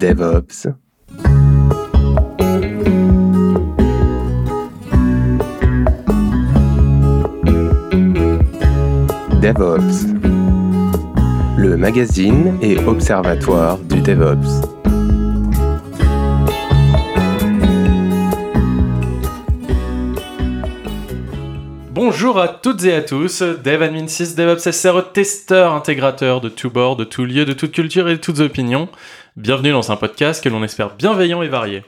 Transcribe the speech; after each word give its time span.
DevOps. 0.00 0.66
DevOps, 9.42 10.06
le 11.58 11.76
magazine 11.76 12.56
et 12.62 12.78
observatoire 12.78 13.76
du 13.76 14.00
DevOps. 14.00 14.70
Bonjour 21.92 22.40
à 22.40 22.48
toutes 22.48 22.84
et 22.84 22.94
à 22.94 23.02
tous, 23.02 23.42
DevAdmin 23.42 24.06
6, 24.06 24.34
DevOps 24.34 24.70
SRE, 24.70 25.12
testeur, 25.12 25.74
intégrateur 25.74 26.40
de 26.40 26.48
tout 26.48 26.70
bord, 26.70 26.96
de 26.96 27.04
tout 27.04 27.26
lieu, 27.26 27.44
de 27.44 27.52
toute 27.52 27.72
culture 27.72 28.08
et 28.08 28.12
de 28.12 28.20
toutes 28.20 28.40
opinions. 28.40 28.88
Bienvenue 29.36 29.70
dans 29.70 29.92
un 29.92 29.96
podcast 29.96 30.42
que 30.42 30.48
l'on 30.48 30.64
espère 30.64 30.96
bienveillant 30.96 31.40
et 31.42 31.48
varié. 31.48 31.84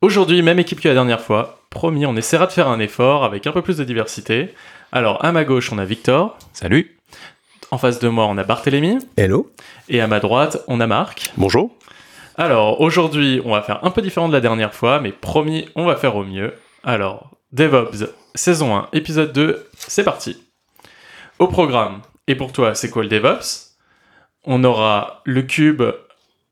Aujourd'hui, 0.00 0.42
même 0.42 0.58
équipe 0.58 0.80
que 0.80 0.88
la 0.88 0.94
dernière 0.94 1.20
fois. 1.20 1.60
Promis, 1.70 2.04
on 2.04 2.16
essaiera 2.16 2.46
de 2.46 2.52
faire 2.52 2.66
un 2.66 2.80
effort 2.80 3.22
avec 3.22 3.46
un 3.46 3.52
peu 3.52 3.62
plus 3.62 3.76
de 3.76 3.84
diversité. 3.84 4.52
Alors, 4.90 5.24
à 5.24 5.30
ma 5.30 5.44
gauche, 5.44 5.70
on 5.72 5.78
a 5.78 5.84
Victor. 5.84 6.36
Salut. 6.52 6.98
En 7.70 7.78
face 7.78 8.00
de 8.00 8.08
moi, 8.08 8.26
on 8.26 8.36
a 8.38 8.42
Barthélémy. 8.42 8.98
Hello. 9.16 9.52
Et 9.88 10.00
à 10.00 10.08
ma 10.08 10.18
droite, 10.18 10.64
on 10.66 10.80
a 10.80 10.88
Marc. 10.88 11.32
Bonjour. 11.36 11.78
Alors, 12.36 12.80
aujourd'hui, 12.80 13.40
on 13.44 13.52
va 13.52 13.62
faire 13.62 13.84
un 13.84 13.92
peu 13.92 14.02
différent 14.02 14.26
de 14.26 14.32
la 14.32 14.40
dernière 14.40 14.74
fois, 14.74 14.98
mais 14.98 15.12
promis, 15.12 15.68
on 15.76 15.84
va 15.84 15.94
faire 15.94 16.16
au 16.16 16.24
mieux. 16.24 16.54
Alors, 16.82 17.30
DevOps, 17.52 18.08
saison 18.34 18.74
1, 18.74 18.88
épisode 18.92 19.32
2, 19.32 19.68
c'est 19.76 20.02
parti. 20.02 20.42
Au 21.38 21.46
programme, 21.46 22.02
et 22.26 22.34
pour 22.34 22.50
toi, 22.50 22.74
c'est 22.74 22.90
quoi 22.90 23.04
le 23.04 23.08
DevOps? 23.08 23.76
On 24.42 24.64
aura 24.64 25.22
le 25.24 25.42
cube, 25.42 25.82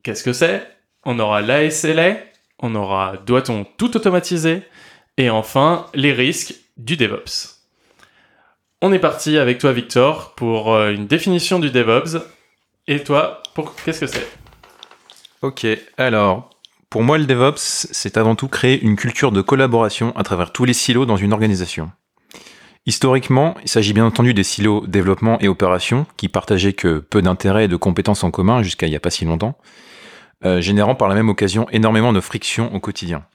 qu'est-ce 0.03 0.23
que 0.23 0.33
c'est? 0.33 0.67
On 1.05 1.19
aura 1.19 1.41
l'ASLA, 1.41 2.17
on 2.59 2.75
aura 2.75 3.17
doit-on 3.25 3.65
tout 3.77 3.95
automatiser 3.95 4.61
Et 5.17 5.29
enfin, 5.29 5.87
les 5.93 6.13
risques 6.13 6.55
du 6.77 6.97
DevOps. 6.97 7.59
On 8.81 8.91
est 8.91 8.99
parti 8.99 9.37
avec 9.37 9.59
toi, 9.59 9.71
Victor, 9.71 10.35
pour 10.35 10.73
euh, 10.73 10.91
une 10.91 11.07
définition 11.07 11.59
du 11.59 11.71
DevOps. 11.71 12.19
Et 12.87 13.03
toi, 13.03 13.41
pour 13.53 13.75
qu'est-ce 13.75 14.01
que 14.01 14.07
c'est? 14.07 14.27
Ok, 15.41 15.65
alors, 15.97 16.49
pour 16.89 17.03
moi, 17.03 17.17
le 17.17 17.25
DevOps, 17.25 17.57
c'est 17.57 18.17
avant 18.17 18.35
tout 18.35 18.47
créer 18.47 18.81
une 18.81 18.97
culture 18.97 19.31
de 19.31 19.41
collaboration 19.41 20.15
à 20.17 20.23
travers 20.23 20.51
tous 20.51 20.65
les 20.65 20.73
silos 20.73 21.05
dans 21.05 21.15
une 21.15 21.33
organisation. 21.33 21.91
Historiquement, 22.85 23.55
il 23.63 23.69
s'agit 23.69 23.93
bien 23.93 24.05
entendu 24.05 24.33
des 24.33 24.43
silos 24.43 24.85
développement 24.85 25.39
et 25.39 25.47
opération, 25.47 26.05
qui 26.17 26.27
partageaient 26.27 26.73
que 26.73 26.99
peu 26.99 27.21
d'intérêts 27.21 27.65
et 27.65 27.67
de 27.69 27.77
compétences 27.77 28.25
en 28.25 28.31
commun 28.31 28.61
jusqu'à 28.61 28.87
il 28.87 28.89
n'y 28.89 28.95
a 28.97 28.99
pas 28.99 29.09
si 29.09 29.23
longtemps, 29.23 29.57
euh, 30.45 30.61
générant 30.61 30.95
par 30.95 31.07
la 31.07 31.15
même 31.15 31.29
occasion 31.29 31.67
énormément 31.71 32.13
de 32.13 32.19
frictions 32.19 32.73
au 32.73 32.79
quotidien. 32.79 33.25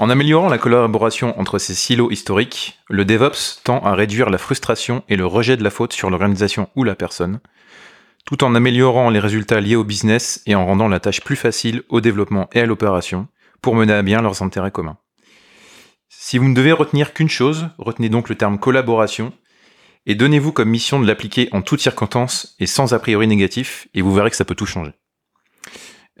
En 0.00 0.10
améliorant 0.10 0.48
la 0.48 0.58
collaboration 0.58 1.38
entre 1.38 1.58
ces 1.58 1.74
silos 1.74 2.10
historiques, 2.10 2.80
le 2.88 3.04
DevOps 3.04 3.62
tend 3.62 3.78
à 3.80 3.94
réduire 3.94 4.28
la 4.28 4.38
frustration 4.38 5.04
et 5.08 5.14
le 5.14 5.24
rejet 5.24 5.56
de 5.56 5.62
la 5.62 5.70
faute 5.70 5.92
sur 5.92 6.10
l'organisation 6.10 6.68
ou 6.74 6.82
la 6.82 6.96
personne, 6.96 7.38
tout 8.26 8.42
en 8.42 8.56
améliorant 8.56 9.10
les 9.10 9.20
résultats 9.20 9.60
liés 9.60 9.76
au 9.76 9.84
business 9.84 10.42
et 10.46 10.56
en 10.56 10.66
rendant 10.66 10.88
la 10.88 10.98
tâche 10.98 11.20
plus 11.20 11.36
facile 11.36 11.82
au 11.88 12.00
développement 12.00 12.48
et 12.52 12.60
à 12.60 12.66
l'opération 12.66 13.28
pour 13.62 13.76
mener 13.76 13.92
à 13.92 14.02
bien 14.02 14.20
leurs 14.20 14.42
intérêts 14.42 14.72
communs. 14.72 14.98
Si 16.08 16.38
vous 16.38 16.48
ne 16.48 16.54
devez 16.54 16.72
retenir 16.72 17.14
qu'une 17.14 17.28
chose, 17.28 17.68
retenez 17.78 18.08
donc 18.08 18.28
le 18.28 18.34
terme 18.34 18.58
collaboration 18.58 19.32
et 20.06 20.16
donnez-vous 20.16 20.52
comme 20.52 20.70
mission 20.70 20.98
de 20.98 21.06
l'appliquer 21.06 21.48
en 21.52 21.62
toutes 21.62 21.80
circonstances 21.80 22.56
et 22.58 22.66
sans 22.66 22.94
a 22.94 22.98
priori 22.98 23.28
négatif 23.28 23.86
et 23.94 24.02
vous 24.02 24.12
verrez 24.12 24.30
que 24.30 24.36
ça 24.36 24.44
peut 24.44 24.56
tout 24.56 24.66
changer. 24.66 24.92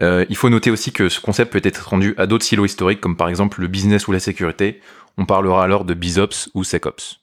Euh, 0.02 0.24
il 0.28 0.36
faut 0.36 0.48
noter 0.48 0.70
aussi 0.70 0.92
que 0.92 1.08
ce 1.08 1.20
concept 1.20 1.52
peut 1.52 1.60
être 1.62 1.88
rendu 1.88 2.14
à 2.18 2.26
d'autres 2.26 2.44
silos 2.44 2.64
historiques 2.64 3.00
comme 3.00 3.16
par 3.16 3.28
exemple 3.28 3.60
le 3.60 3.68
business 3.68 4.08
ou 4.08 4.12
la 4.12 4.20
sécurité. 4.20 4.80
On 5.16 5.26
parlera 5.26 5.62
alors 5.62 5.84
de 5.84 5.94
BizOps 5.94 6.50
ou 6.54 6.64
SecOps. 6.64 7.20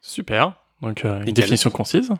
Super, 0.00 0.52
donc 0.80 1.04
euh, 1.04 1.24
une 1.24 1.34
définition 1.34 1.70
concise. 1.70 2.10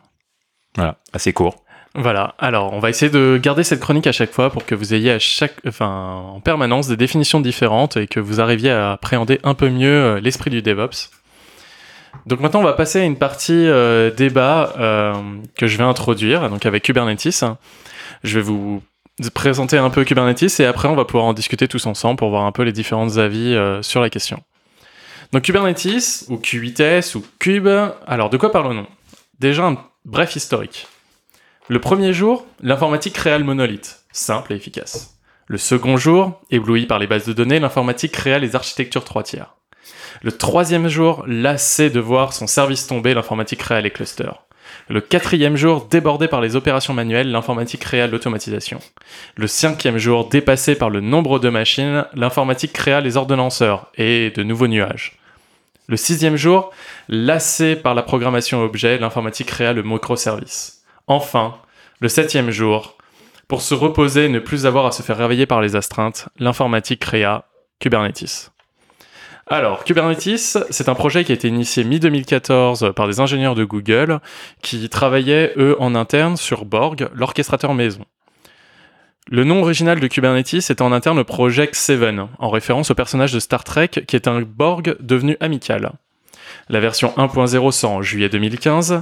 Voilà, 0.75 0.97
assez 1.13 1.33
court. 1.33 1.63
Voilà, 1.95 2.35
alors 2.37 2.73
on 2.73 2.79
va 2.79 2.89
essayer 2.89 3.09
de 3.09 3.39
garder 3.41 3.63
cette 3.63 3.79
chronique 3.79 4.05
à 4.05 4.11
chaque 4.11 4.31
fois 4.31 4.51
pour 4.51 4.65
que 4.65 4.75
vous 4.75 4.93
ayez 4.93 5.11
à 5.11 5.19
chaque, 5.19 5.55
enfin, 5.65 6.23
en 6.35 6.39
permanence 6.39 6.87
des 6.87 6.97
définitions 6.97 7.41
différentes 7.41 7.97
et 7.97 8.05
que 8.05 8.19
vous 8.19 8.39
arriviez 8.39 8.69
à 8.69 8.91
appréhender 8.91 9.39
un 9.43 9.55
peu 9.55 9.69
mieux 9.69 9.89
euh, 9.89 10.19
l'esprit 10.19 10.51
du 10.51 10.61
DevOps. 10.61 11.09
Donc 12.27 12.41
maintenant 12.41 12.59
on 12.59 12.63
va 12.63 12.73
passer 12.73 12.99
à 13.01 13.05
une 13.05 13.17
partie 13.17 13.67
euh, 13.67 14.11
débat 14.11 14.73
euh, 14.77 15.13
que 15.55 15.65
je 15.65 15.77
vais 15.77 15.83
introduire, 15.83 16.47
donc 16.49 16.65
avec 16.67 16.83
Kubernetes. 16.83 17.43
Je 18.23 18.35
vais 18.39 18.43
vous 18.43 18.83
présenter 19.27 19.77
un 19.77 19.89
peu 19.89 20.05
Kubernetes 20.05 20.59
et 20.59 20.65
après 20.65 20.87
on 20.87 20.95
va 20.95 21.03
pouvoir 21.03 21.25
en 21.25 21.33
discuter 21.33 21.67
tous 21.67 21.85
ensemble 21.85 22.17
pour 22.17 22.29
voir 22.29 22.45
un 22.45 22.53
peu 22.53 22.63
les 22.63 22.71
différents 22.71 23.17
avis 23.17 23.53
euh, 23.53 23.81
sur 23.81 23.99
la 24.01 24.09
question. 24.09 24.41
Donc 25.31 25.43
Kubernetes, 25.43 26.25
ou 26.29 26.37
Q8S, 26.37 27.17
ou 27.17 27.25
Cube, 27.37 27.67
alors 28.07 28.29
de 28.29 28.37
quoi 28.37 28.51
parlons-nous? 28.51 28.87
Déjà 29.39 29.65
un 29.65 29.77
bref 30.05 30.35
historique. 30.35 30.87
Le 31.67 31.79
premier 31.79 32.13
jour, 32.13 32.47
l'informatique 32.61 33.13
créa 33.13 33.37
le 33.37 33.43
monolithe, 33.43 34.03
simple 34.11 34.53
et 34.53 34.55
efficace. 34.55 35.19
Le 35.45 35.57
second 35.57 35.97
jour, 35.97 36.39
ébloui 36.49 36.85
par 36.85 36.97
les 36.97 37.07
bases 37.07 37.25
de 37.25 37.33
données, 37.33 37.59
l'informatique 37.59 38.11
créa 38.11 38.39
les 38.39 38.55
architectures 38.55 39.03
trois 39.03 39.23
tiers. 39.23 39.55
Le 40.21 40.31
troisième 40.31 40.87
jour, 40.87 41.23
lassé 41.27 41.89
de 41.89 41.99
voir 41.99 42.33
son 42.33 42.47
service 42.47 42.87
tomber, 42.87 43.13
l'informatique 43.13 43.59
créa 43.59 43.81
les 43.81 43.91
clusters. 43.91 44.43
Le 44.89 45.01
quatrième 45.01 45.55
jour, 45.55 45.85
débordé 45.85 46.27
par 46.27 46.41
les 46.41 46.55
opérations 46.55 46.95
manuelles, 46.95 47.29
l'informatique 47.29 47.81
créa 47.81 48.07
l'automatisation. 48.07 48.79
Le 49.35 49.45
cinquième 49.45 49.99
jour, 49.99 50.27
dépassé 50.27 50.73
par 50.73 50.89
le 50.89 50.99
nombre 50.99 51.37
de 51.37 51.49
machines, 51.49 52.05
l'informatique 52.15 52.73
créa 52.73 52.99
les 52.99 53.15
ordonnanceurs 53.15 53.91
et 53.99 54.31
de 54.31 54.41
nouveaux 54.41 54.67
nuages. 54.67 55.19
Le 55.87 55.95
sixième 55.95 56.37
jour, 56.37 56.71
lassé 57.07 57.75
par 57.75 57.93
la 57.93 58.01
programmation 58.01 58.63
objet, 58.63 58.97
l'informatique 58.97 59.49
créa 59.49 59.73
le 59.73 59.83
microservice. 59.83 60.81
Enfin, 61.05 61.55
le 61.99 62.09
septième 62.09 62.49
jour, 62.49 62.97
pour 63.47 63.61
se 63.61 63.75
reposer 63.75 64.25
et 64.25 64.29
ne 64.29 64.39
plus 64.39 64.65
avoir 64.65 64.87
à 64.87 64.91
se 64.91 65.03
faire 65.03 65.17
réveiller 65.17 65.45
par 65.45 65.61
les 65.61 65.75
astreintes, 65.75 66.29
l'informatique 66.39 67.01
créa 67.01 67.45
Kubernetes. 67.79 68.51
Alors, 69.51 69.83
Kubernetes, 69.83 70.59
c'est 70.69 70.89
un 70.89 70.93
projet 70.93 71.23
qui 71.23 71.31
a 71.31 71.35
été 71.35 71.47
initié 71.47 71.83
mi-2014 71.83 72.93
par 72.93 73.07
des 73.07 73.19
ingénieurs 73.19 73.55
de 73.55 73.63
Google 73.63 74.19
qui 74.61 74.87
travaillaient, 74.89 75.53
eux, 75.57 75.75
en 75.79 75.95
interne 75.95 76.37
sur 76.37 76.65
Borg, 76.65 77.09
l'orchestrateur 77.15 77.73
maison. 77.73 78.05
Le 79.27 79.43
nom 79.43 79.63
original 79.63 79.99
de 79.99 80.05
Kubernetes 80.05 80.69
est 80.69 80.81
en 80.81 80.91
interne 80.91 81.23
Project 81.23 81.73
7, 81.73 82.19
en 82.37 82.49
référence 82.51 82.91
au 82.91 82.93
personnage 82.93 83.33
de 83.33 83.39
Star 83.39 83.63
Trek 83.63 83.87
qui 83.87 84.15
est 84.15 84.27
un 84.27 84.41
Borg 84.41 84.95
devenu 84.99 85.35
amical. 85.39 85.93
La 86.69 86.79
version 86.79 87.11
1.0 87.17 87.71
sort 87.71 87.91
en 87.91 88.01
juillet 88.03 88.29
2015, 88.29 89.01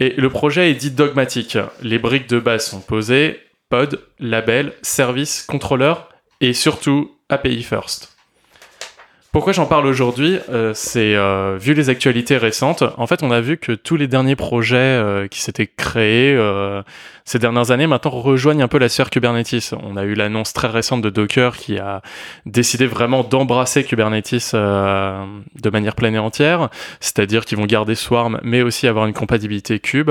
et 0.00 0.14
le 0.16 0.30
projet 0.30 0.70
est 0.70 0.74
dit 0.74 0.90
dogmatique. 0.90 1.58
Les 1.82 1.98
briques 1.98 2.30
de 2.30 2.40
base 2.40 2.64
sont 2.64 2.80
posées, 2.80 3.40
pod, 3.68 4.00
label, 4.18 4.72
service, 4.80 5.42
contrôleur, 5.42 6.08
et 6.40 6.54
surtout 6.54 7.14
API 7.28 7.62
first. 7.62 8.11
Pourquoi 9.32 9.54
j'en 9.54 9.64
parle 9.64 9.86
aujourd'hui 9.86 10.38
euh, 10.50 10.72
C'est 10.74 11.16
euh, 11.16 11.56
vu 11.58 11.72
les 11.72 11.88
actualités 11.88 12.36
récentes. 12.36 12.84
En 12.98 13.06
fait, 13.06 13.22
on 13.22 13.30
a 13.30 13.40
vu 13.40 13.56
que 13.56 13.72
tous 13.72 13.96
les 13.96 14.06
derniers 14.06 14.36
projets 14.36 14.76
euh, 14.76 15.26
qui 15.26 15.40
s'étaient 15.40 15.66
créés 15.66 16.38
ces 17.24 17.38
dernières 17.38 17.70
années 17.70 17.86
maintenant 17.86 18.10
rejoignent 18.10 18.62
un 18.62 18.68
peu 18.68 18.76
la 18.76 18.90
sphère 18.90 19.08
Kubernetes. 19.08 19.74
On 19.82 19.96
a 19.96 20.04
eu 20.04 20.12
l'annonce 20.12 20.52
très 20.52 20.68
récente 20.68 21.00
de 21.00 21.08
Docker 21.08 21.56
qui 21.56 21.78
a 21.78 22.02
décidé 22.44 22.86
vraiment 22.86 23.22
d'embrasser 23.22 23.84
Kubernetes 23.84 24.54
de 24.54 25.70
manière 25.70 25.94
pleine 25.94 26.16
et 26.16 26.18
entière, 26.18 26.68
c'est-à-dire 27.00 27.46
qu'ils 27.46 27.56
vont 27.56 27.66
garder 27.66 27.94
Swarm 27.94 28.38
mais 28.42 28.60
aussi 28.60 28.86
avoir 28.86 29.06
une 29.06 29.14
compatibilité 29.14 29.78
Kube. 29.78 30.10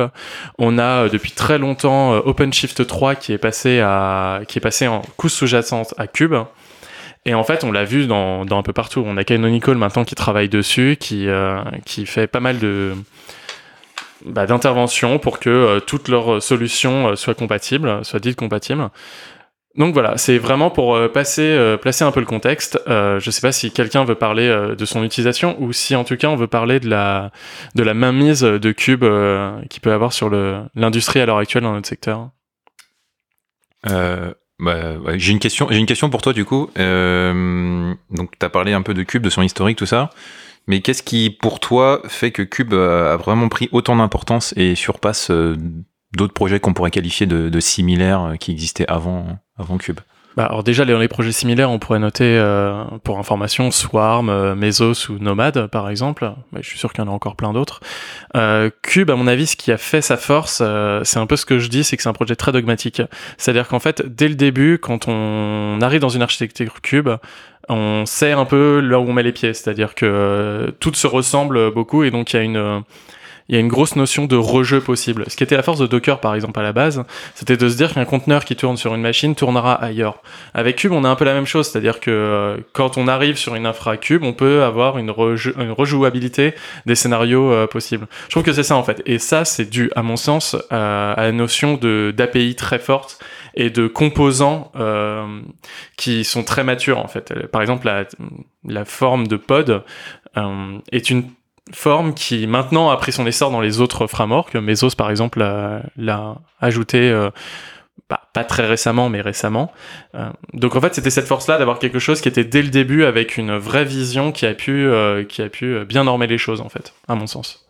On 0.57 0.79
a 0.79 1.09
depuis 1.09 1.31
très 1.31 1.59
longtemps 1.59 2.13
OpenShift 2.13 2.87
3 2.87 3.15
qui 3.15 3.33
est 3.33 3.37
passé 3.37 3.81
à 3.81 4.41
qui 4.47 4.57
est 4.57 4.61
passé 4.61 4.87
en 4.87 5.01
couche 5.17 5.33
sous-jacente 5.33 5.93
à 5.97 6.07
Kube. 6.07 6.35
Et 7.25 7.33
en 7.33 7.43
fait, 7.43 7.63
on 7.63 7.71
l'a 7.71 7.83
vu 7.83 8.07
dans, 8.07 8.45
dans 8.45 8.57
un 8.57 8.63
peu 8.63 8.73
partout. 8.73 9.03
On 9.05 9.17
a 9.17 9.23
Canonical 9.23 9.77
maintenant 9.77 10.05
qui 10.05 10.15
travaille 10.15 10.49
dessus, 10.49 10.97
qui, 10.99 11.27
euh, 11.27 11.61
qui 11.85 12.05
fait 12.05 12.27
pas 12.27 12.39
mal 12.39 12.59
de 12.59 12.93
bah, 14.25 14.45
d'interventions 14.45 15.19
pour 15.19 15.39
que 15.39 15.49
euh, 15.49 15.79
toutes 15.79 16.07
leurs 16.07 16.41
solutions 16.41 17.09
euh, 17.09 17.15
soient 17.15 17.35
compatibles, 17.35 18.03
soient 18.03 18.19
dites 18.19 18.37
compatibles. 18.37 18.89
Donc 19.77 19.93
voilà, 19.93 20.17
c'est 20.17 20.37
vraiment 20.37 20.69
pour 20.69 20.95
euh, 20.95 21.07
passer, 21.07 21.43
euh, 21.43 21.77
placer 21.77 22.03
un 22.03 22.11
peu 22.11 22.19
le 22.19 22.25
contexte. 22.25 22.81
Euh, 22.87 23.19
je 23.19 23.31
sais 23.31 23.39
pas 23.39 23.53
si 23.53 23.71
quelqu'un 23.71 24.03
veut 24.03 24.15
parler 24.15 24.49
de 24.77 24.85
son 24.85 25.03
utilisation 25.03 25.55
ou 25.61 25.71
si 25.71 25.95
en 25.95 26.03
tout 26.03 26.17
cas 26.17 26.27
on 26.27 26.35
veut 26.35 26.47
parler 26.47 26.79
de 26.79 26.89
la 26.89 27.31
de 27.75 27.83
la 27.83 27.93
mainmise 27.93 28.41
de 28.41 28.71
Cube 28.71 29.05
qu'il 29.69 29.81
peut 29.81 29.93
avoir 29.93 30.11
sur 30.13 30.29
l'industrie 30.75 31.21
à 31.21 31.25
l'heure 31.25 31.37
actuelle 31.37 31.63
dans 31.63 31.73
notre 31.73 31.87
secteur. 31.87 32.29
Bah, 34.61 34.93
j'ai 35.17 35.31
une 35.31 35.39
question. 35.39 35.67
J'ai 35.71 35.79
une 35.79 35.87
question 35.87 36.09
pour 36.09 36.21
toi 36.21 36.33
du 36.33 36.45
coup. 36.45 36.69
Euh, 36.77 37.93
donc, 38.11 38.37
tu 38.39 38.45
as 38.45 38.49
parlé 38.49 38.73
un 38.73 38.83
peu 38.83 38.93
de 38.93 39.01
Cube, 39.03 39.23
de 39.23 39.29
son 39.29 39.41
historique, 39.41 39.77
tout 39.77 39.87
ça. 39.87 40.11
Mais 40.67 40.81
qu'est-ce 40.81 41.01
qui, 41.01 41.31
pour 41.31 41.59
toi, 41.59 42.01
fait 42.07 42.31
que 42.31 42.43
Cube 42.43 42.73
a 42.75 43.17
vraiment 43.17 43.49
pris 43.49 43.67
autant 43.71 43.95
d'importance 43.95 44.53
et 44.55 44.75
surpasse 44.75 45.31
euh, 45.31 45.57
d'autres 46.15 46.33
projets 46.33 46.59
qu'on 46.59 46.73
pourrait 46.73 46.91
qualifier 46.91 47.25
de, 47.25 47.49
de 47.49 47.59
similaires 47.59 48.21
euh, 48.21 48.35
qui 48.35 48.51
existaient 48.51 48.87
avant, 48.87 49.39
avant 49.57 49.79
Cube? 49.79 49.99
Bah, 50.37 50.45
alors 50.45 50.63
déjà, 50.63 50.85
dans 50.85 50.99
les 50.99 51.07
projets 51.09 51.31
similaires, 51.31 51.69
on 51.69 51.79
pourrait 51.79 51.99
noter, 51.99 52.37
euh, 52.37 52.83
pour 53.03 53.19
information, 53.19 53.69
Swarm, 53.69 54.29
euh, 54.29 54.55
Mesos 54.55 55.09
ou 55.09 55.19
Nomad, 55.19 55.67
par 55.67 55.89
exemple. 55.89 56.31
Je 56.55 56.65
suis 56.65 56.79
sûr 56.79 56.93
qu'il 56.93 57.03
y 57.03 57.07
en 57.07 57.11
a 57.11 57.13
encore 57.13 57.35
plein 57.35 57.51
d'autres. 57.51 57.81
Euh, 58.37 58.69
Cube, 58.81 59.09
à 59.09 59.15
mon 59.15 59.27
avis, 59.27 59.47
ce 59.47 59.57
qui 59.57 59.71
a 59.71 59.77
fait 59.77 60.01
sa 60.01 60.15
force, 60.15 60.63
c'est 61.03 61.19
un 61.19 61.25
peu 61.25 61.35
ce 61.35 61.45
que 61.45 61.59
je 61.59 61.67
dis, 61.67 61.83
c'est 61.83 61.97
que 61.97 62.03
c'est 62.03 62.09
un 62.09 62.13
projet 62.13 62.35
très 62.35 62.51
dogmatique. 62.51 63.01
C'est-à-dire 63.37 63.67
qu'en 63.67 63.79
fait, 63.79 64.03
dès 64.05 64.29
le 64.29 64.35
début, 64.35 64.77
quand 64.77 65.07
on 65.07 65.79
arrive 65.81 66.01
dans 66.01 66.09
une 66.09 66.21
architecture 66.21 66.81
Cube, 66.81 67.09
on 67.67 68.05
sait 68.05 68.31
un 68.31 68.45
peu 68.45 68.79
là 68.79 68.99
où 68.99 69.03
on 69.03 69.13
met 69.13 69.23
les 69.23 69.33
pieds. 69.33 69.53
C'est-à-dire 69.53 69.95
que 69.95 70.73
tout 70.79 70.93
se 70.93 71.07
ressemble 71.07 71.71
beaucoup 71.71 72.03
et 72.03 72.11
donc 72.11 72.33
il 72.33 72.37
y 72.37 72.39
a 72.39 72.43
une 72.43 72.83
il 73.51 73.55
y 73.55 73.57
a 73.57 73.59
une 73.59 73.67
grosse 73.67 73.97
notion 73.97 74.25
de 74.25 74.37
rejeu 74.37 74.79
possible. 74.79 75.25
Ce 75.27 75.35
qui 75.35 75.43
était 75.43 75.57
la 75.57 75.61
force 75.61 75.77
de 75.77 75.85
Docker, 75.85 76.21
par 76.21 76.35
exemple, 76.35 76.57
à 76.57 76.63
la 76.63 76.71
base, 76.71 77.03
c'était 77.35 77.57
de 77.57 77.67
se 77.67 77.75
dire 77.75 77.93
qu'un 77.93 78.05
conteneur 78.05 78.45
qui 78.45 78.55
tourne 78.55 78.77
sur 78.77 78.95
une 78.95 79.01
machine 79.01 79.35
tournera 79.35 79.73
ailleurs. 79.73 80.21
Avec 80.53 80.77
Cube, 80.77 80.93
on 80.93 81.03
a 81.03 81.09
un 81.09 81.15
peu 81.15 81.25
la 81.25 81.33
même 81.33 81.45
chose, 81.45 81.67
c'est-à-dire 81.67 81.99
que 81.99 82.11
euh, 82.11 82.57
quand 82.71 82.97
on 82.97 83.09
arrive 83.09 83.35
sur 83.35 83.55
une 83.55 83.65
infra 83.65 83.97
Cube, 83.97 84.23
on 84.23 84.31
peut 84.31 84.63
avoir 84.63 84.97
une, 84.97 85.11
rejouabilité 85.11 86.53
des 86.85 86.95
scénarios 86.95 87.51
euh, 87.51 87.67
possibles. 87.67 88.07
Je 88.27 88.31
trouve 88.31 88.43
que 88.43 88.53
c'est 88.53 88.63
ça, 88.63 88.77
en 88.77 88.83
fait. 88.83 89.03
Et 89.05 89.19
ça, 89.19 89.43
c'est 89.43 89.69
dû, 89.69 89.91
à 89.97 90.01
mon 90.01 90.15
sens, 90.15 90.55
à, 90.69 91.15
la 91.17 91.33
notion 91.33 91.73
d'API 91.75 92.55
très 92.55 92.79
forte 92.79 93.19
et 93.53 93.69
de 93.69 93.87
composants 93.87 94.71
euh, 94.77 95.41
qui 95.97 96.23
sont 96.23 96.45
très 96.45 96.63
matures 96.63 96.99
en 96.99 97.09
fait. 97.09 97.47
Par 97.47 97.61
exemple, 97.61 97.91
la, 98.65 98.85
forme 98.85 99.27
de 99.27 99.35
pod 99.35 99.83
est 100.93 101.09
une 101.09 101.25
forme 101.73 102.13
qui 102.13 102.47
maintenant 102.47 102.89
a 102.89 102.97
pris 102.97 103.11
son 103.11 103.25
essor 103.25 103.51
dans 103.51 103.61
les 103.61 103.79
autres 103.79 104.07
frameworks. 104.07 104.55
Mesos 104.55 104.95
par 104.95 105.09
exemple 105.09 105.39
l'a 105.39 106.35
ajouté 106.59 107.09
euh, 107.09 107.29
bah, 108.09 108.21
pas 108.33 108.43
très 108.43 108.65
récemment 108.65 109.09
mais 109.09 109.21
récemment. 109.21 109.71
Euh, 110.15 110.29
donc 110.53 110.75
en 110.75 110.81
fait 110.81 110.95
c'était 110.95 111.09
cette 111.09 111.27
force 111.27 111.47
là 111.47 111.57
d'avoir 111.57 111.79
quelque 111.79 111.99
chose 111.99 112.21
qui 112.21 112.27
était 112.27 112.43
dès 112.43 112.61
le 112.61 112.69
début 112.69 113.03
avec 113.03 113.37
une 113.37 113.57
vraie 113.57 113.85
vision 113.85 114.31
qui 114.31 114.45
a 114.45 114.53
pu 114.53 114.85
euh, 114.85 115.23
qui 115.23 115.41
a 115.41 115.49
pu 115.49 115.85
bien 115.85 116.03
normer 116.03 116.27
les 116.27 116.37
choses 116.37 116.61
en 116.61 116.69
fait 116.69 116.93
à 117.07 117.15
mon 117.15 117.27
sens. 117.27 117.65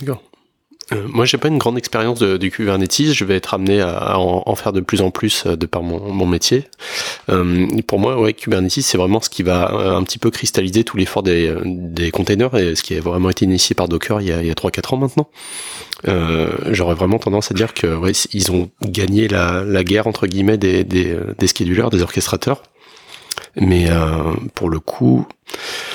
D'accord. 0.00 0.22
Euh, 0.92 1.06
moi, 1.08 1.24
j'ai 1.24 1.38
pas 1.38 1.48
une 1.48 1.58
grande 1.58 1.78
expérience 1.78 2.20
du 2.22 2.50
Kubernetes. 2.50 3.12
Je 3.12 3.24
vais 3.24 3.36
être 3.36 3.54
amené 3.54 3.80
à, 3.80 4.18
en, 4.18 4.54
faire 4.54 4.72
de 4.72 4.80
plus 4.80 5.00
en 5.00 5.10
plus 5.10 5.44
euh, 5.46 5.56
de 5.56 5.66
par 5.66 5.82
mon, 5.82 6.12
mon 6.12 6.26
métier. 6.26 6.64
Euh, 7.28 7.66
pour 7.86 7.98
moi, 7.98 8.20
ouais, 8.20 8.34
Kubernetes, 8.34 8.82
c'est 8.82 8.98
vraiment 8.98 9.20
ce 9.20 9.30
qui 9.30 9.42
va 9.42 9.72
euh, 9.72 9.96
un 9.96 10.02
petit 10.02 10.18
peu 10.18 10.30
cristalliser 10.30 10.84
tout 10.84 10.96
l'effort 10.96 11.22
des, 11.22 11.54
des 11.64 12.10
containers 12.10 12.54
et 12.56 12.74
ce 12.74 12.82
qui 12.82 12.94
a 12.94 13.00
vraiment 13.00 13.30
été 13.30 13.44
initié 13.44 13.74
par 13.74 13.88
Docker 13.88 14.20
il 14.20 14.28
y 14.28 14.32
a, 14.32 14.42
il 14.42 14.46
y 14.46 14.50
a 14.50 14.54
3-4 14.54 14.94
ans 14.94 14.98
maintenant. 14.98 15.28
J'aurais 16.70 16.94
vraiment 16.94 17.18
tendance 17.18 17.50
à 17.50 17.54
dire 17.54 17.72
que 17.72 17.86
ouais, 17.96 18.12
ils 18.32 18.52
ont 18.52 18.70
gagné 18.82 19.26
la, 19.26 19.64
la 19.64 19.84
guerre 19.84 20.06
entre 20.06 20.26
guillemets 20.26 20.58
des, 20.58 20.84
des, 20.84 21.16
des 21.38 21.46
schedulers, 21.46 21.88
des 21.90 22.02
orchestrateurs. 22.02 22.62
Mais 23.56 23.86
pour 24.54 24.68
le 24.68 24.80
coup, 24.80 25.26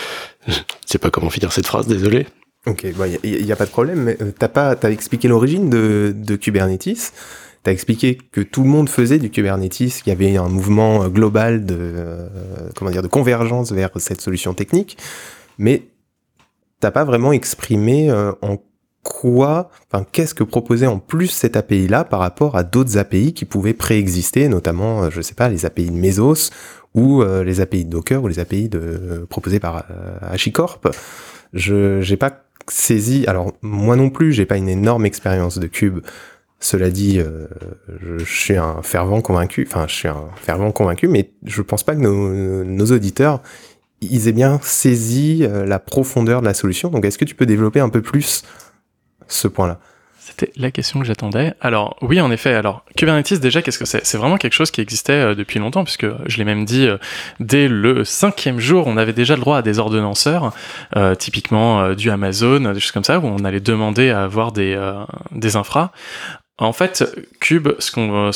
je 0.48 0.54
sais 0.86 0.98
pas 0.98 1.12
comment 1.12 1.30
finir 1.30 1.52
cette 1.52 1.68
phrase, 1.68 1.88
désolé. 1.88 2.26
Ok, 2.70 2.84
il 2.84 2.94
bon, 2.94 3.06
n'y 3.24 3.52
a, 3.52 3.56
pas 3.56 3.66
de 3.66 3.72
problème, 3.72 4.04
mais 4.04 4.18
euh, 4.22 4.32
t'as 4.38 4.48
pas, 4.48 4.76
t'as 4.76 4.92
expliqué 4.92 5.28
l'origine 5.28 5.70
de, 5.70 6.14
de 6.16 6.36
Kubernetes. 6.36 7.14
T'as 7.64 7.72
expliqué 7.72 8.18
que 8.32 8.42
tout 8.42 8.64
le 8.64 8.70
monde 8.70 8.90
faisait 8.90 9.18
du 9.18 9.32
Kubernetes, 9.32 9.72
qu'il 9.74 10.08
y 10.08 10.12
avait 10.12 10.38
un 10.38 10.48
mouvement 10.48 11.04
euh, 11.04 11.10
global 11.10 11.66
de, 11.66 11.76
euh, 11.80 12.30
comment 12.76 12.92
dire, 12.92 13.02
de 13.02 13.08
convergence 13.08 13.72
vers 13.72 13.90
cette 13.98 14.22
solution 14.22 14.54
technique, 14.54 14.98
mais 15.58 15.84
t'as 16.80 16.92
pas 16.92 17.04
vraiment 17.04 17.34
exprimé 17.34 18.10
en 18.42 18.58
quoi, 19.04 19.70
enfin, 19.92 20.06
qu'est-ce 20.10 20.34
que 20.34 20.46
proposait 20.46 20.88
en 20.88 21.00
plus 21.00 21.28
cette 21.28 21.58
API-là 21.58 22.06
par 22.06 22.22
rapport 22.22 22.56
à 22.56 22.64
d'autres 22.64 22.98
API 22.98 23.34
qui 23.34 23.44
pouvaient 23.44 23.74
préexister, 23.74 24.48
notamment, 24.48 25.10
je 25.10 25.20
sais 25.20 25.34
pas, 25.34 25.50
les 25.50 25.66
API 25.66 25.88
de 25.88 25.98
Mesos 25.98 26.52
ou 26.96 27.22
les 27.22 27.60
API 27.60 27.84
de 27.84 27.90
Docker 27.90 28.24
ou 28.24 28.30
les 28.30 28.40
API 28.40 28.70
de, 28.70 29.28
proposées 29.30 29.60
par 29.60 29.84
HashiCorp. 30.22 30.88
Je, 31.52 32.00
j'ai 32.00 32.16
pas 32.16 32.44
saisi. 32.72 33.26
Alors 33.28 33.54
moi 33.62 33.96
non 33.96 34.10
plus, 34.10 34.34
j'ai 34.34 34.46
pas 34.46 34.58
une 34.58 34.70
énorme 34.70 35.06
expérience 35.06 35.58
de 35.58 35.68
cube. 35.68 36.00
Cela 36.62 36.90
dit, 36.90 37.20
euh, 37.20 37.48
je, 38.02 38.24
suis 38.26 38.58
un 38.58 38.82
fervent 38.82 39.22
convaincu. 39.22 39.66
Enfin, 39.68 39.86
je 39.88 39.96
suis 39.96 40.08
un 40.10 40.26
fervent 40.36 40.72
convaincu, 40.72 41.08
mais 41.08 41.32
je 41.46 41.62
pense 41.62 41.84
pas 41.84 41.96
que 41.96 42.02
nos, 42.02 42.64
nos 42.66 42.86
auditeurs 42.86 43.42
ils 44.02 44.28
aient 44.28 44.34
bien 44.34 44.60
saisi 44.62 45.40
euh, 45.44 45.66
la 45.66 45.80
profondeur 45.80 46.42
de 46.42 46.46
la 46.46 46.54
solution. 46.54 46.90
Donc, 46.90 47.06
est-ce 47.06 47.18
que 47.18 47.26
tu 47.26 47.36
peux 47.36 47.46
développer 47.46 47.80
un 47.80 47.90
peu 47.90 48.02
plus 48.02 48.44
ce 49.28 49.48
point-là? 49.48 49.80
C'était 50.40 50.60
la 50.60 50.72
question 50.72 51.00
que 51.00 51.06
j'attendais. 51.06 51.54
Alors 51.62 51.98
oui, 52.02 52.22
en 52.22 52.32
effet. 52.32 52.54
Alors 52.54 52.84
Kubernetes 52.96 53.40
déjà, 53.40 53.62
qu'est-ce 53.62 53.80
que 53.80 53.86
c'est? 53.86 54.06
C'est 54.06 54.18
vraiment 54.18 54.38
quelque 54.38 54.54
chose 54.54 54.72
qui 54.72 54.82
existait 54.82 55.14
euh, 55.14 55.36
depuis 55.36 55.60
longtemps, 55.60 55.84
puisque 55.84 56.08
je 56.26 56.38
l'ai 56.38 56.46
même 56.46 56.66
dit 56.66 56.88
euh, 56.88 56.98
dès 57.40 57.68
le 57.68 58.04
cinquième 58.06 58.60
jour, 58.60 58.88
on 58.88 58.98
avait 58.98 59.14
déjà 59.14 59.36
le 59.36 59.42
droit 59.42 59.58
à 59.58 59.62
des 59.62 59.80
ordonnanceurs, 59.80 60.54
euh, 60.96 61.16
typiquement 61.16 61.94
du 61.94 62.10
Amazon, 62.10 62.72
des 62.74 62.80
choses 62.80 62.92
comme 62.92 63.04
ça, 63.04 63.20
où 63.20 63.26
on 63.26 63.44
allait 63.44 63.60
demander 63.60 64.10
à 64.10 64.24
avoir 64.24 64.52
des 64.52 64.80
des 65.32 65.56
infras. 65.56 65.92
En 66.62 66.74
fait, 66.74 67.06
Cube, 67.40 67.70
ce, 67.80 67.92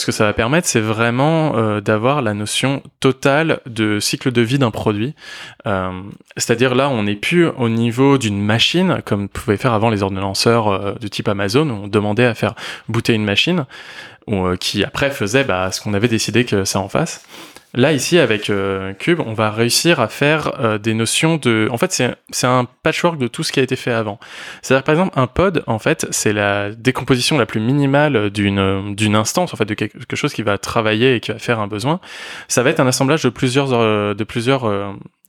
que 0.05 0.11
ça 0.13 0.23
va 0.23 0.31
permettre, 0.31 0.65
c'est 0.65 0.79
vraiment 0.79 1.57
euh, 1.57 1.81
d'avoir 1.81 2.21
la 2.21 2.33
notion 2.33 2.81
totale 3.01 3.59
de 3.65 3.99
cycle 3.99 4.31
de 4.31 4.41
vie 4.41 4.57
d'un 4.57 4.71
produit. 4.71 5.13
Euh, 5.67 5.91
c'est-à-dire 6.37 6.73
là, 6.73 6.87
on 6.89 7.03
n'est 7.03 7.15
plus 7.15 7.47
au 7.47 7.67
niveau 7.67 8.17
d'une 8.17 8.41
machine, 8.41 9.01
comme 9.05 9.27
pouvaient 9.27 9.57
faire 9.57 9.73
avant 9.73 9.89
les 9.89 10.03
ordonnanceurs 10.03 10.69
euh, 10.69 10.93
de 11.01 11.07
type 11.09 11.27
Amazon, 11.27 11.69
où 11.69 11.73
on 11.73 11.87
demandait 11.87 12.25
à 12.25 12.33
faire 12.33 12.55
booter 12.87 13.13
une 13.13 13.25
machine, 13.25 13.65
qui 14.61 14.85
après 14.85 15.11
faisait 15.11 15.43
bah, 15.43 15.69
ce 15.73 15.81
qu'on 15.81 15.93
avait 15.93 16.07
décidé 16.07 16.45
que 16.45 16.63
ça 16.63 16.79
en 16.79 16.87
fasse. 16.87 17.25
Là, 17.75 17.91
ici, 17.91 18.19
avec 18.19 18.51
euh, 18.51 18.93
Cube, 18.93 19.19
on 19.25 19.33
va 19.33 19.49
réussir 19.49 19.99
à 19.99 20.07
faire 20.07 20.59
euh, 20.59 20.77
des 20.77 20.93
notions 20.93 21.37
de... 21.37 21.67
En 21.71 21.79
fait, 21.79 21.91
c'est 22.29 22.45
un 22.47 22.67
patchwork 22.83 23.17
de 23.17 23.27
tout 23.27 23.41
ce 23.41 23.51
qui 23.51 23.59
a 23.59 23.63
été 23.63 23.75
fait 23.75 23.91
avant. 23.91 24.19
C'est-à-dire, 24.61 24.83
par 24.83 24.93
exemple, 24.93 25.19
un 25.19 25.25
pod, 25.25 25.63
en 25.65 25.79
fait, 25.79 26.05
c'est 26.11 26.33
la 26.33 26.69
décomposition 26.69 27.35
la 27.35 27.47
plus 27.47 27.59
minimale 27.59 28.29
d'une 28.29 28.93
d'une 28.93 29.15
instance, 29.15 29.55
en 29.55 29.57
fait, 29.57 29.65
de 29.65 29.73
quelque 29.73 30.15
chose 30.15 30.33
qui 30.33 30.43
va 30.43 30.59
travailler 30.59 31.15
et 31.15 31.19
qui 31.19 31.31
va 31.31 31.39
faire 31.39 31.59
un 31.59 31.67
besoin. 31.67 31.99
Ça 32.47 32.61
va 32.61 32.69
être 32.69 32.79
un 32.79 32.85
assemblage 32.85 33.23
de 33.23 33.29
plusieurs, 33.29 33.73
euh, 33.73 34.13
de 34.13 34.23
plusieurs 34.23 34.71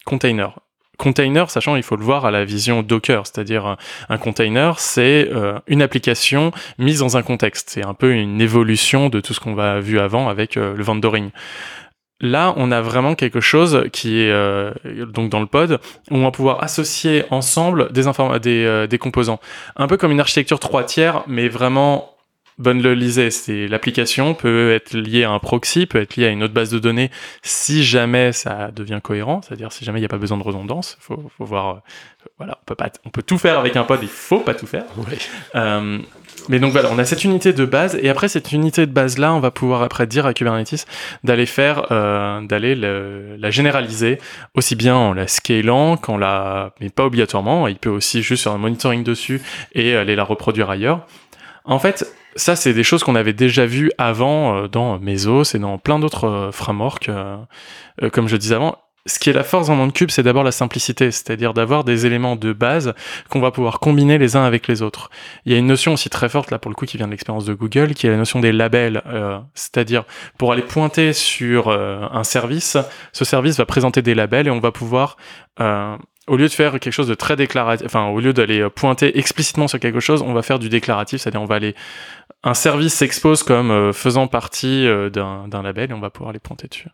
containers. 0.04 0.58
Container, 0.98 1.50
sachant 1.50 1.74
il 1.74 1.82
faut 1.82 1.96
le 1.96 2.04
voir 2.04 2.24
à 2.24 2.30
la 2.30 2.44
vision 2.44 2.82
Docker, 2.82 3.26
c'est-à-dire 3.26 3.76
un 4.08 4.16
container, 4.16 4.78
c'est 4.78 5.28
une 5.66 5.82
application 5.82 6.52
mise 6.78 7.00
dans 7.00 7.16
un 7.16 7.22
contexte. 7.22 7.70
C'est 7.70 7.84
un 7.84 7.94
peu 7.94 8.12
une 8.12 8.40
évolution 8.40 9.08
de 9.08 9.18
tout 9.20 9.34
ce 9.34 9.40
qu'on 9.40 9.54
va 9.54 9.80
vu 9.80 9.98
avant 9.98 10.28
avec 10.28 10.54
le 10.54 10.82
vendoring. 10.82 11.30
Là, 12.20 12.54
on 12.56 12.70
a 12.70 12.80
vraiment 12.80 13.14
quelque 13.14 13.40
chose 13.40 13.84
qui 13.92 14.20
est 14.20 14.30
euh, 14.30 14.72
donc 15.12 15.30
dans 15.30 15.40
le 15.40 15.46
pod 15.46 15.80
où 16.10 16.16
on 16.16 16.22
va 16.22 16.30
pouvoir 16.30 16.62
associer 16.62 17.24
ensemble 17.30 17.92
des, 17.92 18.02
des, 18.40 18.64
euh, 18.64 18.86
des 18.86 18.98
composants, 18.98 19.40
un 19.76 19.88
peu 19.88 19.96
comme 19.96 20.12
une 20.12 20.20
architecture 20.20 20.60
trois 20.60 20.84
tiers, 20.84 21.24
mais 21.26 21.48
vraiment 21.48 22.14
bonne 22.58 22.82
le 22.82 22.94
lisait. 22.94 23.30
C'est 23.30 23.66
l'application 23.66 24.34
peut 24.34 24.72
être 24.72 24.94
liée 24.94 25.24
à 25.24 25.30
un 25.30 25.38
proxy, 25.38 25.86
peut 25.86 26.00
être 26.00 26.16
liée 26.16 26.26
à 26.26 26.30
une 26.30 26.42
autre 26.42 26.54
base 26.54 26.70
de 26.70 26.78
données 26.78 27.10
si 27.42 27.82
jamais 27.84 28.32
ça 28.32 28.70
devient 28.70 29.00
cohérent, 29.02 29.42
c'est-à-dire 29.42 29.72
si 29.72 29.84
jamais 29.84 29.98
il 29.98 30.02
n'y 30.02 30.06
a 30.06 30.08
pas 30.08 30.18
besoin 30.18 30.38
de 30.38 30.44
redondance. 30.44 30.96
Faut, 31.00 31.30
faut 31.36 31.44
voir. 31.44 31.68
Euh, 31.68 31.80
voilà, 32.38 32.58
on 32.62 32.64
peut 32.64 32.74
pas, 32.74 32.90
on 33.04 33.10
peut 33.10 33.22
tout 33.22 33.38
faire 33.38 33.58
avec 33.58 33.76
un 33.76 33.84
pod, 33.84 33.98
il 34.02 34.08
faut 34.08 34.40
pas 34.40 34.54
tout 34.54 34.66
faire. 34.66 34.84
Oui. 34.96 35.16
Euh, 35.56 35.98
mais 36.48 36.58
donc 36.58 36.72
voilà, 36.72 36.90
on 36.92 36.98
a 36.98 37.04
cette 37.04 37.24
unité 37.24 37.52
de 37.52 37.64
base 37.64 37.98
et 38.00 38.08
après 38.08 38.28
cette 38.28 38.52
unité 38.52 38.86
de 38.86 38.92
base 38.92 39.18
là, 39.18 39.32
on 39.34 39.40
va 39.40 39.50
pouvoir 39.50 39.82
après 39.82 40.06
dire 40.06 40.26
à 40.26 40.34
Kubernetes 40.34 40.86
d'aller 41.22 41.46
faire, 41.46 41.86
euh, 41.90 42.40
d'aller 42.42 42.74
la 42.74 43.50
généraliser 43.50 44.18
aussi 44.54 44.76
bien 44.76 44.94
en 44.94 45.12
la 45.12 45.26
scalant 45.26 45.96
qu'en 45.96 46.16
la, 46.16 46.72
mais 46.80 46.90
pas 46.90 47.04
obligatoirement. 47.04 47.68
Il 47.68 47.76
peut 47.76 47.90
aussi 47.90 48.22
juste 48.22 48.44
faire 48.44 48.52
un 48.52 48.58
monitoring 48.58 49.04
dessus 49.04 49.40
et 49.74 49.96
aller 49.96 50.16
la 50.16 50.24
reproduire 50.24 50.70
ailleurs. 50.70 51.06
En 51.64 51.78
fait, 51.78 52.06
ça 52.36 52.56
c'est 52.56 52.74
des 52.74 52.84
choses 52.84 53.02
qu'on 53.04 53.14
avait 53.14 53.32
déjà 53.32 53.66
vues 53.66 53.90
avant 53.98 54.56
euh, 54.56 54.68
dans 54.68 54.98
Mesos 54.98 55.54
et 55.54 55.58
dans 55.58 55.78
plein 55.78 55.98
d'autres 55.98 56.28
euh, 56.28 56.52
frameworks, 56.52 57.08
euh, 57.08 57.36
comme 58.12 58.28
je 58.28 58.36
disais 58.36 58.54
avant 58.54 58.76
ce 59.06 59.18
qui 59.18 59.28
est 59.28 59.34
la 59.34 59.44
force 59.44 59.66
dans 59.66 59.76
Monde 59.76 59.92
Cube, 59.92 60.10
c'est 60.10 60.22
d'abord 60.22 60.44
la 60.44 60.52
simplicité, 60.52 61.10
c'est-à-dire 61.10 61.52
d'avoir 61.52 61.84
des 61.84 62.06
éléments 62.06 62.36
de 62.36 62.54
base 62.54 62.94
qu'on 63.28 63.40
va 63.40 63.50
pouvoir 63.50 63.78
combiner 63.78 64.16
les 64.16 64.34
uns 64.34 64.44
avec 64.44 64.66
les 64.66 64.80
autres. 64.80 65.10
Il 65.44 65.52
y 65.52 65.54
a 65.54 65.58
une 65.58 65.66
notion 65.66 65.92
aussi 65.92 66.08
très 66.08 66.30
forte 66.30 66.50
là 66.50 66.58
pour 66.58 66.70
le 66.70 66.74
coup 66.74 66.86
qui 66.86 66.96
vient 66.96 67.06
de 67.06 67.10
l'expérience 67.10 67.44
de 67.44 67.52
Google, 67.52 67.92
qui 67.92 68.06
est 68.06 68.10
la 68.10 68.16
notion 68.16 68.40
des 68.40 68.52
labels, 68.52 69.02
euh, 69.06 69.38
c'est-à-dire 69.52 70.04
pour 70.38 70.52
aller 70.52 70.62
pointer 70.62 71.12
sur 71.12 71.68
euh, 71.68 72.06
un 72.12 72.24
service, 72.24 72.78
ce 73.12 73.24
service 73.26 73.58
va 73.58 73.66
présenter 73.66 74.00
des 74.00 74.14
labels 74.14 74.46
et 74.46 74.50
on 74.50 74.60
va 74.60 74.72
pouvoir 74.72 75.18
euh, 75.60 75.96
au 76.26 76.38
lieu 76.38 76.48
de 76.48 76.52
faire 76.52 76.72
quelque 76.72 76.90
chose 76.90 77.08
de 77.08 77.14
très 77.14 77.36
déclaratif, 77.36 77.84
enfin 77.84 78.06
au 78.06 78.20
lieu 78.20 78.32
d'aller 78.32 78.70
pointer 78.70 79.18
explicitement 79.18 79.68
sur 79.68 79.78
quelque 79.80 80.00
chose, 80.00 80.22
on 80.22 80.32
va 80.32 80.40
faire 80.40 80.58
du 80.58 80.70
déclaratif, 80.70 81.20
c'est-à-dire 81.20 81.42
on 81.42 81.46
va 81.46 81.56
aller 81.56 81.74
un 82.42 82.54
service 82.54 82.94
s'expose 82.94 83.42
comme 83.42 83.92
faisant 83.92 84.28
partie 84.28 84.86
d'un 85.12 85.62
label 85.62 85.90
et 85.90 85.94
on 85.94 86.00
va 86.00 86.08
pouvoir 86.08 86.32
les 86.32 86.38
pointer 86.38 86.68
dessus. 86.68 86.88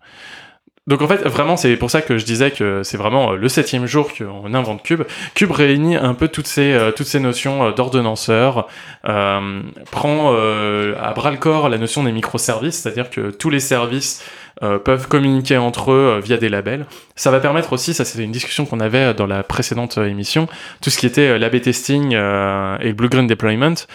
Donc 0.91 1.03
en 1.03 1.07
fait, 1.07 1.23
vraiment, 1.23 1.57
c'est 1.57 1.77
pour 1.77 1.89
ça 1.89 2.03
que 2.03 2.19
je 2.19 2.25
disais 2.25 2.51
que 2.51 2.83
c'est 2.83 2.97
vraiment 2.97 3.33
euh, 3.33 3.37
le 3.37 3.49
septième 3.49 3.87
jour 3.87 4.11
qu'on 4.13 4.53
invente 4.55 4.83
Cube. 4.83 5.05
Cube 5.35 5.53
réunit 5.53 5.95
un 5.95 6.15
peu 6.15 6.27
toutes 6.27 6.49
ces, 6.49 6.73
euh, 6.73 6.91
toutes 6.91 7.07
ces 7.07 7.21
notions 7.21 7.65
euh, 7.65 7.71
d'ordonnanceur, 7.71 8.67
euh, 9.09 9.63
prend 9.93 10.33
euh, 10.35 10.97
à 11.01 11.13
bras 11.13 11.31
le 11.31 11.37
corps 11.37 11.69
la 11.69 11.79
notion 11.79 12.03
des 12.03 12.11
microservices, 12.11 12.81
c'est-à-dire 12.81 13.09
que 13.09 13.31
tous 13.31 13.51
les 13.51 13.61
services 13.61 14.25
peuvent 14.85 15.09
communiquer 15.09 15.57
entre 15.57 15.91
eux 15.91 16.21
via 16.23 16.37
des 16.37 16.51
labels. 16.51 16.85
Ça 17.17 17.31
va 17.31 17.41
permettre 17.41 17.73
aussi, 17.73 17.95
ça 17.95 18.05
c'était 18.05 18.25
une 18.25 18.33
discussion 18.33 18.67
qu'on 18.67 18.81
avait 18.81 19.15
dans 19.15 19.27
la 19.27 19.43
précédente 19.43 19.97
émission, 19.97 20.49
tout 20.83 20.91
ce 20.91 20.99
qui 20.99 21.07
était 21.07 21.39
l'AB 21.39 21.63
testing 21.63 22.13
et 22.13 22.89
le 22.89 22.93
Blue 22.93 23.09
Green 23.09 23.27
Deployment. 23.27 23.87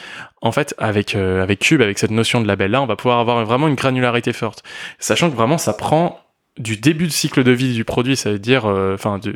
En 0.41 0.51
fait, 0.51 0.73
avec, 0.79 1.13
avec 1.13 1.59
Cube, 1.59 1.83
avec 1.83 1.99
cette 1.99 2.09
notion 2.09 2.41
de 2.41 2.47
label-là, 2.47 2.81
on 2.81 2.87
va 2.87 2.95
pouvoir 2.95 3.19
avoir 3.19 3.45
vraiment 3.45 3.67
une 3.67 3.75
granularité 3.75 4.33
forte. 4.33 4.63
Sachant 4.97 5.29
que 5.29 5.35
vraiment, 5.35 5.59
ça 5.59 5.73
prend 5.73 6.24
du 6.57 6.77
début 6.77 7.07
de 7.07 7.11
cycle 7.11 7.43
de 7.43 7.51
vie 7.51 7.73
du 7.73 7.85
produit, 7.85 8.15
ça 8.15 8.31
veut 8.31 8.39
dire, 8.39 8.65
euh, 8.65 8.95
enfin, 8.95 9.19
du 9.19 9.33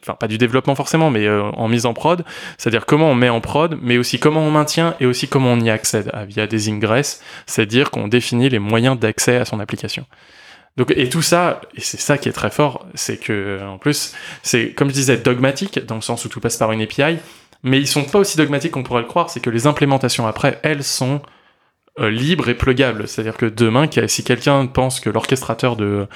enfin 0.00 0.14
pas 0.14 0.28
du 0.28 0.38
développement 0.38 0.74
forcément, 0.74 1.10
mais 1.10 1.26
euh, 1.26 1.42
en 1.42 1.68
mise 1.68 1.86
en 1.86 1.94
prod, 1.94 2.24
c'est-à-dire 2.56 2.86
comment 2.86 3.10
on 3.10 3.14
met 3.14 3.28
en 3.28 3.40
prod, 3.40 3.78
mais 3.82 3.98
aussi 3.98 4.18
comment 4.18 4.40
on 4.40 4.50
maintient 4.50 4.94
et 5.00 5.06
aussi 5.06 5.28
comment 5.28 5.52
on 5.52 5.60
y 5.60 5.70
accède 5.70 6.10
ah, 6.12 6.24
via 6.24 6.46
des 6.46 6.70
ingress, 6.70 7.22
c'est-à-dire 7.46 7.90
qu'on 7.90 8.08
définit 8.08 8.48
les 8.48 8.58
moyens 8.58 8.98
d'accès 8.98 9.36
à 9.36 9.44
son 9.44 9.60
application. 9.60 10.06
Donc 10.78 10.92
et 10.96 11.08
tout 11.10 11.20
ça, 11.20 11.60
et 11.76 11.82
c'est 11.82 12.00
ça 12.00 12.16
qui 12.16 12.30
est 12.30 12.32
très 12.32 12.50
fort, 12.50 12.86
c'est 12.94 13.18
que 13.18 13.60
en 13.62 13.76
plus 13.76 14.14
c'est 14.42 14.70
comme 14.70 14.88
je 14.88 14.94
disais 14.94 15.18
dogmatique 15.18 15.84
dans 15.84 15.96
le 15.96 16.00
sens 16.00 16.24
où 16.24 16.28
tout 16.28 16.40
passe 16.40 16.56
par 16.56 16.72
une 16.72 16.80
API, 16.80 17.18
mais 17.62 17.78
ils 17.78 17.86
sont 17.86 18.04
pas 18.04 18.18
aussi 18.18 18.38
dogmatiques 18.38 18.72
qu'on 18.72 18.82
pourrait 18.82 19.02
le 19.02 19.08
croire, 19.08 19.28
c'est 19.28 19.40
que 19.40 19.50
les 19.50 19.66
implémentations 19.66 20.26
après 20.26 20.58
elles 20.62 20.84
sont 20.84 21.20
euh, 22.00 22.10
libres 22.10 22.48
et 22.48 22.54
pluggables, 22.54 23.06
c'est-à-dire 23.08 23.36
que 23.36 23.46
demain 23.46 23.88
si 24.06 24.24
quelqu'un 24.24 24.66
pense 24.66 25.00
que 25.00 25.10
l'orchestrateur 25.10 25.76
de 25.76 26.06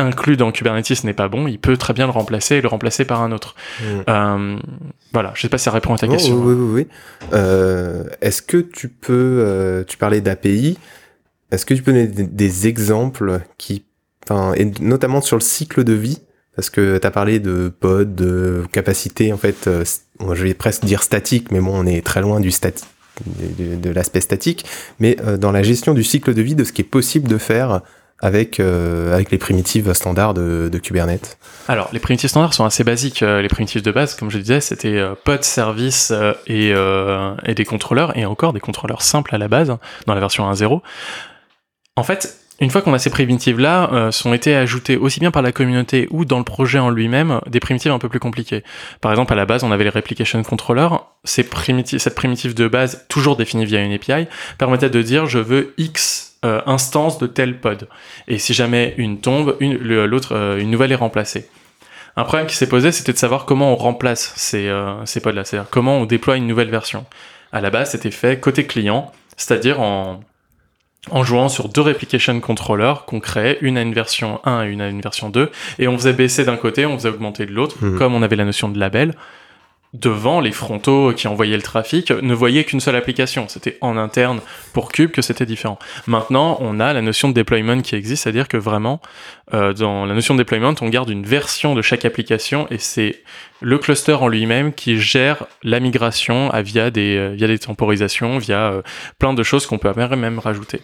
inclus 0.00 0.36
dans 0.36 0.52
Kubernetes 0.52 1.02
n'est 1.02 1.12
pas 1.12 1.26
bon, 1.28 1.48
il 1.48 1.58
peut 1.58 1.76
très 1.76 1.92
bien 1.92 2.06
le 2.06 2.12
remplacer 2.12 2.56
et 2.56 2.60
le 2.60 2.68
remplacer 2.68 3.04
par 3.04 3.20
un 3.22 3.32
autre. 3.32 3.56
Mm. 3.80 3.84
Euh, 4.08 4.58
voilà, 5.12 5.32
je 5.34 5.40
sais 5.42 5.48
pas 5.48 5.58
si 5.58 5.64
ça 5.64 5.72
répond 5.72 5.92
à 5.94 5.98
ta 5.98 6.06
Oh, 6.06 6.10
question. 6.10 6.36
oui, 6.36 6.54
oui, 6.54 6.70
oui. 6.72 6.86
Euh, 7.32 8.04
Est-ce 8.20 8.40
que 8.42 8.58
tu 8.58 8.88
peux, 8.88 9.42
euh, 9.44 9.82
tu 9.84 9.96
parlais 9.96 10.20
d'API, 10.20 10.78
est-ce 11.50 11.66
que 11.66 11.74
tu 11.74 11.82
peux 11.82 11.92
donner 11.92 12.06
des, 12.06 12.22
des 12.22 12.68
exemples 12.68 13.40
qui, 13.58 13.84
enfin, 14.24 14.52
et 14.54 14.66
notamment 14.80 15.20
sur 15.20 15.36
le 15.36 15.40
cycle 15.42 15.82
de 15.82 15.94
vie, 15.94 16.20
parce 16.54 16.70
que 16.70 16.98
tu 16.98 17.06
as 17.06 17.10
parlé 17.10 17.40
de 17.40 17.68
pod, 17.68 18.14
de 18.14 18.62
capacité, 18.70 19.32
en 19.32 19.36
fait, 19.36 19.66
euh, 19.66 19.84
je 20.32 20.44
vais 20.44 20.54
presque 20.54 20.84
dire 20.84 21.02
statique, 21.02 21.50
mais 21.50 21.60
bon, 21.60 21.72
on 21.74 21.86
est 21.86 22.04
très 22.06 22.20
loin 22.20 22.38
du 22.38 22.50
stati- 22.50 22.84
de, 23.26 23.90
l'aspect 23.90 24.20
statique, 24.20 24.64
mais 24.98 25.16
euh, 25.20 25.36
dans 25.36 25.52
la 25.52 25.62
gestion 25.62 25.94
du 25.94 26.04
cycle 26.04 26.34
de 26.34 26.42
vie, 26.42 26.54
de 26.54 26.64
ce 26.64 26.72
qui 26.72 26.82
est 26.82 26.84
possible 26.84 27.28
de 27.28 27.38
faire 27.38 27.80
avec, 28.20 28.58
euh, 28.58 29.14
avec 29.14 29.30
les 29.30 29.38
primitives 29.38 29.92
standards 29.92 30.34
de, 30.34 30.80
Kubernetes. 30.82 31.38
Alors, 31.68 31.88
les 31.92 32.00
primitives 32.00 32.30
standards 32.30 32.54
sont 32.54 32.64
assez 32.64 32.82
basiques. 32.82 33.22
Euh, 33.22 33.40
les 33.40 33.48
primitives 33.48 33.82
de 33.82 33.92
base, 33.92 34.14
comme 34.14 34.30
je 34.30 34.38
disais, 34.38 34.60
c'était 34.60 35.02
pod, 35.24 35.44
service 35.44 36.12
et, 36.46 36.70
et 36.70 37.54
des 37.54 37.64
contrôleurs, 37.64 38.16
et 38.16 38.26
encore 38.26 38.52
des 38.52 38.60
contrôleurs 38.60 39.02
simples 39.02 39.34
à 39.34 39.38
la 39.38 39.48
base, 39.48 39.76
dans 40.06 40.14
la 40.14 40.20
version 40.20 40.50
1.0. 40.50 40.80
En 41.96 42.02
fait, 42.02 42.37
une 42.60 42.70
fois 42.70 42.82
qu'on 42.82 42.92
a 42.94 42.98
ces 42.98 43.10
primitives-là, 43.10 43.90
euh, 43.92 44.10
sont 44.10 44.34
été 44.34 44.54
ajoutées 44.54 44.96
aussi 44.96 45.20
bien 45.20 45.30
par 45.30 45.42
la 45.42 45.52
communauté 45.52 46.08
ou 46.10 46.24
dans 46.24 46.38
le 46.38 46.44
projet 46.44 46.78
en 46.78 46.90
lui-même 46.90 47.40
des 47.46 47.60
primitives 47.60 47.92
un 47.92 47.98
peu 47.98 48.08
plus 48.08 48.20
compliquées. 48.20 48.64
Par 49.00 49.12
exemple, 49.12 49.32
à 49.32 49.36
la 49.36 49.46
base, 49.46 49.62
on 49.62 49.70
avait 49.70 49.84
les 49.84 49.90
replication 49.90 50.42
controllers. 50.42 51.04
Ces 51.24 51.44
primitives, 51.44 51.98
cette 51.98 52.14
primitive 52.14 52.54
de 52.54 52.66
base, 52.66 53.06
toujours 53.08 53.36
définie 53.36 53.64
via 53.64 53.80
une 53.80 53.92
API, 53.92 54.26
permettait 54.58 54.90
de 54.90 55.02
dire 55.02 55.26
je 55.26 55.38
veux 55.38 55.74
X 55.78 56.28
euh, 56.44 56.60
instance 56.66 57.18
de 57.18 57.26
tel 57.26 57.58
pod. 57.58 57.88
Et 58.28 58.38
si 58.38 58.54
jamais 58.54 58.94
une 58.96 59.20
tombe, 59.20 59.56
une, 59.58 59.76
l'autre, 59.76 60.36
euh, 60.36 60.58
une 60.58 60.70
nouvelle 60.70 60.92
est 60.92 60.96
remplacée. 60.96 61.48
Un 62.16 62.22
problème 62.22 62.46
qui 62.46 62.54
s'est 62.54 62.68
posé, 62.68 62.92
c'était 62.92 63.12
de 63.12 63.18
savoir 63.18 63.44
comment 63.44 63.72
on 63.72 63.76
remplace 63.76 64.32
ces, 64.36 64.68
euh, 64.68 65.04
ces 65.04 65.20
pods-là, 65.20 65.44
c'est-à-dire 65.44 65.68
comment 65.68 65.98
on 65.98 66.04
déploie 66.04 66.36
une 66.36 66.46
nouvelle 66.46 66.70
version. 66.70 67.06
À 67.52 67.60
la 67.60 67.70
base, 67.70 67.90
c'était 67.90 68.12
fait 68.12 68.38
côté 68.38 68.66
client, 68.66 69.10
c'est-à-dire 69.36 69.80
en, 69.80 70.20
en 71.10 71.24
jouant 71.24 71.48
sur 71.48 71.68
deux 71.68 71.80
replication 71.82 72.38
controllers 72.40 73.04
qu'on 73.04 73.20
créait, 73.20 73.58
une 73.60 73.78
à 73.78 73.82
une 73.82 73.94
version 73.94 74.40
1 74.44 74.64
et 74.64 74.68
une 74.70 74.80
à 74.80 74.88
une 74.88 75.00
version 75.00 75.28
2, 75.30 75.50
et 75.78 75.88
on 75.88 75.96
faisait 75.96 76.12
baisser 76.12 76.44
d'un 76.44 76.56
côté, 76.56 76.86
on 76.86 76.96
faisait 76.98 77.08
augmenter 77.10 77.46
de 77.46 77.52
l'autre, 77.52 77.76
Mhm. 77.80 77.98
comme 77.98 78.14
on 78.14 78.22
avait 78.22 78.36
la 78.36 78.44
notion 78.44 78.68
de 78.68 78.78
label. 78.78 79.14
Devant, 79.94 80.40
les 80.42 80.52
frontaux 80.52 81.14
qui 81.16 81.28
envoyaient 81.28 81.56
le 81.56 81.62
trafic 81.62 82.10
ne 82.10 82.34
voyaient 82.34 82.64
qu'une 82.64 82.78
seule 82.78 82.94
application. 82.94 83.46
C'était 83.48 83.78
en 83.80 83.96
interne 83.96 84.40
pour 84.74 84.92
Cube 84.92 85.10
que 85.12 85.22
c'était 85.22 85.46
différent. 85.46 85.78
Maintenant, 86.06 86.58
on 86.60 86.78
a 86.78 86.92
la 86.92 87.00
notion 87.00 87.30
de 87.30 87.32
deployment 87.32 87.80
qui 87.80 87.94
existe, 87.96 88.24
c'est-à-dire 88.24 88.48
que 88.48 88.58
vraiment, 88.58 89.00
euh, 89.54 89.72
dans 89.72 90.04
la 90.04 90.12
notion 90.12 90.34
de 90.34 90.40
deployment, 90.40 90.74
on 90.82 90.90
garde 90.90 91.08
une 91.08 91.24
version 91.24 91.74
de 91.74 91.80
chaque 91.80 92.04
application 92.04 92.66
et 92.70 92.76
c'est 92.76 93.22
le 93.62 93.78
cluster 93.78 94.12
en 94.12 94.28
lui-même 94.28 94.74
qui 94.74 95.00
gère 95.00 95.44
la 95.62 95.80
migration 95.80 96.50
à- 96.50 96.60
via 96.60 96.90
des, 96.90 97.16
euh, 97.16 97.28
via 97.34 97.46
des 97.46 97.58
temporisations, 97.58 98.36
via 98.36 98.70
euh, 98.70 98.82
plein 99.18 99.32
de 99.32 99.42
choses 99.42 99.64
qu'on 99.64 99.78
peut 99.78 99.90
même 99.96 100.38
rajouter. 100.38 100.82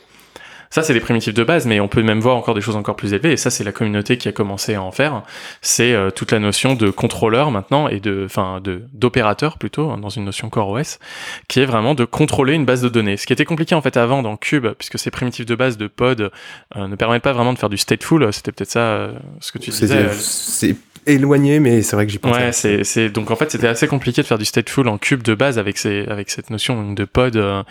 Ça, 0.75 0.83
c'est 0.83 0.93
les 0.93 0.99
primitives 0.99 1.35
de 1.35 1.45
base, 1.45 1.67
mais 1.67 1.79
on 1.79 1.87
peut 1.87 2.03
même 2.03 2.19
voir 2.19 2.35
encore 2.35 2.53
des 2.53 2.61
choses 2.61 2.75
encore 2.75 2.97
plus 2.97 3.13
élevées, 3.15 3.31
et 3.31 3.37
ça, 3.37 3.49
c'est 3.49 3.63
la 3.63 3.71
communauté 3.71 4.19
qui 4.19 4.27
a 4.27 4.33
commencé 4.33 4.75
à 4.75 4.83
en 4.83 4.91
faire. 4.91 5.23
C'est 5.63 5.93
euh, 5.93 6.11
toute 6.11 6.33
la 6.33 6.41
notion 6.41 6.75
de 6.75 6.91
contrôleur 6.91 7.53
maintenant, 7.53 7.87
et 7.87 8.01
de, 8.01 8.25
enfin, 8.27 8.61
de, 8.61 8.83
d'opérateur 8.93 9.57
plutôt, 9.57 9.93
hein, 9.93 9.99
dans 9.99 10.09
une 10.09 10.25
notion 10.25 10.51
Core 10.51 10.71
OS, 10.71 10.99
qui 11.47 11.61
est 11.61 11.65
vraiment 11.65 11.95
de 11.95 12.05
contrôler 12.05 12.55
une 12.55 12.65
base 12.65 12.83
de 12.83 12.89
données. 12.89 13.17
Ce 13.17 13.25
qui 13.25 13.33
était 13.33 13.45
compliqué 13.45 13.77
en 13.77 13.83
fait 13.83 13.97
avant 13.97 14.21
dans 14.21 14.37
Cube, 14.37 14.67
puisque 14.77 14.99
ces 14.99 15.13
primitives 15.13 15.47
de 15.47 15.55
base 15.55 15.77
de 15.77 15.87
pod 15.87 16.33
euh, 16.77 16.89
ne 16.89 16.97
permettent 16.97 17.23
pas 17.23 17.33
vraiment 17.33 17.53
de 17.53 17.59
faire 17.61 17.71
du 17.71 17.79
stateful, 17.79 18.33
c'était 18.33 18.51
peut-être 18.51 18.73
ça 18.73 18.81
euh, 18.81 19.13
ce 19.39 19.53
que 19.53 19.59
tu 19.59 19.71
disais. 19.71 19.95
euh, 19.95 20.13
c'est 20.13 20.75
éloigné, 21.07 21.61
mais 21.61 21.83
c'est 21.83 21.97
vrai 21.97 22.07
que 22.07 22.13
j'y 22.13 22.19
pensais. 22.19 22.47
Ouais, 22.47 22.53
c'est, 22.53 22.85
c'est 22.85 23.09
donc 23.09 23.31
en 23.31 23.37
fait 23.37 23.51
c'était 23.51 23.67
assez 23.67 23.87
compliqué 23.87 24.23
de 24.23 24.27
faire 24.27 24.39
du 24.39 24.45
stateful 24.45 24.89
en 24.89 24.99
cube 24.99 25.23
de 25.23 25.35
base 25.35 25.59
avec 25.59 25.79
ces 25.79 26.07
avec 26.09 26.31
cette 26.31 26.51
notion 26.51 26.93
de 26.93 27.05
pod 27.05 27.37
euh, 27.37 27.63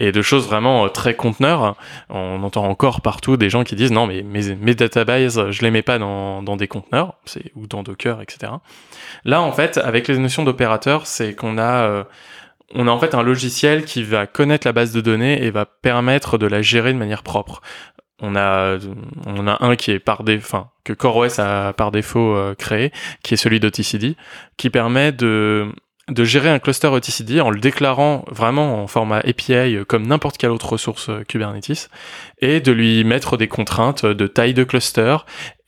et 0.00 0.12
de 0.12 0.22
choses 0.22 0.46
vraiment 0.46 0.84
euh, 0.84 0.88
très 0.88 1.14
conteneurs. 1.14 1.76
On 2.08 2.42
entend 2.42 2.64
encore 2.64 3.00
partout 3.00 3.36
des 3.36 3.50
gens 3.50 3.64
qui 3.64 3.76
disent 3.76 3.92
non 3.92 4.06
mais 4.06 4.22
mes 4.22 4.54
mes 4.54 4.74
databases 4.74 5.50
je 5.50 5.62
les 5.62 5.70
mets 5.70 5.82
pas 5.82 5.98
dans 5.98 6.42
dans 6.42 6.56
des 6.56 6.68
conteneurs, 6.68 7.14
c'est 7.24 7.52
ou 7.54 7.66
dans 7.66 7.82
Docker 7.82 8.20
etc. 8.22 8.52
Là 9.24 9.42
en 9.42 9.52
fait 9.52 9.78
avec 9.78 10.08
les 10.08 10.18
notions 10.18 10.44
d'opérateur 10.44 11.06
c'est 11.06 11.34
qu'on 11.34 11.58
a 11.58 11.84
euh, 11.84 12.04
on 12.74 12.88
a 12.88 12.90
en 12.90 12.98
fait 12.98 13.14
un 13.14 13.22
logiciel 13.22 13.84
qui 13.84 14.02
va 14.02 14.26
connaître 14.26 14.66
la 14.66 14.72
base 14.72 14.92
de 14.92 15.00
données 15.00 15.44
et 15.44 15.50
va 15.50 15.66
permettre 15.66 16.36
de 16.36 16.46
la 16.46 16.62
gérer 16.62 16.92
de 16.92 16.98
manière 16.98 17.22
propre. 17.22 17.62
On 18.22 18.34
a, 18.34 18.78
on 19.26 19.46
a 19.46 19.62
un 19.62 19.76
qui 19.76 19.90
est 19.90 19.98
par 19.98 20.24
défaut, 20.24 20.64
que 20.84 20.94
CoreOS 20.94 21.38
a 21.38 21.74
par 21.74 21.90
défaut 21.90 22.34
euh, 22.34 22.54
créé, 22.54 22.90
qui 23.22 23.34
est 23.34 23.36
celui 23.36 23.60
d'OTCD, 23.60 24.16
qui 24.56 24.70
permet 24.70 25.12
de, 25.12 25.70
de 26.08 26.24
gérer 26.24 26.48
un 26.48 26.58
cluster 26.58 26.86
OTCD 26.86 27.40
en 27.40 27.50
le 27.50 27.58
déclarant 27.58 28.24
vraiment 28.30 28.82
en 28.82 28.86
format 28.86 29.18
API 29.18 29.76
euh, 29.76 29.84
comme 29.84 30.06
n'importe 30.06 30.38
quelle 30.38 30.50
autre 30.50 30.70
ressource 30.70 31.08
euh, 31.08 31.24
Kubernetes 31.24 31.90
et 32.40 32.60
de 32.60 32.72
lui 32.72 33.02
mettre 33.02 33.36
des 33.36 33.48
contraintes 33.48 34.06
de 34.06 34.26
taille 34.26 34.54
de 34.54 34.64
cluster. 34.64 35.16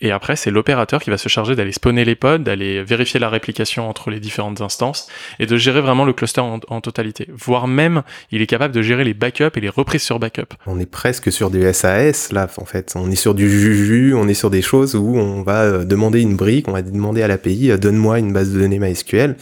Et 0.00 0.12
après, 0.12 0.36
c'est 0.36 0.52
l'opérateur 0.52 1.02
qui 1.02 1.10
va 1.10 1.18
se 1.18 1.28
charger 1.28 1.56
d'aller 1.56 1.72
spawner 1.72 2.04
les 2.04 2.14
pods, 2.14 2.38
d'aller 2.38 2.84
vérifier 2.84 3.18
la 3.18 3.28
réplication 3.28 3.88
entre 3.88 4.10
les 4.10 4.20
différentes 4.20 4.60
instances 4.60 5.08
et 5.40 5.46
de 5.46 5.56
gérer 5.56 5.80
vraiment 5.80 6.04
le 6.04 6.12
cluster 6.12 6.40
en, 6.40 6.80
totalité. 6.80 7.26
Voire 7.32 7.66
même, 7.66 8.02
il 8.30 8.40
est 8.40 8.46
capable 8.46 8.72
de 8.72 8.80
gérer 8.80 9.02
les 9.02 9.14
backups 9.14 9.56
et 9.56 9.60
les 9.60 9.68
reprises 9.68 10.02
sur 10.02 10.20
backup. 10.20 10.54
On 10.66 10.78
est 10.78 10.86
presque 10.86 11.32
sur 11.32 11.50
du 11.50 11.62
SAS 11.72 12.30
là, 12.30 12.48
en 12.58 12.64
fait. 12.64 12.92
On 12.94 13.10
est 13.10 13.16
sur 13.16 13.34
du 13.34 13.50
juju, 13.50 14.14
on 14.14 14.28
est 14.28 14.34
sur 14.34 14.50
des 14.50 14.62
choses 14.62 14.94
où 14.94 15.16
on 15.16 15.42
va 15.42 15.62
euh, 15.62 15.84
demander 15.84 16.20
une 16.20 16.36
brique, 16.36 16.68
on 16.68 16.72
va 16.72 16.82
demander 16.82 17.22
à 17.22 17.28
l'API, 17.28 17.72
euh, 17.72 17.76
donne-moi 17.76 18.20
une 18.20 18.32
base 18.32 18.52
de 18.52 18.60
données 18.60 18.78
MySQL, 18.78 19.36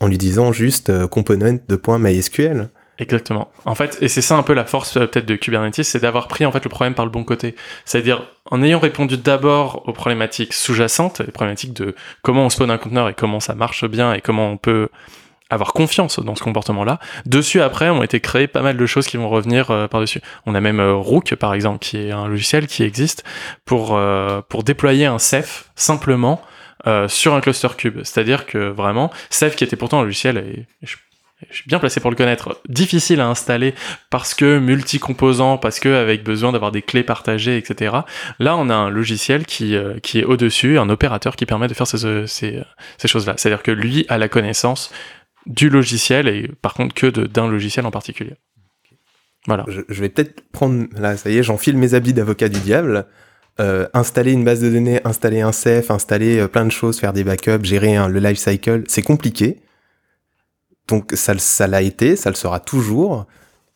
en 0.00 0.06
lui 0.06 0.16
disant 0.16 0.52
juste 0.52 0.88
euh, 0.88 1.06
component 1.06 1.58
de 1.68 1.76
point 1.76 1.98
MySQL. 1.98 2.70
Exactement. 2.98 3.48
En 3.64 3.76
fait, 3.76 3.96
et 4.00 4.08
c'est 4.08 4.22
ça 4.22 4.36
un 4.36 4.42
peu 4.42 4.54
la 4.54 4.64
force 4.64 4.96
euh, 4.96 5.06
peut-être 5.06 5.26
de 5.26 5.36
Kubernetes, 5.36 5.84
c'est 5.84 6.00
d'avoir 6.00 6.26
pris 6.26 6.44
en 6.44 6.50
fait 6.50 6.64
le 6.64 6.68
problème 6.68 6.94
par 6.94 7.04
le 7.04 7.12
bon 7.12 7.22
côté. 7.22 7.54
C'est-à-dire 7.84 8.24
en 8.50 8.60
ayant 8.62 8.80
répondu 8.80 9.16
d'abord 9.16 9.84
aux 9.86 9.92
problématiques 9.92 10.52
sous-jacentes, 10.52 11.20
les 11.20 11.30
problématiques 11.30 11.72
de 11.74 11.94
comment 12.22 12.46
on 12.46 12.50
spawn 12.50 12.70
un 12.70 12.78
conteneur 12.78 13.08
et 13.08 13.14
comment 13.14 13.38
ça 13.38 13.54
marche 13.54 13.84
bien 13.84 14.12
et 14.14 14.20
comment 14.20 14.50
on 14.50 14.56
peut 14.56 14.88
avoir 15.48 15.72
confiance 15.72 16.18
dans 16.18 16.34
ce 16.34 16.42
comportement-là. 16.42 16.98
Dessus, 17.24 17.62
après, 17.62 17.88
ont 17.88 18.02
été 18.02 18.20
créées 18.20 18.48
pas 18.48 18.62
mal 18.62 18.76
de 18.76 18.86
choses 18.86 19.06
qui 19.06 19.16
vont 19.16 19.30
revenir 19.30 19.70
euh, 19.70 19.86
par-dessus. 19.86 20.20
On 20.44 20.54
a 20.54 20.60
même 20.60 20.80
euh, 20.80 20.94
Rook, 20.94 21.36
par 21.36 21.54
exemple, 21.54 21.78
qui 21.78 21.98
est 21.98 22.10
un 22.10 22.26
logiciel 22.26 22.66
qui 22.66 22.82
existe 22.82 23.24
pour, 23.64 23.98
pour 24.48 24.64
déployer 24.64 25.06
un 25.06 25.18
Ceph 25.18 25.70
simplement 25.76 26.42
sur 27.06 27.34
un 27.34 27.40
cluster 27.40 27.68
cube. 27.76 28.00
C'est-à-dire 28.02 28.46
que 28.46 28.58
vraiment, 28.58 29.10
Ceph, 29.30 29.56
qui 29.56 29.64
était 29.64 29.76
pourtant 29.76 30.00
un 30.00 30.04
logiciel, 30.04 30.66
je 31.50 31.56
suis 31.56 31.68
bien 31.68 31.78
placé 31.78 32.00
pour 32.00 32.10
le 32.10 32.16
connaître, 32.16 32.60
difficile 32.68 33.20
à 33.20 33.28
installer 33.28 33.74
parce 34.10 34.34
que 34.34 34.58
multi-composant, 34.58 35.56
parce 35.56 35.78
que 35.78 35.88
avec 35.88 36.24
besoin 36.24 36.52
d'avoir 36.52 36.72
des 36.72 36.82
clés 36.82 37.04
partagées, 37.04 37.56
etc. 37.56 37.98
Là, 38.40 38.56
on 38.56 38.68
a 38.68 38.74
un 38.74 38.90
logiciel 38.90 39.46
qui, 39.46 39.76
euh, 39.76 39.98
qui 40.00 40.18
est 40.18 40.24
au-dessus, 40.24 40.78
un 40.78 40.88
opérateur 40.90 41.36
qui 41.36 41.46
permet 41.46 41.68
de 41.68 41.74
faire 41.74 41.86
ces, 41.86 42.26
ces, 42.26 42.62
ces 42.96 43.08
choses-là. 43.08 43.34
C'est-à-dire 43.36 43.62
que 43.62 43.70
lui 43.70 44.04
a 44.08 44.18
la 44.18 44.28
connaissance 44.28 44.92
du 45.46 45.70
logiciel 45.70 46.26
et 46.28 46.50
par 46.60 46.74
contre 46.74 46.94
que 46.94 47.06
d'un 47.06 47.48
logiciel 47.48 47.86
en 47.86 47.90
particulier. 47.90 48.34
Voilà. 49.46 49.64
Je, 49.68 50.00
vais 50.00 50.08
peut-être 50.08 50.42
prendre, 50.50 50.86
là, 50.98 51.16
ça 51.16 51.30
y 51.30 51.38
est, 51.38 51.42
j'enfile 51.42 51.76
mes 51.78 51.94
habits 51.94 52.12
d'avocat 52.12 52.48
du 52.48 52.60
diable. 52.60 53.06
euh, 53.60 53.88
installer 53.92 54.32
une 54.32 54.44
base 54.44 54.60
de 54.60 54.70
données, 54.70 55.00
installer 55.04 55.40
un 55.40 55.52
CEF, 55.52 55.90
installer 55.90 56.38
euh, 56.38 56.48
plein 56.48 56.64
de 56.64 56.70
choses, 56.70 57.00
faire 57.00 57.12
des 57.12 57.24
backups, 57.24 57.64
gérer 57.64 57.96
le 58.08 58.20
life 58.20 58.38
cycle, 58.38 58.84
c'est 58.86 59.02
compliqué. 59.02 59.60
Donc 60.88 61.12
ça, 61.14 61.36
ça 61.38 61.66
l'a 61.66 61.82
été, 61.82 62.16
ça 62.16 62.30
le 62.30 62.36
sera 62.36 62.60
toujours. 62.60 63.26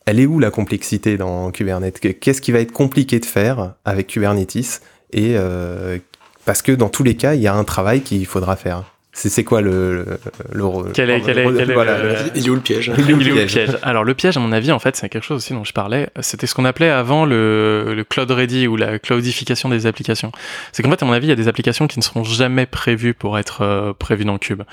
Elle 0.05 0.19
est 0.19 0.25
où 0.25 0.39
la 0.39 0.51
complexité 0.51 1.15
dans 1.15 1.51
Kubernetes? 1.51 2.19
Qu'est-ce 2.19 2.41
qui 2.41 2.51
va 2.51 2.59
être 2.59 2.73
compliqué 2.73 3.19
de 3.19 3.25
faire 3.25 3.75
avec 3.85 4.07
Kubernetes? 4.07 4.81
Et 5.11 5.35
euh, 5.37 5.99
parce 6.43 6.61
que 6.61 6.71
dans 6.71 6.89
tous 6.89 7.03
les 7.03 7.15
cas, 7.15 7.35
il 7.35 7.41
y 7.41 7.47
a 7.47 7.53
un 7.53 7.63
travail 7.63 8.01
qu'il 8.01 8.25
faudra 8.25 8.55
faire. 8.55 8.83
C'est 9.15 9.43
quoi 9.43 9.61
le, 9.61 9.93
le, 9.93 10.19
le 10.53 10.91
quel 10.91 11.11
est, 11.11 11.21
quel 11.21 11.37
est, 11.37 11.43
quel 11.43 11.69
est 11.69 11.73
voilà, 11.75 12.01
le... 12.01 12.15
Il 12.33 12.47
est 12.47 12.49
où 12.49 12.55
le 12.55 12.61
piège? 12.61 12.91
Il 12.97 13.11
est 13.11 13.13
où 13.13 13.19
le 13.19 13.45
piège? 13.45 13.77
Alors 13.83 14.03
le 14.03 14.15
piège, 14.15 14.37
à 14.37 14.39
mon 14.39 14.51
avis, 14.51 14.71
en 14.71 14.79
fait, 14.79 14.95
c'est 14.95 15.07
quelque 15.07 15.23
chose 15.23 15.37
aussi 15.37 15.53
dont 15.53 15.63
je 15.63 15.71
parlais. 15.71 16.09
C'était 16.21 16.47
ce 16.47 16.55
qu'on 16.55 16.65
appelait 16.65 16.89
avant 16.89 17.23
le, 17.23 17.93
le 17.93 18.03
cloud 18.03 18.31
ready 18.31 18.65
ou 18.65 18.75
la 18.75 18.97
cloudification 18.97 19.69
des 19.69 19.85
applications. 19.85 20.31
C'est 20.71 20.81
qu'en 20.81 20.89
fait, 20.89 21.03
à 21.03 21.05
mon 21.05 21.13
avis, 21.13 21.27
il 21.27 21.29
y 21.29 21.33
a 21.33 21.35
des 21.35 21.47
applications 21.47 21.85
qui 21.85 21.99
ne 21.99 22.03
seront 22.03 22.23
jamais 22.23 22.65
prévues 22.65 23.13
pour 23.13 23.37
être 23.37 23.61
euh, 23.61 23.93
prévues 23.93 24.25
dans 24.25 24.39
Cube. 24.39 24.63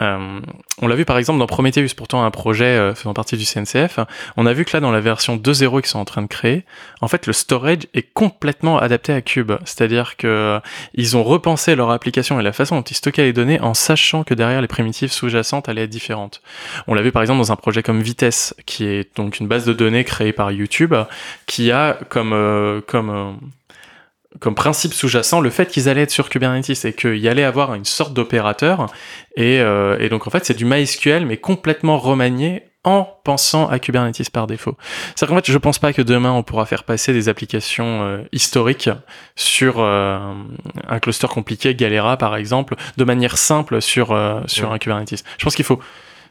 Euh, 0.00 0.40
on 0.80 0.86
l'a 0.86 0.94
vu 0.94 1.04
par 1.04 1.18
exemple 1.18 1.40
dans 1.40 1.46
Prometheus, 1.46 1.94
pourtant 1.96 2.24
un 2.24 2.30
projet 2.30 2.64
euh, 2.64 2.94
faisant 2.94 3.12
partie 3.12 3.36
du 3.36 3.44
CNCF. 3.44 3.98
On 4.36 4.46
a 4.46 4.52
vu 4.52 4.64
que 4.64 4.70
là, 4.72 4.80
dans 4.80 4.92
la 4.92 5.00
version 5.00 5.36
2.0 5.36 5.80
qu'ils 5.80 5.86
sont 5.86 5.98
en 5.98 6.04
train 6.04 6.22
de 6.22 6.28
créer, 6.28 6.64
en 7.00 7.08
fait, 7.08 7.26
le 7.26 7.32
storage 7.32 7.86
est 7.92 8.12
complètement 8.14 8.78
adapté 8.78 9.12
à 9.12 9.20
Cube. 9.20 9.52
C'est-à-dire 9.64 10.16
que 10.16 10.26
euh, 10.26 10.60
ils 10.94 11.16
ont 11.16 11.24
repensé 11.24 11.74
leur 11.74 11.90
application 11.90 12.38
et 12.38 12.42
la 12.42 12.52
façon 12.52 12.76
dont 12.76 12.82
ils 12.82 12.96
stockaient 12.96 13.24
les 13.24 13.32
données 13.32 13.60
en 13.60 13.74
sachant 13.74 14.22
que 14.22 14.34
derrière 14.34 14.60
les 14.60 14.68
primitives 14.68 15.10
sous-jacentes 15.10 15.68
allaient 15.68 15.84
être 15.84 15.90
différentes. 15.90 16.40
On 16.86 16.94
l'a 16.94 17.02
vu 17.02 17.12
par 17.12 17.22
exemple 17.22 17.38
dans 17.38 17.52
un 17.52 17.56
projet 17.56 17.82
comme 17.82 18.00
Vitesse, 18.00 18.54
qui 18.66 18.84
est 18.84 19.16
donc 19.16 19.40
une 19.40 19.48
base 19.48 19.64
de 19.64 19.72
données 19.72 20.04
créée 20.04 20.32
par 20.32 20.52
YouTube, 20.52 20.94
qui 21.46 21.72
a 21.72 21.98
comme 22.08 22.30
comme 22.86 23.38
comme 24.38 24.54
principe 24.54 24.94
sous-jacent 24.94 25.40
le 25.40 25.50
fait 25.50 25.66
qu'ils 25.66 25.88
allaient 25.88 26.02
être 26.02 26.10
sur 26.10 26.28
Kubernetes 26.28 26.84
et 26.84 26.92
qu'il 26.92 27.16
y 27.16 27.28
allait 27.28 27.44
avoir 27.44 27.74
une 27.74 27.84
sorte 27.84 28.14
d'opérateur. 28.14 28.86
Et, 29.36 29.60
euh, 29.60 29.98
et, 29.98 30.08
donc 30.08 30.26
en 30.26 30.30
fait 30.30 30.44
c'est 30.44 30.56
du 30.56 30.64
MySQL 30.64 31.26
mais 31.26 31.36
complètement 31.36 31.98
remanié 31.98 32.62
en 32.84 33.06
pensant 33.24 33.68
à 33.68 33.78
Kubernetes 33.78 34.30
par 34.30 34.46
défaut. 34.46 34.76
C'est 35.14 35.26
qu'en 35.26 35.34
fait 35.34 35.50
je 35.50 35.58
pense 35.58 35.78
pas 35.78 35.92
que 35.92 36.00
demain 36.00 36.32
on 36.32 36.42
pourra 36.42 36.64
faire 36.64 36.84
passer 36.84 37.12
des 37.12 37.28
applications 37.28 38.02
euh, 38.02 38.22
historiques 38.32 38.88
sur 39.36 39.80
euh, 39.80 40.18
un 40.88 40.98
cluster 40.98 41.26
compliqué, 41.26 41.74
Galera 41.74 42.16
par 42.16 42.36
exemple, 42.36 42.76
de 42.96 43.04
manière 43.04 43.36
simple 43.36 43.82
sur, 43.82 44.12
euh, 44.12 44.40
sur 44.46 44.72
un 44.72 44.78
Kubernetes. 44.78 45.24
Je 45.36 45.44
pense 45.44 45.54
qu'il 45.54 45.64
faut 45.64 45.80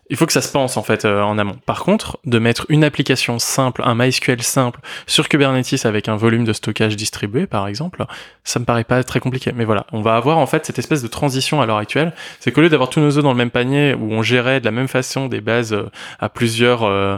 il 0.10 0.18
faut 0.18 0.26
que 0.26 0.34
ça 0.34 0.42
se 0.42 0.52
pense 0.52 0.78
en 0.78 0.84
fait 0.84 1.06
euh, 1.06 1.22
en 1.22 1.38
amont. 1.38 1.58
Par 1.66 1.84
contre, 1.84 2.18
de 2.26 2.40
mettre 2.40 2.66
une 2.70 2.84
application 2.84 3.40
simple, 3.40 3.82
un 3.86 3.96
MySQL 3.96 4.42
simple 4.42 4.80
sur 5.08 5.30
Kubernetes 5.30 5.86
avec 5.86 6.10
un 6.10 6.16
volume 6.16 6.46
de 6.46 6.54
stockage 6.54 6.96
distribué 6.96 7.48
par 7.48 7.68
exemple, 7.68 8.06
ça 8.44 8.60
me 8.60 8.66
paraît 8.66 8.84
pas 8.84 9.04
très 9.04 9.20
compliqué. 9.20 9.52
Mais 9.56 9.66
voilà, 9.66 9.86
on 9.92 10.02
va 10.02 10.16
avoir 10.16 10.38
en 10.38 10.48
fait 10.48 10.66
cette 10.66 10.80
espèce 10.80 11.04
de 11.04 11.08
transition 11.08 11.62
à 11.62 11.66
l'heure 11.66 11.78
actuelle, 11.78 12.14
c'est 12.40 12.52
qu'au 12.52 12.62
lieu 12.62 12.70
d'avoir 12.70 12.90
tous 12.90 13.00
nos 13.00 13.18
œufs 13.18 13.24
dans 13.24 13.32
le 13.32 13.38
même 13.38 13.52
panier 13.52 13.94
où 13.94 14.12
on 14.12 14.24
gérait 14.24 14.60
de 14.60 14.66
la 14.66 14.72
même 14.72 14.88
façon 14.88 15.28
des 15.28 15.42
bases 15.42 15.74
euh, 15.74 15.90
à 16.20 16.30
plusieurs 16.30 16.84
euh, 16.84 17.18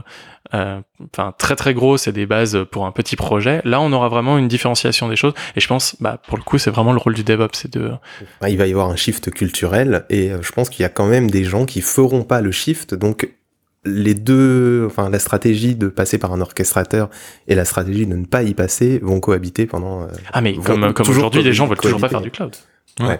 enfin 0.53 1.33
très 1.37 1.55
très 1.55 1.73
gros, 1.73 1.97
c'est 1.97 2.11
des 2.11 2.25
bases 2.25 2.65
pour 2.71 2.85
un 2.85 2.91
petit 2.91 3.15
projet. 3.15 3.61
Là, 3.63 3.81
on 3.81 3.91
aura 3.91 4.09
vraiment 4.09 4.37
une 4.37 4.47
différenciation 4.47 5.07
des 5.07 5.15
choses. 5.15 5.33
Et 5.55 5.61
je 5.61 5.67
pense, 5.67 5.95
bah, 5.99 6.19
pour 6.27 6.37
le 6.37 6.43
coup, 6.43 6.57
c'est 6.57 6.71
vraiment 6.71 6.93
le 6.93 6.99
rôle 6.99 7.13
du 7.13 7.23
DevOps, 7.23 7.53
c'est 7.53 7.71
de. 7.71 7.91
Il 8.47 8.57
va 8.57 8.67
y 8.67 8.71
avoir 8.71 8.89
un 8.89 8.95
shift 8.95 9.31
culturel, 9.31 10.05
et 10.09 10.31
euh, 10.31 10.41
je 10.41 10.51
pense 10.51 10.69
qu'il 10.69 10.83
y 10.83 10.85
a 10.85 10.89
quand 10.89 11.07
même 11.07 11.29
des 11.29 11.43
gens 11.43 11.65
qui 11.65 11.81
feront 11.81 12.23
pas 12.23 12.41
le 12.41 12.51
shift. 12.51 12.93
Donc, 12.93 13.29
les 13.83 14.13
deux, 14.13 14.85
enfin, 14.85 15.09
la 15.09 15.19
stratégie 15.19 15.75
de 15.75 15.87
passer 15.87 16.17
par 16.17 16.33
un 16.33 16.41
orchestrateur 16.41 17.09
et 17.47 17.55
la 17.55 17.65
stratégie 17.65 18.05
de 18.05 18.15
ne 18.15 18.25
pas 18.25 18.43
y 18.43 18.53
passer 18.53 18.99
vont 18.99 19.19
cohabiter 19.19 19.65
pendant. 19.65 20.03
Euh, 20.03 20.07
ah, 20.33 20.41
mais 20.41 20.53
comme, 20.53 20.93
comme 20.93 21.09
aujourd'hui, 21.09 21.43
les 21.43 21.53
gens 21.53 21.67
veulent 21.67 21.77
toujours 21.77 21.99
pas 21.99 22.09
faire 22.09 22.21
du 22.21 22.31
cloud. 22.31 22.55
ouais. 22.99 23.19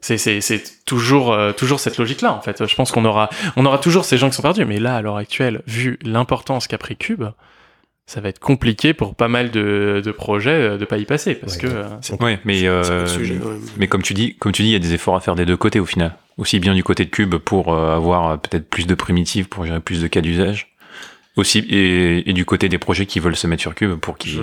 C'est 0.00 0.84
toujours 0.84 1.32
euh, 1.32 1.52
toujours 1.52 1.80
cette 1.80 1.98
logique 1.98 2.22
là 2.22 2.32
en 2.32 2.40
fait. 2.40 2.66
Je 2.66 2.74
pense 2.74 2.90
qu'on 2.90 3.04
aura 3.04 3.30
on 3.56 3.66
aura 3.66 3.78
toujours 3.78 4.04
ces 4.04 4.18
gens 4.18 4.30
qui 4.30 4.36
sont 4.36 4.42
perdus, 4.42 4.64
mais 4.64 4.78
là 4.78 4.96
à 4.96 5.02
l'heure 5.02 5.16
actuelle, 5.16 5.62
vu 5.66 5.98
l'importance 6.02 6.66
qu'a 6.66 6.78
pris 6.78 6.96
Cube, 6.96 7.24
ça 8.06 8.20
va 8.20 8.28
être 8.28 8.40
compliqué 8.40 8.94
pour 8.94 9.14
pas 9.14 9.28
mal 9.28 9.50
de, 9.50 10.02
de 10.04 10.10
projets 10.10 10.50
euh, 10.50 10.78
de 10.78 10.84
pas 10.84 10.98
y 10.98 11.04
passer 11.04 11.34
parce 11.34 11.56
que 11.56 11.66
euh, 11.66 12.16
ouais, 12.20 12.40
mais 12.44 12.64
mais 13.76 13.88
comme 13.88 14.02
tu 14.02 14.14
dis 14.14 14.36
comme 14.36 14.52
tu 14.52 14.62
dis 14.62 14.68
il 14.68 14.72
y 14.72 14.76
a 14.76 14.80
des 14.80 14.94
efforts 14.94 15.16
à 15.16 15.20
faire 15.20 15.34
des 15.34 15.46
deux 15.46 15.56
côtés 15.56 15.80
au 15.80 15.86
final. 15.86 16.16
Aussi 16.38 16.58
bien 16.58 16.74
du 16.74 16.82
côté 16.82 17.04
de 17.04 17.10
Cube 17.10 17.34
pour 17.34 17.76
avoir 17.76 18.40
peut-être 18.40 18.70
plus 18.70 18.86
de 18.86 18.94
primitives 18.94 19.48
pour 19.48 19.66
gérer 19.66 19.80
plus 19.80 20.00
de 20.00 20.06
cas 20.06 20.22
d'usage 20.22 20.69
aussi 21.36 21.64
et, 21.70 22.32
du 22.32 22.44
côté 22.44 22.68
des 22.68 22.78
projets 22.78 23.06
qui 23.06 23.20
veulent 23.20 23.36
se 23.36 23.46
mettre 23.46 23.62
sur 23.62 23.74
Cube 23.74 23.94
pour 23.96 24.18
qu'ils 24.18 24.40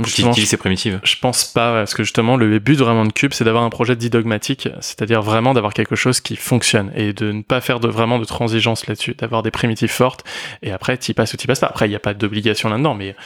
utilisent 0.00 0.48
ces 0.48 0.56
primitives 0.56 1.00
Je 1.02 1.16
pense 1.20 1.44
pas, 1.44 1.72
parce 1.72 1.94
que 1.94 2.02
justement, 2.02 2.36
le 2.36 2.58
but 2.58 2.76
vraiment 2.76 3.04
de 3.04 3.12
Cube, 3.12 3.32
c'est 3.32 3.44
d'avoir 3.44 3.64
un 3.64 3.70
projet 3.70 3.96
didogmatique, 3.96 4.68
c'est-à-dire 4.80 5.22
vraiment 5.22 5.54
d'avoir 5.54 5.74
quelque 5.74 5.96
chose 5.96 6.20
qui 6.20 6.36
fonctionne 6.36 6.90
et 6.94 7.12
de 7.12 7.32
ne 7.32 7.42
pas 7.42 7.60
faire 7.60 7.80
de, 7.80 7.88
vraiment 7.88 8.18
de 8.18 8.24
transigence 8.24 8.86
là-dessus, 8.86 9.14
d'avoir 9.14 9.42
des 9.42 9.50
primitives 9.50 9.90
fortes 9.90 10.24
et 10.62 10.70
après, 10.70 10.96
t'y 10.96 11.14
passes 11.14 11.34
ou 11.34 11.36
t'y 11.36 11.46
passes 11.46 11.60
pas. 11.60 11.66
Après, 11.66 11.86
il 11.86 11.90
n'y 11.90 11.96
a 11.96 12.00
pas 12.00 12.14
d'obligation 12.14 12.68
là-dedans, 12.68 12.94
mais 12.94 13.16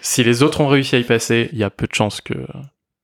si 0.00 0.22
les 0.22 0.42
autres 0.42 0.60
ont 0.60 0.68
réussi 0.68 0.96
à 0.96 0.98
y 0.98 1.04
passer, 1.04 1.48
il 1.52 1.58
y 1.58 1.64
a 1.64 1.70
peu 1.70 1.86
de 1.86 1.94
chances 1.94 2.20
que 2.20 2.34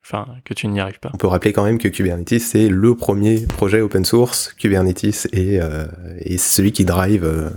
enfin 0.04 0.26
que 0.44 0.54
tu 0.54 0.68
n'y 0.68 0.80
arrives 0.80 1.00
pas. 1.00 1.10
On 1.14 1.16
peut 1.16 1.26
rappeler 1.26 1.52
quand 1.52 1.64
même 1.64 1.78
que 1.78 1.88
Kubernetes 1.88 2.38
c'est 2.38 2.68
le 2.68 2.94
premier 2.94 3.46
projet 3.46 3.80
open 3.80 4.04
source. 4.04 4.54
Kubernetes 4.58 5.28
est, 5.32 5.60
euh, 5.60 5.86
celui 6.38 6.72
qui 6.72 6.84
drive 6.84 7.24
euh, 7.24 7.50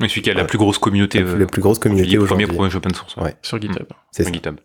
mais 0.00 0.08
celui 0.08 0.22
qui 0.22 0.30
a 0.30 0.34
la 0.34 0.44
plus 0.44 0.58
grosse 0.58 0.78
communauté. 0.78 1.22
La, 1.22 1.46
plus 1.46 1.62
grosse 1.62 1.78
communauté 1.78 2.16
Le 2.16 2.24
premier 2.24 2.46
projet 2.46 2.76
open 2.76 2.94
source. 2.94 3.16
Ouais. 3.16 3.34
Sur 3.42 3.60
GitHub. 3.60 3.86
C'est 4.10 4.32
GitHub. 4.32 4.56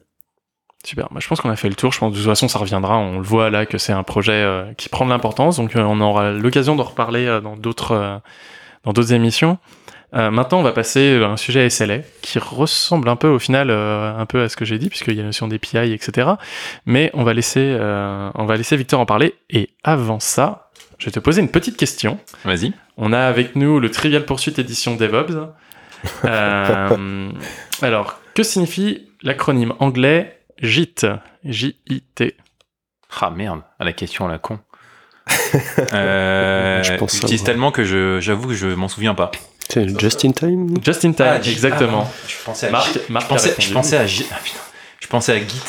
Super. 0.84 1.08
Moi, 1.12 1.19
je 1.19 1.28
pense 1.28 1.41
qu'on 1.41 1.50
a 1.50 1.56
fait 1.56 1.69
le 1.69 1.76
tour. 1.76 1.91
Je 1.91 2.00
pense 2.00 2.13
de 2.13 2.17
toute 2.17 2.26
façon, 2.26 2.48
ça 2.48 2.60
reviendra. 2.60 2.98
On 2.98 3.17
le 3.17 3.24
voit 3.24 3.50
là 3.50 3.65
que 3.65 3.78
c'est 3.78 3.93
un 3.93 4.04
projet 4.04 4.34
euh, 4.34 4.71
qui 4.78 4.88
prend 4.88 5.06
de 5.06 5.10
l'importance. 5.10 5.58
Donc, 5.58 5.76
euh, 5.76 5.82
on 5.82 6.00
aura 6.00 6.32
l'occasion 6.32 6.76
d'en 6.76 6.84
reparler 6.84 7.26
euh, 7.26 7.41
dans 7.41 7.58
d'autres 7.58 8.21
dans 8.84 8.93
d'autres 8.93 9.13
émissions. 9.13 9.58
maintenant, 10.13 10.60
on 10.60 10.63
va 10.63 10.71
passer 10.71 11.19
à 11.21 11.28
un 11.28 11.38
sujet 11.38 11.69
SLA 11.69 12.00
qui 12.21 12.38
ressemble 12.38 13.10
un 13.10 13.15
peu 13.15 13.28
au 13.28 13.39
final 13.39 13.71
un 13.71 14.26
peu 14.28 14.43
à 14.43 14.48
ce 14.48 14.56
que 14.56 14.63
j'ai 14.63 14.78
dit 14.78 14.89
puisqu'il 14.89 15.15
y 15.15 15.19
a 15.19 15.24
la 15.24 15.30
notion 15.30 15.48
d'API, 15.48 15.91
etc. 15.91 16.30
Mais 16.86 17.10
on 17.15 17.24
va 17.24 17.34
laisser 17.34 17.76
on 18.36 18.45
va 18.45 18.56
laisser 18.56 18.78
Victor 18.78 19.00
en 19.00 19.08
parler. 19.08 19.34
Et 19.50 19.71
avant 19.84 20.19
ça, 20.19 20.64
je 20.97 21.05
vais 21.05 21.12
te 21.12 21.19
poser 21.19 21.41
une 21.41 21.49
petite 21.49 21.77
question. 21.77 22.19
Vas-y. 22.43 22.73
On 22.97 23.13
a 23.13 23.19
avec 23.19 23.55
nous 23.55 23.79
le 23.79 23.91
Trivial 23.91 24.25
Poursuite 24.25 24.60
édition 24.60 24.95
DevOps. 24.95 25.34
Euh, 26.23 27.31
alors, 27.81 28.19
que 28.36 28.43
signifie 28.43 29.08
l'acronyme 29.23 29.73
anglais 29.79 30.39
JIT 30.62 31.08
J-I-T 31.43 32.36
Ah 33.21 33.31
merde, 33.31 33.62
à 33.79 33.86
la 33.86 33.93
question 33.93 34.27
à 34.27 34.31
la 34.31 34.38
con. 34.38 34.60
euh, 35.93 36.84
je 36.84 36.93
pense 36.93 37.13
j'utilise 37.15 37.43
tellement 37.43 37.71
que 37.71 37.84
j'avoue 38.21 38.49
que 38.49 38.53
je 38.53 38.67
m'en 38.67 38.88
souviens 38.88 39.15
pas. 39.15 39.31
C'est 39.67 39.99
Just 39.99 40.23
in 40.25 40.31
Time 40.31 40.75
Just 40.84 41.05
in 41.05 41.13
Time, 41.13 41.25
ah, 41.27 41.38
exactement. 41.38 42.08
Ah, 42.08 42.27
je 42.27 42.36
pensais 42.45 42.67
à 42.67 42.71
Marc, 42.71 42.93
je 42.93 43.27
pensais, 43.27 43.55
je 43.58 43.73
pensais 43.73 43.97
à 43.97 44.05
J... 44.05 44.27
Ah, 44.31 44.36
putain. 44.43 44.60
Je 45.05 45.09
pensais 45.11 45.33
à 45.33 45.37
Git. 45.37 45.61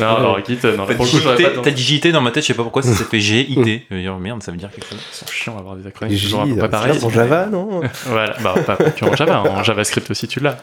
Non, 0.00 0.16
alors 0.16 0.44
Git, 0.44 0.58
non, 0.76 0.84
pour 0.84 1.06
le 1.06 1.62
T'as 1.62 1.70
dit 1.70 1.98
dans 2.12 2.20
ma 2.20 2.30
tête, 2.30 2.42
je 2.42 2.48
sais 2.48 2.54
pas 2.54 2.62
pourquoi 2.62 2.82
ça 2.82 2.92
s'est 2.92 3.04
fait 3.04 3.20
G-I-T. 3.20 3.86
Je 3.90 3.94
veux 3.94 4.02
dire, 4.02 4.18
merde, 4.18 4.42
ça 4.42 4.52
veut 4.52 4.58
dire 4.58 4.70
quelque 4.70 4.86
chose. 4.86 4.98
C'est 5.12 5.30
chiant 5.30 5.56
d'avoir 5.56 5.76
des 5.76 5.86
acronymes. 5.86 6.14
J, 6.14 6.36
pas 6.60 6.68
pareil. 6.68 7.02
En 7.02 7.08
Java, 7.08 7.46
non 7.46 7.80
Voilà, 8.04 8.36
bah, 8.42 8.54
pas, 8.66 8.76
que 8.76 9.06
en 9.06 9.16
Java, 9.16 9.40
en 9.44 9.62
JavaScript 9.62 10.10
aussi, 10.10 10.28
tu 10.28 10.40
l'as. 10.40 10.58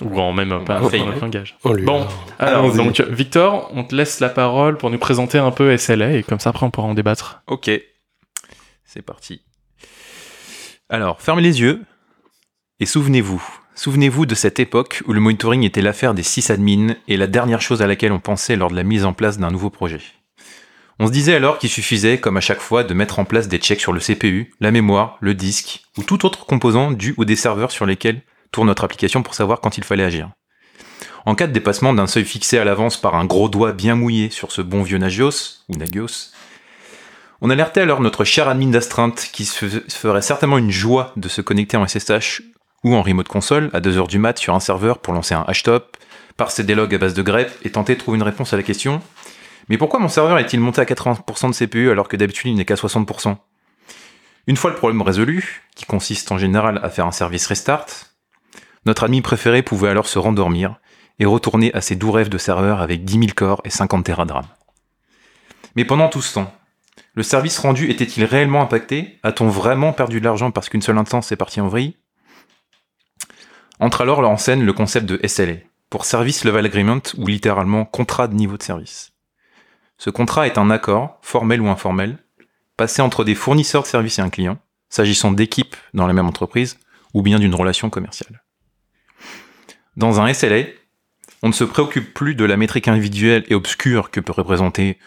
Ou 0.00 0.18
en 0.18 0.32
même 0.32 0.64
pas 0.64 0.78
un 0.78 1.20
langage. 1.20 1.56
Bon, 1.62 2.04
alors, 2.40 2.74
donc, 2.74 3.00
Victor, 3.02 3.70
on 3.72 3.84
te 3.84 3.94
laisse 3.94 4.18
la 4.18 4.30
parole 4.30 4.76
pour 4.76 4.90
nous 4.90 4.98
présenter 4.98 5.38
un 5.38 5.52
peu 5.52 5.76
SLA 5.76 6.14
et 6.14 6.22
comme 6.24 6.40
ça, 6.40 6.50
après, 6.50 6.66
on 6.66 6.72
pourra 6.72 6.88
en 6.88 6.94
débattre. 6.94 7.42
Ok. 7.46 7.70
C'est 8.84 9.02
parti. 9.02 9.42
Alors, 10.88 11.20
fermez 11.20 11.42
les 11.42 11.60
yeux 11.60 11.82
et 12.80 12.86
souvenez-vous, 12.86 13.42
Souvenez-vous 13.76 14.24
de 14.24 14.36
cette 14.36 14.60
époque 14.60 15.02
où 15.06 15.12
le 15.12 15.20
monitoring 15.20 15.64
était 15.64 15.82
l'affaire 15.82 16.14
des 16.14 16.22
sysadmins 16.22 16.94
et 17.08 17.16
la 17.16 17.26
dernière 17.26 17.60
chose 17.60 17.82
à 17.82 17.88
laquelle 17.88 18.12
on 18.12 18.20
pensait 18.20 18.54
lors 18.54 18.70
de 18.70 18.76
la 18.76 18.84
mise 18.84 19.04
en 19.04 19.12
place 19.12 19.38
d'un 19.38 19.50
nouveau 19.50 19.68
projet. 19.68 20.00
On 21.00 21.08
se 21.08 21.12
disait 21.12 21.34
alors 21.34 21.58
qu'il 21.58 21.70
suffisait, 21.70 22.18
comme 22.18 22.36
à 22.36 22.40
chaque 22.40 22.60
fois, 22.60 22.84
de 22.84 22.94
mettre 22.94 23.18
en 23.18 23.24
place 23.24 23.48
des 23.48 23.58
checks 23.58 23.80
sur 23.80 23.92
le 23.92 23.98
CPU, 23.98 24.54
la 24.60 24.70
mémoire, 24.70 25.18
le 25.20 25.34
disque, 25.34 25.82
ou 25.98 26.04
tout 26.04 26.24
autre 26.24 26.46
composant 26.46 26.92
du 26.92 27.14
ou 27.16 27.24
des 27.24 27.34
serveurs 27.34 27.72
sur 27.72 27.84
lesquels 27.84 28.22
tourne 28.52 28.68
notre 28.68 28.84
application 28.84 29.24
pour 29.24 29.34
savoir 29.34 29.60
quand 29.60 29.76
il 29.76 29.82
fallait 29.82 30.04
agir. 30.04 30.30
En 31.26 31.34
cas 31.34 31.48
de 31.48 31.52
dépassement 31.52 31.94
d'un 31.94 32.06
seuil 32.06 32.24
fixé 32.24 32.58
à 32.58 32.64
l'avance 32.64 33.00
par 33.00 33.16
un 33.16 33.24
gros 33.24 33.48
doigt 33.48 33.72
bien 33.72 33.96
mouillé 33.96 34.30
sur 34.30 34.52
ce 34.52 34.62
bon 34.62 34.84
vieux 34.84 34.98
Nagios, 34.98 35.64
ou 35.68 35.76
Nagios, 35.76 36.30
on 37.40 37.50
alertait 37.50 37.80
alors 37.80 38.00
notre 38.00 38.22
cher 38.22 38.48
admin 38.48 38.70
d'astreinte 38.70 39.30
qui 39.32 39.44
se 39.44 39.66
ferait 39.88 40.22
certainement 40.22 40.58
une 40.58 40.70
joie 40.70 41.12
de 41.16 41.28
se 41.28 41.40
connecter 41.40 41.76
en 41.76 41.88
SSH 41.88 42.42
ou 42.84 42.94
en 42.94 43.02
remote 43.02 43.28
console 43.28 43.70
à 43.72 43.80
2h 43.80 44.06
du 44.08 44.18
mat 44.18 44.38
sur 44.38 44.54
un 44.54 44.60
serveur 44.60 44.98
pour 44.98 45.14
lancer 45.14 45.34
un 45.34 45.44
hashtop, 45.48 45.96
parser 46.36 46.62
des 46.62 46.74
logs 46.74 46.94
à 46.94 46.98
base 46.98 47.14
de 47.14 47.22
grep 47.22 47.50
et 47.62 47.70
tenter 47.70 47.94
de 47.94 47.98
trouver 47.98 48.16
une 48.16 48.22
réponse 48.22 48.52
à 48.52 48.56
la 48.56 48.62
question. 48.62 49.00
Mais 49.68 49.78
pourquoi 49.78 49.98
mon 49.98 50.08
serveur 50.08 50.38
est-il 50.38 50.60
monté 50.60 50.80
à 50.80 50.84
80% 50.84 51.48
de 51.48 51.54
CPU 51.54 51.90
alors 51.90 52.08
que 52.08 52.16
d'habitude 52.16 52.50
il 52.50 52.56
n'est 52.56 52.66
qu'à 52.66 52.74
60% 52.74 53.36
Une 54.46 54.56
fois 54.56 54.70
le 54.70 54.76
problème 54.76 55.02
résolu, 55.02 55.62
qui 55.74 55.86
consiste 55.86 56.30
en 56.30 56.38
général 56.38 56.78
à 56.82 56.90
faire 56.90 57.06
un 57.06 57.12
service 57.12 57.46
restart, 57.46 57.86
notre 58.84 59.04
ami 59.04 59.22
préféré 59.22 59.62
pouvait 59.62 59.88
alors 59.88 60.06
se 60.06 60.18
rendormir 60.18 60.76
et 61.18 61.24
retourner 61.24 61.72
à 61.74 61.80
ses 61.80 61.96
doux 61.96 62.12
rêves 62.12 62.28
de 62.28 62.38
serveur 62.38 62.82
avec 62.82 63.04
10 63.04 63.12
000 63.14 63.24
corps 63.34 63.62
et 63.64 63.70
50 63.70 64.04
Tera 64.04 64.26
de 64.26 64.32
RAM. 64.32 64.44
Mais 65.76 65.86
pendant 65.86 66.08
tout 66.08 66.20
ce 66.20 66.34
temps, 66.34 66.52
le 67.14 67.22
service 67.22 67.58
rendu 67.58 67.90
était-il 67.90 68.24
réellement 68.24 68.60
impacté? 68.60 69.18
A-t-on 69.22 69.48
vraiment 69.48 69.92
perdu 69.92 70.20
de 70.20 70.24
l'argent 70.24 70.50
parce 70.50 70.68
qu'une 70.68 70.82
seule 70.82 70.98
instance 70.98 71.32
est 71.32 71.36
partie 71.36 71.60
en 71.60 71.68
vrille? 71.68 71.96
Entre 73.80 74.02
alors 74.02 74.20
en 74.20 74.36
scène 74.36 74.64
le 74.64 74.72
concept 74.72 75.06
de 75.06 75.20
SLA, 75.26 75.54
pour 75.90 76.04
Service 76.04 76.44
Level 76.44 76.66
Agreement 76.66 77.02
ou 77.18 77.26
littéralement 77.26 77.84
contrat 77.84 78.28
de 78.28 78.34
niveau 78.34 78.56
de 78.56 78.62
service. 78.62 79.12
Ce 79.98 80.10
contrat 80.10 80.46
est 80.46 80.58
un 80.58 80.70
accord, 80.70 81.18
formel 81.22 81.60
ou 81.60 81.68
informel, 81.68 82.18
passé 82.76 83.02
entre 83.02 83.24
des 83.24 83.34
fournisseurs 83.34 83.82
de 83.82 83.88
services 83.88 84.18
et 84.18 84.22
un 84.22 84.30
client, 84.30 84.58
s'agissant 84.88 85.32
d'équipes 85.32 85.76
dans 85.92 86.06
la 86.06 86.12
même 86.12 86.26
entreprise 86.26 86.78
ou 87.14 87.22
bien 87.22 87.38
d'une 87.38 87.54
relation 87.54 87.90
commerciale. 87.90 88.42
Dans 89.96 90.20
un 90.20 90.32
SLA, 90.32 90.64
on 91.42 91.48
ne 91.48 91.52
se 91.52 91.64
préoccupe 91.64 92.14
plus 92.14 92.34
de 92.34 92.44
la 92.44 92.56
métrique 92.56 92.88
individuelle 92.88 93.44
et 93.48 93.54
obscure 93.54 94.10
que 94.10 94.20
peut 94.20 94.32
représenter 94.32 94.98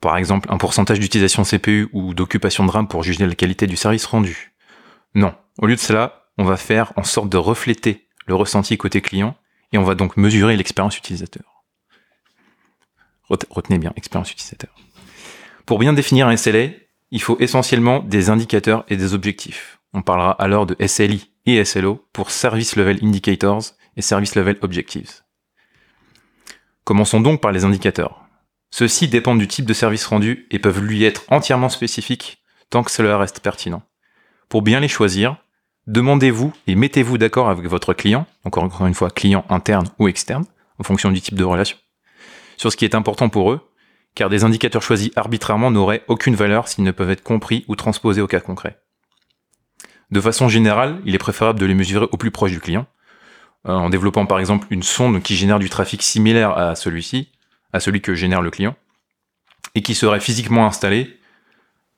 par 0.00 0.16
exemple 0.16 0.48
un 0.52 0.58
pourcentage 0.58 1.00
d'utilisation 1.00 1.44
CPU 1.44 1.88
ou 1.92 2.14
d'occupation 2.14 2.66
de 2.66 2.70
RAM 2.70 2.88
pour 2.88 3.02
juger 3.02 3.26
la 3.26 3.34
qualité 3.34 3.66
du 3.66 3.76
service 3.76 4.06
rendu. 4.06 4.52
Non, 5.14 5.34
au 5.58 5.66
lieu 5.66 5.76
de 5.76 5.80
cela, 5.80 6.21
on 6.42 6.44
va 6.44 6.56
faire 6.56 6.92
en 6.96 7.04
sorte 7.04 7.28
de 7.28 7.36
refléter 7.36 8.08
le 8.26 8.34
ressenti 8.34 8.76
côté 8.76 9.00
client 9.00 9.36
et 9.72 9.78
on 9.78 9.84
va 9.84 9.94
donc 9.94 10.16
mesurer 10.16 10.56
l'expérience 10.56 10.98
utilisateur. 10.98 11.62
Retenez 13.28 13.78
bien, 13.78 13.92
expérience 13.94 14.32
utilisateur. 14.32 14.74
Pour 15.66 15.78
bien 15.78 15.92
définir 15.92 16.26
un 16.26 16.36
SLA, 16.36 16.70
il 17.12 17.22
faut 17.22 17.38
essentiellement 17.38 18.00
des 18.00 18.28
indicateurs 18.28 18.84
et 18.88 18.96
des 18.96 19.14
objectifs. 19.14 19.78
On 19.92 20.02
parlera 20.02 20.32
alors 20.32 20.66
de 20.66 20.74
SLI 20.84 21.30
et 21.46 21.64
SLO 21.64 22.04
pour 22.12 22.32
Service 22.32 22.74
Level 22.74 22.98
Indicators 23.02 23.62
et 23.96 24.02
Service 24.02 24.34
Level 24.34 24.58
Objectives. 24.62 25.22
Commençons 26.82 27.20
donc 27.20 27.40
par 27.40 27.52
les 27.52 27.64
indicateurs. 27.64 28.24
Ceux-ci 28.72 29.06
dépendent 29.06 29.38
du 29.38 29.46
type 29.46 29.66
de 29.66 29.74
service 29.74 30.06
rendu 30.06 30.48
et 30.50 30.58
peuvent 30.58 30.82
lui 30.82 31.04
être 31.04 31.22
entièrement 31.28 31.68
spécifiques 31.68 32.42
tant 32.68 32.82
que 32.82 32.90
cela 32.90 33.16
reste 33.16 33.38
pertinent. 33.38 33.82
Pour 34.48 34.62
bien 34.62 34.80
les 34.80 34.88
choisir, 34.88 35.36
demandez-vous 35.86 36.52
et 36.66 36.74
mettez-vous 36.74 37.18
d'accord 37.18 37.48
avec 37.48 37.66
votre 37.66 37.94
client, 37.94 38.26
encore 38.44 38.86
une 38.86 38.94
fois 38.94 39.10
client 39.10 39.44
interne 39.48 39.86
ou 39.98 40.08
externe, 40.08 40.44
en 40.78 40.84
fonction 40.84 41.10
du 41.10 41.20
type 41.20 41.34
de 41.34 41.44
relation, 41.44 41.76
sur 42.56 42.72
ce 42.72 42.76
qui 42.76 42.84
est 42.84 42.94
important 42.94 43.28
pour 43.28 43.52
eux, 43.52 43.60
car 44.14 44.28
des 44.28 44.44
indicateurs 44.44 44.82
choisis 44.82 45.10
arbitrairement 45.16 45.70
n'auraient 45.70 46.04
aucune 46.08 46.34
valeur 46.34 46.68
s'ils 46.68 46.84
ne 46.84 46.90
peuvent 46.90 47.10
être 47.10 47.22
compris 47.22 47.64
ou 47.68 47.76
transposés 47.76 48.20
au 48.20 48.26
cas 48.26 48.40
concret. 48.40 48.78
De 50.10 50.20
façon 50.20 50.48
générale, 50.48 51.00
il 51.06 51.14
est 51.14 51.18
préférable 51.18 51.58
de 51.58 51.66
les 51.66 51.74
mesurer 51.74 52.06
au 52.12 52.16
plus 52.16 52.30
proche 52.30 52.50
du 52.50 52.60
client, 52.60 52.86
euh, 53.66 53.72
en 53.72 53.88
développant 53.90 54.26
par 54.26 54.40
exemple 54.40 54.66
une 54.70 54.82
sonde 54.82 55.22
qui 55.22 55.36
génère 55.36 55.58
du 55.58 55.70
trafic 55.70 56.02
similaire 56.02 56.56
à 56.56 56.74
celui-ci, 56.74 57.30
à 57.72 57.80
celui 57.80 58.02
que 58.02 58.14
génère 58.14 58.42
le 58.42 58.50
client, 58.50 58.76
et 59.74 59.82
qui 59.82 59.94
serait 59.94 60.20
physiquement 60.20 60.66
installé, 60.66 61.18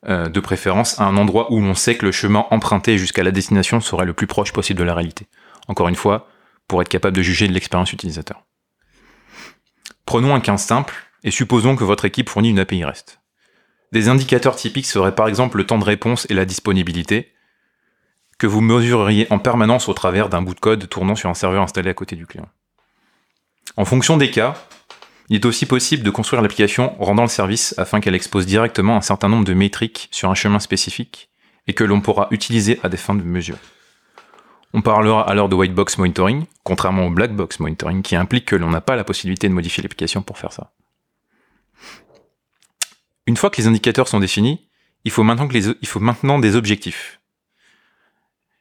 euh, 0.07 0.29
de 0.29 0.41
préférence, 0.41 1.01
à 1.01 1.05
un 1.05 1.17
endroit 1.17 1.53
où 1.53 1.61
l'on 1.61 1.75
sait 1.75 1.97
que 1.97 2.07
le 2.07 2.13
chemin 2.13 2.47
emprunté 2.51 2.99
jusqu'à 2.99 3.23
la 3.23 3.31
destination 3.31 3.81
serait 3.81 4.05
le 4.05 4.13
plus 4.13 4.27
proche 4.27 4.53
possible 4.53 4.79
de 4.79 4.85
la 4.85 4.95
réalité. 4.95 5.27
Encore 5.69 5.89
une 5.89 5.95
fois, 5.95 6.29
pour 6.69 6.83
être 6.83 6.89
capable 6.89 7.17
de 7.17 7.23
juger 7.23 7.49
de 7.49 7.53
l'expérience 7.53 7.93
utilisateur. 7.93 8.45
Prenons 10.07 10.35
un 10.35 10.41
cas 10.41 10.57
simple, 10.57 10.95
et 11.23 11.31
supposons 11.31 11.75
que 11.75 11.85
votre 11.85 12.05
équipe 12.05 12.29
fournit 12.29 12.51
une 12.51 12.59
API 12.59 12.85
REST. 12.85 13.21
Des 13.93 14.09
indicateurs 14.09 14.57
typiques 14.57 14.87
seraient 14.87 15.15
par 15.15 15.29
exemple 15.29 15.57
le 15.57 15.67
temps 15.67 15.79
de 15.79 15.85
réponse 15.85 16.27
et 16.29 16.35
la 16.35 16.45
disponibilité, 16.45 17.33
que 18.39 18.47
vous 18.47 18.61
mesureriez 18.61 19.27
en 19.31 19.39
permanence 19.39 19.89
au 19.89 19.95
travers 19.95 20.29
d'un 20.29 20.43
bout 20.43 20.55
de 20.55 20.61
code 20.61 20.89
tournant 20.89 21.15
sur 21.15 21.31
un 21.31 21.35
serveur 21.35 21.63
installé 21.63 21.91
à 21.91 21.95
côté 21.95 22.17
du 22.17 22.27
client. 22.27 22.49
En 23.77 23.85
fonction 23.85 24.17
des 24.17 24.31
cas, 24.31 24.55
il 25.29 25.37
est 25.37 25.47
aussi 25.47 25.67
possible 25.67 26.03
de 26.03 26.11
construire 26.11 26.43
l'application 26.43 26.95
rendant 26.99 27.23
le 27.23 27.29
service 27.29 27.75
afin 27.79 28.01
qu'elle 28.01 28.15
expose 28.15 28.47
directement 28.47 28.97
un 28.97 29.01
certain 29.01 29.29
nombre 29.29 29.45
de 29.45 29.55
métriques 29.55 30.09
sur 30.11 30.31
un 30.31 30.35
chemin 30.35 30.59
spécifique 30.59 31.31
et 31.67 31.73
que 31.73 31.85
l'on 31.85 32.01
pourra 32.01 32.29
utiliser 32.31 32.79
à 32.83 32.89
des 32.89 32.97
fins 32.97 33.15
de 33.15 33.23
mesure. 33.23 33.57
On 34.75 34.83
parlera 34.83 35.23
alors 35.29 35.49
de 35.49 35.55
white 35.55 35.73
box 35.73 35.99
monitoring, 35.99 36.47
contrairement 36.63 37.07
au 37.07 37.11
black 37.11 37.35
box 37.35 37.61
monitoring 37.61 38.03
qui 38.03 38.17
implique 38.17 38.45
que 38.45 38.57
l'on 38.57 38.71
n'a 38.71 38.81
pas 38.81 38.97
la 38.97 39.05
possibilité 39.05 39.49
de 39.49 39.55
modifier 39.55 39.83
l'application 39.83 40.21
pour 40.21 40.37
faire 40.37 40.53
ça. 40.53 40.73
Une 43.27 43.37
fois 43.37 43.51
que 43.51 43.57
les 43.57 43.67
indicateurs 43.67 44.09
sont 44.09 44.21
définis, 44.21 44.69
il 45.05 45.11
faut 45.11 45.23
maintenant, 45.23 45.49
il 45.53 45.89
faut 45.89 46.01
maintenant 46.01 46.39
des 46.39 46.57
objectifs. 46.57 47.21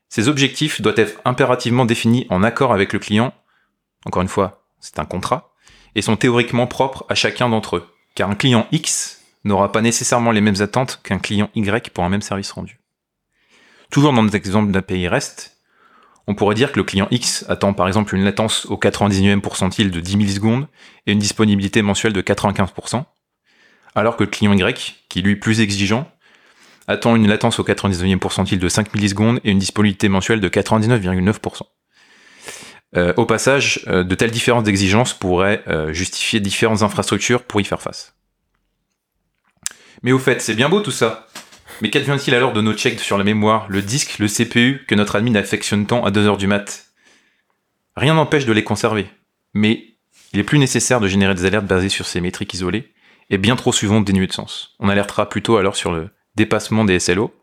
Ces 0.07 0.27
objectifs 0.27 0.81
doivent 0.81 0.99
être 0.99 1.19
impérativement 1.25 1.85
définis 1.85 2.27
en 2.29 2.43
accord 2.43 2.71
avec 2.71 2.93
le 2.93 2.99
client. 2.99 3.33
Encore 4.05 4.21
une 4.21 4.27
fois, 4.27 4.67
c'est 4.79 4.99
un 4.99 5.05
contrat. 5.05 5.52
Et 5.95 6.01
sont 6.01 6.15
théoriquement 6.15 6.67
propres 6.67 7.05
à 7.09 7.15
chacun 7.15 7.49
d'entre 7.49 7.77
eux. 7.77 7.87
Car 8.15 8.29
un 8.29 8.35
client 8.35 8.67
X 8.71 9.21
n'aura 9.43 9.71
pas 9.71 9.81
nécessairement 9.81 10.31
les 10.31 10.41
mêmes 10.41 10.61
attentes 10.61 10.99
qu'un 11.03 11.19
client 11.19 11.49
Y 11.55 11.89
pour 11.89 12.03
un 12.03 12.09
même 12.09 12.21
service 12.21 12.51
rendu. 12.51 12.79
Toujours 13.91 14.13
dans 14.13 14.23
notre 14.23 14.35
exemple 14.35 14.71
d'API 14.71 15.07
REST, 15.07 15.57
on 16.27 16.35
pourrait 16.35 16.55
dire 16.55 16.71
que 16.71 16.79
le 16.79 16.83
client 16.83 17.07
X 17.11 17.45
attend 17.49 17.73
par 17.73 17.87
exemple 17.87 18.15
une 18.15 18.23
latence 18.23 18.65
au 18.67 18.77
99e 18.77 19.41
pourcentile 19.41 19.91
de 19.91 19.99
10 19.99 20.17
millisecondes 20.17 20.67
et 21.05 21.11
une 21.11 21.19
disponibilité 21.19 21.81
mensuelle 21.81 22.13
de 22.13 22.21
95%, 22.21 23.03
alors 23.93 24.15
que 24.15 24.23
le 24.23 24.29
client 24.29 24.53
Y, 24.53 25.03
qui 25.09 25.21
lui 25.21 25.33
est 25.33 25.35
plus 25.35 25.59
exigeant, 25.59 26.09
attend 26.87 27.15
une 27.15 27.27
latence 27.27 27.59
au 27.59 27.63
99e 27.63 28.19
pourcentile 28.19 28.59
de 28.59 28.69
5 28.69 28.93
millisecondes 28.95 29.39
et 29.43 29.51
une 29.51 29.59
disponibilité 29.59 30.09
mensuelle 30.09 30.39
de 30.39 30.49
99,9%. 30.49 31.61
Euh, 32.95 33.13
au 33.17 33.25
passage, 33.25 33.83
euh, 33.87 34.03
de 34.03 34.15
telles 34.15 34.31
différences 34.31 34.63
d'exigence 34.63 35.13
pourraient 35.13 35.63
euh, 35.67 35.93
justifier 35.93 36.39
différentes 36.39 36.83
infrastructures 36.83 37.43
pour 37.43 37.59
y 37.59 37.63
faire 37.63 37.81
face. 37.81 38.15
Mais 40.03 40.11
au 40.11 40.19
fait, 40.19 40.41
c'est 40.41 40.53
bien 40.53 40.69
beau 40.69 40.81
tout 40.81 40.91
ça. 40.91 41.27
Mais 41.81 41.89
qu'advient-il 41.89 42.35
alors 42.35 42.53
de 42.53 42.61
nos 42.61 42.73
checks 42.73 42.99
sur 42.99 43.17
la 43.17 43.23
mémoire, 43.23 43.65
le 43.67 43.81
disque, 43.81 44.19
le 44.19 44.27
CPU 44.27 44.85
que 44.87 44.93
notre 44.93 45.15
admin 45.15 45.35
affectionne 45.35 45.87
tant 45.87 46.05
à 46.05 46.11
2h 46.11 46.37
du 46.37 46.45
mat? 46.45 46.93
Rien 47.95 48.13
n'empêche 48.13 48.45
de 48.45 48.53
les 48.53 48.63
conserver. 48.63 49.07
Mais 49.55 49.93
il 50.33 50.39
est 50.39 50.43
plus 50.43 50.59
nécessaire 50.59 50.99
de 50.99 51.07
générer 51.07 51.33
des 51.33 51.45
alertes 51.45 51.65
basées 51.65 51.89
sur 51.89 52.05
ces 52.05 52.21
métriques 52.21 52.53
isolées, 52.53 52.93
et 53.29 53.37
bien 53.37 53.55
trop 53.55 53.71
souvent 53.71 54.01
dénuées 54.01 54.27
de 54.27 54.33
sens. 54.33 54.75
On 54.79 54.89
alertera 54.89 55.29
plutôt 55.29 55.57
alors 55.57 55.75
sur 55.75 55.91
le 55.91 56.09
dépassement 56.35 56.85
des 56.85 56.99
SLO, 56.99 57.33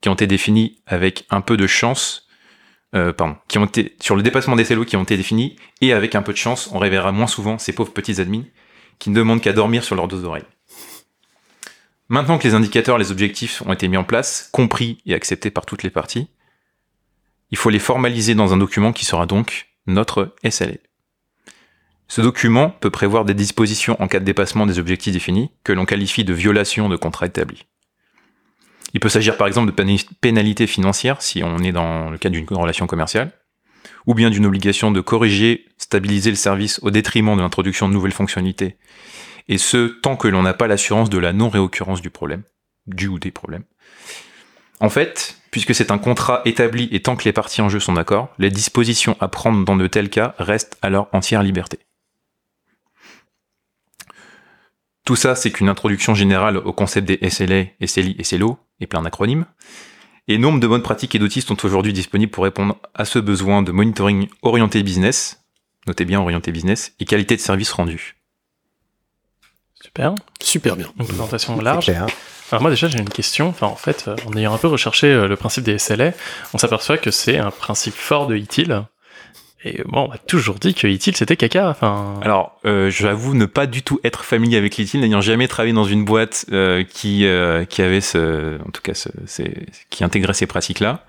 qui 0.00 0.08
ont 0.08 0.14
été 0.14 0.26
définis 0.26 0.80
avec 0.86 1.24
un 1.30 1.40
peu 1.40 1.56
de 1.56 1.66
chance, 1.66 2.28
euh, 2.94 3.12
pardon, 3.12 3.36
qui 3.48 3.58
ont 3.58 3.64
été, 3.64 3.96
sur 4.00 4.16
le 4.16 4.22
dépassement 4.22 4.56
des 4.56 4.64
SLO 4.64 4.84
qui 4.84 4.96
ont 4.96 5.02
été 5.02 5.16
définis, 5.16 5.56
et 5.80 5.92
avec 5.92 6.14
un 6.14 6.22
peu 6.22 6.32
de 6.32 6.38
chance, 6.38 6.70
on 6.72 6.78
réveillera 6.78 7.12
moins 7.12 7.26
souvent 7.26 7.58
ces 7.58 7.72
pauvres 7.72 7.92
petits 7.92 8.20
admins 8.20 8.44
qui 8.98 9.10
ne 9.10 9.14
demandent 9.14 9.40
qu'à 9.40 9.52
dormir 9.52 9.82
sur 9.82 9.96
leurs 9.96 10.08
deux 10.08 10.24
oreilles. 10.24 10.44
Maintenant 12.08 12.38
que 12.38 12.46
les 12.46 12.54
indicateurs, 12.54 12.98
les 12.98 13.10
objectifs 13.10 13.62
ont 13.62 13.72
été 13.72 13.88
mis 13.88 13.96
en 13.96 14.04
place, 14.04 14.48
compris 14.52 14.98
et 15.06 15.14
acceptés 15.14 15.50
par 15.50 15.64
toutes 15.64 15.82
les 15.82 15.90
parties, 15.90 16.28
il 17.50 17.58
faut 17.58 17.70
les 17.70 17.78
formaliser 17.78 18.34
dans 18.34 18.52
un 18.52 18.56
document 18.56 18.92
qui 18.92 19.04
sera 19.04 19.26
donc 19.26 19.68
notre 19.86 20.34
SLA. 20.48 20.74
Ce 22.08 22.20
document 22.20 22.70
peut 22.70 22.90
prévoir 22.90 23.24
des 23.24 23.34
dispositions 23.34 24.00
en 24.02 24.08
cas 24.08 24.20
de 24.20 24.24
dépassement 24.24 24.66
des 24.66 24.78
objectifs 24.78 25.14
définis 25.14 25.50
que 25.64 25.72
l'on 25.72 25.86
qualifie 25.86 26.24
de 26.24 26.34
violation 26.34 26.88
de 26.88 26.96
contrat 26.96 27.26
établi. 27.26 27.64
Il 28.94 29.00
peut 29.00 29.08
s'agir 29.08 29.36
par 29.36 29.46
exemple 29.46 29.72
de 29.72 29.96
pénalités 30.20 30.66
financières 30.66 31.22
si 31.22 31.42
on 31.42 31.58
est 31.58 31.72
dans 31.72 32.10
le 32.10 32.18
cadre 32.18 32.36
d'une 32.36 32.46
relation 32.50 32.86
commerciale, 32.86 33.32
ou 34.06 34.14
bien 34.14 34.30
d'une 34.30 34.46
obligation 34.46 34.90
de 34.90 35.00
corriger, 35.00 35.66
stabiliser 35.78 36.30
le 36.30 36.36
service 36.36 36.78
au 36.82 36.90
détriment 36.90 37.36
de 37.36 37.42
l'introduction 37.42 37.88
de 37.88 37.94
nouvelles 37.94 38.12
fonctionnalités, 38.12 38.76
et 39.48 39.58
ce 39.58 39.86
tant 39.86 40.16
que 40.16 40.28
l'on 40.28 40.42
n'a 40.42 40.54
pas 40.54 40.66
l'assurance 40.66 41.10
de 41.10 41.18
la 41.18 41.32
non-réoccurrence 41.32 42.02
du 42.02 42.10
problème, 42.10 42.42
du 42.86 43.08
ou 43.08 43.18
des 43.18 43.30
problèmes. 43.30 43.64
En 44.80 44.90
fait, 44.90 45.38
puisque 45.50 45.74
c'est 45.74 45.90
un 45.90 45.98
contrat 45.98 46.42
établi 46.44 46.88
et 46.90 47.00
tant 47.00 47.14
que 47.14 47.24
les 47.24 47.32
parties 47.32 47.62
en 47.62 47.68
jeu 47.68 47.78
sont 47.78 47.92
d'accord, 47.92 48.34
les 48.38 48.50
dispositions 48.50 49.16
à 49.20 49.28
prendre 49.28 49.64
dans 49.64 49.76
de 49.76 49.86
tels 49.86 50.10
cas 50.10 50.34
restent 50.38 50.76
à 50.82 50.90
leur 50.90 51.08
entière 51.14 51.42
liberté. 51.42 51.78
Tout 55.04 55.16
ça, 55.16 55.34
c'est 55.34 55.50
qu'une 55.50 55.68
introduction 55.68 56.14
générale 56.14 56.56
au 56.56 56.72
concept 56.72 57.06
des 57.08 57.28
SLA, 57.28 57.64
SLI 57.84 58.16
et 58.18 58.24
SLO, 58.24 58.58
et 58.80 58.86
plein 58.86 59.02
d'acronymes. 59.02 59.46
Et 60.28 60.38
nombre 60.38 60.60
de 60.60 60.66
bonnes 60.66 60.82
pratiques 60.82 61.14
et 61.14 61.18
d'outils 61.18 61.42
sont 61.42 61.64
aujourd'hui 61.64 61.92
disponibles 61.92 62.30
pour 62.30 62.44
répondre 62.44 62.76
à 62.94 63.04
ce 63.04 63.18
besoin 63.18 63.62
de 63.62 63.72
monitoring 63.72 64.28
orienté 64.42 64.82
business, 64.82 65.44
notez 65.86 66.04
bien 66.04 66.20
orienté 66.20 66.52
business, 66.52 66.94
et 67.00 67.04
qualité 67.04 67.36
de 67.36 67.40
service 67.40 67.72
rendu. 67.72 68.16
Super. 69.82 70.14
Super 70.40 70.76
bien. 70.76 70.86
Une 70.98 71.06
présentation 71.06 71.60
large. 71.60 71.90
Alors 72.52 72.60
moi 72.60 72.70
déjà 72.70 72.86
j'ai 72.86 72.98
une 72.98 73.08
question. 73.08 73.48
Enfin 73.48 73.66
en 73.66 73.76
fait, 73.76 74.04
euh, 74.06 74.16
en 74.26 74.36
ayant 74.36 74.52
un 74.54 74.58
peu 74.58 74.68
recherché 74.68 75.06
euh, 75.06 75.26
le 75.26 75.36
principe 75.36 75.64
des 75.64 75.78
SLA, 75.78 76.12
on 76.52 76.58
s'aperçoit 76.58 76.98
que 76.98 77.10
c'est 77.10 77.38
un 77.38 77.50
principe 77.50 77.94
fort 77.94 78.26
de 78.26 78.36
ITIL 78.36 78.84
et 79.64 79.82
bon, 79.86 80.06
on 80.06 80.08
m'a 80.08 80.18
toujours 80.18 80.56
dit 80.56 80.74
que 80.74 80.86
ITIL 80.86 81.16
c'était 81.16 81.36
caca. 81.36 81.68
Enfin. 81.68 82.18
Alors, 82.22 82.58
euh, 82.64 82.90
j'avoue 82.90 83.34
ne 83.34 83.46
pas 83.46 83.66
du 83.66 83.82
tout 83.82 84.00
être 84.02 84.24
familier 84.24 84.56
avec 84.56 84.76
l'ITIL, 84.76 85.00
n'ayant 85.00 85.20
jamais 85.20 85.46
travaillé 85.46 85.72
dans 85.72 85.84
une 85.84 86.04
boîte 86.04 86.46
euh, 86.52 86.82
qui 86.84 87.26
euh, 87.26 87.64
qui 87.64 87.82
avait 87.82 88.00
ce, 88.00 88.60
en 88.66 88.70
tout 88.70 88.82
cas, 88.82 88.94
ce, 88.94 89.42
qui 89.90 90.04
intégrait 90.04 90.34
ces 90.34 90.46
pratiques-là. 90.46 91.04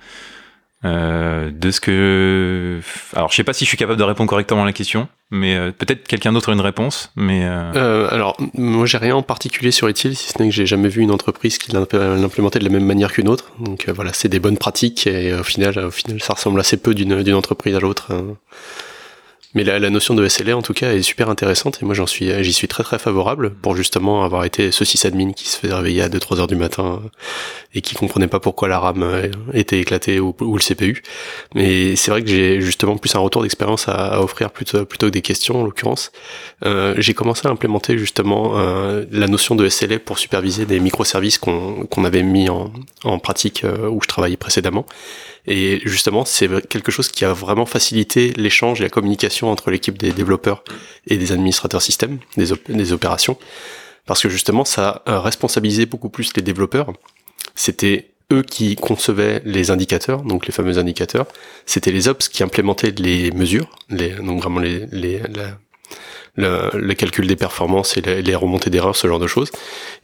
Euh, 0.85 1.49
de 1.51 1.71
ce 1.71 1.79
que, 1.79 2.81
alors 3.15 3.31
je 3.31 3.35
sais 3.35 3.45
pas 3.45 3.53
si 3.53 3.63
je 3.63 3.69
suis 3.69 3.77
capable 3.77 3.97
de 3.97 4.03
répondre 4.03 4.29
correctement 4.29 4.63
à 4.63 4.65
la 4.65 4.73
question, 4.73 5.07
mais 5.31 5.55
euh, 5.55 5.71
peut-être 5.71 6.07
quelqu'un 6.07 6.33
d'autre 6.33 6.49
a 6.49 6.53
une 6.53 6.61
réponse. 6.61 7.11
Mais 7.15 7.45
euh, 7.45 7.71
euh, 7.75 8.07
alors 8.11 8.35
moi 8.53 8.85
j'ai 8.85 8.97
rien 8.97 9.15
en 9.15 9.23
particulier 9.23 9.71
sur 9.71 9.89
Itil, 9.89 10.15
si 10.15 10.31
ce 10.31 10.41
n'est 10.41 10.49
que 10.49 10.53
j'ai 10.53 10.65
jamais 10.65 10.89
vu 10.89 11.01
une 11.01 11.11
entreprise 11.11 11.57
qui 11.57 11.71
l'implémentait 11.71 12.59
de 12.59 12.65
la 12.65 12.69
même 12.69 12.85
manière 12.85 13.13
qu'une 13.13 13.29
autre. 13.29 13.51
Donc 13.59 13.87
voilà, 13.89 14.11
c'est 14.13 14.27
des 14.27 14.39
bonnes 14.39 14.57
pratiques 14.57 15.07
et 15.07 15.33
au 15.33 15.43
final, 15.43 15.79
au 15.79 15.91
final, 15.91 16.21
ça 16.21 16.33
ressemble 16.33 16.59
assez 16.59 16.77
peu 16.77 16.93
d'une 16.93 17.23
d'une 17.23 17.35
entreprise 17.35 17.75
à 17.75 17.79
l'autre. 17.79 18.11
Hein. 18.11 18.35
Mais 19.53 19.63
la, 19.63 19.79
la, 19.79 19.89
notion 19.89 20.15
de 20.15 20.27
SLA, 20.27 20.57
en 20.57 20.61
tout 20.61 20.73
cas, 20.73 20.93
est 20.93 21.01
super 21.01 21.29
intéressante 21.29 21.79
et 21.81 21.85
moi 21.85 21.93
j'en 21.93 22.07
suis, 22.07 22.43
j'y 22.43 22.53
suis 22.53 22.67
très 22.67 22.83
très 22.83 22.97
favorable 22.99 23.51
pour 23.51 23.75
justement 23.75 24.23
avoir 24.23 24.45
été 24.45 24.71
ce 24.71 24.85
sysadmin 24.85 25.31
qui 25.33 25.47
se 25.49 25.57
faisait 25.57 25.73
réveiller 25.73 26.01
à 26.01 26.09
2-3 26.09 26.39
heures 26.39 26.47
du 26.47 26.55
matin 26.55 27.01
et 27.73 27.81
qui 27.81 27.95
comprenait 27.95 28.27
pas 28.27 28.39
pourquoi 28.39 28.67
la 28.67 28.79
RAM 28.79 29.03
euh, 29.03 29.29
était 29.53 29.79
éclatée 29.79 30.19
ou, 30.19 30.35
le 30.39 30.59
CPU. 30.59 31.03
Mais 31.55 31.95
c'est 31.95 32.11
vrai 32.11 32.21
que 32.23 32.29
j'ai 32.29 32.61
justement 32.61 32.97
plus 32.97 33.15
un 33.15 33.19
retour 33.19 33.43
d'expérience 33.43 33.87
à, 33.87 33.93
à, 33.93 34.19
offrir 34.21 34.51
plutôt, 34.51 34.85
plutôt 34.85 35.07
que 35.07 35.11
des 35.11 35.21
questions 35.21 35.61
en 35.61 35.63
l'occurrence. 35.63 36.11
Euh, 36.65 36.95
j'ai 36.97 37.13
commencé 37.13 37.47
à 37.47 37.51
implémenter 37.51 37.97
justement 37.97 38.53
euh, 38.57 39.05
la 39.11 39.27
notion 39.27 39.55
de 39.55 39.67
SLA 39.67 39.99
pour 39.99 40.19
superviser 40.19 40.65
des 40.65 40.79
microservices 40.79 41.37
qu'on 41.37 41.85
qu'on 41.85 42.05
avait 42.05 42.23
mis 42.23 42.49
en, 42.49 42.71
en 43.03 43.19
pratique 43.19 43.63
euh, 43.63 43.89
où 43.89 44.01
je 44.01 44.07
travaillais 44.07 44.37
précédemment. 44.37 44.85
Et 45.45 45.81
justement, 45.83 46.25
c'est 46.25 46.47
quelque 46.67 46.91
chose 46.91 47.09
qui 47.09 47.25
a 47.25 47.33
vraiment 47.33 47.65
facilité 47.65 48.31
l'échange 48.37 48.79
et 48.79 48.83
la 48.83 48.89
communication 48.89 49.51
entre 49.51 49.71
l'équipe 49.71 49.97
des 49.97 50.11
développeurs 50.11 50.63
et 51.07 51.17
des 51.17 51.31
administrateurs 51.31 51.81
système, 51.81 52.19
des, 52.37 52.51
op 52.53 52.59
des 52.69 52.93
opérations, 52.93 53.37
parce 54.05 54.21
que 54.21 54.29
justement, 54.29 54.63
ça 54.65 55.03
a 55.05 55.19
responsabilisé 55.19 55.85
beaucoup 55.85 56.09
plus 56.09 56.33
les 56.35 56.41
développeurs. 56.41 56.93
C'était 57.55 58.11
eux 58.31 58.41
qui 58.41 58.75
concevaient 58.75 59.41
les 59.45 59.69
indicateurs, 59.69 60.23
donc 60.23 60.45
les 60.45 60.53
fameux 60.53 60.77
indicateurs. 60.77 61.27
C'était 61.65 61.91
les 61.91 62.07
ops 62.07 62.29
qui 62.29 62.41
implémentaient 62.41 62.91
les 62.97 63.31
mesures, 63.31 63.69
les, 63.89 64.11
donc 64.11 64.41
vraiment 64.41 64.59
les, 64.59 64.85
les, 64.91 65.21
le, 66.35 66.93
calcul 66.93 67.27
des 67.27 67.35
performances 67.35 67.97
et 67.97 68.01
les, 68.01 68.21
les 68.21 68.35
remontées 68.35 68.69
d'erreurs, 68.69 68.95
ce 68.95 69.07
genre 69.07 69.19
de 69.19 69.27
choses. 69.27 69.51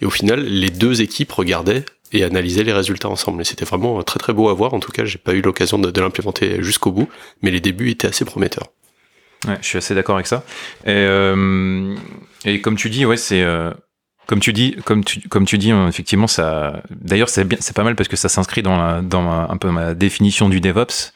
Et 0.02 0.06
au 0.06 0.10
final, 0.10 0.42
les 0.42 0.70
deux 0.70 1.02
équipes 1.02 1.32
regardaient 1.32 1.86
et 2.12 2.24
analyser 2.24 2.64
les 2.64 2.74
résultats 2.74 3.10
ensemble. 3.10 3.42
Et 3.42 3.46
c'était 3.46 3.66
vraiment 3.66 4.02
très 4.04 4.20
très 4.20 4.34
beau 4.34 4.50
à 4.50 4.54
voir. 4.54 4.74
En 4.74 4.80
tout 4.80 4.92
cas, 4.92 5.06
j'ai 5.06 5.18
pas 5.18 5.34
eu 5.34 5.42
l'occasion 5.42 5.80
de, 5.80 6.00
l'implémenter 6.00 6.62
jusqu'au 6.64 6.92
bout, 6.92 7.10
mais 7.42 7.52
les 7.52 7.60
débuts 7.60 7.90
étaient 7.90 8.08
assez 8.08 8.26
prometteurs. 8.26 8.68
Ouais, 9.48 9.58
je 9.62 9.68
suis 9.68 9.78
assez 9.78 9.96
d'accord 9.96 10.16
avec 10.16 10.28
ça. 10.28 10.44
Et, 10.86 10.90
euh, 10.90 11.96
et, 12.46 12.62
comme 12.62 12.76
tu 12.76 12.90
dis, 12.90 13.06
ouais, 13.06 13.18
c'est 13.18 13.42
euh, 13.42 13.72
comme 14.28 14.40
tu 14.40 14.54
dis, 14.54 14.76
comme 14.86 15.04
tu 15.04 15.28
comme 15.30 15.46
tu 15.46 15.58
dis, 15.58 15.72
effectivement, 15.72 16.28
ça. 16.28 16.84
D'ailleurs, 16.90 17.30
c'est 17.30 17.46
bien, 17.46 17.58
c'est 17.62 17.76
pas 17.76 17.84
mal 17.84 17.96
parce 17.96 18.10
que 18.10 18.18
ça 18.18 18.30
s'inscrit 18.30 18.62
dans 18.62 18.78
la, 18.78 19.02
dans 19.02 19.30
un 19.30 19.58
peu 19.58 19.72
ma 19.72 19.94
définition 19.94 20.50
du 20.50 20.60
DevOps. 20.60 21.14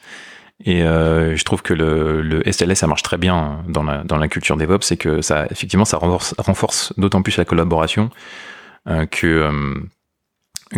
Et 0.64 0.82
euh, 0.82 1.36
je 1.36 1.44
trouve 1.44 1.62
que 1.62 1.74
le, 1.74 2.22
le 2.22 2.42
SLS, 2.50 2.76
ça 2.76 2.86
marche 2.86 3.02
très 3.02 3.18
bien 3.18 3.64
dans 3.68 3.82
la, 3.82 4.04
dans 4.04 4.16
la 4.16 4.28
culture 4.28 4.56
DevOps, 4.56 4.82
c'est 4.82 4.96
que 4.96 5.20
ça, 5.20 5.46
effectivement, 5.50 5.84
ça 5.84 5.98
renforce, 5.98 6.34
renforce 6.38 6.92
d'autant 6.96 7.22
plus 7.22 7.36
la 7.36 7.44
collaboration 7.44 8.10
euh, 8.88 9.06
que 9.06 9.26
euh, 9.26 9.74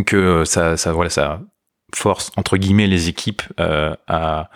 que 0.04 0.44
ça, 0.44 0.76
ça, 0.76 0.92
voilà, 0.92 1.10
ça 1.10 1.40
force 1.94 2.30
entre 2.36 2.56
guillemets 2.56 2.86
les 2.86 3.08
équipes 3.08 3.42
euh, 3.60 3.94
à, 4.06 4.50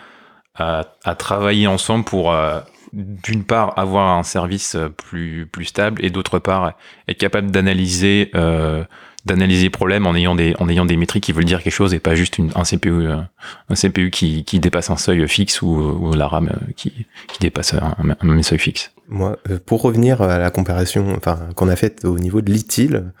à, 0.55 1.15
travailler 1.15 1.67
ensemble 1.67 2.03
pour 2.03 2.31
euh, 2.31 2.59
d'une 2.93 3.43
part 3.43 3.77
avoir 3.79 4.17
un 4.17 4.23
service 4.23 4.75
plus 4.97 5.45
plus 5.45 5.65
stable 5.65 6.03
et 6.03 6.09
d'autre 6.09 6.39
part 6.39 6.73
être 7.07 7.17
capable 7.17 7.49
d'analyser 7.51 8.31
euh, 8.35 8.83
d'analyser 9.25 9.63
les 9.63 9.69
problèmes 9.69 10.05
en 10.05 10.13
ayant 10.13 10.35
des 10.35 10.55
en 10.59 10.67
ayant 10.67 10.85
des 10.85 10.97
métriques 10.97 11.23
qui 11.23 11.31
veulent 11.31 11.45
dire 11.45 11.63
quelque 11.63 11.73
chose 11.73 11.93
et 11.93 11.99
pas 11.99 12.15
juste 12.15 12.39
un 12.39 12.63
CPU 12.63 13.07
un 13.07 13.75
CPU 13.75 14.11
qui, 14.11 14.43
qui 14.43 14.59
dépasse 14.59 14.89
un 14.89 14.97
seuil 14.97 15.27
fixe 15.27 15.61
ou, 15.61 15.69
ou 15.69 16.13
la 16.13 16.27
RAM 16.27 16.51
qui, 16.75 17.05
qui 17.27 17.39
dépasse 17.39 17.73
un, 17.73 17.95
un, 18.21 18.43
seuil 18.43 18.59
fixe. 18.59 18.91
Moi, 19.07 19.37
pour 19.65 19.81
revenir 19.83 20.21
à 20.21 20.37
la 20.37 20.49
comparaison 20.49 21.13
enfin 21.15 21.39
qu'on 21.55 21.69
a 21.69 21.75
faite 21.75 22.03
au 22.03 22.19
niveau 22.19 22.41
de 22.41 22.51
l'ITIL, 22.51 23.13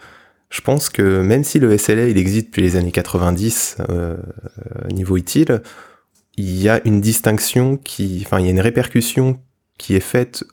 je 0.51 0.61
pense 0.61 0.89
que 0.89 1.21
même 1.21 1.43
si 1.43 1.59
le 1.59 1.75
SLA 1.77 2.09
il 2.09 2.17
existe 2.17 2.47
depuis 2.47 2.61
les 2.61 2.75
années 2.75 2.91
90 2.91 3.77
euh, 3.89 4.17
niveau 4.91 5.17
utile, 5.17 5.61
il 6.37 6.61
y 6.61 6.69
a 6.69 6.81
une 6.85 7.01
distinction 7.01 7.77
qui, 7.77 8.21
enfin 8.25 8.39
il 8.39 8.45
y 8.45 8.47
a 8.49 8.51
une 8.51 8.61
répercussion 8.61 9.39
qui 9.77 9.95
est 9.95 10.01
faite 10.01 10.43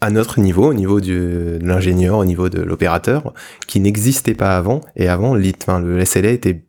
à 0.00 0.10
notre 0.10 0.40
niveau, 0.40 0.70
au 0.70 0.74
niveau 0.74 1.00
de 1.00 1.58
l'ingénieur, 1.60 2.18
au 2.18 2.24
niveau 2.24 2.48
de 2.48 2.60
l'opérateur, 2.60 3.32
qui 3.66 3.80
n'existait 3.80 4.34
pas 4.34 4.56
avant. 4.56 4.80
Et 4.94 5.08
avant, 5.08 5.34
le 5.34 6.04
SLA 6.04 6.30
était 6.30 6.64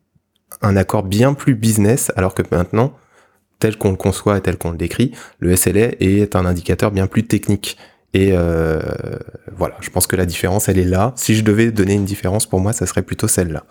un 0.61 0.75
accord 0.75 1.03
bien 1.03 1.33
plus 1.33 1.55
business, 1.55 2.11
alors 2.15 2.33
que 2.33 2.41
maintenant, 2.51 2.93
tel 3.59 3.77
qu'on 3.77 3.91
le 3.91 3.97
conçoit 3.97 4.37
et 4.37 4.41
tel 4.41 4.57
qu'on 4.57 4.71
le 4.71 4.77
décrit, 4.77 5.11
le 5.39 5.55
SLA 5.55 5.89
est 5.99 6.35
un 6.35 6.45
indicateur 6.45 6.91
bien 6.91 7.07
plus 7.07 7.27
technique. 7.27 7.77
Et 8.13 8.29
euh, 8.31 8.79
voilà, 9.55 9.75
je 9.81 9.89
pense 9.89 10.07
que 10.07 10.15
la 10.15 10.25
différence, 10.25 10.69
elle 10.69 10.79
est 10.79 10.85
là. 10.85 11.13
Si 11.17 11.35
je 11.35 11.43
devais 11.43 11.71
donner 11.71 11.93
une 11.93 12.05
différence, 12.05 12.45
pour 12.45 12.59
moi, 12.59 12.71
ça 12.71 12.85
serait 12.85 13.01
plutôt 13.01 13.27
celle-là. 13.27 13.63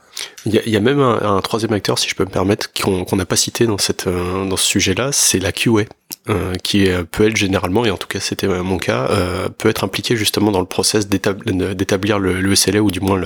Il 0.44 0.55
y, 0.55 0.70
y 0.70 0.77
a, 0.77 0.81
même 0.81 1.01
un, 1.01 1.37
un, 1.37 1.40
troisième 1.40 1.72
acteur, 1.72 1.99
si 1.99 2.09
je 2.09 2.14
peux 2.14 2.25
me 2.25 2.31
permettre, 2.31 2.70
qu'on 2.72 3.16
n'a 3.16 3.25
pas 3.25 3.37
cité 3.37 3.66
dans, 3.66 3.79
cette, 3.79 4.07
euh, 4.07 4.46
dans 4.46 4.57
ce 4.57 4.66
sujet-là, 4.66 5.11
c'est 5.12 5.38
la 5.38 5.53
QA, 5.53 5.87
euh, 6.29 6.55
qui 6.62 6.88
peut 7.11 7.29
être 7.29 7.37
généralement, 7.37 7.85
et 7.87 7.90
en 7.90 7.96
tout 7.96 8.09
cas 8.09 8.20
c'était 8.20 8.49
mon 8.49 8.79
cas, 8.79 9.09
euh, 9.11 9.49
peut 9.49 9.68
être 9.68 9.85
impliqué 9.85 10.16
justement 10.16 10.51
dans 10.51 10.61
le 10.61 10.66
process 10.66 11.09
d'établir 11.09 12.18
le, 12.18 12.40
le, 12.40 12.55
SLA, 12.55 12.83
ou 12.83 12.90
du 12.90 13.01
moins 13.01 13.20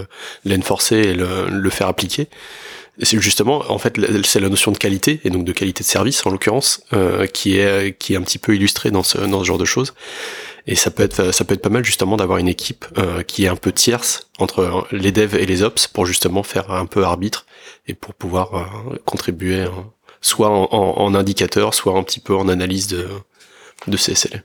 l'enforcer 0.44 0.96
et 0.96 1.14
le, 1.14 1.48
le 1.50 1.70
faire 1.70 1.88
appliquer 1.88 2.28
c'est 3.02 3.20
justement 3.20 3.62
en 3.68 3.78
fait 3.78 3.98
c'est 4.24 4.40
la 4.40 4.48
notion 4.48 4.72
de 4.72 4.78
qualité 4.78 5.20
et 5.24 5.30
donc 5.30 5.44
de 5.44 5.52
qualité 5.52 5.82
de 5.82 5.88
service 5.88 6.24
en 6.26 6.30
l'occurrence 6.30 6.82
euh, 6.92 7.26
qui 7.26 7.58
est 7.58 7.96
qui 7.98 8.14
est 8.14 8.16
un 8.16 8.22
petit 8.22 8.38
peu 8.38 8.54
illustrée 8.54 8.90
dans 8.90 9.02
ce 9.02 9.18
dans 9.18 9.40
ce 9.40 9.44
genre 9.44 9.58
de 9.58 9.64
choses 9.64 9.94
et 10.66 10.74
ça 10.74 10.90
peut 10.90 11.02
être 11.02 11.32
ça 11.32 11.44
peut 11.44 11.54
être 11.54 11.62
pas 11.62 11.70
mal 11.70 11.84
justement 11.84 12.16
d'avoir 12.16 12.38
une 12.38 12.48
équipe 12.48 12.86
euh, 12.98 13.22
qui 13.22 13.44
est 13.44 13.48
un 13.48 13.56
peu 13.56 13.72
tierce 13.72 14.30
entre 14.38 14.86
les 14.92 15.12
devs 15.12 15.34
et 15.34 15.46
les 15.46 15.62
ops 15.62 15.86
pour 15.86 16.06
justement 16.06 16.42
faire 16.42 16.70
un 16.70 16.86
peu 16.86 17.04
arbitre 17.04 17.46
et 17.86 17.94
pour 17.94 18.14
pouvoir 18.14 18.54
euh, 18.54 18.96
contribuer 19.04 19.62
hein, 19.62 19.92
soit 20.20 20.50
en, 20.50 21.14
indicateur 21.14 21.74
soit 21.74 21.96
un 21.96 22.02
petit 22.02 22.20
peu 22.20 22.34
en 22.34 22.48
analyse 22.48 22.88
de 22.88 23.08
de 23.86 23.96
CSL 23.96 24.44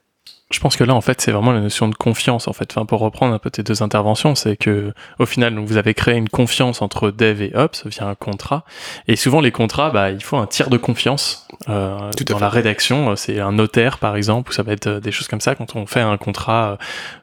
je 0.55 0.59
pense 0.61 0.77
que 0.77 0.85
là, 0.85 0.95
en 0.95 1.01
fait, 1.01 1.19
c'est 1.19 1.31
vraiment 1.31 1.51
la 1.51 1.59
notion 1.59 1.89
de 1.89 1.95
confiance, 1.95 2.47
en 2.47 2.53
fait. 2.53 2.71
Enfin, 2.71 2.85
pour 2.85 3.01
reprendre 3.01 3.33
un 3.33 3.39
peu 3.39 3.49
tes 3.49 3.61
deux 3.61 3.83
interventions, 3.83 4.35
c'est 4.35 4.55
que, 4.55 4.93
au 5.19 5.25
final, 5.25 5.53
donc, 5.53 5.67
vous 5.67 5.75
avez 5.75 5.93
créé 5.93 6.15
une 6.15 6.29
confiance 6.29 6.81
entre 6.81 7.11
dev 7.11 7.41
et 7.41 7.51
ops 7.55 7.85
via 7.87 8.07
un 8.07 8.15
contrat. 8.15 8.63
Et 9.09 9.17
souvent, 9.17 9.41
les 9.41 9.51
contrats, 9.51 9.89
bah, 9.89 10.11
il 10.11 10.23
faut 10.23 10.37
un 10.37 10.47
tiers 10.47 10.69
de 10.69 10.77
confiance, 10.77 11.47
euh, 11.67 12.09
dans 12.25 12.39
la 12.39 12.47
rédaction. 12.47 13.17
C'est 13.17 13.41
un 13.41 13.51
notaire, 13.51 13.97
par 13.97 14.15
exemple, 14.15 14.51
ou 14.51 14.53
ça 14.53 14.63
va 14.63 14.71
être 14.71 14.87
euh, 14.87 14.99
des 15.01 15.11
choses 15.11 15.27
comme 15.27 15.41
ça 15.41 15.55
quand 15.55 15.75
on 15.75 15.85
fait 15.85 15.99
un 15.99 16.15
contrat 16.15 16.71
euh, 16.71 16.75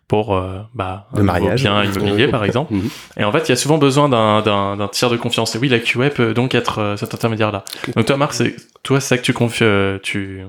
pour, 0.08 0.36
euh, 0.36 0.58
bah, 0.74 1.06
mariage. 1.14 1.62
bien 1.62 1.84
immobilier, 1.84 2.28
par 2.28 2.44
exemple. 2.44 2.74
Mhm. 2.82 2.88
Et 3.18 3.24
en 3.24 3.32
fait, 3.32 3.48
il 3.48 3.48
y 3.48 3.52
a 3.52 3.56
souvent 3.56 3.78
besoin 3.78 4.08
d'un, 4.08 4.88
tiers 4.92 5.10
de 5.10 5.16
confiance. 5.16 5.54
Et 5.54 5.58
oui, 5.58 5.68
la 5.68 5.78
QA 5.78 6.10
peut 6.10 6.34
donc 6.34 6.54
être 6.54 6.80
euh, 6.80 6.96
cet 6.96 7.14
intermédiaire-là. 7.14 7.64
Donc, 7.96 8.06
toi, 8.06 8.16
Marc, 8.18 8.34
c'est, 8.34 8.56
toi, 8.82 9.00
c'est 9.00 9.08
ça 9.08 9.18
que 9.18 9.22
tu 9.22 9.32
confies, 9.32 9.64
tu, 10.02 10.42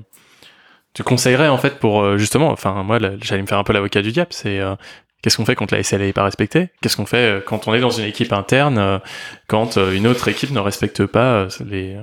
tu 0.94 1.04
conseillerais 1.04 1.48
en 1.48 1.58
fait 1.58 1.80
pour 1.80 2.02
euh, 2.02 2.18
justement, 2.18 2.50
enfin 2.50 2.84
moi 2.84 3.00
j'allais 3.22 3.42
me 3.42 3.48
faire 3.48 3.58
un 3.58 3.64
peu 3.64 3.74
l'avocat 3.74 4.02
du 4.02 4.12
diable, 4.12 4.32
c'est 4.32 4.60
euh, 4.60 4.76
qu'est-ce 5.22 5.38
qu'on 5.38 5.46
fait 5.46 5.56
quand 5.56 5.72
la 5.72 5.82
SLA 5.82 6.06
est 6.06 6.14
pas 6.14 6.24
respectée? 6.24 6.70
Qu'est-ce 6.82 6.98
qu'on 6.98 7.06
fait 7.06 7.18
euh, 7.18 7.42
quand 7.42 7.68
on 7.68 7.74
est 7.74 7.80
dans 7.80 7.90
une 7.90 8.06
équipe 8.06 8.32
interne, 8.32 9.02
quand 9.48 9.78
une 9.78 10.08
autre 10.08 10.28
équipe 10.28 10.52
ne 10.52 10.60
respecte 10.60 11.06
pas 11.06 11.48
les 11.66 11.98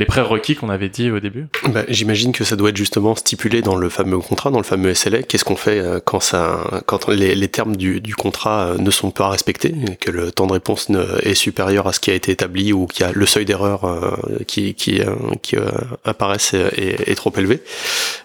les 0.00 0.06
prérequis 0.06 0.56
qu'on 0.56 0.68
avait 0.68 0.88
dit 0.88 1.10
au 1.10 1.20
début 1.20 1.46
bah, 1.68 1.84
J'imagine 1.88 2.32
que 2.32 2.44
ça 2.44 2.56
doit 2.56 2.70
être 2.70 2.76
justement 2.76 3.14
stipulé 3.14 3.62
dans 3.62 3.76
le 3.76 3.88
fameux 3.88 4.18
contrat, 4.18 4.50
dans 4.50 4.58
le 4.58 4.64
fameux 4.64 4.94
SLA. 4.94 5.22
Qu'est-ce 5.22 5.44
qu'on 5.44 5.56
fait 5.56 5.80
quand, 6.04 6.20
ça, 6.20 6.82
quand 6.86 7.08
les, 7.08 7.34
les 7.34 7.48
termes 7.48 7.76
du, 7.76 8.00
du, 8.00 8.14
contrat 8.14 8.74
ne 8.78 8.90
sont 8.90 9.10
pas 9.10 9.28
respectés, 9.28 9.74
que 10.00 10.10
le 10.10 10.32
temps 10.32 10.46
de 10.46 10.52
réponse 10.52 10.88
ne, 10.88 11.04
est 11.22 11.34
supérieur 11.34 11.86
à 11.86 11.92
ce 11.92 12.00
qui 12.00 12.10
a 12.10 12.14
été 12.14 12.32
établi 12.32 12.72
ou 12.72 12.86
qu'il 12.86 13.06
y 13.06 13.08
a 13.08 13.12
le 13.12 13.26
seuil 13.26 13.44
d'erreur 13.44 13.84
euh, 13.84 14.16
qui, 14.46 14.74
qui, 14.74 15.00
euh, 15.00 15.14
qui 15.42 15.56
euh, 15.56 15.70
apparaissent 16.04 16.54
est, 16.54 17.08
est, 17.08 17.14
trop 17.14 17.32
élevé 17.36 17.62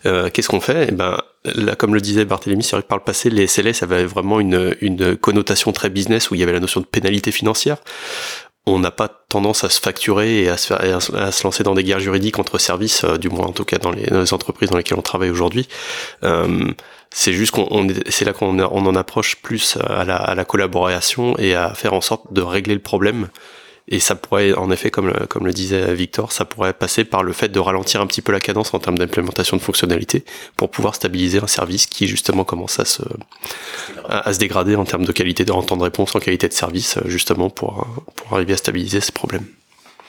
Qu'est-ce 0.04 0.50
qu'on 0.50 0.62
fait? 0.62 0.90
Et 0.90 0.92
ben, 0.92 1.18
Là, 1.54 1.76
comme 1.76 1.94
le 1.94 2.02
disait 2.02 2.26
Barthélémy, 2.26 2.64
c'est 2.64 2.72
vrai 2.72 2.82
que 2.82 2.88
par 2.88 2.98
le 2.98 3.04
passé, 3.04 3.30
les 3.30 3.46
SLA, 3.46 3.74
ça 3.74 3.86
avait 3.86 4.06
vraiment 4.06 4.40
une, 4.40 4.76
une 4.82 5.16
connotation 5.16 5.72
très 5.72 5.92
business 5.92 6.32
où 6.32 6.36
il 6.36 6.40
y 6.40 6.44
avait 6.44 6.54
la 6.54 6.60
notion 6.60 6.82
de 6.82 6.88
pénalité 6.88 7.32
financière 7.32 7.78
on 8.66 8.80
n'a 8.80 8.92
pas 8.92 9.08
tendance 9.08 9.64
à 9.64 9.70
se 9.70 9.80
facturer 9.80 10.44
et 10.44 10.50
à 10.50 10.58
se, 10.58 10.74
à 10.74 11.32
se, 11.32 11.44
lancer 11.44 11.64
dans 11.64 11.76
des 11.76 11.84
guerres 11.84 12.00
juridiques 12.00 12.40
entre 12.40 12.58
services, 12.58 13.04
euh, 13.04 13.18
du 13.18 13.30
moins 13.30 13.46
en 13.46 13.52
tout 13.52 13.66
cas 13.66 13.78
dans 13.78 13.92
les, 13.92 14.06
dans 14.06 14.22
les, 14.22 14.34
entreprises 14.34 14.70
dans 14.70 14.78
lesquelles 14.78 14.98
on 14.98 15.04
travaille 15.04 15.30
aujourd'hui. 15.30 15.68
Euh, 16.24 16.72
c'est 17.12 17.34
juste 17.34 17.52
qu'on 17.52 17.88
c'est 18.10 18.26
là 18.26 18.34
qu'on 18.34 18.60
on 18.60 18.86
en 18.86 18.96
approche 18.96 19.38
plus 19.38 19.78
à 19.78 20.04
la, 20.04 20.16
à 20.16 20.36
la, 20.36 20.46
collaboration 20.46 21.38
et 21.38 21.56
à 21.56 21.74
faire 21.74 21.94
en 21.94 22.02
sorte 22.02 22.34
de 22.34 22.42
régler 22.42 22.74
le 22.74 22.82
problème 22.82 23.30
et 23.88 24.00
ça 24.00 24.16
pourrait, 24.16 24.54
en 24.54 24.72
effet, 24.72 24.90
comme 24.90 25.08
le, 25.08 25.28
comme 25.28 25.46
le 25.46 25.54
disait 25.54 25.94
Victor, 25.94 26.32
ça 26.32 26.44
pourrait 26.44 26.74
passer 26.74 27.04
par 27.04 27.22
le 27.22 27.34
fait 27.34 27.50
de 27.50 27.60
ralentir 27.60 28.02
un 28.02 28.08
petit 28.08 28.22
peu 28.22 28.32
la 28.32 28.40
cadence 28.40 28.74
en 28.74 28.80
termes 28.80 28.98
d'implémentation 28.98 29.58
de 29.58 29.62
fonctionnalités 29.62 30.26
pour 30.58 30.72
pouvoir 30.72 30.96
stabiliser 30.96 31.40
un 31.42 31.48
service 31.48 31.86
qui 31.86 32.08
justement 32.08 32.44
commence 32.44 32.80
à 32.80 32.86
se, 32.86 33.04
à, 34.10 34.34
se 34.34 34.40
dégrader 34.40 34.76
en 34.76 34.86
termes 34.86 35.06
de 35.06 35.12
qualité 35.12 35.46
de 35.46 35.52
temps 35.52 35.78
de 35.78 35.84
réponse, 35.84 36.16
en 36.16 36.20
qualité 36.20 36.48
de 36.48 36.54
service, 36.54 36.98
justement 37.06 37.52
pour, 37.52 37.88
pour 38.16 38.34
arriver 38.34 38.54
à 38.54 38.58
stabiliser 38.58 39.02
ces 39.02 39.12
problèmes. 39.12 39.46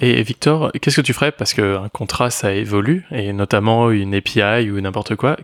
Et 0.01 0.23
Victor, 0.23 0.73
qu'est-ce 0.81 0.97
que 0.97 1.07
tu 1.07 1.15
ferais? 1.15 1.33
Parce 1.33 1.55
qu'un 1.55 1.89
contrat 1.91 2.31
ça 2.31 2.53
évolue 2.53 3.07
et 3.11 3.33
notamment 3.33 3.91
une 3.91 4.15
API 4.15 4.71
ou 4.71 4.81
n'importe 4.81 5.17
quoi. 5.17 5.37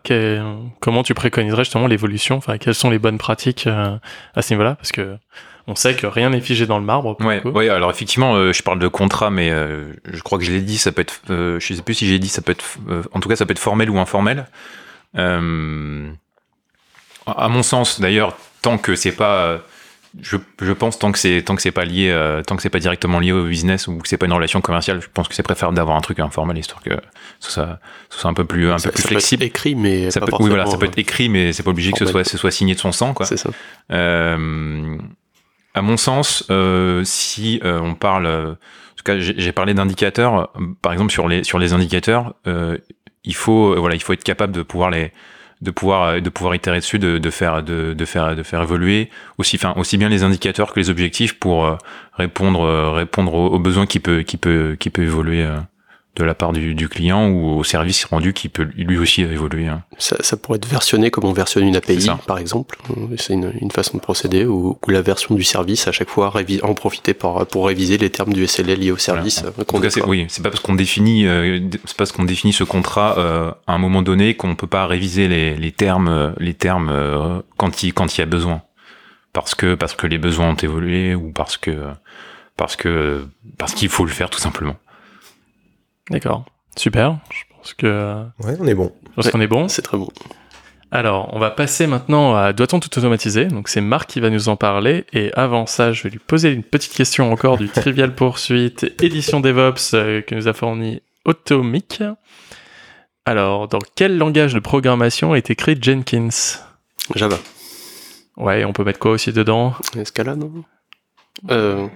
comment 0.81 1.03
tu 1.03 1.15
préconiserais 1.15 1.65
justement 1.65 1.87
l'évolution? 1.87 2.37
Enfin, 2.37 2.59
quelles 2.59 2.75
sont 2.75 2.91
les 2.91 2.99
bonnes 2.99 3.19
pratiques 3.19 3.67
euh, 3.67 3.97
à 4.35 4.43
ce 4.43 4.53
niveau-là? 4.53 4.75
Parce 4.75 4.93
que 4.93 5.17
on 5.67 5.75
sait 5.75 5.95
que 5.95 6.07
rien 6.07 6.31
n'est 6.31 6.41
figé 6.41 6.67
dans 6.67 6.79
le 6.79 6.85
marbre. 6.85 7.17
Ouais, 7.21 7.47
ouais, 7.47 7.69
alors 7.69 7.91
effectivement, 7.91 8.35
euh, 8.35 8.53
je 8.53 8.63
parle 8.63 8.79
de 8.79 8.89
contrat, 8.89 9.31
mais 9.31 9.51
euh, 9.51 9.93
je 10.05 10.21
crois 10.23 10.39
que 10.39 10.45
je 10.45 10.53
l'ai 10.53 10.63
dit, 10.63 10.79
ça 10.79 10.93
peut 10.93 11.03
être, 11.03 11.21
je 11.29 11.59
sais 11.61 11.83
plus 11.83 11.95
si 11.95 12.07
j'ai 12.07 12.19
dit, 12.19 12.29
ça 12.29 12.43
peut 12.43 12.53
être, 12.53 12.65
en 13.13 13.21
tout 13.21 13.29
cas, 13.29 13.37
ça 13.37 13.47
peut 13.47 13.53
être 13.53 13.59
formel 13.59 13.91
ou 13.91 13.99
informel. 13.99 14.47
à 15.15 15.41
mon 17.49 17.63
sens, 17.63 18.01
d'ailleurs, 18.01 18.37
tant 18.63 18.79
que 18.79 18.95
c'est 18.95 19.13
pas 19.13 19.61
je, 20.21 20.37
je, 20.61 20.73
pense 20.73 20.99
tant 20.99 21.11
que 21.11 21.19
c'est 21.19 21.43
tant 21.43 21.57
que 21.57 21.63
c'est 21.63 21.71
pas 21.71 21.85
lié 21.85 22.11
euh, 22.11 22.43
tant 22.43 22.57
que 22.57 22.63
c'est 22.63 22.69
pas 22.69 22.79
directement 22.79 23.19
lié 23.19 23.33
au 23.33 23.47
business 23.47 23.89
ou 23.89 23.97
que 23.97 24.09
c'est 24.09 24.19
pas 24.19 24.27
une 24.27 24.33
relation 24.33 24.61
commerciale 24.61 25.01
je 25.01 25.09
pense 25.13 25.27
que 25.27 25.35
c'est 25.35 25.43
préférable 25.43 25.77
d'avoir 25.77 25.97
un 25.97 26.03
truc 26.03 26.21
informel 26.21 26.59
histoire 26.59 26.83
que 26.83 26.91
ce 27.41 27.51
soit, 27.51 27.79
ce 28.11 28.19
soit 28.19 28.31
un 28.31 28.35
peu 28.35 28.45
plus 28.45 28.71
un 28.71 28.77
peu 28.77 28.91
plus 28.91 29.03
flexible 29.03 29.41
peut 29.41 29.47
être 29.47 29.53
écrit 29.53 29.75
mais 29.75 30.11
ça 30.11 30.21
peut, 30.21 30.31
oui 30.39 30.51
voilà 30.51 30.67
ça 30.67 30.77
peut 30.77 30.85
être 30.85 30.99
écrit 30.99 31.31
mais 31.31 31.53
c'est 31.55 31.63
pas 31.63 31.71
obligé 31.71 31.93
que 31.93 31.99
ce 31.99 32.07
soit 32.07 32.25
ce 32.25 32.37
soit 32.37 32.51
signé 32.51 32.75
de 32.75 32.81
son 32.81 32.93
sang 32.93 33.15
quoi. 33.15 33.25
C'est 33.25 33.39
ça. 33.39 33.51
Euh, 33.91 34.99
à 35.75 35.83
mon 35.83 35.97
sens 35.97 36.45
euh, 36.51 37.03
si 37.05 37.61
euh, 37.65 37.81
on 37.81 37.95
parle 37.95 38.27
en 38.27 38.57
tout 38.97 39.05
cas 39.05 39.19
j'ai 39.19 39.53
parlé 39.53 39.75
d'indicateurs 39.75 40.53
par 40.81 40.93
exemple 40.93 41.13
sur 41.13 41.29
les 41.29 41.45
sur 41.45 41.59
les 41.59 41.73
indicateurs 41.73 42.35
il 43.25 43.35
faut 43.35 43.79
voilà 43.79 43.95
il 43.95 44.03
faut 44.03 44.13
être 44.13 44.25
capable 44.25 44.53
de 44.53 44.63
pouvoir 44.63 44.91
les 44.91 45.13
de 45.63 45.71
pouvoir 45.71 46.21
de 46.21 46.29
pouvoir 46.29 46.55
itérer 46.55 46.79
dessus, 46.79 46.99
de, 46.99 47.19
de 47.19 47.31
faire 47.31 47.63
de, 47.63 47.95
de, 47.95 48.05
faire 48.05 48.35
de 48.35 48.43
faire 48.43 48.63
évoluer 48.63 49.11
aussi 49.39 49.57
enfin 49.57 49.75
aussi 49.77 49.97
bien 49.97 50.09
les 50.09 50.25
indicateurs 50.25 50.73
que 50.73 50.81
les 50.81 50.91
objectifs 50.91 51.39
pour 51.39 51.65
euh, 51.65 51.77
répondre 52.15 52.63
euh, 52.63 52.91
répondre 52.91 53.33
aux, 53.35 53.59
besoins 53.61 53.87
qui 53.87 54.01
peut 54.01 54.23
qui 54.23 54.37
peut 54.37 54.77
qui 54.79 54.91
peut 54.91 55.03
évoluer 55.03 55.43
euh, 55.43 55.59
de 56.17 56.25
la 56.25 56.35
part 56.35 56.53
du, 56.53 56.75
du, 56.75 56.91
client 56.91 57.29
ou 57.29 57.59
au 57.59 57.65
service 57.65 58.05
rendu 58.05 58.35
qui 58.35 58.51
peut 58.51 58.69
lui 58.77 58.99
aussi 58.99 59.23
évoluer. 59.23 59.69
Hein. 59.69 59.83
Ça, 59.97 60.17
ça, 60.21 60.37
pourrait 60.37 60.57
être 60.57 60.69
versionné 60.69 61.11
comme 61.11 61.25
on 61.25 61.33
versionne 61.33 61.67
une 61.67 61.77
API, 61.77 62.07
par 62.27 62.37
exemple. 62.37 62.79
C'est 63.17 63.33
une, 63.33 63.53
une, 63.61 63.71
façon 63.71 63.97
de 63.97 64.03
procéder 64.03 64.45
où, 64.45 64.79
où, 64.87 64.91
la 64.91 65.01
version 65.01 65.35
du 65.35 65.43
service, 65.43 65.89
à 65.89 65.93
chaque 65.93 66.11
fois, 66.11 66.35
en 66.63 66.75
profiter 66.75 67.15
pour, 67.15 67.47
pour 67.47 67.67
réviser 67.67 67.97
les 67.97 68.11
termes 68.11 68.35
du 68.35 68.47
SLA 68.47 68.75
liés 68.75 68.91
au 68.91 68.99
service. 68.99 69.43
Voilà. 69.57 69.89
Euh, 69.97 70.07
oui, 70.07 70.27
c'est 70.29 70.43
pas 70.43 70.51
parce 70.51 70.61
qu'on 70.61 70.75
définit, 70.75 71.27
euh, 71.27 71.61
c'est 71.85 71.97
parce 71.97 72.13
qu'on 72.13 72.25
définit 72.25 72.53
ce 72.53 72.65
contrat 72.65 73.19
euh, 73.19 73.51
à 73.67 73.73
un 73.73 73.79
moment 73.79 74.03
donné 74.03 74.35
qu'on 74.35 74.55
peut 74.55 74.67
pas 74.67 74.87
réviser 74.87 75.29
les, 75.29 75.57
les 75.57 75.73
termes, 75.73 76.35
les 76.39 76.55
termes 76.55 76.91
euh, 76.91 77.41
quand 77.57 77.83
il 77.83 77.95
quand 77.95 78.17
il 78.17 78.21
y 78.21 78.23
a 78.23 78.27
besoin, 78.27 78.63
parce 79.33 79.55
que 79.55 79.75
parce 79.75 79.95
que 79.95 80.07
les 80.07 80.19
besoins 80.19 80.51
ont 80.51 80.57
évolué 80.57 81.15
ou 81.15 81.33
parce 81.33 81.57
que 81.57 81.89
parce 82.57 82.77
que 82.77 83.27
parce 83.59 83.75
qu'il 83.75 83.89
faut 83.89 84.05
le 84.05 84.11
faire 84.11 84.31
tout 84.31 84.41
simplement. 84.41 84.77
D'accord. 86.11 86.45
Super. 86.77 87.19
Je 87.31 87.55
pense 87.55 87.75
que. 87.75 88.25
Ouais, 88.43 88.57
on 88.59 88.67
est 88.67 88.75
bon. 88.75 88.93
Je 89.05 89.15
pense 89.15 89.31
qu'on 89.31 89.41
est 89.41 89.47
bon. 89.47 89.69
C'est 89.69 89.83
très 89.83 89.97
bon. 89.97 90.09
Alors, 90.91 91.31
on 91.33 91.39
va 91.39 91.51
passer 91.51 91.87
maintenant 91.87 92.37
à 92.37 92.53
doit-on 92.53 92.79
tout 92.79 92.99
automatiser? 92.99 93.47
Donc, 93.47 93.69
c'est 93.69 93.81
Marc 93.81 94.11
qui 94.11 94.21
va 94.21 94.29
nous 94.29 94.51
en 94.51 94.57
parler. 94.57 95.07
Et 95.15 95.33
avant 95.35 95.65
ça, 95.65 95.93
je 95.93 96.03
vais 96.03 96.11
lui 96.11 96.19
poser 96.19 96.53
une 96.53 96.63
petite 96.63 96.93
question 96.93 97.33
encore 97.33 97.57
du 97.57 97.69
Trivial 97.69 98.15
Poursuite 98.15 98.85
édition 99.01 99.41
DevOps 99.41 99.95
euh, 99.95 100.21
que 100.21 100.35
nous 100.35 100.49
a 100.49 100.53
fourni 100.53 101.01
Automic. 101.25 102.03
Alors, 103.25 103.69
dans 103.69 103.79
quel 103.95 104.19
langage 104.19 104.53
de 104.53 104.59
programmation 104.59 105.35
est 105.35 105.49
écrit 105.49 105.79
Jenkins? 105.81 106.59
Java. 107.15 107.39
Ouais, 108.37 108.65
on 108.65 108.73
peut 108.73 108.85
mettre 108.85 108.99
quoi 108.99 109.13
aussi 109.13 109.33
dedans? 109.33 109.75
Scala, 110.05 110.37
non? 110.37 110.65
Euh, 111.51 111.87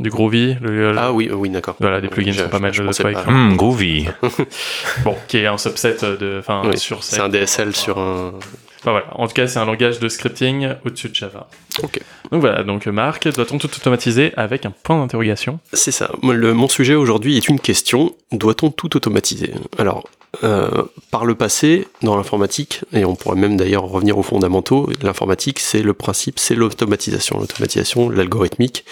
du 0.00 0.10
Groovy. 0.10 0.56
Le, 0.60 0.96
ah 0.98 1.12
oui, 1.12 1.30
oui, 1.32 1.50
d'accord. 1.50 1.76
Voilà, 1.80 2.00
des 2.00 2.08
plugins 2.08 2.32
sont 2.32 2.48
pas 2.48 2.58
mal 2.58 2.72
de 2.72 2.92
Spike. 2.92 3.26
Mmh, 3.26 3.56
Groovy. 3.56 4.08
bon, 5.04 5.16
qui 5.28 5.38
est 5.38 5.46
un 5.46 5.58
subset 5.58 5.96
de, 6.00 6.38
enfin, 6.40 6.62
sur. 6.76 7.04
C'est 7.04 7.20
un 7.20 7.28
DSL 7.28 7.74
sur 7.76 7.98
un. 7.98 8.32
Enfin, 8.80 8.90
voilà. 8.90 9.06
En 9.12 9.26
tout 9.26 9.32
cas, 9.32 9.46
c'est 9.46 9.58
un 9.58 9.64
langage 9.64 9.98
de 10.00 10.08
scripting 10.08 10.68
au-dessus 10.84 11.08
de 11.08 11.14
Java. 11.14 11.48
Ok. 11.82 12.00
Donc 12.30 12.40
voilà. 12.40 12.64
Donc 12.64 12.86
Marc, 12.86 13.28
doit-on 13.28 13.58
tout 13.58 13.70
automatiser 13.74 14.32
avec 14.36 14.66
un 14.66 14.72
point 14.82 14.98
d'interrogation? 14.98 15.60
C'est 15.72 15.92
ça. 15.92 16.10
Le, 16.22 16.52
mon 16.52 16.68
sujet 16.68 16.94
aujourd'hui 16.94 17.36
est 17.36 17.48
une 17.48 17.60
question. 17.60 18.14
Doit-on 18.32 18.70
tout 18.70 18.96
automatiser? 18.96 19.52
Alors, 19.78 20.04
euh, 20.42 20.84
par 21.10 21.24
le 21.24 21.34
passé, 21.34 21.86
dans 22.02 22.16
l'informatique, 22.16 22.82
et 22.92 23.04
on 23.04 23.14
pourrait 23.14 23.36
même 23.36 23.56
d'ailleurs 23.56 23.84
revenir 23.84 24.18
aux 24.18 24.22
fondamentaux, 24.22 24.88
l'informatique, 25.02 25.60
c'est 25.60 25.82
le 25.82 25.94
principe, 25.94 26.38
c'est 26.38 26.54
l'automatisation. 26.54 27.38
L'automatisation, 27.38 28.08
l'algorithmique, 28.08 28.84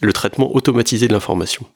le 0.00 0.12
traitement 0.12 0.54
automatisé 0.54 1.08
de 1.08 1.12
l'information. 1.12 1.66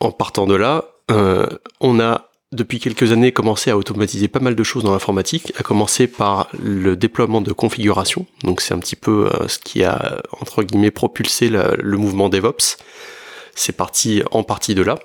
En 0.00 0.12
partant 0.12 0.46
de 0.46 0.54
là, 0.54 0.84
euh, 1.10 1.46
on 1.80 2.00
a 2.00 2.30
depuis 2.52 2.80
quelques 2.80 3.12
années 3.12 3.32
commencé 3.32 3.70
à 3.70 3.76
automatiser 3.76 4.26
pas 4.26 4.40
mal 4.40 4.56
de 4.56 4.62
choses 4.64 4.82
dans 4.82 4.92
l'informatique, 4.92 5.52
à 5.58 5.62
commencer 5.62 6.06
par 6.06 6.48
le 6.58 6.96
déploiement 6.96 7.40
de 7.40 7.52
configuration. 7.52 8.26
Donc 8.42 8.60
c'est 8.60 8.74
un 8.74 8.78
petit 8.78 8.96
peu 8.96 9.26
euh, 9.26 9.46
ce 9.46 9.58
qui 9.58 9.84
a 9.84 10.20
entre 10.40 10.62
guillemets 10.62 10.90
propulsé 10.90 11.48
le 11.48 11.96
mouvement 11.96 12.28
DevOps. 12.28 12.76
C'est 13.54 13.76
parti 13.76 14.22
en 14.30 14.42
partie 14.42 14.74
de 14.74 14.82
là. 14.82 14.98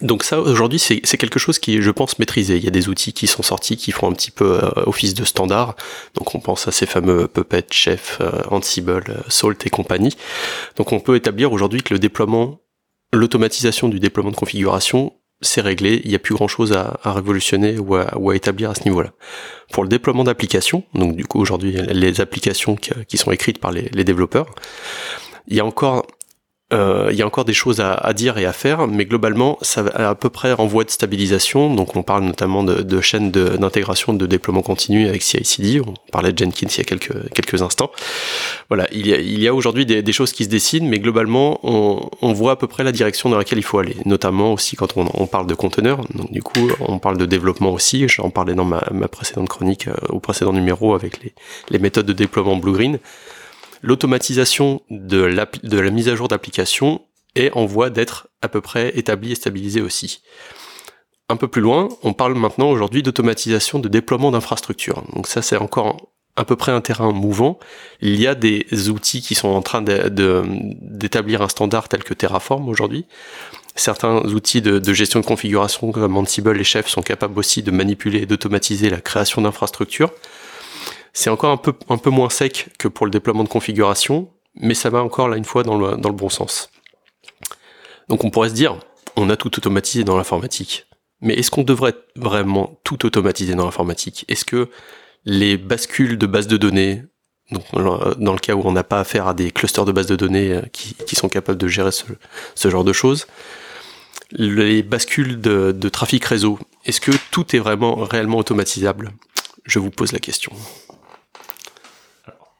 Donc 0.00 0.24
ça, 0.24 0.40
aujourd'hui, 0.40 0.78
c'est 0.78 1.00
quelque 1.00 1.38
chose 1.38 1.58
qui 1.58 1.76
est, 1.76 1.82
je 1.82 1.90
pense, 1.90 2.18
maîtrisé. 2.18 2.56
Il 2.56 2.64
y 2.64 2.68
a 2.68 2.70
des 2.70 2.88
outils 2.88 3.12
qui 3.12 3.26
sont 3.26 3.42
sortis 3.42 3.76
qui 3.76 3.92
font 3.92 4.08
un 4.10 4.12
petit 4.12 4.30
peu 4.30 4.58
euh, 4.62 4.70
office 4.86 5.14
de 5.14 5.24
standard. 5.24 5.76
Donc 6.14 6.34
on 6.34 6.40
pense 6.40 6.66
à 6.68 6.72
ces 6.72 6.86
fameux 6.86 7.28
Puppet, 7.28 7.66
Chef, 7.70 8.18
euh, 8.20 8.42
Ansible, 8.50 9.04
euh, 9.08 9.20
Salt 9.28 9.66
et 9.66 9.70
compagnie. 9.70 10.16
Donc 10.76 10.92
on 10.92 11.00
peut 11.00 11.16
établir 11.16 11.52
aujourd'hui 11.52 11.82
que 11.82 11.92
le 11.92 12.00
déploiement, 12.00 12.60
l'automatisation 13.12 13.88
du 13.88 14.00
déploiement 14.00 14.30
de 14.30 14.36
configuration, 14.36 15.12
c'est 15.42 15.60
réglé. 15.60 16.00
Il 16.04 16.10
n'y 16.10 16.16
a 16.16 16.18
plus 16.18 16.34
grand-chose 16.34 16.72
à, 16.72 16.98
révolutionner 17.04 17.78
ou 17.78 17.96
à, 17.96 18.16
ou 18.16 18.30
à, 18.30 18.36
établir 18.36 18.70
à 18.70 18.74
ce 18.74 18.84
niveau-là. 18.84 19.12
Pour 19.72 19.82
le 19.82 19.88
déploiement 19.88 20.24
d'applications, 20.24 20.84
donc 20.94 21.14
du 21.16 21.24
coup 21.24 21.40
aujourd'hui 21.40 21.72
les 21.72 22.20
applications 22.20 22.76
qui, 22.76 23.16
sont 23.16 23.30
écrites 23.30 23.58
par 23.58 23.70
les, 23.70 23.88
les 23.92 24.04
développeurs, 24.04 24.46
il 25.48 25.56
y 25.56 25.60
a 25.60 25.64
encore 25.64 26.06
il 26.72 27.16
y 27.16 27.22
a 27.22 27.26
encore 27.26 27.44
des 27.44 27.52
choses 27.52 27.80
à, 27.80 27.94
à, 27.94 28.12
dire 28.12 28.38
et 28.38 28.46
à 28.46 28.52
faire, 28.52 28.86
mais 28.86 29.04
globalement, 29.04 29.58
ça 29.62 29.84
à 29.94 30.14
peu 30.14 30.30
près 30.30 30.52
en 30.52 30.66
voie 30.66 30.84
de 30.84 30.90
stabilisation. 30.90 31.74
Donc, 31.74 31.96
on 31.96 32.02
parle 32.02 32.24
notamment 32.24 32.62
de, 32.62 32.82
de 32.82 33.00
chaînes 33.00 33.30
d'intégration 33.30 34.12
de, 34.12 34.26
déploiement 34.26 34.62
continu 34.62 35.08
avec 35.08 35.22
CI/CD. 35.22 35.80
On 35.80 35.94
parlait 36.12 36.32
de 36.32 36.38
Jenkins 36.38 36.68
il 36.70 36.78
y 36.78 36.80
a 36.80 36.84
quelques 36.84 37.32
quelques 37.32 37.62
instants. 37.62 37.90
Voilà, 38.68 38.86
il 38.92 39.06
y 39.06 39.46
a, 39.46 39.50
a 39.50 39.54
aujourd'hui 39.54 39.86
des, 39.86 40.02
des, 40.02 40.12
choses 40.12 40.32
qui 40.32 40.44
se 40.44 40.48
dessinent, 40.48 40.88
mais 40.88 40.98
globalement, 40.98 41.58
on, 41.62 42.08
on, 42.22 42.32
voit 42.32 42.52
à 42.52 42.56
peu 42.56 42.66
près 42.66 42.84
la 42.84 42.92
direction 42.92 43.28
dans 43.28 43.38
laquelle 43.38 43.58
il 43.58 43.64
faut 43.64 43.78
aller. 43.78 43.96
Notamment 44.04 44.52
aussi 44.52 44.76
quand 44.76 44.96
on, 44.96 45.10
on 45.14 45.26
parle 45.26 45.46
de 45.46 45.54
conteneurs. 45.54 46.00
Donc, 46.14 46.30
du 46.32 46.42
coup, 46.42 46.70
on 46.80 46.98
parle 46.98 47.18
de 47.18 47.26
développement 47.26 47.72
aussi. 47.72 48.06
J'en 48.08 48.30
parlais 48.30 48.54
dans 48.54 48.64
ma, 48.64 48.82
ma 48.92 49.08
précédente 49.08 49.48
chronique, 49.48 49.88
euh, 49.88 49.94
au 50.08 50.20
précédent 50.20 50.52
numéro, 50.52 50.94
avec 50.94 51.22
les, 51.22 51.32
les 51.70 51.78
méthodes 51.78 52.06
de 52.06 52.12
déploiement 52.12 52.56
Blue 52.56 52.72
Green 52.72 52.98
l'automatisation 53.82 54.82
de, 54.90 55.22
la 55.22 55.90
mise 55.90 56.08
à 56.08 56.14
jour 56.14 56.28
d'application 56.28 57.02
est 57.34 57.52
en 57.52 57.66
voie 57.66 57.90
d'être 57.90 58.28
à 58.42 58.48
peu 58.48 58.60
près 58.60 58.96
établie 58.96 59.32
et 59.32 59.34
stabilisée 59.34 59.80
aussi. 59.80 60.22
Un 61.28 61.36
peu 61.36 61.48
plus 61.48 61.62
loin, 61.62 61.88
on 62.02 62.12
parle 62.12 62.34
maintenant 62.34 62.70
aujourd'hui 62.70 63.02
d'automatisation 63.02 63.78
de 63.78 63.88
déploiement 63.88 64.32
d'infrastructures. 64.32 65.04
Donc 65.14 65.28
ça 65.28 65.42
c'est 65.42 65.56
encore 65.56 66.10
à 66.36 66.44
peu 66.44 66.56
près 66.56 66.72
un 66.72 66.80
terrain 66.80 67.12
mouvant. 67.12 67.58
Il 68.00 68.20
y 68.20 68.26
a 68.26 68.34
des 68.34 68.88
outils 68.88 69.20
qui 69.20 69.34
sont 69.34 69.48
en 69.48 69.62
train 69.62 69.82
d'établir 69.82 71.42
un 71.42 71.48
standard 71.48 71.88
tel 71.88 72.02
que 72.02 72.14
Terraform 72.14 72.68
aujourd'hui. 72.68 73.06
Certains 73.76 74.22
outils 74.24 74.60
de, 74.60 74.78
de, 74.78 74.92
gestion 74.92 75.20
de 75.20 75.24
configuration 75.26 75.92
comme 75.92 76.16
Ansible 76.16 76.60
et 76.60 76.64
Chef 76.64 76.88
sont 76.88 77.02
capables 77.02 77.38
aussi 77.38 77.62
de 77.62 77.70
manipuler 77.70 78.22
et 78.22 78.26
d'automatiser 78.26 78.90
la 78.90 79.00
création 79.00 79.42
d'infrastructures. 79.42 80.12
C'est 81.12 81.30
encore 81.30 81.50
un 81.88 81.96
peu, 81.96 82.10
moins 82.10 82.30
sec 82.30 82.68
que 82.78 82.88
pour 82.88 83.06
le 83.06 83.10
déploiement 83.10 83.44
de 83.44 83.48
configuration, 83.48 84.30
mais 84.54 84.74
ça 84.74 84.90
va 84.90 85.02
encore 85.02 85.28
là 85.28 85.36
une 85.36 85.44
fois 85.44 85.62
dans 85.62 85.76
le, 85.76 86.12
bon 86.12 86.28
sens. 86.28 86.70
Donc 88.08 88.24
on 88.24 88.30
pourrait 88.30 88.50
se 88.50 88.54
dire, 88.54 88.78
on 89.16 89.30
a 89.30 89.36
tout 89.36 89.56
automatisé 89.56 90.04
dans 90.04 90.16
l'informatique. 90.16 90.86
Mais 91.20 91.34
est-ce 91.34 91.50
qu'on 91.50 91.64
devrait 91.64 91.94
vraiment 92.16 92.80
tout 92.84 93.04
automatiser 93.04 93.54
dans 93.54 93.64
l'informatique? 93.64 94.24
Est-ce 94.28 94.44
que 94.44 94.70
les 95.24 95.58
bascules 95.58 96.16
de 96.16 96.26
bases 96.26 96.46
de 96.46 96.56
données, 96.56 97.02
dans 97.50 98.32
le 98.32 98.38
cas 98.38 98.54
où 98.54 98.62
on 98.64 98.72
n'a 98.72 98.84
pas 98.84 99.00
affaire 99.00 99.26
à 99.26 99.34
des 99.34 99.50
clusters 99.50 99.84
de 99.84 99.92
bases 99.92 100.06
de 100.06 100.16
données 100.16 100.52
euh, 100.52 100.62
qui, 100.72 101.16
sont 101.16 101.28
capables 101.28 101.58
de 101.58 101.68
gérer 101.68 101.92
ce, 101.92 102.04
ce, 102.54 102.70
genre 102.70 102.84
de 102.84 102.92
choses, 102.92 103.26
les 104.30 104.82
bascules 104.82 105.40
de, 105.40 105.72
de 105.72 105.88
trafic 105.88 106.24
réseau, 106.24 106.58
est-ce 106.86 107.00
que 107.00 107.10
tout 107.30 107.54
est 107.54 107.58
vraiment 107.58 107.96
réellement 107.96 108.38
automatisable? 108.38 109.10
Je 109.64 109.78
vous 109.78 109.90
pose 109.90 110.12
la 110.12 110.20
question. 110.20 110.52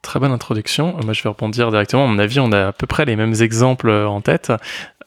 Très 0.03 0.19
bonne 0.19 0.33
introduction. 0.33 0.97
Moi, 1.05 1.13
je 1.13 1.23
vais 1.23 1.29
rebondir 1.29 1.71
directement. 1.71 2.05
À 2.05 2.07
mon 2.07 2.19
avis, 2.19 2.41
on 2.41 2.53
a 2.53 2.69
à 2.69 2.73
peu 2.73 2.87
près 2.87 3.05
les 3.05 3.17
mêmes 3.17 3.35
exemples 3.41 3.91
en 3.91 4.23
tête. 4.23 4.51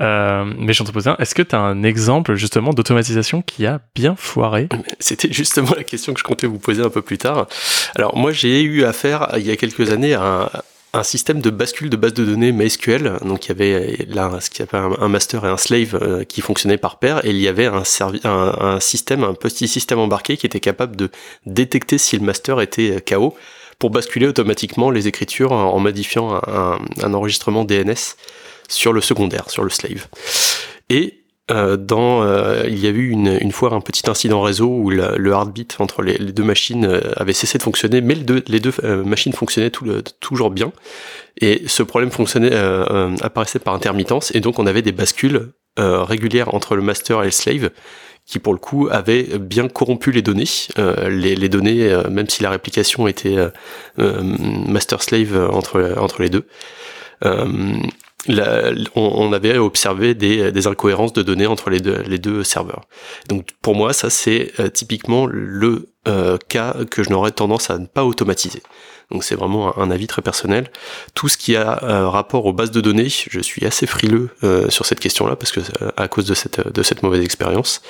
Euh, 0.01 0.45
mais 0.57 0.73
j'en 0.73 0.85
te 0.85 0.91
pose 0.91 1.07
un. 1.07 1.15
Est-ce 1.17 1.33
que 1.33 1.41
tu 1.41 1.55
as 1.55 1.59
un 1.59 1.81
exemple 1.81 2.35
justement 2.35 2.73
d'automatisation 2.73 3.41
qui 3.41 3.65
a 3.65 3.81
bien 3.95 4.15
foiré? 4.15 4.69
C'était 4.99 5.27
justement 5.31 5.71
la 5.75 5.83
question 5.83 6.13
que 6.13 6.19
je 6.19 6.23
comptais 6.23 6.45
vous 6.45 6.59
poser 6.59 6.83
un 6.83 6.89
peu 6.89 7.01
plus 7.01 7.17
tard. 7.17 7.47
Alors 7.95 8.15
moi, 8.15 8.31
j'ai 8.31 8.61
eu 8.61 8.83
affaire 8.83 9.29
il 9.37 9.47
y 9.47 9.51
a 9.51 9.55
quelques 9.55 9.91
années 9.91 10.13
à 10.13 10.51
un 10.93 11.03
système 11.03 11.41
de 11.41 11.49
bascule 11.49 11.89
de 11.89 11.97
base 11.97 12.13
de 12.13 12.23
données 12.23 12.51
MySQL. 12.51 13.17
Donc 13.25 13.45
il 13.45 13.49
y 13.49 13.51
avait 13.51 14.05
là 14.07 14.31
ce 14.39 14.51
qu'il 14.51 14.61
appelle 14.61 14.83
un, 14.99 15.07
master 15.07 15.43
et 15.45 15.49
un 15.49 15.57
slave 15.57 15.95
euh, 15.99 16.23
qui 16.23 16.41
fonctionnaient 16.41 16.77
par 16.77 16.99
paire, 16.99 17.25
et 17.25 17.31
il 17.31 17.37
y 17.37 17.47
avait 17.47 17.65
un, 17.65 17.81
un, 18.23 18.55
un 18.59 18.79
système, 18.79 19.23
un 19.23 19.33
petit 19.33 19.67
système 19.67 19.97
embarqué 19.97 20.37
qui 20.37 20.45
était 20.45 20.59
capable 20.59 20.95
de 20.95 21.09
détecter 21.47 21.97
si 21.97 22.17
le 22.17 22.23
master 22.23 22.61
était 22.61 23.01
KO 23.01 23.35
pour 23.79 23.89
basculer 23.89 24.27
automatiquement 24.27 24.91
les 24.91 25.07
écritures 25.07 25.51
en 25.51 25.79
modifiant 25.79 26.41
un, 26.47 27.13
enregistrement 27.13 27.65
DNS 27.65 28.15
sur 28.67 28.93
le 28.93 29.01
secondaire, 29.01 29.49
sur 29.49 29.63
le 29.63 29.69
slave. 29.69 30.07
Et 30.89 31.23
euh, 31.51 31.75
dans, 31.75 32.23
euh, 32.23 32.63
il 32.67 32.79
y 32.79 32.87
a 32.87 32.89
eu 32.89 33.09
une, 33.09 33.37
une, 33.41 33.51
fois 33.51 33.73
un 33.73 33.81
petit 33.81 34.09
incident 34.09 34.41
réseau 34.41 34.69
où 34.69 34.89
le, 34.89 35.29
heartbeat 35.29 35.75
entre 35.79 36.01
les, 36.01 36.17
deux 36.17 36.43
machines 36.43 36.85
euh, 36.85 37.01
avait 37.17 37.33
cessé 37.33 37.57
de 37.57 37.63
fonctionner, 37.63 37.99
mais 37.99 38.15
les 38.15 38.59
deux, 38.61 38.73
machines 39.03 39.33
fonctionnaient 39.33 39.71
toujours 40.21 40.51
bien. 40.51 40.71
Et 41.41 41.63
ce 41.67 41.83
problème 41.83 42.11
fonctionnait, 42.11 42.55
apparaissait 43.21 43.59
par 43.59 43.73
intermittence, 43.73 44.33
et 44.35 44.39
donc 44.39 44.59
on 44.59 44.67
avait 44.67 44.81
des 44.81 44.91
bascules 44.91 45.51
régulières 45.77 46.53
entre 46.53 46.75
le 46.75 46.81
master 46.83 47.23
et 47.23 47.25
le 47.25 47.31
slave, 47.31 47.71
qui 48.25 48.39
pour 48.39 48.53
le 48.53 48.59
coup 48.59 48.87
avaient 48.89 49.37
bien 49.37 49.67
corrompu 49.67 50.11
les 50.11 50.21
données. 50.21 50.45
Les, 50.77 51.35
les, 51.35 51.49
données, 51.49 51.95
même 52.09 52.29
si 52.29 52.41
la 52.41 52.49
réplication 52.49 53.07
était 53.07 53.35
master-slave 53.97 55.49
entre, 55.51 55.95
entre 55.97 56.21
les 56.21 56.29
deux 56.29 56.47
on, 58.95 59.33
avait 59.33 59.57
observé 59.57 60.13
des, 60.13 60.67
incohérences 60.67 61.13
de 61.13 61.21
données 61.21 61.47
entre 61.47 61.69
les 61.69 61.79
deux, 61.79 62.01
les 62.07 62.19
deux 62.19 62.43
serveurs. 62.43 62.85
Donc 63.27 63.49
pour 63.61 63.75
moi, 63.75 63.93
ça 63.93 64.09
c'est 64.09 64.51
euh, 64.59 64.69
typiquement 64.69 65.25
le 65.25 65.89
euh, 66.07 66.37
cas 66.47 66.75
que 66.89 67.03
je 67.03 67.09
n'aurais 67.09 67.31
tendance 67.31 67.69
à 67.69 67.77
ne 67.77 67.85
pas 67.85 68.05
automatiser. 68.05 68.61
Donc 69.13 69.23
c'est 69.23 69.35
vraiment 69.35 69.77
un, 69.77 69.91
avis 69.91 70.07
très 70.07 70.21
personnel. 70.21 70.69
Tout 71.13 71.29
ce 71.29 71.37
qui 71.37 71.55
a 71.55 71.83
euh, 71.83 72.09
rapport 72.09 72.45
aux 72.45 72.53
bases 72.53 72.71
de 72.71 72.81
données, 72.81 73.07
je 73.09 73.39
suis 73.39 73.65
assez 73.65 73.87
frileux 73.87 74.29
sur 74.69 74.85
cette 74.85 74.99
question-là 74.99 75.35
parce 75.35 75.51
que 75.51 75.61
à 75.95 76.07
cause 76.07 76.25
de 76.25 76.33
cette, 76.33 76.67
de 76.67 76.83
cette 76.83 77.03
mauvaise 77.03 77.23
expérience. 77.23 77.81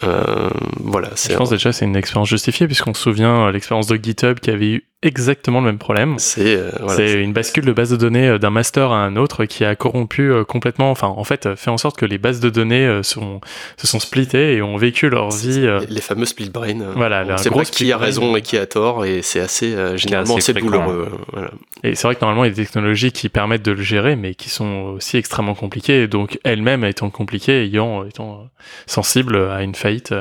voilà. 0.00 1.10
Je 1.14 1.36
pense 1.36 1.50
déjà 1.50 1.72
c'est 1.72 1.84
une 1.84 1.96
expérience 1.96 2.28
justifiée 2.28 2.66
puisqu'on 2.66 2.94
se 2.94 3.02
souvient 3.02 3.50
l'expérience 3.50 3.86
de 3.86 3.96
GitHub 3.96 4.40
qui 4.40 4.50
avait 4.50 4.68
eu 4.68 4.88
exactement 5.04 5.60
le 5.60 5.66
même 5.66 5.78
problème. 5.78 6.18
C'est 6.18 6.56
euh, 6.56 7.22
une 7.22 7.32
bascule 7.32 7.64
de 7.64 7.72
base 7.72 7.90
de 7.90 7.96
données 7.96 8.28
euh, 8.28 8.38
d'un 8.38 8.50
master 8.50 8.90
à 8.90 8.96
un 8.96 9.16
autre 9.16 9.44
qui 9.44 9.64
a 9.64 9.76
corrompu 9.76 10.32
euh, 10.32 10.44
complètement, 10.44 10.90
enfin 10.90 11.08
en 11.08 11.24
fait 11.24 11.54
fait 11.54 11.70
en 11.70 11.78
sorte 11.78 11.96
que 11.96 12.06
les 12.06 12.18
bases 12.18 12.40
de 12.40 12.50
données 12.50 13.00
sont, 13.02 13.40
se 13.76 13.86
sont 13.86 14.00
splittées 14.00 14.54
et 14.54 14.62
ont 14.62 14.76
vécu 14.76 15.08
leur 15.08 15.30
vie. 15.30 15.68
Les 15.88 16.00
fameux 16.00 16.24
split 16.24 16.50
brain. 16.50 16.78
Voilà, 16.96 17.36
c'est 17.36 17.50
pas 17.50 17.64
qui 17.64 17.92
a 17.92 17.98
raison 17.98 18.34
et 18.36 18.42
qui 18.42 18.56
a 18.56 18.66
tort 18.66 19.04
et 19.04 19.22
c'est 19.22 19.40
assez 19.40 19.76
généralement 19.96 20.36
assez, 20.36 20.54
douloureux. 20.54 21.10
Voilà. 21.32 21.50
Et 21.82 21.94
c'est 21.94 22.06
vrai 22.06 22.14
que 22.14 22.20
normalement 22.20 22.44
il 22.44 22.48
y 22.48 22.52
a 22.52 22.54
des 22.54 22.64
technologies 22.64 23.12
qui 23.12 23.28
permettent 23.28 23.64
de 23.64 23.72
le 23.72 23.82
gérer 23.82 24.16
mais 24.16 24.34
qui 24.34 24.48
sont 24.48 24.94
aussi 24.96 25.16
extrêmement 25.16 25.54
compliquées 25.54 26.08
donc 26.08 26.38
elles-mêmes 26.44 26.84
étant 26.84 27.10
compliquées 27.10 27.64
ayant 27.64 28.04
étant 28.04 28.48
sensibles 28.86 29.36
à 29.36 29.62
une 29.62 29.74
faillite. 29.74 30.14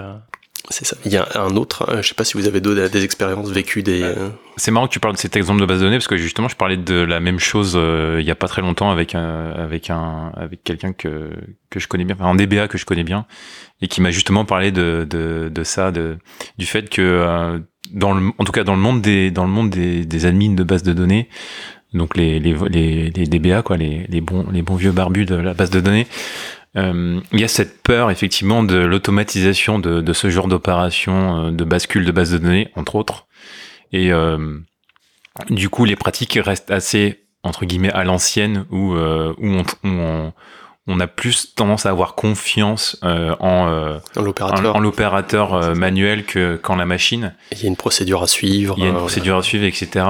C'est 0.70 0.86
ça. 0.86 0.95
Il 1.03 1.11
y 1.11 1.18
a 1.18 1.28
un 1.36 1.55
autre, 1.57 1.86
hein, 1.89 2.01
je 2.01 2.07
sais 2.07 2.16
pas 2.16 2.24
si 2.24 2.38
vous 2.38 2.47
avez 2.47 2.61
des 2.61 3.03
expériences 3.03 3.49
vécues 3.49 3.84
des. 3.84 4.01
Euh, 4.01 4.30
c'est 4.55 4.72
marrant 4.72 4.88
que 4.88 4.93
tu 4.93 4.99
parles 5.01 5.16
de 5.16 5.20
cet 5.20 5.36
exemple 5.36 5.59
de 5.59 5.66
base 5.66 5.80
de 5.80 5.86
données 5.86 5.97
parce 5.97 6.07
que 6.07 6.16
justement 6.16 6.47
je 6.47 6.55
parlais 6.55 6.78
de 6.78 6.95
la 6.95 7.20
même 7.20 7.39
chose 7.39 7.74
euh, 7.76 8.20
il 8.22 8.26
y 8.26 8.32
a 8.32 8.36
pas 8.36 8.47
très 8.47 8.61
longtemps 8.61 8.89
avec 8.89 9.14
un, 9.14 9.51
avec 9.51 9.89
un 9.89 10.32
avec 10.38 10.64
quelqu'un 10.64 10.93
que 10.93 11.32
que 11.70 11.82
je 11.82 11.88
connais 11.89 12.05
bien, 12.05 12.16
enfin, 12.18 12.30
un 12.30 12.36
DBA 12.36 12.70
que 12.70 12.78
je 12.78 12.86
connais 12.86 13.03
bien 13.03 13.26
et 13.82 13.89
qui 13.89 13.99
m'a 13.99 14.11
justement 14.11 14.45
parlé 14.45 14.72
de, 14.72 15.05
de, 15.09 15.49
de 15.53 15.64
ça, 15.64 15.91
de 15.91 16.18
du 16.57 16.66
fait 16.66 16.89
que 16.89 17.01
euh, 17.01 17.59
dans 17.91 18.14
le 18.14 18.32
en 18.38 18.43
tout 18.45 18.53
cas 18.53 18.64
dans 18.64 18.76
le 18.76 18.82
monde 18.82 19.01
des 19.01 19.32
dans 19.32 19.43
le 19.45 19.51
monde 19.51 19.70
des, 19.70 20.05
des 20.05 20.26
admins 20.26 20.55
de 20.55 20.64
base 20.64 20.84
de 20.84 20.93
données 20.93 21.28
donc 21.93 22.16
les 22.16 22.39
les, 22.39 22.55
les, 22.70 23.09
les 23.09 23.26
DBA 23.26 23.64
quoi 23.64 23.76
les, 23.76 24.05
les 24.07 24.22
bons 24.22 24.45
les 24.49 24.61
bons 24.61 24.76
vieux 24.76 24.93
barbus 24.93 25.26
de 25.26 25.36
la 25.36 25.53
base 25.53 25.72
de 25.72 25.82
données 25.82 26.07
euh, 26.76 27.19
il 27.32 27.39
y 27.39 27.43
a 27.43 27.47
cette 27.47 27.84
peur 27.84 28.09
effectivement 28.09 28.63
de 28.63 28.78
l'automatisation 28.78 29.78
de, 29.80 30.01
de, 30.01 30.13
ce 30.13 30.30
genre 30.30 30.47
d'opération 30.47 31.47
euh, 31.47 31.51
de 31.51 31.63
bascule 31.63 32.05
de 32.05 32.11
base 32.11 32.32
de 32.32 32.39
données, 32.39 32.71
entre 32.76 32.95
autres. 32.95 33.28
Et 33.91 34.11
euh, 34.11 34.57
du 35.49 35.69
coup, 35.69 35.86
les 35.86 35.95
pratiques 35.95 36.39
restent 36.41 36.71
assez 36.71 37.19
entre 37.43 37.65
guillemets 37.65 37.91
à 37.91 38.03
l'ancienne, 38.05 38.65
où, 38.71 38.93
euh, 38.93 39.34
où, 39.38 39.47
on, 39.47 39.63
on, 39.84 40.34
on, 40.88 40.99
a 41.01 41.07
plus 41.07 41.53
tendance 41.53 41.86
à 41.86 41.89
avoir 41.89 42.15
confiance 42.15 42.97
euh, 43.03 43.36
en, 43.41 43.99
en 44.15 44.80
l'opérateur 44.80 45.76
manuel 45.76 46.24
que 46.24 46.55
qu'en 46.55 46.78
la 46.78 46.86
machine. 46.86 47.36
Il 47.51 47.61
y 47.61 47.65
a 47.65 47.67
une 47.67 47.76
procédure 47.76 48.24
à 48.24 48.28
suivre. 48.28 48.76
Il 48.78 48.84
y 48.84 48.88
a 48.88 48.89
une 48.89 48.95
procédure 48.95 49.38
à 49.38 49.43
suivre, 49.43 49.65
etc. 49.65 50.05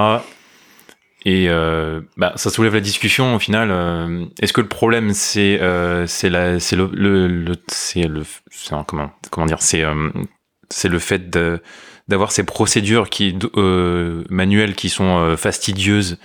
Et 1.26 1.48
euh, 1.48 2.02
bah, 2.18 2.34
ça 2.36 2.50
soulève 2.50 2.74
la 2.74 2.82
discussion 2.82 3.36
au 3.36 3.40
final. 3.40 3.70
Euh, 3.72 4.26
est-ce 4.42 4.52
que 4.52 4.62
le 4.62 4.68
problème 4.68 5.14
c'est 5.14 5.62
euh, 5.62 6.06
c'est 6.06 6.30
la 6.30 6.60
c'est 6.60 6.76
le, 6.76 6.90
le, 6.92 7.56
c'est 7.68 8.04
le 8.04 8.24
comment 8.86 9.12
comment 9.32 9.46
dire 9.46 9.62
c'est 9.62 9.84
euh, 9.84 10.10
c'est 10.70 10.90
le 10.90 11.00
fait 11.00 11.30
d'avoir 12.10 12.32
ces 12.34 12.44
procédures 12.44 13.10
qui 13.10 13.38
euh, 13.56 14.26
manuelles 14.30 14.76
qui 14.76 14.90
sont 14.90 15.36
fastidieuses 15.38 16.18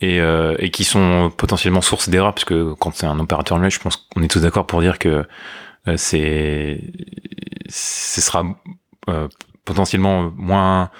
et, 0.00 0.18
et 0.58 0.70
qui 0.70 0.84
sont 0.84 1.32
potentiellement 1.34 1.80
source 1.80 2.10
d'erreurs 2.10 2.34
parce 2.34 2.44
que 2.44 2.74
quand 2.74 2.94
c'est 2.94 3.06
un 3.06 3.18
opérateur 3.20 3.56
manuel, 3.56 3.70
je 3.70 3.78
pense 3.78 3.96
qu'on 3.96 4.22
est 4.22 4.28
tous 4.28 4.40
d'accord 4.40 4.66
pour 4.66 4.80
dire 4.80 4.98
que 4.98 5.24
c'est 5.96 6.82
ce 7.68 8.20
sera 8.20 8.44
potentiellement 9.64 10.32
moins 10.36 10.90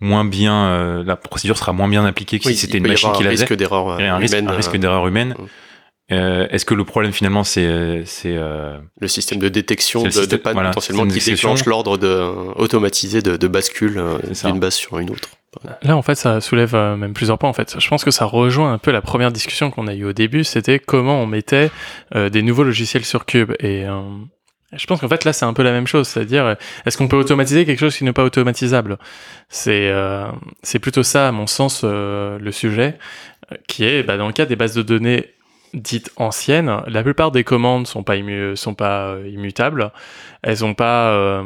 moins 0.00 0.24
bien, 0.24 0.66
euh, 0.66 1.04
la 1.04 1.16
procédure 1.16 1.56
sera 1.56 1.72
moins 1.72 1.88
bien 1.88 2.04
appliquée 2.04 2.38
que 2.38 2.48
si 2.48 2.56
c'était 2.56 2.78
une 2.78 2.86
machine 2.86 3.12
qui 3.12 3.24
la 3.24 3.30
faisait. 3.30 3.56
d'erreur 3.56 3.90
un 3.90 4.16
risque, 4.16 4.34
un 4.34 4.52
risque 4.52 4.76
d'erreur 4.76 5.06
humaine. 5.06 5.34
Mm. 5.38 5.46
Euh, 6.12 6.46
Est-ce 6.50 6.64
que 6.64 6.74
le 6.74 6.84
problème 6.84 7.10
finalement 7.10 7.42
c'est 7.42 8.04
c'est 8.04 8.36
euh... 8.36 8.78
le 9.00 9.08
système 9.08 9.40
de 9.40 9.48
détection 9.48 10.04
de, 10.04 10.26
de 10.26 10.36
panne 10.36 10.54
potentiellement 10.54 11.04
qui 11.04 11.18
déclenche 11.18 11.64
l'ordre 11.64 11.98
de 11.98 12.08
automatisé 12.54 13.22
de, 13.22 13.36
de 13.36 13.48
bascule 13.48 13.98
euh, 13.98 14.18
d'une 14.44 14.60
base 14.60 14.74
sur 14.74 14.98
une 14.98 15.10
autre. 15.10 15.30
Là, 15.82 15.96
en 15.96 16.02
fait, 16.02 16.16
ça 16.16 16.42
soulève 16.42 16.74
euh, 16.74 16.96
même 16.96 17.14
plusieurs 17.14 17.38
points. 17.38 17.48
En 17.48 17.54
fait, 17.54 17.76
je 17.80 17.88
pense 17.88 18.04
que 18.04 18.10
ça 18.10 18.26
rejoint 18.26 18.74
un 18.74 18.78
peu 18.78 18.92
la 18.92 19.00
première 19.00 19.32
discussion 19.32 19.70
qu'on 19.70 19.86
a 19.86 19.94
eue 19.94 20.04
au 20.04 20.12
début. 20.12 20.44
C'était 20.44 20.78
comment 20.78 21.22
on 21.22 21.26
mettait 21.26 21.70
des 22.14 22.42
nouveaux 22.42 22.62
logiciels 22.64 23.06
sur 23.06 23.24
Cube. 23.24 23.54
Et 23.60 23.86
je 24.72 24.86
pense 24.86 25.00
qu'en 25.00 25.08
fait 25.08 25.24
là 25.24 25.32
c'est 25.32 25.44
un 25.44 25.52
peu 25.52 25.62
la 25.62 25.72
même 25.72 25.86
chose, 25.86 26.08
c'est-à-dire 26.08 26.56
est-ce 26.84 26.98
qu'on 26.98 27.08
peut 27.08 27.16
automatiser 27.16 27.64
quelque 27.64 27.80
chose 27.80 27.96
qui 27.96 28.04
n'est 28.04 28.12
pas 28.12 28.24
automatisable? 28.24 28.98
C'est 29.48 29.88
euh, 29.90 30.26
c'est 30.62 30.78
plutôt 30.78 31.02
ça 31.02 31.28
à 31.28 31.32
mon 31.32 31.46
sens 31.46 31.82
euh, 31.84 32.38
le 32.38 32.52
sujet, 32.52 32.98
qui 33.68 33.84
est 33.84 34.02
bah, 34.02 34.16
dans 34.16 34.26
le 34.26 34.32
cas 34.32 34.46
des 34.46 34.56
bases 34.56 34.74
de 34.74 34.82
données 34.82 35.26
dites 35.74 36.10
anciennes, 36.16 36.80
la 36.86 37.02
plupart 37.02 37.30
des 37.30 37.44
commandes 37.44 37.86
sont 37.86 38.02
pas 38.02 38.16
sont 38.54 38.74
pas 38.74 39.08
euh, 39.08 39.28
immutables 39.28 39.92
elles 40.46 40.64
ont 40.64 40.74
pas, 40.74 41.10
euh, 41.10 41.42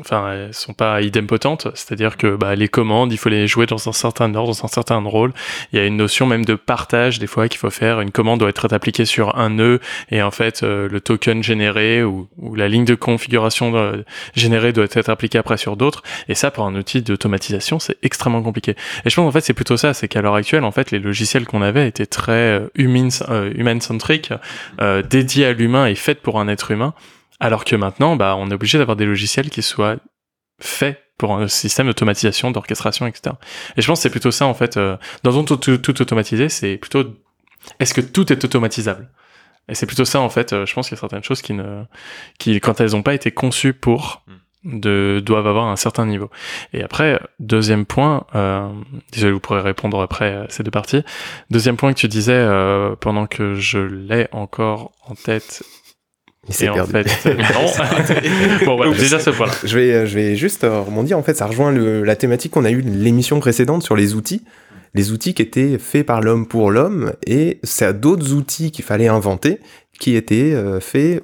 enfin, 0.00 0.32
elles 0.32 0.54
sont 0.54 0.72
pas 0.72 1.02
idempotentes. 1.02 1.68
C'est-à-dire 1.74 2.16
que 2.16 2.34
bah, 2.34 2.54
les 2.54 2.66
commandes, 2.66 3.12
il 3.12 3.18
faut 3.18 3.28
les 3.28 3.46
jouer 3.46 3.66
dans 3.66 3.90
un 3.90 3.92
certain 3.92 4.34
ordre, 4.34 4.54
dans 4.54 4.64
un 4.64 4.68
certain 4.68 4.96
rôle. 5.00 5.34
Il 5.70 5.78
y 5.78 5.82
a 5.82 5.84
une 5.84 5.98
notion 5.98 6.24
même 6.24 6.46
de 6.46 6.54
partage 6.54 7.18
des 7.18 7.26
fois 7.26 7.46
qu'il 7.50 7.58
faut 7.58 7.68
faire. 7.68 8.00
Une 8.00 8.10
commande 8.10 8.40
doit 8.40 8.48
être 8.48 8.72
appliquée 8.72 9.04
sur 9.04 9.36
un 9.36 9.50
nœud 9.50 9.80
et 10.10 10.22
en 10.22 10.30
fait 10.30 10.62
euh, 10.62 10.88
le 10.88 11.00
token 11.02 11.42
généré 11.42 12.02
ou, 12.02 12.26
la 12.54 12.68
ligne 12.68 12.86
de 12.86 12.94
configuration 12.94 13.76
euh, 13.76 14.02
générée 14.34 14.72
doit 14.72 14.86
être 14.90 15.10
appliquée 15.10 15.36
après 15.36 15.58
sur 15.58 15.76
d'autres. 15.76 16.02
Et 16.28 16.34
ça, 16.34 16.50
pour 16.50 16.64
un 16.64 16.74
outil 16.76 17.02
d'automatisation, 17.02 17.78
c'est 17.80 17.98
extrêmement 18.02 18.40
compliqué. 18.40 18.76
Et 19.04 19.10
je 19.10 19.14
pense 19.14 19.28
en 19.28 19.30
fait 19.30 19.42
c'est 19.42 19.52
plutôt 19.52 19.76
ça, 19.76 19.92
c'est 19.92 20.08
qu'à 20.08 20.22
l'heure 20.22 20.36
actuelle, 20.36 20.64
en 20.64 20.72
fait, 20.72 20.90
les 20.90 21.00
logiciels 21.00 21.44
qu'on 21.44 21.60
avait 21.60 21.86
étaient 21.86 22.06
très 22.06 22.62
human-centric, 22.76 24.32
dédiés 25.10 25.44
à 25.44 25.52
l'humain 25.52 25.84
et 25.84 25.94
faits 25.94 26.22
pour 26.22 26.40
un 26.40 26.48
être 26.48 26.70
humain. 26.70 26.94
Alors 27.40 27.64
que 27.64 27.74
maintenant, 27.74 28.16
bah, 28.16 28.36
on 28.36 28.50
est 28.50 28.54
obligé 28.54 28.78
d'avoir 28.78 28.96
des 28.96 29.06
logiciels 29.06 29.50
qui 29.50 29.62
soient 29.62 29.96
faits 30.60 31.02
pour 31.16 31.36
un 31.36 31.48
système 31.48 31.86
d'automatisation, 31.86 32.50
d'orchestration, 32.50 33.06
etc. 33.06 33.34
Et 33.76 33.82
je 33.82 33.86
pense 33.86 33.98
que 33.98 34.02
c'est 34.04 34.10
plutôt 34.10 34.30
ça, 34.30 34.46
en 34.46 34.54
fait, 34.54 34.76
euh, 34.76 34.96
dans 35.22 35.42
tout, 35.44 35.56
tout, 35.56 35.78
tout 35.78 36.02
automatisé, 36.02 36.48
c'est 36.48 36.76
plutôt, 36.76 37.04
est-ce 37.78 37.92
que 37.94 38.00
tout 38.00 38.32
est 38.32 38.44
automatisable? 38.44 39.10
Et 39.68 39.74
c'est 39.74 39.86
plutôt 39.86 40.04
ça, 40.04 40.20
en 40.20 40.28
fait, 40.28 40.52
euh, 40.52 40.66
je 40.66 40.74
pense 40.74 40.88
qu'il 40.88 40.96
y 40.96 40.98
a 40.98 41.00
certaines 41.00 41.22
choses 41.22 41.42
qui 41.42 41.52
ne, 41.52 41.84
qui, 42.38 42.58
quand 42.60 42.80
elles 42.80 42.92
n'ont 42.92 43.02
pas 43.02 43.14
été 43.14 43.30
conçues 43.30 43.72
pour, 43.72 44.22
hmm. 44.64 44.80
de, 44.80 45.22
doivent 45.24 45.46
avoir 45.46 45.66
un 45.66 45.76
certain 45.76 46.06
niveau. 46.06 46.30
Et 46.72 46.82
après, 46.82 47.20
deuxième 47.38 47.86
point, 47.86 48.26
euh, 48.34 48.68
désolé, 49.12 49.32
vous 49.32 49.40
pourrez 49.40 49.60
répondre 49.60 50.00
après 50.00 50.46
ces 50.48 50.62
deux 50.62 50.70
parties. 50.70 51.02
Deuxième 51.50 51.76
point 51.76 51.92
que 51.92 51.98
tu 51.98 52.08
disais, 52.08 52.32
euh, 52.32 52.96
pendant 52.96 53.26
que 53.26 53.54
je 53.54 53.78
l'ai 53.78 54.26
encore 54.32 54.92
en 55.06 55.14
tête 55.14 55.62
il 56.48 56.54
s'est 56.54 56.66
perdu. 56.66 56.92
Fait, 57.04 57.34
non. 57.34 57.44
bon, 58.66 58.76
voilà, 58.76 58.92
déjà 58.92 59.18
ce 59.18 59.30
point-là. 59.30 59.52
Je 59.64 59.78
vais, 59.78 60.06
je 60.06 60.14
vais 60.14 60.36
juste 60.36 60.64
euh, 60.64 60.80
rebondir. 60.80 61.18
En 61.18 61.22
fait, 61.22 61.34
ça 61.34 61.46
rejoint 61.46 61.70
le, 61.70 62.02
la 62.02 62.16
thématique 62.16 62.52
qu'on 62.52 62.64
a 62.64 62.70
eue 62.70 62.80
l'émission 62.80 63.40
précédente 63.40 63.82
sur 63.82 63.96
les 63.96 64.14
outils. 64.14 64.42
Les 64.94 65.12
outils 65.12 65.34
qui 65.34 65.42
étaient 65.42 65.78
faits 65.78 66.04
par 66.04 66.20
l'homme 66.20 66.46
pour 66.46 66.70
l'homme, 66.70 67.12
et 67.24 67.60
c'est 67.62 67.84
à 67.84 67.92
d'autres 67.92 68.32
outils 68.32 68.72
qu'il 68.72 68.84
fallait 68.84 69.06
inventer, 69.06 69.60
qui 70.00 70.16
étaient 70.16 70.52
euh, 70.52 70.80
faits 70.80 71.22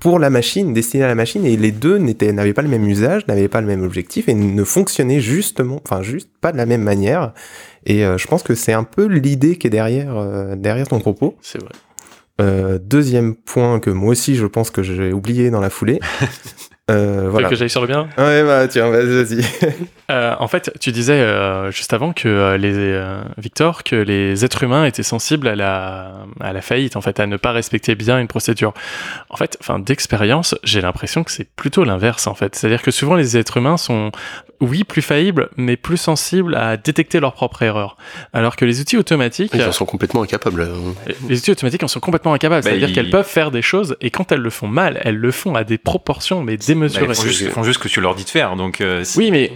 pour 0.00 0.18
la 0.18 0.30
machine, 0.30 0.72
destiné 0.72 1.04
à 1.04 1.08
la 1.08 1.14
machine, 1.14 1.44
et 1.44 1.56
les 1.56 1.70
deux 1.70 1.98
n'avaient 1.98 2.52
pas 2.52 2.62
le 2.62 2.68
même 2.68 2.86
usage, 2.86 3.26
n'avaient 3.26 3.48
pas 3.48 3.60
le 3.60 3.66
même 3.66 3.82
objectif, 3.82 4.28
et 4.28 4.34
ne 4.34 4.64
fonctionnaient 4.64 5.20
justement, 5.20 5.80
enfin 5.84 6.02
juste 6.02 6.28
pas 6.40 6.52
de 6.52 6.56
la 6.56 6.66
même 6.66 6.82
manière. 6.82 7.32
Et 7.86 8.04
euh, 8.04 8.18
je 8.18 8.26
pense 8.26 8.42
que 8.42 8.54
c'est 8.54 8.72
un 8.72 8.84
peu 8.84 9.06
l'idée 9.06 9.56
qui 9.56 9.66
est 9.66 9.70
derrière, 9.70 10.16
euh, 10.16 10.56
derrière 10.56 10.88
ton 10.88 11.00
propos. 11.00 11.36
C'est 11.42 11.58
vrai. 11.58 11.72
Euh, 12.40 12.78
deuxième 12.82 13.36
point 13.36 13.78
que 13.78 13.90
moi 13.90 14.10
aussi 14.10 14.34
je 14.34 14.46
pense 14.46 14.70
que 14.70 14.82
j'ai 14.82 15.12
oublié 15.12 15.50
dans 15.50 15.60
la 15.60 15.70
foulée. 15.70 16.00
Euh, 16.90 17.30
voilà. 17.30 17.48
que 17.48 17.54
j'aille 17.54 17.70
sur 17.70 17.80
le 17.80 17.86
bien 17.86 18.10
Ouais, 18.18 18.44
bah 18.44 18.68
tiens, 18.68 18.90
vas-y. 18.90 19.42
Euh, 20.10 20.34
en 20.38 20.48
fait, 20.48 20.70
tu 20.80 20.92
disais 20.92 21.18
euh, 21.18 21.70
juste 21.70 21.94
avant 21.94 22.12
que 22.12 22.56
les 22.56 23.00
Victor 23.38 23.84
que 23.84 23.96
les 23.96 24.44
êtres 24.44 24.62
humains 24.62 24.84
étaient 24.84 25.02
sensibles 25.02 25.48
à 25.48 25.56
la 25.56 26.26
à 26.40 26.52
la 26.52 26.60
faillite, 26.60 26.96
en 26.96 27.00
fait, 27.00 27.20
à 27.20 27.26
ne 27.26 27.38
pas 27.38 27.52
respecter 27.52 27.94
bien 27.94 28.18
une 28.18 28.28
procédure. 28.28 28.74
En 29.30 29.38
fait, 29.38 29.56
enfin 29.60 29.78
d'expérience, 29.78 30.54
j'ai 30.62 30.82
l'impression 30.82 31.24
que 31.24 31.30
c'est 31.30 31.48
plutôt 31.56 31.84
l'inverse, 31.84 32.26
en 32.26 32.34
fait. 32.34 32.54
C'est-à-dire 32.54 32.82
que 32.82 32.90
souvent 32.90 33.14
les 33.14 33.38
êtres 33.38 33.56
humains 33.56 33.78
sont 33.78 34.12
oui 34.64 34.84
plus 34.84 35.02
faillibles, 35.02 35.48
mais 35.56 35.76
plus 35.76 35.96
sensibles 35.96 36.54
à 36.56 36.76
détecter 36.76 37.20
leur 37.20 37.32
propre 37.34 37.62
erreur, 37.62 37.96
alors 38.32 38.56
que 38.56 38.64
les 38.64 38.80
outils 38.80 38.96
automatiques, 38.96 39.52
Ils 39.54 39.62
en 39.62 39.72
sont 39.72 39.84
complètement 39.86 40.22
incapables. 40.22 40.62
hein. 40.62 41.12
les 41.28 41.38
outils 41.38 41.50
automatiques 41.52 41.82
en 41.82 41.88
sont 41.88 42.00
complètement 42.00 42.32
incapables. 42.34 42.64
Bah, 42.64 42.70
C'est-à-dire 42.70 42.88
ils- 42.88 42.94
qu'elles 42.94 43.10
peuvent 43.10 43.26
faire 43.28 43.50
des 43.50 43.62
choses 43.62 43.96
et 44.00 44.10
quand 44.10 44.32
elles 44.32 44.40
le 44.40 44.50
font 44.50 44.66
mal, 44.68 45.00
elles 45.04 45.16
le 45.16 45.30
font 45.30 45.54
à 45.54 45.64
des 45.64 45.78
proportions 45.78 46.42
mais 46.42 46.56
Bah, 46.56 46.64
démesurées. 46.66 47.06
ils, 47.08 47.14
font 47.14 47.22
juste, 47.22 47.40
ils 47.42 47.48
font 47.50 47.62
juste 47.62 47.78
ce 47.78 47.82
que 47.84 47.88
tu 47.88 48.00
leur 48.00 48.14
dis 48.14 48.24
de 48.24 48.30
faire. 48.30 48.56
Donc, 48.56 48.80
euh, 48.80 49.04
Oui, 49.16 49.30
mais 49.30 49.52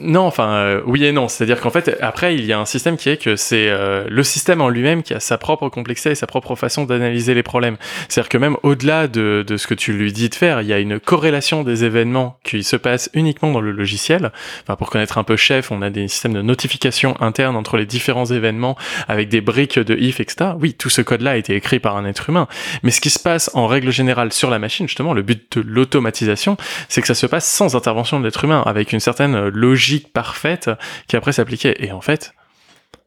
non, 0.00 0.22
enfin, 0.22 0.50
euh, 0.52 0.80
oui 0.86 1.04
et 1.04 1.12
non. 1.12 1.28
C'est-à-dire 1.28 1.60
qu'en 1.60 1.70
fait, 1.70 1.96
après, 2.00 2.34
il 2.34 2.44
y 2.44 2.52
a 2.52 2.58
un 2.58 2.64
système 2.64 2.96
qui 2.96 3.08
est 3.08 3.16
que 3.16 3.36
c'est 3.36 3.68
euh, 3.68 4.06
le 4.08 4.22
système 4.22 4.60
en 4.60 4.68
lui-même 4.68 5.02
qui 5.02 5.14
a 5.14 5.20
sa 5.20 5.38
propre 5.38 5.68
complexité 5.68 6.10
et 6.10 6.14
sa 6.14 6.26
propre 6.26 6.54
façon 6.56 6.84
d'analyser 6.84 7.34
les 7.34 7.42
problèmes. 7.42 7.76
C'est-à-dire 8.08 8.28
que 8.28 8.38
même 8.38 8.56
au-delà 8.62 9.08
de, 9.08 9.44
de 9.46 9.56
ce 9.56 9.66
que 9.66 9.74
tu 9.74 9.92
lui 9.92 10.12
dis 10.12 10.28
de 10.28 10.34
faire, 10.34 10.62
il 10.62 10.68
y 10.68 10.72
a 10.72 10.78
une 10.78 10.98
corrélation 10.98 11.62
des 11.62 11.84
événements 11.84 12.38
qui 12.44 12.62
se 12.62 12.76
passent 12.76 13.10
uniquement 13.14 13.52
dans 13.52 13.60
le 13.60 13.72
logiciel. 13.72 14.32
Enfin, 14.62 14.76
pour 14.76 14.90
connaître 14.90 15.18
un 15.18 15.24
peu 15.24 15.36
Chef, 15.36 15.70
on 15.70 15.82
a 15.82 15.90
des 15.90 16.08
systèmes 16.08 16.34
de 16.34 16.42
notification 16.42 17.20
interne 17.20 17.56
entre 17.56 17.76
les 17.76 17.86
différents 17.86 18.26
événements 18.26 18.76
avec 19.08 19.28
des 19.28 19.40
briques 19.40 19.78
de 19.78 19.94
if, 19.96 20.20
etc. 20.20 20.52
Oui, 20.58 20.74
tout 20.74 20.90
ce 20.90 21.02
code-là 21.02 21.32
a 21.32 21.36
été 21.36 21.54
écrit 21.54 21.80
par 21.80 21.96
un 21.96 22.04
être 22.04 22.30
humain. 22.30 22.48
Mais 22.82 22.90
ce 22.90 23.00
qui 23.00 23.10
se 23.10 23.18
passe 23.18 23.50
en 23.54 23.66
règle 23.66 23.90
générale 23.90 24.32
sur 24.32 24.50
la 24.50 24.58
machine, 24.58 24.88
justement, 24.88 25.12
le 25.12 25.22
but 25.22 25.58
de 25.58 25.62
l'automatisation, 25.66 26.56
c'est 26.88 27.00
que 27.00 27.06
ça 27.06 27.14
se 27.14 27.26
passe 27.26 27.46
sans 27.46 27.76
intervention 27.76 28.18
de 28.18 28.24
l'être 28.24 28.44
humain, 28.44 28.62
avec 28.66 28.92
une 28.92 29.00
certaine 29.00 29.34
euh, 29.34 29.50
parfaite 29.98 30.70
qui 31.08 31.16
après 31.16 31.32
s'appliquait. 31.32 31.76
Et 31.80 31.92
en 31.92 32.00
fait, 32.00 32.32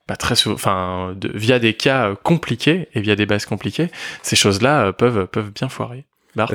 pas 0.08 0.16
très 0.16 0.36
souvent, 0.36 0.56
enfin, 0.56 1.16
via 1.34 1.60
des 1.60 1.74
cas 1.74 2.10
euh, 2.10 2.16
compliqués 2.16 2.90
et 2.94 3.02
via 3.02 3.16
des 3.16 3.26
bases 3.26 3.46
compliquées, 3.46 3.90
ces 4.22 4.36
choses-là 4.36 4.88
euh, 4.88 4.92
peuvent 4.92 5.28
peuvent 5.28 5.52
bien 5.52 5.70
foirer. 5.70 6.06
Bart 6.36 6.52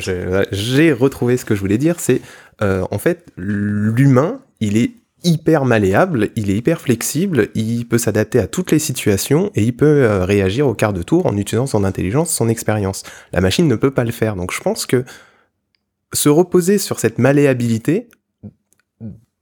J'ai 0.51 0.93
retrouvé 0.93 1.37
ce 1.37 1.45
que 1.45 1.55
je 1.55 1.61
voulais 1.61 1.79
dire, 1.79 2.01
c'est 2.01 2.21
euh, 2.63 2.85
en 2.91 2.99
fait 2.99 3.27
l'humain, 3.37 4.41
il 4.61 4.77
est 4.77 4.93
hyper 5.25 5.65
malléable, 5.65 6.31
il 6.37 6.51
est 6.51 6.57
hyper 6.57 6.81
flexible, 6.81 7.49
il 7.55 7.87
peut 7.87 7.99
s'adapter 7.99 8.39
à 8.39 8.47
toutes 8.47 8.71
les 8.71 8.79
situations 8.79 9.51
et 9.55 9.63
il 9.63 9.77
peut 9.77 10.05
euh, 10.05 10.25
réagir 10.25 10.67
au 10.67 10.75
quart 10.75 10.93
de 10.93 11.03
tour 11.03 11.27
en 11.27 11.37
utilisant 11.37 11.67
son 11.67 11.85
intelligence, 11.85 12.31
son 12.31 12.49
expérience. 12.49 13.03
La 13.33 13.41
machine 13.41 13.67
ne 13.67 13.77
peut 13.77 13.91
pas 13.91 14.05
le 14.05 14.13
faire. 14.13 14.37
Donc 14.37 14.53
je 14.53 14.61
pense 14.61 14.87
que 14.87 15.05
se 16.13 16.29
reposer 16.29 16.79
sur 16.79 16.99
cette 16.99 17.19
malléabilité, 17.19 18.09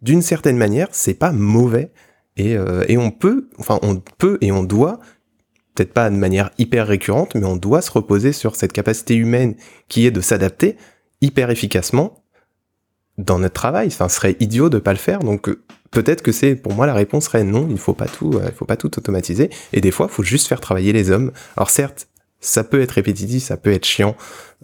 d'une 0.03 0.23
certaine 0.23 0.57
manière, 0.57 0.89
c'est 0.93 1.15
pas 1.15 1.33
mauvais 1.33 1.91
et, 2.37 2.57
euh, 2.57 2.85
et 2.89 2.99
on 2.99 3.11
peut, 3.11 3.49
enfin 3.59 3.79
on 3.83 4.03
peut 4.19 4.39
et 4.41 4.53
on 4.53 4.63
doit 4.63 5.01
peut-être 5.75 5.93
pas 5.93 6.11
de 6.11 6.17
manière 6.17 6.51
hyper 6.59 6.87
récurrente, 6.87 7.35
mais 7.35 7.45
on 7.45 7.57
doit 7.57 7.83
se 7.83 7.91
reposer 7.91 8.33
sur 8.33 8.57
cette 8.57 8.73
capacité 8.73 9.15
humaine 9.15 9.57
qui 9.89 10.07
est 10.07 10.11
de 10.11 10.21
s'adapter 10.21 10.77
hyper 11.21 11.51
efficacement 11.51 12.23
dans 13.19 13.39
notre 13.39 13.55
travail. 13.55 13.89
Enfin, 13.89 14.09
ce 14.09 14.17
serait 14.17 14.37
idiot 14.41 14.69
de 14.69 14.79
pas 14.79 14.93
le 14.93 14.99
faire. 14.99 15.21
Donc 15.21 15.49
peut-être 15.91 16.23
que 16.23 16.33
c'est 16.33 16.55
pour 16.57 16.75
moi 16.75 16.87
la 16.87 16.95
réponse 16.95 17.25
serait 17.25 17.45
non. 17.45 17.69
Il 17.71 17.79
faut 17.79 17.95
pas 17.95 18.07
tout, 18.07 18.33
euh, 18.35 18.47
il 18.47 18.55
faut 18.55 18.65
pas 18.65 18.77
tout 18.77 18.97
automatiser. 18.99 19.51
Et 19.73 19.81
des 19.81 19.91
fois, 19.91 20.07
il 20.11 20.15
faut 20.15 20.23
juste 20.23 20.49
faire 20.49 20.61
travailler 20.61 20.93
les 20.93 21.11
hommes. 21.11 21.33
Alors 21.57 21.71
certes, 21.71 22.09
ça 22.41 22.65
peut 22.65 22.81
être 22.81 22.93
répétitif, 22.93 23.45
ça 23.45 23.57
peut 23.57 23.73
être 23.73 23.87
chiant. 23.87 24.17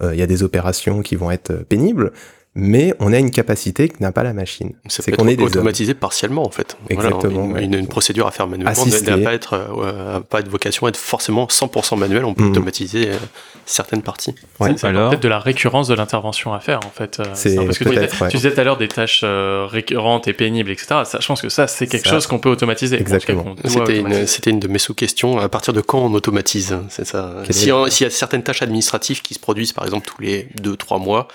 Euh, 0.03 0.14
Il 0.14 0.18
y 0.18 0.22
a 0.22 0.26
des 0.26 0.43
opérations 0.43 1.03
qui 1.03 1.16
vont 1.16 1.30
être 1.30 1.55
pénibles, 1.68 2.12
mais 2.55 2.92
on 3.00 3.12
a 3.14 3.18
une 3.18 3.30
capacité 3.30 3.88
que 3.88 3.96
n'a 4.00 4.12
pas 4.12 4.22
la 4.22 4.34
machine. 4.34 4.72
Ça 4.88 5.03
C'est 5.03 5.11
peut 5.12 5.16
qu'on 5.16 5.26
être 5.26 5.32
est 5.32 5.36
des 5.36 5.42
hommes. 5.44 5.48
automatisé 5.48 5.94
partiellement 5.94 6.44
en 6.46 6.50
fait. 6.50 6.76
Voilà, 6.90 7.09
Exactement, 7.09 7.44
une, 7.46 7.53
ouais. 7.53 7.64
une- 7.64 7.74
une 7.74 7.86
procédure 7.88 8.26
à 8.26 8.30
faire 8.30 8.46
manuellement 8.46 8.84
n'a 8.86 9.18
pas 9.18 9.32
être 9.32 9.55
euh, 9.55 10.20
pas 10.20 10.40
être 10.40 10.48
vocation 10.48 10.86
à 10.86 10.90
être 10.90 10.98
forcément 10.98 11.46
100% 11.48 11.96
manuel. 11.96 12.24
On 12.26 12.34
peut 12.34 12.44
Mhm. 12.44 12.50
automatiser 12.50 13.09
euh, 13.09 13.16
certaines 13.64 14.03
parties. 14.03 14.34
Ouais. 14.61 14.74
C'est 14.76 14.86
alors 14.86 15.09
peut-être 15.11 15.22
de 15.22 15.28
la 15.28 15.38
récurrence 15.38 15.88
de 15.88 15.94
l'intervention 15.94 16.53
à 16.53 16.61
faire 16.61 16.80
en 16.86 16.90
fait. 16.90 17.20
euh, 17.20 17.24
C'est 17.32 17.55
ça, 17.57 17.64
parce 17.64 17.78
que 17.78 17.84
tu 17.84 17.90
disais, 17.90 18.00
ouais. 18.20 18.28
tu 18.28 18.36
disais 18.36 18.53
tout 18.53 18.61
à 18.61 18.64
l'heure 18.64 18.76
des 18.76 18.88
tâches 18.88 19.22
euh, 19.24 19.66
récurrentes 19.70 20.28
et 20.28 20.34
pénibles, 20.34 20.70
etc. 20.70 20.88
Ça, 21.05 21.18
je 21.20 21.26
pense 21.26 21.40
que 21.40 21.48
ça 21.48 21.66
c'est 21.66 21.86
quelque 21.86 22.07
Ça. 22.09 22.14
chose 22.16 22.26
qu'on 22.26 22.38
peut 22.38 22.50
automatiser. 22.50 23.00
Exactement. 23.00 23.55
C'était 23.64 23.98
une, 23.98 24.26
c'était 24.26 24.50
une 24.50 24.61
de 24.61 24.68
mes 24.68 24.78
sous-questions. 24.78 25.38
À 25.38 25.48
partir 25.48 25.72
de 25.72 25.80
quand 25.80 26.00
on 26.00 26.12
automatise 26.12 26.76
C'est 26.90 27.07
ça? 27.07 27.32
Si 27.48 27.70
S'il 27.88 28.05
y 28.05 28.07
a 28.07 28.11
certaines 28.11 28.42
tâches 28.42 28.61
administratives 28.62 29.22
qui 29.22 29.32
se 29.34 29.38
produisent, 29.40 29.72
par 29.72 29.84
exemple, 29.84 30.07
tous 30.07 30.20
les 30.20 30.48
2-3 30.62 30.98
mois, 31.03 31.28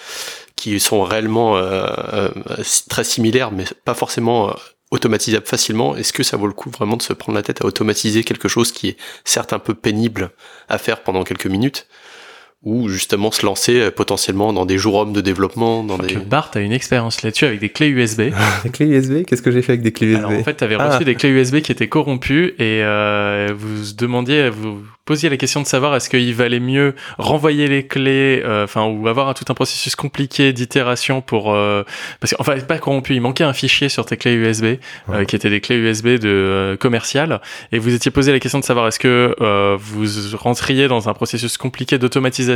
qui 0.57 0.79
sont 0.81 1.03
réellement 1.03 1.55
euh, 1.55 1.87
euh, 2.13 2.29
très 2.89 3.05
similaires, 3.05 3.51
mais 3.51 3.63
pas 3.85 3.93
forcément 3.93 4.49
euh, 4.49 4.53
automatisables 4.91 5.45
facilement, 5.45 5.95
est-ce 5.95 6.11
que 6.11 6.23
ça 6.23 6.35
vaut 6.35 6.47
le 6.47 6.53
coup 6.53 6.69
vraiment 6.69 6.97
de 6.97 7.01
se 7.03 7.13
prendre 7.13 7.37
la 7.37 7.43
tête 7.43 7.61
à 7.61 7.65
automatiser 7.65 8.23
quelque 8.25 8.49
chose 8.49 8.73
qui 8.73 8.89
est 8.89 8.97
certes 9.23 9.53
un 9.53 9.59
peu 9.59 9.75
pénible 9.75 10.31
à 10.67 10.77
faire 10.77 11.03
pendant 11.03 11.23
quelques 11.23 11.45
minutes 11.45 11.87
ou 12.63 12.89
justement 12.89 13.31
se 13.31 13.45
lancer 13.45 13.79
euh, 13.79 13.91
potentiellement 13.91 14.51
dans 14.51 14.65
des 14.65 14.77
jours 14.77 14.95
hommes 14.95 15.13
de 15.13 15.21
développement, 15.21 15.83
dans 15.83 15.97
Donc, 15.97 16.07
des... 16.07 16.15
Bart 16.15 16.49
a 16.55 16.59
une 16.59 16.71
expérience 16.73 17.21
là-dessus 17.21 17.45
avec 17.45 17.59
des 17.59 17.69
clés 17.69 17.87
USB. 17.89 18.31
Les 18.63 18.69
clés 18.71 18.87
USB, 18.87 19.23
qu'est-ce 19.25 19.41
que 19.43 19.51
j'ai 19.51 19.61
fait 19.61 19.73
avec 19.73 19.83
des 19.83 19.91
clés 19.93 20.07
USB 20.07 20.17
Alors 20.25 20.31
en 20.31 20.43
fait, 20.43 20.55
tu 20.57 20.63
avais 20.63 20.75
Ah. 20.79 20.89
reçu 20.93 21.05
des 21.05 21.15
clés 21.15 21.29
USB 21.29 21.59
qui 21.61 21.71
étaient 21.71 21.87
corrompues 21.87 22.55
et 22.59 22.81
euh, 22.83 23.49
vous 23.55 23.93
demandiez, 23.95 24.49
vous 24.49 24.81
posiez 25.05 25.29
la 25.29 25.37
question 25.37 25.61
de 25.61 25.65
savoir 25.67 25.95
est-ce 25.95 26.09
qu'il 26.09 26.33
valait 26.33 26.59
mieux 26.59 26.93
renvoyer 27.17 27.67
les 27.69 27.87
clés, 27.87 28.41
euh, 28.43 28.65
enfin 28.65 28.85
ou 28.87 29.07
avoir 29.07 29.29
un, 29.29 29.33
tout 29.33 29.45
un 29.47 29.53
processus 29.53 29.95
compliqué 29.95 30.51
d'itération 30.51 31.21
pour 31.21 31.53
euh, 31.53 31.83
parce 32.19 32.33
qu'enfin 32.33 32.59
pas 32.59 32.77
corrompu, 32.79 33.13
il 33.13 33.21
manquait 33.21 33.45
un 33.45 33.53
fichier 33.53 33.87
sur 33.87 34.05
tes 34.05 34.17
clés 34.17 34.33
USB 34.33 34.63
euh, 34.65 34.75
Ouais. 35.19 35.25
qui 35.25 35.37
étaient 35.37 35.49
des 35.49 35.61
clés 35.61 35.77
USB 35.77 36.07
de 36.19 36.27
euh, 36.27 36.75
commerciales 36.75 37.39
et 37.71 37.79
vous 37.79 37.93
étiez 37.93 38.11
posé 38.11 38.33
la 38.33 38.39
question 38.39 38.59
de 38.59 38.65
savoir 38.65 38.85
est-ce 38.87 38.99
que 38.99 39.33
euh, 39.39 39.77
vous 39.79 40.05
rentriez 40.37 40.89
dans 40.89 41.07
un 41.07 41.13
processus 41.13 41.55
compliqué 41.57 41.97
d'automatisation, 41.97 42.46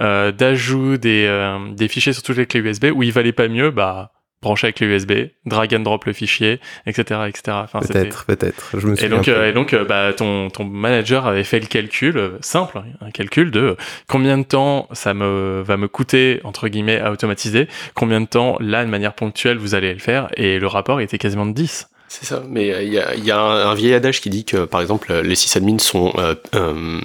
euh, 0.00 0.32
d'ajout 0.32 0.96
des 0.96 1.26
euh, 1.28 1.58
des 1.72 1.88
fichiers 1.88 2.12
sur 2.12 2.22
toutes 2.22 2.36
les 2.36 2.46
clés 2.46 2.60
USB 2.60 2.86
ou 2.94 3.02
il 3.02 3.12
valait 3.12 3.32
pas 3.32 3.48
mieux 3.48 3.70
bah 3.70 4.12
brancher 4.44 4.66
avec 4.66 4.78
les 4.80 4.86
USB, 4.86 5.12
drag 5.46 5.74
and 5.74 5.80
drop 5.80 6.04
le 6.04 6.12
fichier, 6.12 6.60
etc., 6.86 7.22
etc. 7.28 7.56
Enfin, 7.64 7.80
Peut-être, 7.80 8.26
peut-être. 8.26 8.78
Je 8.78 8.86
me 8.86 9.02
Et 9.02 9.08
donc, 9.08 9.26
euh, 9.26 9.48
et 9.48 9.52
donc, 9.52 9.72
euh, 9.72 9.84
bah, 9.84 10.12
ton 10.12 10.50
ton 10.50 10.64
manager 10.64 11.26
avait 11.26 11.44
fait 11.44 11.58
le 11.58 11.66
calcul 11.66 12.16
euh, 12.16 12.38
simple, 12.40 12.78
hein, 12.78 12.84
un 13.00 13.10
calcul 13.10 13.50
de 13.50 13.76
combien 14.06 14.38
de 14.38 14.44
temps 14.44 14.86
ça 14.92 15.14
me 15.14 15.62
va 15.62 15.76
me 15.76 15.88
coûter 15.88 16.40
entre 16.44 16.68
guillemets 16.68 17.00
à 17.00 17.10
automatiser, 17.10 17.66
combien 17.94 18.20
de 18.20 18.26
temps 18.26 18.56
là 18.60 18.84
de 18.84 18.90
manière 18.90 19.14
ponctuelle 19.14 19.56
vous 19.56 19.74
allez 19.74 19.92
le 19.92 19.98
faire, 19.98 20.28
et 20.36 20.58
le 20.58 20.66
rapport 20.66 21.00
était 21.00 21.18
quasiment 21.18 21.46
de 21.46 21.52
10. 21.52 21.88
C'est 22.16 22.26
ça, 22.26 22.44
mais 22.48 22.72
euh, 22.72 22.82
il 22.84 22.92
y 22.92 22.98
a, 23.00 23.14
y 23.16 23.30
a 23.32 23.40
un, 23.40 23.70
un 23.70 23.74
vieil 23.74 23.92
adage 23.92 24.20
qui 24.20 24.30
dit 24.30 24.44
que, 24.44 24.66
par 24.66 24.80
exemple, 24.80 25.10
euh, 25.10 25.22
les 25.22 25.34
sysadmins 25.34 25.80
sont, 25.80 26.12
euh, 26.16 26.36
euh, 26.54 27.00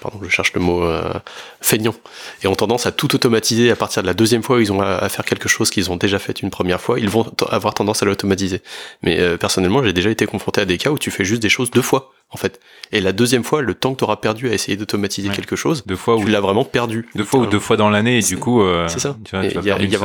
pardon, 0.00 0.18
je 0.22 0.28
cherche 0.30 0.54
le 0.54 0.60
mot, 0.62 0.82
euh, 0.82 1.12
feignants, 1.60 1.94
et 2.42 2.46
ont 2.46 2.54
tendance 2.54 2.86
à 2.86 2.92
tout 2.92 3.14
automatiser 3.14 3.70
à 3.70 3.76
partir 3.76 4.00
de 4.02 4.06
la 4.06 4.14
deuxième 4.14 4.42
fois 4.42 4.56
où 4.56 4.60
ils 4.60 4.72
ont 4.72 4.80
à, 4.80 4.94
à 4.96 5.08
faire 5.10 5.26
quelque 5.26 5.48
chose 5.48 5.70
qu'ils 5.70 5.90
ont 5.90 5.96
déjà 5.96 6.18
fait 6.18 6.40
une 6.40 6.48
première 6.50 6.80
fois, 6.80 6.98
ils 6.98 7.10
vont 7.10 7.26
avoir 7.50 7.74
tendance 7.74 8.02
à 8.02 8.06
l'automatiser. 8.06 8.62
Mais 9.02 9.20
euh, 9.20 9.36
personnellement, 9.36 9.82
j'ai 9.84 9.92
déjà 9.92 10.08
été 10.10 10.24
confronté 10.26 10.62
à 10.62 10.64
des 10.64 10.78
cas 10.78 10.90
où 10.90 10.98
tu 10.98 11.10
fais 11.10 11.24
juste 11.24 11.42
des 11.42 11.50
choses 11.50 11.70
deux 11.70 11.82
fois, 11.82 12.12
en 12.30 12.38
fait. 12.38 12.60
Et 12.92 13.00
la 13.02 13.12
deuxième 13.12 13.44
fois, 13.44 13.60
le 13.60 13.74
temps 13.74 13.92
que 13.92 13.98
tu 13.98 14.04
auras 14.04 14.16
perdu 14.16 14.48
à 14.48 14.54
essayer 14.54 14.76
d'automatiser 14.78 15.28
Ouais. 15.28 15.34
quelque 15.36 15.56
chose, 15.56 15.84
Deux 15.86 15.96
fois 15.96 16.16
ou 16.16 16.24
tu 16.24 16.30
l'as 16.30 16.40
vraiment 16.40 16.64
perdu. 16.64 17.08
deux 17.14 17.24
fois 17.24 17.40
ou 17.40 17.46
deux 17.46 17.58
fois 17.60 17.76
dans 17.76 17.90
l'année 17.90 18.18
et 18.18 18.22
du 18.22 18.38
coup, 18.38 18.62
euh, 18.62 18.88
C'est 18.88 19.00
ça. 19.00 19.16
Il 19.32 19.62
y, 19.62 19.66
y 19.66 19.70
a 19.70 19.78
y 19.82 19.96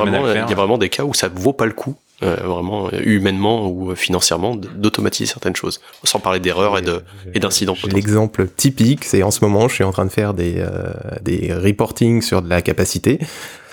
vraiment 0.53 0.77
des 0.77 0.89
cas 0.89 1.03
où 1.03 1.13
ça 1.13 1.29
vaut 1.33 1.53
pas 1.53 1.65
le 1.65 1.73
coup, 1.73 1.95
euh, 2.23 2.35
vraiment 2.43 2.87
euh, 2.87 2.99
humainement 3.03 3.67
ou 3.69 3.91
euh, 3.91 3.95
financièrement, 3.95 4.55
d'automatiser 4.55 5.25
certaines 5.31 5.55
choses, 5.55 5.79
sans 6.03 6.19
parler 6.19 6.39
d'erreurs 6.39 6.77
et 6.77 6.81
de 6.81 7.01
et 7.33 7.39
d'incidents. 7.39 7.75
L'exemple 7.91 8.47
typique, 8.47 9.05
c'est 9.05 9.23
en 9.23 9.31
ce 9.31 9.43
moment, 9.43 9.67
je 9.67 9.75
suis 9.75 9.83
en 9.83 9.91
train 9.91 10.05
de 10.05 10.11
faire 10.11 10.33
des, 10.33 10.55
euh, 10.57 10.91
des 11.21 11.53
reporting 11.53 12.21
sur 12.21 12.41
de 12.41 12.49
la 12.49 12.61
capacité. 12.61 13.19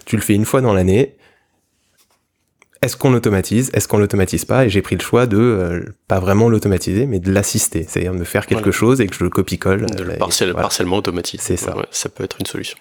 Tu 0.04 0.16
le 0.16 0.22
fais 0.22 0.34
une 0.34 0.44
fois 0.44 0.60
dans 0.60 0.72
l'année. 0.72 1.16
Est-ce 2.82 2.96
qu'on 2.96 3.10
l'automatise? 3.10 3.70
Est-ce 3.72 3.88
qu'on 3.88 3.96
l'automatise 3.98 4.44
pas? 4.44 4.66
Et 4.66 4.68
j'ai 4.70 4.82
pris 4.82 4.94
le 4.96 5.00
choix 5.02 5.26
de 5.26 5.38
euh, 5.38 5.80
pas 6.08 6.20
vraiment 6.20 6.48
l'automatiser, 6.48 7.06
mais 7.06 7.18
de 7.18 7.32
l'assister, 7.32 7.84
c'est-à-dire 7.88 8.14
de 8.14 8.22
faire 8.22 8.46
quelque 8.46 8.58
Voilà. 8.64 8.72
chose 8.72 9.00
et 9.00 9.06
que 9.06 9.14
je 9.16 9.24
le 9.24 9.30
copie-colle. 9.30 9.86
de 9.86 10.04
le 10.04 10.14
et 10.14 10.18
partiel- 10.18 10.50
voilà. 10.50 10.62
partiellement 10.62 10.98
automatiser. 10.98 11.42
C'est 11.42 11.56
ça. 11.56 11.76
Ouais, 11.76 11.86
ça 11.90 12.10
peut 12.10 12.22
être 12.22 12.36
une 12.38 12.46
solution. 12.46 12.76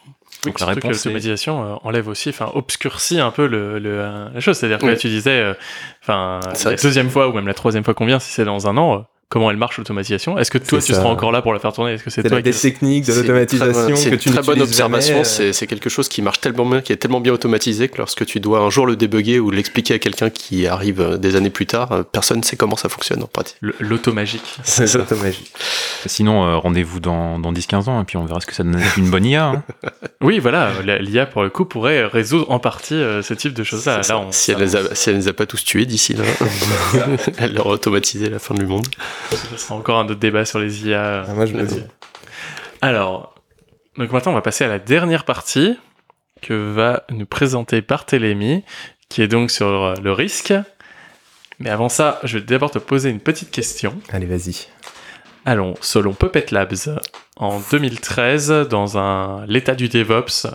Donc 0.51 0.59
la 0.59 0.65
que 0.67 0.71
réponse 0.75 0.91
est- 0.97 1.09
l'automatisation 1.09 1.63
euh, 1.63 1.75
enlève 1.83 2.07
aussi, 2.07 2.29
enfin 2.29 2.51
obscurcit 2.53 3.19
un 3.19 3.31
peu 3.31 3.47
le, 3.47 3.79
le, 3.79 3.89
euh, 4.01 4.29
la 4.33 4.39
chose. 4.39 4.57
C'est-à-dire 4.57 4.79
que 4.79 4.85
là 4.87 4.95
tu 4.95 5.07
disais, 5.07 5.39
euh, 5.39 5.53
enfin 6.01 6.39
la 6.69 6.75
que 6.75 6.81
deuxième 6.83 7.09
fois 7.09 7.27
ou 7.29 7.33
même 7.33 7.47
la 7.47 7.53
troisième 7.53 7.83
fois 7.83 7.93
qu'on 7.93 8.05
vient, 8.05 8.19
si 8.19 8.31
c'est 8.31 8.45
dans 8.45 8.67
un 8.67 8.77
an, 8.77 9.05
comment 9.30 9.49
elle 9.51 9.57
marche 9.57 9.78
l'automatisation. 9.78 10.38
Est-ce 10.38 10.51
que 10.51 10.57
toi 10.57 10.80
tu 10.80 10.93
ça. 10.93 10.99
seras 10.99 11.09
encore 11.09 11.32
là 11.32 11.41
pour 11.41 11.51
la 11.53 11.59
faire 11.59 11.73
tourner? 11.73 11.93
Est-ce 11.93 12.03
que 12.03 12.09
c'est 12.09 12.21
toi 12.23 12.32
la 12.38 12.41
qui 12.41 12.49
des 12.51 12.55
techniques 12.57 13.05
de 13.05 13.11
C'est 13.11 13.21
l'automatisation 13.21 13.95
que 13.95 14.09
une 14.09 14.17
tu 14.17 14.30
très 14.30 14.41
bonne 14.41 14.61
observation. 14.61 15.23
euh, 15.39 15.51
C'est 15.51 15.67
quelque 15.67 15.89
chose 15.89 16.07
qui 16.09 16.21
marche 16.21 16.39
tellement 16.41 16.65
bien, 16.65 16.82
qui 16.82 16.93
est 16.93 16.97
tellement 16.97 17.19
bien 17.21 17.34
automatisé 17.34 17.89
que 17.89 17.97
lorsque 17.97 18.26
tu 18.26 18.39
dois 18.39 18.59
un 18.59 18.69
jour 18.69 18.86
le 18.86 18.95
débugger 18.95 19.39
ou 19.39 19.51
l'expliquer 19.51 19.95
à 19.95 19.99
quelqu'un 19.99 20.30
qui 20.30 20.67
arrive 20.67 21.01
euh, 21.01 21.17
des 21.17 21.36
années 21.36 21.49
plus 21.49 21.65
tard, 21.65 21.91
euh, 21.91 22.03
personne 22.03 22.38
ne 22.39 22.43
sait 22.43 22.55
comment 22.55 22.76
ça 22.76 22.88
fonctionne 22.89 23.21
en 23.23 23.28
pratique. 23.28 23.57
L'automagique 23.80 24.43
C'est 24.63 24.93
l'automagie. 24.93 25.51
Sinon, 26.05 26.45
euh, 26.45 26.57
rendez-vous 26.57 26.99
dans, 26.99 27.39
dans 27.39 27.51
10-15 27.51 27.89
ans 27.89 28.01
et 28.01 28.05
puis 28.05 28.17
on 28.17 28.26
verra 28.26 28.39
ce 28.41 28.45
que 28.45 28.53
ça 28.53 28.63
donne 28.63 28.82
une 28.97 29.09
bonne 29.09 29.26
IA. 29.26 29.45
hein. 29.45 29.63
Oui, 30.21 30.39
voilà, 30.39 30.71
l'IA 30.99 31.26
pour 31.28 31.43
le 31.43 31.49
coup 31.49 31.65
pourrait 31.65 32.05
résoudre 32.05 32.49
en 32.49 32.57
partie 32.57 32.95
euh, 32.95 33.21
ce 33.21 33.34
type 33.36 33.53
de 33.53 33.63
choses-là. 33.63 33.97
Là, 33.97 34.26
si, 34.32 34.53
si 34.93 35.09
elle 35.09 35.15
les 35.17 35.28
a 35.28 35.34
pas 35.34 35.45
tous 35.45 35.63
tués 35.63 35.86
d'ici 35.86 36.13
là, 36.15 36.23
elle 37.38 37.53
leur 37.53 37.67
a 37.67 37.71
automatisé 37.71 38.30
la 38.30 38.39
fin 38.39 38.55
du 38.55 38.65
monde. 38.65 38.88
Ce 39.32 39.57
sera 39.57 39.76
encore 39.76 39.99
un 39.99 40.05
autre 40.05 40.19
débat 40.19 40.45
sur 40.45 40.59
les 40.59 40.88
IA. 40.88 41.26
Ah, 41.28 41.34
moi, 41.34 41.45
je 41.45 41.53
me 41.53 41.63
dis. 41.63 41.84
Alors, 42.82 43.36
donc 43.97 44.11
maintenant 44.11 44.34
on 44.34 44.36
va 44.36 44.41
passer 44.41 44.63
à 44.63 44.67
la 44.67 44.80
dernière 44.80 45.23
partie 45.23 45.78
que 46.41 46.71
va 46.73 47.03
nous 47.09 47.26
présenter 47.26 47.82
Barthélémy, 47.82 48.63
qui 49.09 49.21
est 49.21 49.28
donc 49.28 49.51
sur 49.51 49.67
euh, 49.67 49.93
le 50.03 50.11
risque. 50.11 50.53
Mais 51.59 51.69
avant 51.69 51.89
ça, 51.89 52.19
je 52.23 52.38
vais 52.38 52.43
d'abord 52.43 52.71
te 52.71 52.80
poser 52.80 53.09
une 53.09 53.21
petite 53.21 53.51
question. 53.51 53.97
Allez, 54.09 54.26
vas-y. 54.26 54.67
Allons, 55.45 55.76
selon 55.80 56.13
Puppet 56.13 56.47
Labs, 56.51 56.99
en 57.38 57.59
2013, 57.71 58.67
dans 58.69 58.97
un 58.97 59.45
l'état 59.45 59.76
du 59.76 59.88
DevOps, 59.88 60.47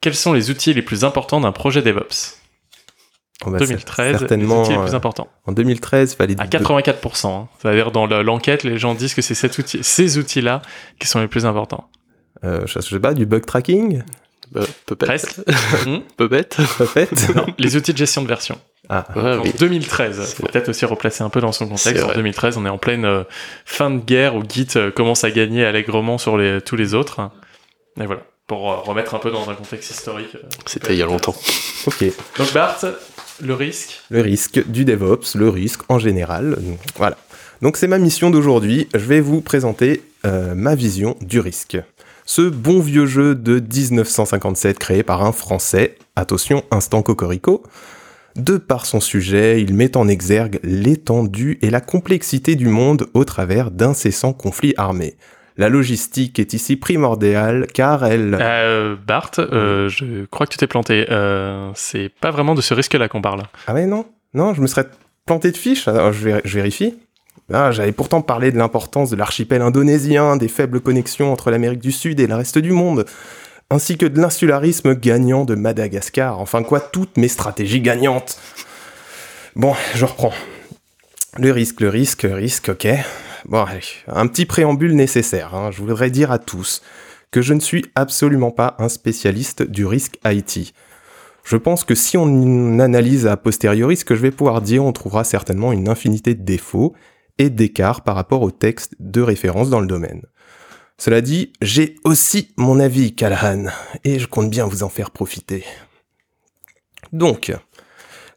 quels 0.00 0.14
sont 0.14 0.32
les 0.32 0.50
outils 0.50 0.74
les 0.74 0.82
plus 0.82 1.04
importants 1.04 1.40
d'un 1.40 1.52
projet 1.52 1.82
DevOps? 1.82 2.37
On 3.46 3.50
va 3.50 3.58
2013, 3.58 4.18
certainement. 4.18 4.54
les 4.56 4.60
outils 4.62 4.72
les 4.72 4.78
euh, 4.78 4.82
plus 4.84 4.94
importants. 4.94 5.28
en 5.46 5.52
2013, 5.52 6.14
fallait. 6.16 6.34
À 6.40 6.46
84%. 6.46 7.26
hein. 7.28 7.48
C'est-à-dire 7.60 7.92
dans 7.92 8.06
le- 8.06 8.22
l'enquête, 8.22 8.64
les 8.64 8.78
gens 8.78 8.94
disent 8.94 9.14
que 9.14 9.22
c'est 9.22 9.34
cet 9.36 9.58
outil, 9.58 9.78
ces 9.82 10.18
outils-là 10.18 10.60
qui 10.98 11.06
sont 11.06 11.20
les 11.20 11.28
plus 11.28 11.46
importants. 11.46 11.88
euh, 12.44 12.62
je 12.66 12.80
sais 12.80 13.00
pas, 13.00 13.14
du 13.14 13.26
bug 13.26 13.44
tracking, 13.46 14.02
Euh, 14.56 14.64
Puppet. 14.86 15.06
Presque. 15.06 15.36
Hmm 15.86 15.98
Puppet. 16.16 16.48
peut-être. 16.78 17.34
non, 17.36 17.46
les 17.58 17.76
outils 17.76 17.92
de 17.92 17.98
gestion 17.98 18.22
de 18.22 18.28
version. 18.28 18.58
Ah, 18.88 19.06
Ouais, 19.14 19.22
En 19.36 19.42
oui. 19.42 19.52
2013, 19.58 20.20
C'est 20.24 20.36
faut 20.36 20.46
peut-être 20.46 20.70
aussi 20.70 20.84
replacer 20.86 21.22
un 21.22 21.28
peu 21.28 21.40
dans 21.42 21.52
son 21.52 21.68
contexte. 21.68 22.02
En 22.02 22.06
vrai. 22.06 22.14
2013, 22.16 22.56
on 22.56 22.64
est 22.64 22.70
en 22.70 22.78
pleine 22.78 23.04
euh, 23.04 23.24
fin 23.66 23.90
de 23.90 23.98
guerre 23.98 24.34
où 24.36 24.42
Git 24.48 24.68
euh, 24.76 24.90
commence 24.90 25.22
à 25.24 25.30
gagner 25.30 25.64
allègrement 25.66 26.16
sur 26.16 26.38
les, 26.38 26.60
tous 26.62 26.76
les 26.76 26.94
autres. 26.94 27.20
Et 28.00 28.06
voilà, 28.06 28.22
pour 28.46 28.72
euh, 28.72 28.76
remettre 28.76 29.14
un 29.14 29.18
peu 29.18 29.30
dans 29.30 29.50
un 29.50 29.54
contexte 29.54 29.90
historique. 29.90 30.34
euh, 30.36 30.38
C'était 30.64 30.94
il 30.94 30.98
y 30.98 31.02
a 31.02 31.06
longtemps. 31.06 31.36
ok. 31.86 32.04
Donc 32.38 32.52
Bart, 32.54 32.78
le 33.42 33.54
risque. 33.54 34.00
Le 34.10 34.20
risque 34.20 34.68
du 34.68 34.84
DevOps, 34.84 35.34
le 35.36 35.48
risque 35.48 35.82
en 35.88 35.98
général. 35.98 36.58
Voilà. 36.96 37.16
Donc 37.62 37.76
c'est 37.76 37.88
ma 37.88 37.98
mission 37.98 38.30
d'aujourd'hui. 38.30 38.88
Je 38.94 39.04
vais 39.04 39.20
vous 39.20 39.40
présenter 39.40 40.02
euh, 40.26 40.54
ma 40.54 40.74
vision 40.74 41.16
du 41.20 41.40
risque. 41.40 41.78
Ce 42.24 42.42
bon 42.42 42.80
vieux 42.80 43.06
jeu 43.06 43.34
de 43.34 43.58
1957 43.58 44.78
créé 44.78 45.02
par 45.02 45.24
un 45.24 45.32
Français, 45.32 45.96
attention, 46.14 46.62
instant 46.70 47.02
cocorico. 47.02 47.62
De 48.36 48.56
par 48.56 48.86
son 48.86 49.00
sujet, 49.00 49.62
il 49.62 49.74
met 49.74 49.96
en 49.96 50.06
exergue 50.06 50.60
l'étendue 50.62 51.58
et 51.62 51.70
la 51.70 51.80
complexité 51.80 52.54
du 52.54 52.68
monde 52.68 53.06
au 53.14 53.24
travers 53.24 53.70
d'incessants 53.70 54.32
conflits 54.32 54.74
armés. 54.76 55.16
La 55.58 55.68
logistique 55.68 56.38
est 56.38 56.54
ici 56.54 56.76
primordiale 56.76 57.66
car 57.74 58.06
elle... 58.06 58.38
Euh, 58.40 58.94
Bart, 59.04 59.32
euh, 59.40 59.88
je 59.88 60.24
crois 60.26 60.46
que 60.46 60.52
tu 60.52 60.58
t'es 60.58 60.68
planté. 60.68 61.04
Euh, 61.10 61.72
c'est 61.74 62.10
pas 62.20 62.30
vraiment 62.30 62.54
de 62.54 62.60
ce 62.60 62.74
risque-là 62.74 63.08
qu'on 63.08 63.20
parle. 63.20 63.42
Ah 63.66 63.74
ouais, 63.74 63.86
non 63.86 64.06
Non, 64.34 64.54
je 64.54 64.60
me 64.60 64.68
serais 64.68 64.86
planté 65.26 65.50
de 65.50 65.56
fiche. 65.56 65.88
Alors, 65.88 66.12
je 66.12 66.38
vérifie. 66.44 66.94
Ah, 67.52 67.72
J'avais 67.72 67.90
pourtant 67.90 68.22
parlé 68.22 68.52
de 68.52 68.56
l'importance 68.56 69.10
de 69.10 69.16
l'archipel 69.16 69.60
indonésien, 69.60 70.36
des 70.36 70.46
faibles 70.46 70.80
connexions 70.80 71.32
entre 71.32 71.50
l'Amérique 71.50 71.80
du 71.80 71.92
Sud 71.92 72.20
et 72.20 72.28
le 72.28 72.36
reste 72.36 72.58
du 72.58 72.70
monde, 72.70 73.04
ainsi 73.68 73.98
que 73.98 74.06
de 74.06 74.20
l'insularisme 74.20 74.94
gagnant 74.94 75.44
de 75.44 75.56
Madagascar. 75.56 76.38
Enfin 76.38 76.62
quoi, 76.62 76.78
toutes 76.78 77.16
mes 77.16 77.28
stratégies 77.28 77.80
gagnantes. 77.80 78.38
Bon, 79.56 79.74
je 79.96 80.04
reprends. 80.04 80.32
Le 81.36 81.50
risque, 81.50 81.80
le 81.80 81.88
risque, 81.88 82.22
le 82.22 82.34
risque, 82.34 82.68
ok. 82.68 82.86
Bon, 83.48 83.64
un 84.08 84.26
petit 84.26 84.44
préambule 84.44 84.94
nécessaire. 84.94 85.54
hein. 85.54 85.70
Je 85.70 85.80
voudrais 85.80 86.10
dire 86.10 86.30
à 86.30 86.38
tous 86.38 86.82
que 87.30 87.40
je 87.40 87.54
ne 87.54 87.60
suis 87.60 87.86
absolument 87.94 88.50
pas 88.50 88.76
un 88.78 88.90
spécialiste 88.90 89.62
du 89.62 89.86
risque 89.86 90.18
IT. 90.26 90.74
Je 91.44 91.56
pense 91.56 91.82
que 91.82 91.94
si 91.94 92.18
on 92.18 92.78
analyse 92.78 93.26
a 93.26 93.38
posteriori 93.38 93.96
ce 93.96 94.04
que 94.04 94.14
je 94.14 94.20
vais 94.20 94.30
pouvoir 94.30 94.60
dire, 94.60 94.84
on 94.84 94.92
trouvera 94.92 95.24
certainement 95.24 95.72
une 95.72 95.88
infinité 95.88 96.34
de 96.34 96.42
défauts 96.42 96.94
et 97.38 97.48
d'écarts 97.48 98.04
par 98.04 98.16
rapport 98.16 98.42
aux 98.42 98.50
textes 98.50 98.94
de 99.00 99.22
référence 99.22 99.70
dans 99.70 99.80
le 99.80 99.86
domaine. 99.86 100.26
Cela 100.98 101.22
dit, 101.22 101.54
j'ai 101.62 101.96
aussi 102.04 102.52
mon 102.58 102.78
avis, 102.78 103.14
Callahan, 103.14 103.70
et 104.04 104.18
je 104.18 104.26
compte 104.26 104.50
bien 104.50 104.66
vous 104.66 104.82
en 104.82 104.90
faire 104.90 105.10
profiter. 105.10 105.64
Donc, 107.14 107.50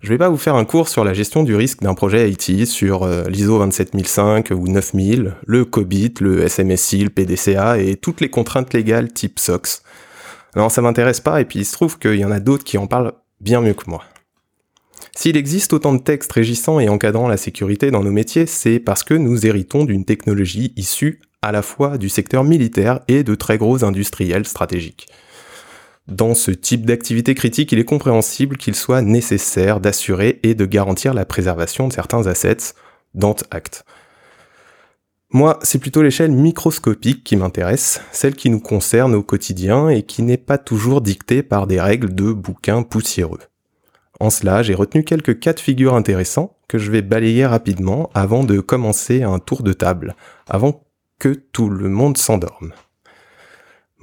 je 0.01 0.09
vais 0.09 0.17
pas 0.17 0.29
vous 0.29 0.37
faire 0.37 0.55
un 0.55 0.65
cours 0.65 0.89
sur 0.89 1.03
la 1.03 1.13
gestion 1.13 1.43
du 1.43 1.55
risque 1.55 1.81
d'un 1.81 1.93
projet 1.93 2.29
IT, 2.29 2.65
sur 2.65 3.03
euh, 3.03 3.23
l'ISO 3.29 3.59
27005 3.59 4.49
ou 4.51 4.67
9000, 4.67 5.35
le 5.45 5.63
COBIT, 5.63 6.15
le 6.21 6.47
SMSI, 6.47 7.03
le 7.03 7.09
PDCA 7.11 7.77
et 7.77 7.95
toutes 7.97 8.19
les 8.19 8.29
contraintes 8.29 8.73
légales 8.73 9.13
type 9.13 9.39
SOX. 9.39 9.83
Non, 10.55 10.69
ça 10.69 10.81
m'intéresse 10.81 11.19
pas, 11.19 11.39
et 11.39 11.45
puis 11.45 11.59
il 11.59 11.65
se 11.65 11.73
trouve 11.73 11.99
qu'il 11.99 12.15
y 12.15 12.25
en 12.25 12.31
a 12.31 12.39
d'autres 12.39 12.63
qui 12.63 12.79
en 12.79 12.87
parlent 12.87 13.13
bien 13.39 13.61
mieux 13.61 13.75
que 13.75 13.89
moi. 13.89 14.03
S'il 15.15 15.37
existe 15.37 15.71
autant 15.73 15.93
de 15.93 16.01
textes 16.01 16.31
régissant 16.31 16.79
et 16.79 16.89
encadrant 16.89 17.27
la 17.27 17.37
sécurité 17.37 17.91
dans 17.91 18.03
nos 18.03 18.11
métiers, 18.11 18.47
c'est 18.47 18.79
parce 18.79 19.03
que 19.03 19.13
nous 19.13 19.45
héritons 19.45 19.85
d'une 19.85 20.05
technologie 20.05 20.73
issue 20.77 21.21
à 21.43 21.51
la 21.51 21.61
fois 21.61 21.97
du 21.97 22.09
secteur 22.09 22.43
militaire 22.43 23.01
et 23.07 23.23
de 23.23 23.35
très 23.35 23.57
gros 23.57 23.83
industriels 23.83 24.47
stratégiques. 24.47 25.07
Dans 26.07 26.33
ce 26.33 26.51
type 26.51 26.85
d'activité 26.85 27.35
critique, 27.35 27.71
il 27.71 27.79
est 27.79 27.85
compréhensible 27.85 28.57
qu'il 28.57 28.75
soit 28.75 29.01
nécessaire 29.01 29.79
d'assurer 29.79 30.39
et 30.43 30.55
de 30.55 30.65
garantir 30.65 31.13
la 31.13 31.25
préservation 31.25 31.87
de 31.87 31.93
certains 31.93 32.27
assets, 32.27 32.73
dont 33.13 33.35
acte. 33.51 33.85
Moi, 35.33 35.59
c'est 35.61 35.79
plutôt 35.79 36.01
l'échelle 36.01 36.31
microscopique 36.31 37.23
qui 37.23 37.37
m'intéresse, 37.37 38.01
celle 38.11 38.35
qui 38.35 38.49
nous 38.49 38.59
concerne 38.59 39.15
au 39.15 39.23
quotidien 39.23 39.87
et 39.87 40.03
qui 40.03 40.23
n'est 40.23 40.35
pas 40.37 40.57
toujours 40.57 40.99
dictée 40.99 41.43
par 41.43 41.67
des 41.67 41.79
règles 41.79 42.13
de 42.13 42.33
bouquins 42.33 42.83
poussiéreux. 42.83 43.39
En 44.19 44.29
cela, 44.29 44.61
j'ai 44.61 44.75
retenu 44.75 45.03
quelques 45.03 45.39
cas 45.39 45.53
de 45.53 45.59
figure 45.61 45.95
intéressants 45.95 46.57
que 46.67 46.77
je 46.77 46.91
vais 46.91 47.01
balayer 47.01 47.45
rapidement 47.45 48.09
avant 48.13 48.43
de 48.43 48.59
commencer 48.59 49.23
un 49.23 49.39
tour 49.39 49.63
de 49.63 49.73
table, 49.73 50.15
avant 50.47 50.83
que 51.17 51.29
tout 51.29 51.69
le 51.69 51.87
monde 51.87 52.17
s'endorme. 52.17 52.73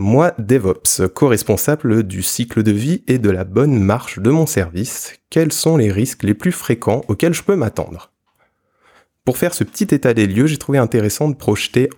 Moi, 0.01 0.32
DevOps, 0.38 1.09
co-responsable 1.12 2.05
du 2.05 2.22
cycle 2.22 2.62
de 2.62 2.70
vie 2.70 3.03
et 3.09 3.18
de 3.18 3.30
la 3.30 3.42
bonne 3.42 3.82
marche 3.82 4.20
de 4.20 4.30
mon 4.30 4.46
service, 4.46 5.14
quels 5.28 5.51
sont 5.51 5.76
les 5.76 5.90
risques 5.90 6.22
les 6.22 6.34
plus 6.34 6.53
fréquents 6.53 7.03
auxquels 7.09 7.34
je 7.34 7.42
peux 7.42 7.57
m'attendre? 7.57 8.12
Pour 9.24 9.38
faire 9.38 9.55
ce 9.55 9.64
petit 9.64 9.92
état 9.92 10.14
des 10.14 10.28
lieux, 10.28 10.46
j'ai 10.46 10.57
trouvé 10.57 10.78
intéressant 10.78 11.28
de 11.28 11.34
projeter 11.34 11.90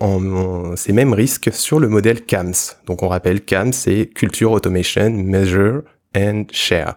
ces 0.76 0.94
mêmes 0.94 1.12
risques 1.12 1.52
sur 1.52 1.78
le 1.78 1.88
modèle 1.88 2.24
CAMS. 2.24 2.54
Donc 2.86 3.02
on 3.02 3.08
rappelle 3.08 3.42
CAMS, 3.42 3.74
c'est 3.74 4.06
Culture 4.06 4.52
Automation, 4.52 5.10
Measure 5.10 5.82
and 6.16 6.44
Share, 6.52 6.96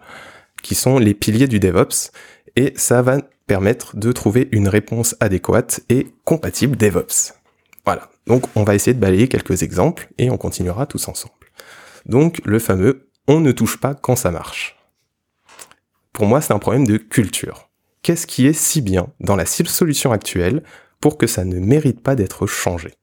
qui 0.62 0.74
sont 0.74 0.98
les 0.98 1.12
piliers 1.12 1.48
du 1.48 1.60
DevOps, 1.60 2.12
et 2.56 2.72
ça 2.76 3.02
va 3.02 3.18
permettre 3.46 3.94
de 3.98 4.10
trouver 4.10 4.48
une 4.52 4.68
réponse 4.68 5.16
adéquate 5.20 5.80
et 5.90 6.06
compatible 6.24 6.78
DevOps. 6.78 7.34
Voilà. 7.84 8.08
Donc, 8.26 8.44
on 8.56 8.64
va 8.64 8.74
essayer 8.74 8.94
de 8.94 9.00
balayer 9.00 9.28
quelques 9.28 9.62
exemples 9.62 10.08
et 10.18 10.30
on 10.30 10.36
continuera 10.36 10.86
tous 10.86 11.08
ensemble. 11.08 11.34
Donc, 12.06 12.40
le 12.44 12.58
fameux 12.58 13.08
on 13.26 13.40
ne 13.40 13.52
touche 13.52 13.78
pas 13.78 13.94
quand 13.94 14.16
ça 14.16 14.30
marche. 14.30 14.76
Pour 16.12 16.26
moi, 16.26 16.40
c'est 16.40 16.52
un 16.52 16.58
problème 16.58 16.86
de 16.86 16.98
culture. 16.98 17.70
Qu'est-ce 18.02 18.26
qui 18.26 18.46
est 18.46 18.52
si 18.52 18.82
bien 18.82 19.08
dans 19.20 19.36
la 19.36 19.46
solution 19.46 20.12
actuelle 20.12 20.62
pour 21.00 21.16
que 21.16 21.26
ça 21.26 21.44
ne 21.44 21.58
mérite 21.58 22.02
pas 22.02 22.14
d'être 22.14 22.46
changé? 22.46 22.94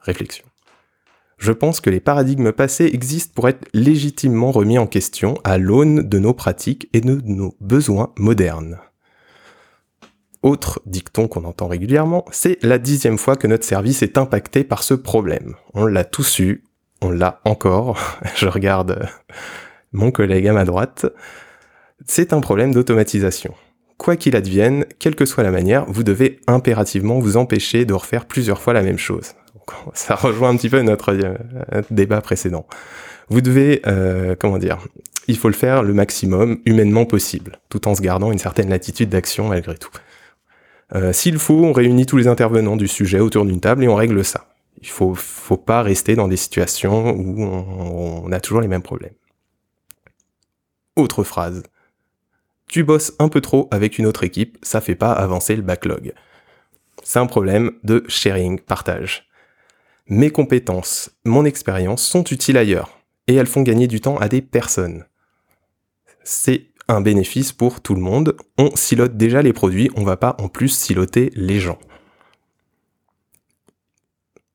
Réflexion. 0.00 0.44
Je 1.38 1.52
pense 1.52 1.80
que 1.80 1.90
les 1.90 2.00
paradigmes 2.00 2.52
passés 2.52 2.90
existent 2.92 3.32
pour 3.34 3.48
être 3.48 3.68
légitimement 3.72 4.50
remis 4.50 4.78
en 4.78 4.86
question 4.86 5.38
à 5.44 5.58
l'aune 5.58 6.08
de 6.08 6.18
nos 6.18 6.34
pratiques 6.34 6.88
et 6.92 7.00
de 7.00 7.20
nos 7.24 7.54
besoins 7.60 8.12
modernes. 8.18 8.78
Autre 10.46 10.80
dicton 10.86 11.26
qu'on 11.26 11.42
entend 11.42 11.66
régulièrement, 11.66 12.24
c'est 12.30 12.62
la 12.62 12.78
dixième 12.78 13.18
fois 13.18 13.34
que 13.34 13.48
notre 13.48 13.64
service 13.64 14.04
est 14.04 14.16
impacté 14.16 14.62
par 14.62 14.84
ce 14.84 14.94
problème. 14.94 15.56
On 15.74 15.86
l'a 15.86 16.04
tous 16.04 16.38
eu, 16.38 16.62
on 17.02 17.10
l'a 17.10 17.40
encore. 17.44 17.98
Je 18.36 18.46
regarde 18.46 19.08
mon 19.90 20.12
collègue 20.12 20.46
à 20.46 20.52
ma 20.52 20.64
droite. 20.64 21.06
C'est 22.06 22.32
un 22.32 22.38
problème 22.38 22.72
d'automatisation. 22.72 23.54
Quoi 23.98 24.14
qu'il 24.14 24.36
advienne, 24.36 24.86
quelle 25.00 25.16
que 25.16 25.24
soit 25.24 25.42
la 25.42 25.50
manière, 25.50 25.84
vous 25.88 26.04
devez 26.04 26.38
impérativement 26.46 27.18
vous 27.18 27.36
empêcher 27.36 27.84
de 27.84 27.94
refaire 27.94 28.24
plusieurs 28.24 28.60
fois 28.60 28.72
la 28.72 28.82
même 28.82 28.98
chose. 28.98 29.32
Ça 29.94 30.14
rejoint 30.14 30.50
un 30.50 30.56
petit 30.56 30.70
peu 30.70 30.80
notre, 30.82 31.12
euh, 31.12 31.82
débat 31.90 32.20
précédent. 32.20 32.68
Vous 33.30 33.40
devez, 33.40 33.82
euh, 33.88 34.36
comment 34.38 34.58
dire, 34.58 34.78
il 35.26 35.36
faut 35.36 35.48
le 35.48 35.54
faire 35.54 35.82
le 35.82 35.92
maximum 35.92 36.60
humainement 36.66 37.04
possible, 37.04 37.58
tout 37.68 37.88
en 37.88 37.96
se 37.96 38.00
gardant 38.00 38.30
une 38.30 38.38
certaine 38.38 38.70
latitude 38.70 39.08
d'action 39.08 39.48
malgré 39.48 39.76
tout. 39.76 39.90
Euh, 40.94 41.12
S'il 41.12 41.38
faut, 41.38 41.64
on 41.64 41.72
réunit 41.72 42.06
tous 42.06 42.16
les 42.16 42.28
intervenants 42.28 42.76
du 42.76 42.88
sujet 42.88 43.20
autour 43.20 43.44
d'une 43.44 43.60
table 43.60 43.84
et 43.84 43.88
on 43.88 43.96
règle 43.96 44.24
ça. 44.24 44.48
Il 44.80 44.88
faut, 44.88 45.14
faut 45.14 45.56
pas 45.56 45.82
rester 45.82 46.14
dans 46.14 46.28
des 46.28 46.36
situations 46.36 47.10
où 47.10 47.42
on, 47.42 48.24
on 48.26 48.32
a 48.32 48.40
toujours 48.40 48.60
les 48.60 48.68
mêmes 48.68 48.82
problèmes. 48.82 49.14
Autre 50.94 51.24
phrase. 51.24 51.62
Tu 52.68 52.84
bosses 52.84 53.12
un 53.18 53.28
peu 53.28 53.40
trop 53.40 53.68
avec 53.70 53.98
une 53.98 54.06
autre 54.06 54.24
équipe, 54.24 54.58
ça 54.62 54.80
fait 54.80 54.96
pas 54.96 55.12
avancer 55.12 55.56
le 55.56 55.62
backlog. 55.62 56.12
C'est 57.02 57.18
un 57.18 57.26
problème 57.26 57.72
de 57.84 58.04
sharing, 58.08 58.60
partage. 58.60 59.28
Mes 60.08 60.30
compétences, 60.30 61.10
mon 61.24 61.44
expérience 61.44 62.02
sont 62.02 62.24
utiles 62.24 62.58
ailleurs 62.58 63.00
et 63.28 63.34
elles 63.34 63.46
font 63.46 63.62
gagner 63.62 63.86
du 63.86 64.00
temps 64.00 64.18
à 64.18 64.28
des 64.28 64.42
personnes. 64.42 65.04
C'est 66.24 66.66
un 66.88 67.00
bénéfice 67.00 67.52
pour 67.52 67.80
tout 67.80 67.94
le 67.94 68.00
monde. 68.00 68.36
On 68.58 68.74
silote 68.76 69.16
déjà 69.16 69.42
les 69.42 69.52
produits, 69.52 69.90
on 69.96 70.04
va 70.04 70.16
pas 70.16 70.36
en 70.38 70.48
plus 70.48 70.68
siloter 70.68 71.30
les 71.34 71.60
gens. 71.60 71.78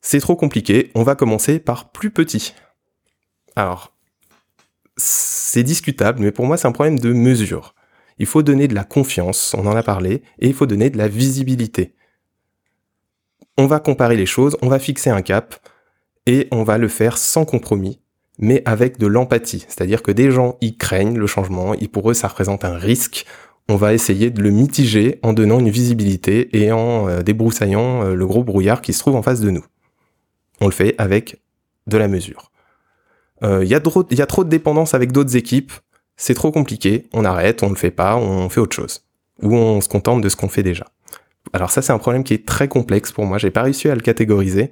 C'est 0.01 0.19
trop 0.19 0.35
compliqué, 0.35 0.91
on 0.95 1.03
va 1.03 1.15
commencer 1.15 1.59
par 1.59 1.91
plus 1.91 2.11
petit. 2.11 2.53
Alors, 3.55 3.95
c'est 4.97 5.63
discutable, 5.63 6.21
mais 6.21 6.31
pour 6.31 6.45
moi 6.45 6.57
c'est 6.57 6.67
un 6.67 6.71
problème 6.71 6.99
de 6.99 7.13
mesure. 7.13 7.75
Il 8.17 8.25
faut 8.25 8.43
donner 8.43 8.67
de 8.67 8.75
la 8.75 8.83
confiance, 8.83 9.53
on 9.53 9.65
en 9.67 9.75
a 9.75 9.83
parlé, 9.83 10.23
et 10.39 10.47
il 10.47 10.53
faut 10.53 10.65
donner 10.65 10.89
de 10.89 10.97
la 10.97 11.07
visibilité. 11.07 11.95
On 13.57 13.67
va 13.67 13.79
comparer 13.79 14.15
les 14.15 14.25
choses, 14.25 14.57
on 14.61 14.69
va 14.69 14.79
fixer 14.79 15.09
un 15.09 15.21
cap, 15.21 15.55
et 16.25 16.47
on 16.51 16.63
va 16.63 16.77
le 16.77 16.87
faire 16.87 17.17
sans 17.17 17.45
compromis, 17.45 18.00
mais 18.41 18.63
avec 18.65 18.97
de 18.97 19.07
l'empathie. 19.07 19.65
C'est-à-dire 19.67 20.01
que 20.01 20.11
des 20.11 20.31
gens, 20.31 20.57
ils 20.59 20.75
craignent 20.75 21.17
le 21.17 21.27
changement, 21.27 21.73
et 21.75 21.87
pour 21.87 22.09
eux, 22.09 22.13
ça 22.13 22.27
représente 22.27 22.65
un 22.65 22.75
risque. 22.75 23.25
On 23.69 23.75
va 23.75 23.93
essayer 23.93 24.31
de 24.31 24.41
le 24.41 24.49
mitiger 24.49 25.19
en 25.21 25.31
donnant 25.31 25.59
une 25.59 25.69
visibilité 25.69 26.57
et 26.57 26.71
en 26.71 27.07
euh, 27.07 27.21
débroussaillant 27.21 28.03
euh, 28.03 28.15
le 28.15 28.25
gros 28.25 28.43
brouillard 28.43 28.81
qui 28.81 28.91
se 28.91 28.99
trouve 28.99 29.15
en 29.15 29.21
face 29.21 29.39
de 29.39 29.51
nous. 29.51 29.63
On 30.59 30.65
le 30.65 30.73
fait 30.73 30.95
avec 30.97 31.39
de 31.87 31.97
la 31.97 32.07
mesure. 32.07 32.51
Il 33.43 33.47
euh, 33.47 33.65
y, 33.65 33.73
a 33.73 33.79
trop, 33.79 34.03
de 34.43 34.49
dépendance 34.49 34.93
avec 34.93 35.11
d'autres 35.11 35.35
équipes, 35.35 35.71
c'est 36.15 36.33
trop 36.33 36.51
compliqué, 36.51 37.07
on 37.13 37.25
arrête, 37.25 37.63
on 37.63 37.69
le 37.69 37.75
fait 37.75 37.91
pas, 37.91 38.15
on 38.17 38.49
fait 38.49 38.59
autre 38.59 38.75
chose. 38.75 39.03
Ou 39.41 39.55
on 39.55 39.81
se 39.81 39.89
contente 39.89 40.21
de 40.21 40.29
ce 40.29 40.35
qu'on 40.35 40.49
fait 40.49 40.61
déjà. 40.61 40.85
Alors 41.53 41.71
ça, 41.71 41.81
c'est 41.81 41.93
un 41.93 41.97
problème 41.97 42.23
qui 42.23 42.33
est 42.33 42.45
très 42.45 42.67
complexe 42.67 43.11
pour 43.11 43.25
moi, 43.25 43.37
j'ai 43.37 43.49
pas 43.49 43.63
réussi 43.63 43.89
à 43.89 43.95
le 43.95 44.01
catégoriser. 44.01 44.71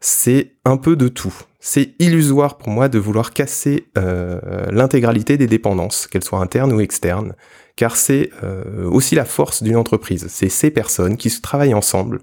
C'est 0.00 0.56
un 0.64 0.76
peu 0.76 0.96
de 0.96 1.08
tout 1.08 1.34
c'est 1.64 1.94
illusoire 2.00 2.58
pour 2.58 2.70
moi 2.70 2.88
de 2.88 2.98
vouloir 2.98 3.32
casser 3.32 3.86
euh, 3.96 4.40
l'intégralité 4.72 5.36
des 5.36 5.46
dépendances, 5.46 6.08
qu'elles 6.08 6.24
soient 6.24 6.40
internes 6.40 6.72
ou 6.72 6.80
externes, 6.80 7.36
car 7.76 7.94
c'est 7.94 8.30
euh, 8.42 8.90
aussi 8.90 9.14
la 9.14 9.24
force 9.24 9.62
d'une 9.62 9.76
entreprise. 9.76 10.26
C'est 10.28 10.48
ces 10.48 10.72
personnes 10.72 11.16
qui 11.16 11.30
se 11.30 11.40
travaillent 11.40 11.72
ensemble, 11.72 12.18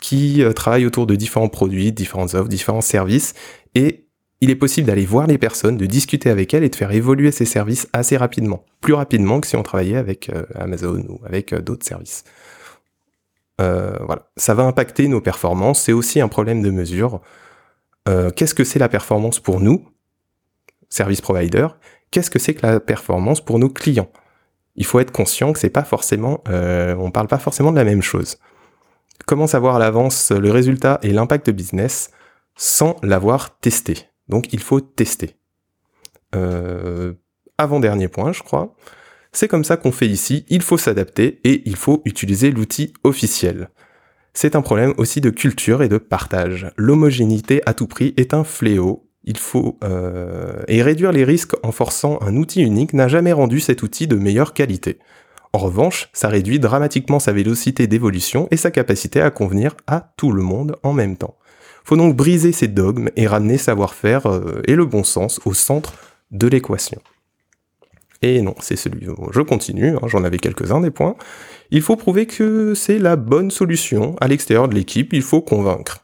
qui 0.00 0.44
euh, 0.44 0.52
travaillent 0.52 0.86
autour 0.86 1.08
de 1.08 1.16
différents 1.16 1.48
produits, 1.48 1.90
différentes 1.90 2.34
offres, 2.34 2.48
différents 2.48 2.82
services, 2.82 3.34
et 3.74 4.06
il 4.40 4.50
est 4.50 4.54
possible 4.54 4.86
d'aller 4.86 5.06
voir 5.06 5.26
les 5.26 5.38
personnes, 5.38 5.76
de 5.76 5.86
discuter 5.86 6.30
avec 6.30 6.54
elles 6.54 6.62
et 6.62 6.68
de 6.68 6.76
faire 6.76 6.92
évoluer 6.92 7.32
ces 7.32 7.46
services 7.46 7.88
assez 7.92 8.16
rapidement, 8.16 8.64
plus 8.80 8.94
rapidement 8.94 9.40
que 9.40 9.48
si 9.48 9.56
on 9.56 9.64
travaillait 9.64 9.96
avec 9.96 10.30
Amazon 10.54 11.04
ou 11.08 11.20
avec 11.26 11.52
d'autres 11.52 11.84
services. 11.84 12.22
voilà, 13.58 14.28
ça 14.36 14.54
va 14.54 14.64
impacter 14.64 15.08
nos 15.08 15.20
performances. 15.20 15.82
C'est 15.82 15.92
aussi 15.92 16.20
un 16.20 16.28
problème 16.28 16.62
de 16.62 16.70
mesure. 16.70 17.22
Euh, 18.08 18.30
qu'est-ce 18.30 18.54
que 18.54 18.64
c'est 18.64 18.78
la 18.78 18.88
performance 18.88 19.40
pour 19.40 19.60
nous, 19.60 19.88
service 20.88 21.20
provider, 21.20 21.68
qu'est-ce 22.10 22.30
que 22.30 22.38
c'est 22.38 22.54
que 22.54 22.66
la 22.66 22.80
performance 22.80 23.40
pour 23.40 23.58
nos 23.58 23.70
clients? 23.70 24.10
Il 24.76 24.84
faut 24.84 25.00
être 25.00 25.12
conscient 25.12 25.52
que 25.52 25.58
c'est 25.58 25.70
pas 25.70 25.84
forcément, 25.84 26.42
euh, 26.48 26.94
on 26.96 27.10
parle 27.10 27.28
pas 27.28 27.38
forcément 27.38 27.72
de 27.72 27.76
la 27.76 27.84
même 27.84 28.02
chose. 28.02 28.38
Comment 29.26 29.46
savoir 29.46 29.76
à 29.76 29.78
l'avance 29.78 30.32
le 30.32 30.50
résultat 30.50 30.98
et 31.02 31.12
l'impact 31.12 31.46
de 31.46 31.52
business 31.52 32.10
sans 32.56 32.96
l'avoir 33.02 33.58
testé? 33.58 34.08
Donc 34.28 34.52
il 34.52 34.60
faut 34.60 34.80
tester. 34.80 35.36
Euh, 36.34 37.14
avant-dernier 37.56 38.08
point, 38.08 38.32
je 38.32 38.42
crois. 38.42 38.74
C'est 39.32 39.48
comme 39.48 39.64
ça 39.64 39.76
qu'on 39.76 39.92
fait 39.92 40.08
ici, 40.08 40.44
il 40.48 40.62
faut 40.62 40.78
s'adapter 40.78 41.40
et 41.44 41.62
il 41.66 41.76
faut 41.76 42.02
utiliser 42.04 42.50
l'outil 42.50 42.92
officiel 43.02 43.70
c'est 44.34 44.56
un 44.56 44.62
problème 44.62 44.94
aussi 44.98 45.20
de 45.20 45.30
culture 45.30 45.82
et 45.82 45.88
de 45.88 45.98
partage. 45.98 46.70
L'homogénéité 46.76 47.62
à 47.66 47.72
tout 47.72 47.86
prix 47.86 48.14
est 48.16 48.34
un 48.34 48.42
fléau. 48.44 49.08
Il 49.22 49.38
faut 49.38 49.78
euh, 49.84 50.62
et 50.68 50.82
réduire 50.82 51.12
les 51.12 51.24
risques 51.24 51.54
en 51.62 51.72
forçant 51.72 52.18
un 52.20 52.36
outil 52.36 52.60
unique 52.62 52.92
n'a 52.92 53.08
jamais 53.08 53.32
rendu 53.32 53.60
cet 53.60 53.82
outil 53.82 54.06
de 54.06 54.16
meilleure 54.16 54.52
qualité. 54.52 54.98
En 55.52 55.58
revanche, 55.58 56.10
ça 56.12 56.28
réduit 56.28 56.58
dramatiquement 56.58 57.20
sa 57.20 57.32
vélocité 57.32 57.86
d'évolution 57.86 58.48
et 58.50 58.56
sa 58.56 58.72
capacité 58.72 59.20
à 59.20 59.30
convenir 59.30 59.76
à 59.86 60.12
tout 60.16 60.32
le 60.32 60.42
monde 60.42 60.76
en 60.82 60.92
même 60.92 61.16
temps. 61.16 61.36
Faut 61.84 61.96
donc 61.96 62.16
briser 62.16 62.50
ces 62.50 62.66
dogmes 62.66 63.10
et 63.14 63.28
ramener 63.28 63.56
savoir-faire 63.56 64.26
euh, 64.26 64.62
et 64.66 64.74
le 64.74 64.84
bon 64.84 65.04
sens 65.04 65.40
au 65.44 65.54
centre 65.54 65.94
de 66.32 66.48
l'équation. 66.48 67.00
Et 68.24 68.40
non, 68.40 68.54
c'est 68.58 68.76
celui. 68.76 69.06
Je 69.32 69.40
continue, 69.42 69.96
hein, 69.96 70.06
j'en 70.06 70.24
avais 70.24 70.38
quelques-uns 70.38 70.80
des 70.80 70.90
points. 70.90 71.14
Il 71.70 71.82
faut 71.82 71.94
prouver 71.94 72.24
que 72.24 72.72
c'est 72.72 72.98
la 72.98 73.16
bonne 73.16 73.50
solution 73.50 74.16
à 74.18 74.28
l'extérieur 74.28 74.66
de 74.66 74.74
l'équipe, 74.74 75.12
il 75.12 75.20
faut 75.20 75.42
convaincre. 75.42 76.02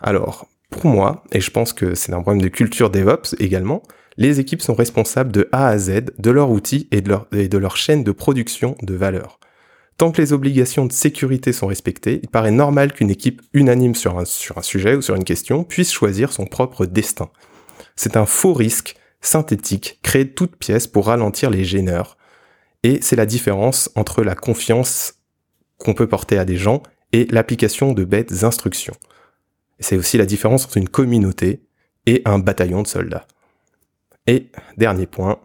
Alors, 0.00 0.48
pour 0.68 0.84
moi, 0.84 1.24
et 1.32 1.40
je 1.40 1.50
pense 1.50 1.72
que 1.72 1.94
c'est 1.94 2.12
un 2.12 2.20
problème 2.20 2.42
de 2.42 2.48
culture 2.48 2.90
DevOps 2.90 3.36
également, 3.38 3.82
les 4.18 4.38
équipes 4.38 4.60
sont 4.60 4.74
responsables 4.74 5.32
de 5.32 5.48
A 5.50 5.68
à 5.68 5.78
Z 5.78 6.10
de 6.18 6.30
leur 6.30 6.50
outil 6.50 6.88
et 6.90 7.00
de 7.00 7.08
leur, 7.08 7.26
de 7.32 7.58
leur 7.58 7.78
chaîne 7.78 8.04
de 8.04 8.12
production 8.12 8.76
de 8.82 8.92
valeur. 8.92 9.40
Tant 9.96 10.12
que 10.12 10.20
les 10.20 10.34
obligations 10.34 10.84
de 10.84 10.92
sécurité 10.92 11.54
sont 11.54 11.68
respectées, 11.68 12.20
il 12.22 12.28
paraît 12.28 12.50
normal 12.50 12.92
qu'une 12.92 13.08
équipe 13.08 13.40
unanime 13.54 13.94
sur 13.94 14.18
un, 14.18 14.26
sur 14.26 14.58
un 14.58 14.62
sujet 14.62 14.94
ou 14.94 15.00
sur 15.00 15.14
une 15.14 15.24
question 15.24 15.64
puisse 15.64 15.90
choisir 15.90 16.32
son 16.32 16.44
propre 16.44 16.84
destin. 16.84 17.30
C'est 17.96 18.18
un 18.18 18.26
faux 18.26 18.52
risque 18.52 18.96
synthétique 19.20 19.98
créé 20.02 20.24
de 20.24 20.30
toutes 20.30 20.56
pour 20.92 21.06
ralentir 21.06 21.50
les 21.50 21.64
gêneurs, 21.64 22.16
et 22.82 23.00
c'est 23.02 23.16
la 23.16 23.26
différence 23.26 23.90
entre 23.94 24.22
la 24.22 24.34
confiance 24.34 25.14
qu'on 25.78 25.94
peut 25.94 26.08
porter 26.08 26.38
à 26.38 26.44
des 26.44 26.56
gens 26.56 26.82
et 27.12 27.26
l'application 27.30 27.92
de 27.92 28.04
bêtes 28.04 28.44
instructions. 28.44 28.96
C'est 29.78 29.96
aussi 29.96 30.18
la 30.18 30.26
différence 30.26 30.64
entre 30.64 30.76
une 30.76 30.88
communauté 30.88 31.62
et 32.06 32.22
un 32.24 32.38
bataillon 32.38 32.82
de 32.82 32.86
soldats. 32.86 33.26
Et 34.26 34.50
dernier 34.76 35.06
point, 35.06 35.38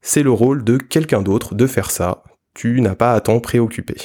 c'est 0.00 0.22
le 0.22 0.30
rôle 0.30 0.62
de 0.62 0.76
quelqu'un 0.76 1.22
d'autre 1.22 1.54
de 1.54 1.66
faire 1.66 1.90
ça. 1.90 2.22
Tu 2.54 2.80
n'as 2.80 2.94
pas 2.94 3.14
à 3.14 3.20
t'en 3.20 3.40
préoccuper 3.40 3.96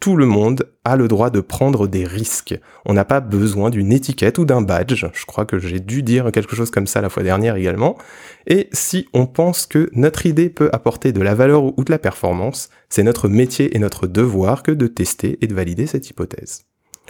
tout 0.00 0.16
le 0.16 0.24
monde 0.24 0.66
a 0.84 0.96
le 0.96 1.08
droit 1.08 1.28
de 1.28 1.40
prendre 1.40 1.86
des 1.86 2.06
risques. 2.06 2.58
On 2.86 2.94
n'a 2.94 3.04
pas 3.04 3.20
besoin 3.20 3.68
d'une 3.68 3.92
étiquette 3.92 4.38
ou 4.38 4.46
d'un 4.46 4.62
badge. 4.62 5.06
Je 5.12 5.26
crois 5.26 5.44
que 5.44 5.58
j'ai 5.58 5.78
dû 5.78 6.02
dire 6.02 6.32
quelque 6.32 6.56
chose 6.56 6.70
comme 6.70 6.86
ça 6.86 7.02
la 7.02 7.10
fois 7.10 7.22
dernière 7.22 7.56
également. 7.56 7.98
Et 8.46 8.70
si 8.72 9.08
on 9.12 9.26
pense 9.26 9.66
que 9.66 9.90
notre 9.92 10.24
idée 10.24 10.48
peut 10.48 10.70
apporter 10.72 11.12
de 11.12 11.20
la 11.20 11.34
valeur 11.34 11.64
ou 11.78 11.84
de 11.84 11.90
la 11.90 11.98
performance, 11.98 12.70
c'est 12.88 13.02
notre 13.02 13.28
métier 13.28 13.76
et 13.76 13.78
notre 13.78 14.06
devoir 14.06 14.62
que 14.62 14.72
de 14.72 14.86
tester 14.86 15.36
et 15.42 15.46
de 15.46 15.54
valider 15.54 15.86
cette 15.86 16.08
hypothèse. 16.08 16.64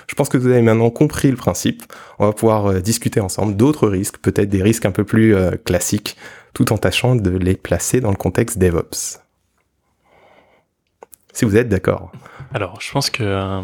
Je 0.08 0.16
pense 0.16 0.28
que 0.28 0.38
vous 0.38 0.48
avez 0.48 0.62
maintenant 0.62 0.90
compris 0.90 1.30
le 1.30 1.36
principe. 1.36 1.84
On 2.18 2.26
va 2.26 2.32
pouvoir 2.32 2.66
euh, 2.66 2.80
discuter 2.80 3.20
ensemble 3.20 3.56
d'autres 3.56 3.86
risques, 3.86 4.18
peut-être 4.18 4.48
des 4.48 4.62
risques 4.62 4.86
un 4.86 4.90
peu 4.90 5.04
plus 5.04 5.36
euh, 5.36 5.52
classiques, 5.64 6.16
tout 6.54 6.72
en 6.72 6.78
tâchant 6.78 7.14
de 7.14 7.30
les 7.30 7.54
placer 7.54 8.00
dans 8.00 8.10
le 8.10 8.16
contexte 8.16 8.58
DevOps. 8.58 9.20
Si 11.32 11.44
vous 11.44 11.56
êtes 11.56 11.68
d'accord. 11.68 12.10
Alors, 12.52 12.80
je 12.80 12.90
pense 12.90 13.10
que 13.10 13.22
euh, 13.22 13.60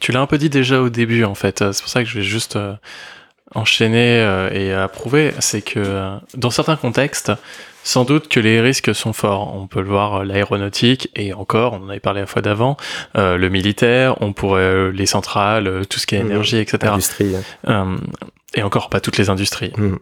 tu 0.00 0.12
l'as 0.12 0.20
un 0.20 0.26
peu 0.26 0.38
dit 0.38 0.48
déjà 0.48 0.80
au 0.80 0.88
début, 0.88 1.24
en 1.24 1.34
fait. 1.34 1.58
C'est 1.58 1.82
pour 1.82 1.90
ça 1.90 2.02
que 2.02 2.08
je 2.08 2.18
vais 2.18 2.24
juste 2.24 2.56
euh, 2.56 2.74
enchaîner 3.54 4.20
euh, 4.20 4.50
et 4.50 4.72
approuver. 4.72 5.32
C'est 5.40 5.62
que 5.62 6.18
dans 6.34 6.50
certains 6.50 6.76
contextes, 6.76 7.32
sans 7.82 8.04
doute 8.04 8.28
que 8.28 8.40
les 8.40 8.60
risques 8.60 8.94
sont 8.94 9.12
forts. 9.12 9.54
On 9.54 9.66
peut 9.66 9.80
le 9.80 9.88
voir 9.88 10.24
l'aéronautique 10.24 11.10
et 11.14 11.32
encore, 11.32 11.74
on 11.74 11.84
en 11.84 11.88
avait 11.88 12.00
parlé 12.00 12.20
la 12.20 12.26
fois 12.26 12.42
d'avant, 12.42 12.76
le 13.14 13.48
militaire, 13.48 14.20
on 14.20 14.32
pourrait 14.32 14.92
les 14.92 15.06
centrales, 15.06 15.86
tout 15.88 15.98
ce 15.98 16.06
qui 16.06 16.14
est 16.14 16.22
mmh. 16.22 16.26
énergie, 16.26 16.58
etc. 16.58 16.92
Industrie. 16.92 17.34
et 18.54 18.62
encore 18.62 18.90
pas 18.90 19.00
toutes 19.00 19.18
les 19.18 19.30
industries. 19.30 19.72
Mmh. 19.76 19.96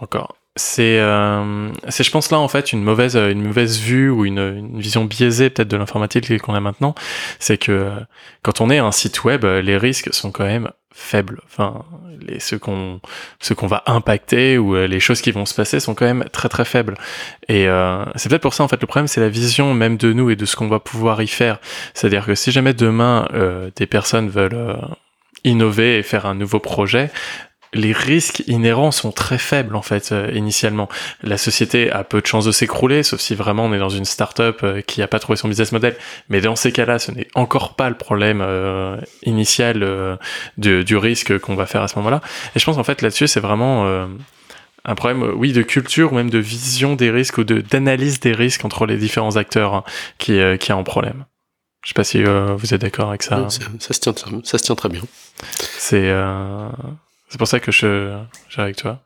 encore 0.00 0.36
c'est 0.56 0.98
euh, 1.00 1.70
c'est 1.88 2.04
je 2.04 2.10
pense 2.10 2.30
là 2.30 2.38
en 2.38 2.48
fait 2.48 2.72
une 2.72 2.82
mauvaise 2.82 3.14
une 3.16 3.42
mauvaise 3.42 3.78
vue 3.78 4.10
ou 4.10 4.26
une, 4.26 4.38
une 4.38 4.80
vision 4.80 5.04
biaisée 5.06 5.48
peut-être 5.48 5.68
de 5.68 5.78
l'informatique 5.78 6.38
qu'on 6.42 6.54
a 6.54 6.60
maintenant 6.60 6.94
c'est 7.38 7.56
que 7.56 7.90
quand 8.42 8.60
on 8.60 8.68
est 8.68 8.78
un 8.78 8.92
site 8.92 9.24
web 9.24 9.44
les 9.46 9.78
risques 9.78 10.12
sont 10.12 10.30
quand 10.30 10.44
même 10.44 10.70
faibles. 10.92 11.40
Enfin 11.44 11.84
les 12.20 12.40
ceux 12.40 12.58
qu'on 12.58 13.00
ceux 13.40 13.54
qu'on 13.54 13.66
va 13.66 13.82
impacter 13.86 14.58
ou 14.58 14.76
euh, 14.76 14.86
les 14.86 15.00
choses 15.00 15.20
qui 15.20 15.32
vont 15.32 15.46
se 15.46 15.54
passer 15.54 15.80
sont 15.80 15.94
quand 15.94 16.04
même 16.04 16.24
très 16.32 16.48
très 16.48 16.64
faibles. 16.64 16.94
Et 17.48 17.68
euh, 17.68 18.04
c'est 18.16 18.28
peut-être 18.28 18.42
pour 18.42 18.54
ça 18.54 18.64
en 18.64 18.68
fait 18.68 18.80
le 18.80 18.86
problème 18.86 19.08
c'est 19.08 19.20
la 19.20 19.28
vision 19.28 19.74
même 19.74 19.96
de 19.96 20.12
nous 20.12 20.30
et 20.30 20.36
de 20.36 20.44
ce 20.44 20.56
qu'on 20.56 20.68
va 20.68 20.80
pouvoir 20.80 21.22
y 21.22 21.28
faire. 21.28 21.58
C'est-à-dire 21.94 22.26
que 22.26 22.34
si 22.34 22.52
jamais 22.52 22.74
demain 22.74 23.28
euh, 23.34 23.70
des 23.76 23.86
personnes 23.86 24.28
veulent 24.28 24.78
innover 25.44 25.98
et 25.98 26.02
faire 26.02 26.26
un 26.26 26.34
nouveau 26.34 26.60
projet 26.60 27.10
les 27.74 27.92
risques 27.92 28.42
inhérents 28.46 28.90
sont 28.90 29.12
très 29.12 29.38
faibles 29.38 29.76
en 29.76 29.82
fait 29.82 30.12
euh, 30.12 30.30
initialement. 30.34 30.88
La 31.22 31.38
société 31.38 31.90
a 31.90 32.04
peu 32.04 32.20
de 32.20 32.26
chances 32.26 32.44
de 32.44 32.52
s'écrouler, 32.52 33.02
sauf 33.02 33.20
si 33.20 33.34
vraiment 33.34 33.64
on 33.64 33.72
est 33.72 33.78
dans 33.78 33.88
une 33.88 34.04
start-up 34.04 34.60
euh, 34.62 34.80
qui 34.82 35.00
n'a 35.00 35.08
pas 35.08 35.18
trouvé 35.18 35.36
son 35.36 35.48
business 35.48 35.72
model. 35.72 35.96
Mais 36.28 36.40
dans 36.40 36.56
ces 36.56 36.72
cas-là, 36.72 36.98
ce 36.98 37.10
n'est 37.12 37.28
encore 37.34 37.74
pas 37.74 37.88
le 37.88 37.96
problème 37.96 38.42
euh, 38.42 38.98
initial 39.22 40.18
du, 40.58 40.84
du, 40.84 40.96
risque 40.96 41.38
qu'on 41.38 41.54
va 41.54 41.66
faire 41.66 41.82
à 41.82 41.88
ce 41.88 41.96
moment-là. 41.96 42.20
Et 42.54 42.58
je 42.58 42.64
pense 42.64 42.76
en 42.76 42.84
fait 42.84 43.00
là-dessus, 43.02 43.26
c'est 43.26 43.40
vraiment 43.40 43.86
un 44.84 44.94
problème, 44.94 45.22
oui, 45.36 45.52
de 45.52 45.62
culture 45.62 46.12
ou 46.12 46.16
même 46.16 46.30
de 46.30 46.38
vision 46.38 46.94
des 46.94 47.10
risques 47.10 47.38
ou 47.38 47.44
de 47.44 47.60
d'analyse 47.60 48.20
des 48.20 48.32
risques 48.32 48.64
entre 48.64 48.86
les 48.86 48.96
différents 48.96 49.36
acteurs 49.36 49.74
hein, 49.74 49.84
qui, 50.18 50.40
qui 50.58 50.72
a 50.72 50.76
un 50.76 50.82
problème. 50.82 51.24
Je 51.84 51.88
sais 51.88 51.94
pas 51.94 52.04
si 52.04 52.22
vous 52.22 52.74
êtes 52.74 52.80
d'accord 52.80 53.08
avec 53.08 53.22
ça. 53.22 53.48
ça, 53.48 53.94
se 53.94 54.00
tient, 54.00 54.14
ça 54.44 54.58
se 54.58 54.62
tient 54.62 54.74
très 54.74 54.88
bien. 54.88 55.02
C'est 55.78 56.12
c'est 57.32 57.38
pour 57.38 57.48
ça 57.48 57.60
que 57.60 57.72
je 57.72 58.14
j'ai 58.50 58.60
avec 58.60 58.76
toi. 58.76 59.00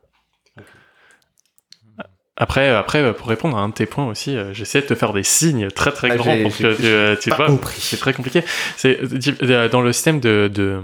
Après, 2.37 2.68
après, 2.68 3.14
pour 3.14 3.29
répondre 3.29 3.57
à 3.57 3.61
un 3.61 3.68
de 3.68 3.74
tes 3.74 3.87
points 3.87 4.09
aussi, 4.09 4.37
euh, 4.37 4.53
j'essaie 4.53 4.81
de 4.81 4.87
te 4.87 4.97
faire 4.97 5.12
des 5.12 5.22
signes 5.22 5.68
très 5.70 5.93
très 5.93 6.11
ah, 6.11 6.16
grands 6.16 6.43
pour 6.43 6.57
que 6.57 7.14
tu, 7.14 7.20
tu 7.20 7.31
vois. 7.31 7.49
C'est 7.79 7.99
très 7.99 8.12
compliqué. 8.12 8.43
C'est 8.77 8.99
euh, 9.43 9.68
dans 9.68 9.81
le 9.81 9.93
système 9.93 10.18
de, 10.18 10.51
de 10.53 10.81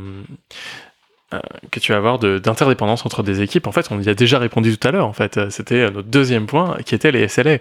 que 1.70 1.80
tu 1.80 1.93
vas 1.93 1.99
avoir 1.99 2.18
d'interdépendance 2.18 3.07
entre 3.07 3.22
des 3.22 3.41
équipes. 3.41 3.66
En 3.66 3.72
fait, 3.72 3.87
on 3.91 4.01
y 4.01 4.09
a 4.09 4.14
déjà 4.14 4.39
répondu 4.39 4.76
tout 4.76 4.89
à 4.89 4.91
l'heure. 4.91 5.07
En 5.07 5.12
fait, 5.12 5.37
euh, 5.37 5.51
c'était 5.51 5.83
euh, 5.83 5.91
notre 5.91 6.09
deuxième 6.09 6.47
point 6.47 6.76
qui 6.85 6.95
était 6.95 7.11
les 7.11 7.28
SLA. 7.28 7.55
Et 7.55 7.61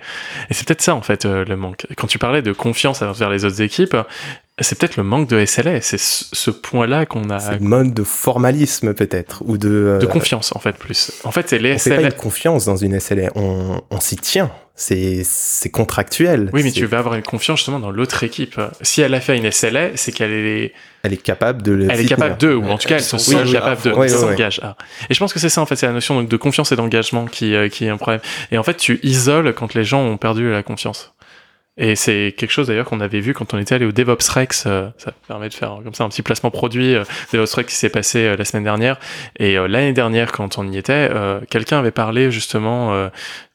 c'est 0.51 0.67
peut-être 0.67 0.81
ça 0.81 0.95
en 0.95 1.01
fait 1.01 1.25
le 1.25 1.55
manque. 1.55 1.85
Quand 1.97 2.07
tu 2.07 2.19
parlais 2.19 2.41
de 2.41 2.51
confiance 2.51 3.01
envers 3.01 3.29
les 3.29 3.45
autres 3.45 3.61
équipes, 3.61 3.95
c'est 4.59 4.77
peut-être 4.77 4.97
le 4.97 5.03
manque 5.03 5.27
de 5.27 5.43
SLA. 5.45 5.81
C'est 5.81 5.99
ce 5.99 6.51
point-là 6.51 7.05
qu'on 7.05 7.29
a. 7.29 7.39
C'est 7.39 7.59
le 7.59 7.59
mode 7.59 7.93
de 7.93 8.03
formalisme 8.03 8.93
peut-être 8.93 9.43
ou 9.45 9.57
de. 9.57 9.97
De 9.99 10.05
confiance 10.05 10.55
en 10.55 10.59
fait 10.59 10.77
plus. 10.77 11.11
En 11.23 11.31
fait, 11.31 11.49
c'est 11.49 11.59
les 11.59 11.73
on 11.73 11.77
SLA. 11.77 11.95
Fait 11.95 12.01
pas 12.01 12.07
une 12.09 12.13
confiance 12.13 12.65
dans 12.65 12.77
une 12.77 12.99
SLA. 12.99 13.31
On, 13.35 13.81
on 13.89 13.99
s'y 13.99 14.17
tient 14.17 14.51
c'est 14.75 15.69
contractuel. 15.71 16.49
Oui, 16.53 16.63
mais 16.63 16.71
tu 16.71 16.85
vas 16.85 16.99
avoir 16.99 17.15
une 17.15 17.23
confiance 17.23 17.59
justement 17.59 17.79
dans 17.79 17.91
l'autre 17.91 18.23
équipe. 18.23 18.59
Si 18.81 19.01
elle 19.01 19.13
a 19.13 19.21
fait 19.21 19.37
une 19.37 19.49
SLA, 19.51 19.95
c'est 19.95 20.11
qu'elle 20.11 20.31
est 20.31 20.73
elle 21.03 21.13
est 21.13 21.21
capable 21.21 21.61
de 21.61 21.71
le 21.71 21.87
elle 21.89 21.99
est 21.99 22.05
capable 22.05 22.37
de 22.37 22.53
ou 22.53 22.69
en 22.69 22.77
tout 22.77 22.87
cas 22.87 22.95
elles 22.95 23.01
sont 23.01 23.17
oui, 23.17 23.51
capables 23.51 23.81
de 23.81 24.07
s'engager 24.07 24.61
et 25.09 25.13
je 25.13 25.19
pense 25.19 25.33
que 25.33 25.39
c'est 25.39 25.49
ça 25.49 25.61
en 25.61 25.65
fait 25.65 25.75
c'est 25.75 25.87
la 25.87 25.93
notion 25.93 26.21
de 26.21 26.37
confiance 26.37 26.71
et 26.71 26.75
d'engagement 26.75 27.25
qui 27.25 27.55
euh, 27.55 27.69
qui 27.69 27.85
est 27.85 27.89
un 27.89 27.97
problème 27.97 28.21
et 28.51 28.57
en 28.57 28.63
fait 28.63 28.77
tu 28.77 28.99
isoles 29.01 29.53
quand 29.53 29.73
les 29.73 29.83
gens 29.83 30.01
ont 30.01 30.17
perdu 30.17 30.51
la 30.51 30.61
confiance 30.61 31.13
et 31.77 31.95
c'est 31.95 32.35
quelque 32.37 32.51
chose 32.51 32.67
d'ailleurs 32.67 32.85
qu'on 32.85 32.99
avait 32.99 33.21
vu 33.21 33.33
quand 33.33 33.53
on 33.53 33.57
était 33.57 33.73
allé 33.73 33.85
au 33.85 33.91
DevOps 33.91 34.29
Rex. 34.29 34.65
Euh, 34.67 34.89
ça 34.97 35.13
permet 35.27 35.47
de 35.47 35.53
faire 35.53 35.79
comme 35.83 35.93
ça 35.93 36.03
un 36.03 36.09
petit 36.09 36.21
placement 36.21 36.51
produit 36.51 36.93
euh, 36.93 37.05
DevOps 37.33 37.55
Rex 37.55 37.73
qui 37.73 37.79
s'est 37.79 37.89
passé 37.89 38.35
la 38.35 38.45
semaine 38.45 38.65
dernière. 38.65 38.99
Et 39.39 39.55
l'année 39.55 39.93
dernière, 39.93 40.33
quand 40.33 40.57
on 40.57 40.69
y 40.69 40.77
était, 40.77 41.09
quelqu'un 41.49 41.79
avait 41.79 41.91
parlé 41.91 42.29
justement 42.29 43.09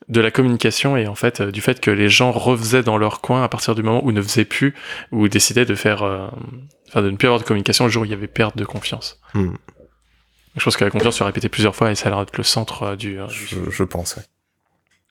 de 0.08 0.20
la 0.20 0.30
communication 0.30 0.96
et 0.96 1.06
en 1.06 1.14
fait 1.14 1.40
euh, 1.40 1.50
du 1.50 1.60
fait 1.60 1.80
que 1.80 1.90
les 1.90 2.08
gens 2.08 2.30
refaisaient 2.30 2.82
dans 2.82 2.96
leur 2.96 3.20
coin 3.20 3.42
à 3.42 3.48
partir 3.48 3.74
du 3.74 3.82
moment 3.82 4.04
où 4.04 4.12
ne 4.12 4.22
faisaient 4.22 4.44
plus 4.44 4.74
ou 5.10 5.28
décidaient 5.28 5.64
de 5.64 5.74
faire 5.74 6.02
euh, 6.02 6.28
enfin 6.88 7.02
de 7.02 7.10
ne 7.10 7.16
plus 7.16 7.26
avoir 7.26 7.40
de 7.40 7.44
communication 7.44 7.86
le 7.86 7.90
jour 7.90 8.02
où 8.02 8.04
il 8.04 8.10
y 8.10 8.14
avait 8.14 8.28
perte 8.28 8.56
de 8.56 8.64
confiance. 8.64 9.20
Hmm. 9.34 9.54
Je 10.56 10.64
pense 10.64 10.76
que 10.76 10.84
la 10.84 10.90
confiance 10.90 11.16
se 11.16 11.24
répétait 11.24 11.48
plusieurs 11.48 11.74
fois 11.74 11.90
et 11.90 11.94
ça 11.94 12.06
a 12.06 12.10
l'air 12.10 12.20
d'être 12.20 12.36
le 12.36 12.44
centre 12.44 12.82
euh, 12.82 12.96
du, 12.96 13.18
je, 13.28 13.70
je, 13.70 13.82
pense. 13.82 14.16
Ouais. 14.16 14.22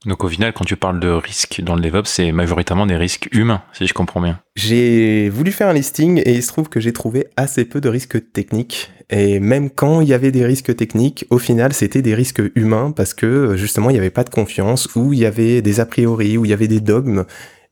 Donc 0.05 0.23
au 0.23 0.29
final, 0.29 0.53
quand 0.53 0.65
tu 0.65 0.75
parles 0.75 0.99
de 0.99 1.09
risques 1.09 1.61
dans 1.61 1.75
le 1.75 1.81
DevOps, 1.81 2.05
c'est 2.05 2.31
majoritairement 2.31 2.85
des 2.85 2.95
risques 2.95 3.27
humains, 3.31 3.63
si 3.73 3.87
je 3.87 3.93
comprends 3.93 4.21
bien. 4.21 4.39
J'ai 4.55 5.29
voulu 5.29 5.51
faire 5.51 5.67
un 5.67 5.73
listing 5.73 6.21
et 6.23 6.33
il 6.33 6.43
se 6.43 6.47
trouve 6.49 6.69
que 6.69 6.79
j'ai 6.79 6.93
trouvé 6.93 7.27
assez 7.37 7.65
peu 7.65 7.81
de 7.81 7.89
risques 7.89 8.31
techniques. 8.31 8.91
Et 9.09 9.39
même 9.39 9.69
quand 9.69 10.01
il 10.01 10.07
y 10.07 10.13
avait 10.13 10.31
des 10.31 10.45
risques 10.45 10.75
techniques, 10.75 11.25
au 11.29 11.39
final, 11.39 11.73
c'était 11.73 12.01
des 12.01 12.13
risques 12.13 12.41
humains 12.55 12.91
parce 12.91 13.13
que 13.13 13.55
justement, 13.55 13.89
il 13.89 13.93
n'y 13.93 13.99
avait 13.99 14.09
pas 14.09 14.23
de 14.23 14.29
confiance, 14.29 14.89
ou 14.95 15.13
il 15.13 15.19
y 15.19 15.25
avait 15.25 15.61
des 15.61 15.79
a 15.79 15.85
priori, 15.85 16.37
ou 16.37 16.45
il 16.45 16.49
y 16.49 16.53
avait 16.53 16.67
des 16.67 16.81
dogmes. 16.81 17.25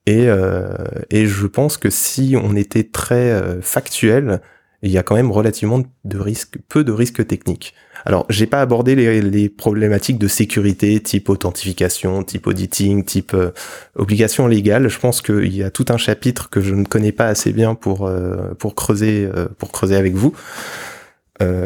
Et, 0.05 0.27
euh, 0.27 0.73
et 1.09 1.27
je 1.27 1.47
pense 1.47 1.77
que 1.77 1.89
si 1.89 2.35
on 2.41 2.55
était 2.55 2.83
très 2.83 3.31
euh, 3.31 3.61
factuel, 3.61 4.41
il 4.81 4.91
y 4.91 4.97
a 4.97 5.03
quand 5.03 5.15
même 5.15 5.31
relativement 5.31 5.81
de 6.03 6.17
risques, 6.19 6.57
peu 6.67 6.83
de 6.83 6.91
risques 6.91 7.25
techniques. 7.25 7.73
Alors, 8.05 8.25
j'ai 8.29 8.47
pas 8.47 8.61
abordé 8.61 8.95
les, 8.95 9.49
problématiques 9.49 10.17
de 10.17 10.27
sécurité, 10.27 10.99
type 10.99 11.29
authentification, 11.29 12.23
type 12.23 12.47
auditing, 12.47 13.03
type 13.05 13.33
euh, 13.33 13.51
obligation 13.95 14.47
légale. 14.47 14.89
Je 14.89 14.99
pense 14.99 15.21
qu'il 15.21 15.55
y 15.55 15.63
a 15.63 15.71
tout 15.71 15.85
un 15.89 15.97
chapitre 15.97 16.49
que 16.49 16.61
je 16.61 16.75
ne 16.75 16.85
connais 16.85 17.11
pas 17.11 17.27
assez 17.27 17.53
bien 17.53 17.75
pour 17.75 18.05
euh, 18.07 18.53
pour 18.55 18.75
creuser 18.75 19.29
euh, 19.33 19.47
pour 19.57 19.71
creuser 19.71 19.95
avec 19.95 20.13
vous 20.13 20.33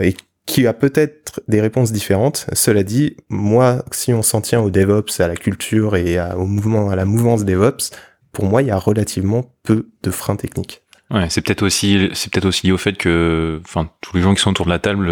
et 0.01 0.15
qui 0.47 0.65
a 0.65 0.73
peut-être 0.73 1.41
des 1.47 1.61
réponses 1.61 1.91
différentes. 1.91 2.47
Cela 2.53 2.81
dit, 2.81 3.15
moi, 3.29 3.85
si 3.91 4.11
on 4.11 4.23
s'en 4.23 4.41
tient 4.41 4.59
au 4.59 4.71
DevOps, 4.71 5.19
à 5.19 5.27
la 5.27 5.35
culture 5.35 5.95
et 5.95 6.19
au 6.35 6.47
mouvement, 6.47 6.89
à 6.89 6.95
la 6.95 7.05
mouvance 7.05 7.45
DevOps, 7.45 7.91
pour 8.31 8.45
moi, 8.45 8.63
il 8.63 8.69
y 8.69 8.71
a 8.71 8.79
relativement 8.79 9.53
peu 9.61 9.89
de 10.01 10.09
freins 10.09 10.35
techniques. 10.35 10.81
Ouais, 11.11 11.29
c'est 11.29 11.41
peut-être 11.41 11.61
aussi, 11.61 12.09
c'est 12.13 12.31
peut-être 12.31 12.47
aussi 12.47 12.65
lié 12.65 12.73
au 12.73 12.79
fait 12.79 12.93
que, 12.93 13.61
enfin, 13.63 13.91
tous 14.01 14.17
les 14.17 14.23
gens 14.23 14.33
qui 14.33 14.41
sont 14.41 14.49
autour 14.49 14.65
de 14.65 14.71
la 14.71 14.79
table 14.79 15.11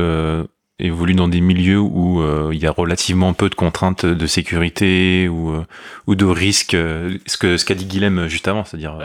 évolue 0.80 1.14
dans 1.14 1.30
des 1.30 1.40
milieux 1.40 1.80
où 1.80 2.22
euh, 2.22 2.50
il 2.52 2.62
y 2.62 2.68
a 2.68 2.72
relativement 2.72 3.34
peu 3.34 3.50
de 3.50 3.56
contraintes 3.56 4.06
de 4.06 4.28
sécurité 4.28 5.30
ou 5.30 5.52
euh, 5.52 5.66
ou 6.06 6.16
de 6.16 6.26
risques 6.26 6.74
euh, 6.74 7.18
ce 7.26 7.38
que 7.38 7.56
ce 7.56 7.64
qu'a 7.64 7.76
dit 7.76 7.86
Guilhem 7.86 8.28
juste 8.28 8.50
avant 8.50 8.66
c'est-à-dire 8.66 8.98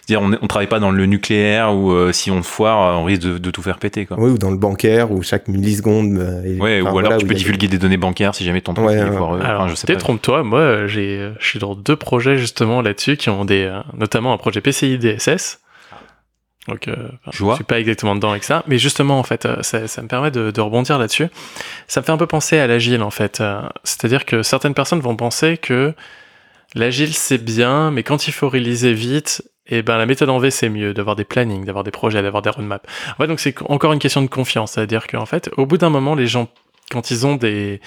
c'est-à-dire 0.00 0.26
on, 0.26 0.38
on 0.40 0.46
travaille 0.46 0.68
pas 0.68 0.80
dans 0.80 0.90
le 0.90 1.04
nucléaire 1.04 1.74
où 1.74 1.94
si 2.12 2.30
on 2.30 2.42
foire 2.42 2.98
on 2.98 3.04
risque 3.04 3.20
de, 3.20 3.36
de, 3.36 3.50
tout 3.50 3.60
faire 3.60 3.76
péter 3.76 4.06
quoi. 4.06 4.18
Oui 4.18 4.30
ou 4.30 4.38
dans 4.38 4.50
le 4.50 4.56
bancaire 4.56 5.12
où 5.12 5.22
chaque 5.22 5.48
milliseconde 5.48 6.42
est, 6.46 6.58
ouais 6.58 6.80
ou 6.80 6.98
alors 6.98 7.18
tu 7.18 7.26
peux 7.26 7.34
divulguer 7.34 7.68
des 7.68 7.78
données 7.78 7.98
bancaires 7.98 8.34
si 8.34 8.44
jamais 8.44 8.62
ton 8.62 8.72
truc 8.72 8.88
est 8.88 9.12
foireux. 9.12 9.42
Alors 9.42 9.68
je 9.68 9.74
sais 9.74 9.96
trompe-toi 9.96 10.44
moi 10.44 10.86
j'ai 10.86 11.30
je 11.38 11.46
suis 11.46 11.58
dans 11.58 11.74
deux 11.74 11.96
projets 11.96 12.38
justement 12.38 12.80
là-dessus 12.80 13.18
qui 13.18 13.28
ont 13.28 13.44
des 13.44 13.70
notamment 13.94 14.32
un 14.32 14.38
projet 14.38 14.62
PCI 14.62 14.96
DSS 14.96 15.60
donc, 16.68 16.86
euh, 16.86 17.08
je, 17.32 17.54
suis 17.54 17.64
pas 17.64 17.80
exactement 17.80 18.14
dedans 18.14 18.30
avec 18.30 18.44
ça, 18.44 18.62
mais 18.66 18.78
justement, 18.78 19.18
en 19.18 19.22
fait, 19.22 19.46
euh, 19.46 19.62
ça, 19.62 19.88
ça 19.88 20.02
me 20.02 20.08
permet 20.08 20.30
de, 20.30 20.50
de 20.50 20.60
rebondir 20.60 20.98
là-dessus. 20.98 21.26
Ça 21.86 22.00
me 22.00 22.04
fait 22.06 22.12
un 22.12 22.18
peu 22.18 22.26
penser 22.26 22.58
à 22.58 22.66
l'agile, 22.66 23.02
en 23.02 23.10
fait. 23.10 23.40
Euh, 23.40 23.62
c'est-à-dire 23.84 24.26
que 24.26 24.42
certaines 24.42 24.74
personnes 24.74 25.00
vont 25.00 25.16
penser 25.16 25.56
que 25.56 25.94
l'agile 26.74 27.14
c'est 27.14 27.42
bien, 27.42 27.90
mais 27.90 28.02
quand 28.02 28.28
il 28.28 28.32
faut 28.32 28.48
réaliser 28.48 28.92
vite, 28.92 29.42
et 29.70 29.78
eh 29.78 29.82
ben 29.82 29.98
la 29.98 30.06
méthode 30.06 30.30
en 30.30 30.38
V 30.38 30.50
c'est 30.50 30.70
mieux, 30.70 30.94
d'avoir 30.94 31.14
des 31.14 31.24
plannings, 31.24 31.64
d'avoir 31.64 31.84
des 31.84 31.90
projets, 31.90 32.22
d'avoir 32.22 32.42
des 32.42 32.50
roadmaps. 32.50 32.84
En 33.12 33.16
fait, 33.16 33.26
donc 33.26 33.40
c'est 33.40 33.54
encore 33.68 33.92
une 33.92 33.98
question 33.98 34.22
de 34.22 34.26
confiance, 34.26 34.72
c'est-à-dire 34.72 35.06
qu'en 35.06 35.26
fait, 35.26 35.50
au 35.56 35.66
bout 35.66 35.76
d'un 35.76 35.90
moment, 35.90 36.14
les 36.14 36.26
gens 36.26 36.48
quand 36.90 37.10
ils 37.10 37.26
ont 37.26 37.36
des 37.36 37.80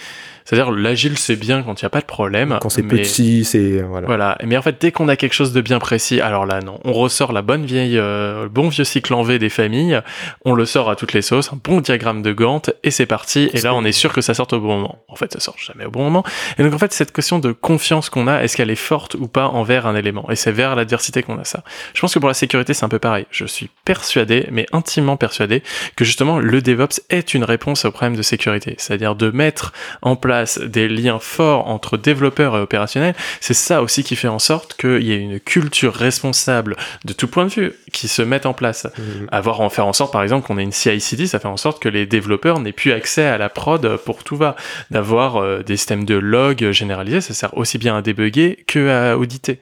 c'est-à-dire 0.51 0.73
l'agile 0.73 1.17
c'est 1.17 1.37
bien 1.37 1.63
quand 1.63 1.81
il 1.81 1.85
n'y 1.85 1.87
a 1.87 1.89
pas 1.89 2.01
de 2.01 2.05
problème. 2.05 2.59
Quand 2.61 2.67
c'est 2.67 2.83
petit, 2.83 3.45
c'est 3.45 3.81
voilà. 3.83 4.05
Voilà. 4.05 4.37
Mais 4.43 4.57
en 4.57 4.61
fait, 4.61 4.75
dès 4.81 4.91
qu'on 4.91 5.07
a 5.07 5.15
quelque 5.15 5.31
chose 5.31 5.53
de 5.53 5.61
bien 5.61 5.79
précis, 5.79 6.19
alors 6.19 6.45
là 6.45 6.59
non, 6.59 6.77
on 6.83 6.91
ressort 6.91 7.31
la 7.31 7.41
bonne 7.41 7.65
vieille, 7.65 7.97
euh, 7.97 8.43
le 8.43 8.49
bon 8.49 8.67
vieux 8.67 8.83
cycle 8.83 9.13
en 9.13 9.23
V 9.23 9.39
des 9.39 9.47
familles, 9.47 10.01
on 10.43 10.53
le 10.53 10.65
sort 10.65 10.89
à 10.89 10.97
toutes 10.97 11.13
les 11.13 11.21
sauces, 11.21 11.53
un 11.53 11.59
bon 11.63 11.79
diagramme 11.79 12.21
de 12.21 12.33
Gantt 12.33 12.69
et 12.83 12.91
c'est 12.91 13.05
parti. 13.05 13.49
Et 13.53 13.61
là, 13.61 13.73
on 13.73 13.85
est 13.85 13.93
sûr 13.93 14.11
que 14.11 14.19
ça 14.19 14.33
sorte 14.33 14.51
au 14.51 14.59
bon 14.59 14.75
moment. 14.75 14.99
En 15.07 15.15
fait, 15.15 15.31
ça 15.31 15.39
sort 15.39 15.55
jamais 15.57 15.85
au 15.85 15.89
bon 15.89 16.03
moment. 16.03 16.25
Et 16.57 16.63
donc 16.63 16.73
en 16.73 16.77
fait, 16.77 16.91
cette 16.91 17.13
question 17.13 17.39
de 17.39 17.53
confiance 17.53 18.09
qu'on 18.09 18.27
a, 18.27 18.43
est-ce 18.43 18.57
qu'elle 18.57 18.71
est 18.71 18.75
forte 18.75 19.15
ou 19.15 19.29
pas 19.29 19.47
envers 19.47 19.87
un 19.87 19.95
élément? 19.95 20.29
Et 20.31 20.35
c'est 20.35 20.51
vers 20.51 20.75
l'adversité 20.75 21.23
qu'on 21.23 21.39
a 21.39 21.45
ça. 21.45 21.63
Je 21.93 22.01
pense 22.01 22.13
que 22.13 22.19
pour 22.19 22.27
la 22.27 22.33
sécurité, 22.33 22.73
c'est 22.73 22.83
un 22.83 22.89
peu 22.89 22.99
pareil. 22.99 23.25
Je 23.31 23.45
suis 23.45 23.69
persuadé, 23.85 24.49
mais 24.51 24.65
intimement 24.73 25.15
persuadé, 25.15 25.63
que 25.95 26.03
justement 26.03 26.39
le 26.39 26.61
DevOps 26.61 26.99
est 27.09 27.33
une 27.33 27.45
réponse 27.45 27.85
au 27.85 27.91
problème 27.91 28.17
de 28.17 28.21
sécurité, 28.21 28.75
c'est-à-dire 28.77 29.15
de 29.15 29.31
mettre 29.31 29.71
en 30.01 30.17
place 30.17 30.40
des 30.65 30.87
liens 30.87 31.19
forts 31.19 31.67
entre 31.67 31.97
développeurs 31.97 32.57
et 32.57 32.59
opérationnels, 32.59 33.15
c'est 33.39 33.53
ça 33.53 33.81
aussi 33.81 34.03
qui 34.03 34.15
fait 34.15 34.27
en 34.27 34.39
sorte 34.39 34.75
qu'il 34.75 35.03
y 35.03 35.11
ait 35.11 35.19
une 35.19 35.39
culture 35.39 35.93
responsable 35.93 36.75
de 37.05 37.13
tout 37.13 37.27
point 37.27 37.45
de 37.45 37.51
vue 37.51 37.73
qui 37.91 38.07
se 38.07 38.21
mette 38.21 38.45
en 38.45 38.53
place. 38.53 38.85
Mmh. 38.85 39.01
Avoir 39.31 39.61
en 39.61 39.69
faire 39.69 39.87
en 39.87 39.93
sorte, 39.93 40.11
par 40.11 40.23
exemple, 40.23 40.47
qu'on 40.47 40.57
ait 40.57 40.63
une 40.63 40.71
CI/CD, 40.71 41.27
ça 41.27 41.39
fait 41.39 41.47
en 41.47 41.57
sorte 41.57 41.81
que 41.81 41.89
les 41.89 42.05
développeurs 42.05 42.59
n'aient 42.59 42.71
plus 42.71 42.91
accès 42.91 43.25
à 43.25 43.37
la 43.37 43.49
prod 43.49 43.97
pour 43.97 44.23
tout 44.23 44.35
va. 44.35 44.55
D'avoir 44.89 45.37
euh, 45.37 45.63
des 45.63 45.77
systèmes 45.77 46.05
de 46.05 46.15
log 46.15 46.71
généralisés, 46.71 47.21
ça 47.21 47.33
sert 47.33 47.57
aussi 47.57 47.77
bien 47.77 47.97
à 47.97 48.01
débugger 48.01 48.63
que 48.67 48.89
à 48.89 49.17
auditer. 49.17 49.59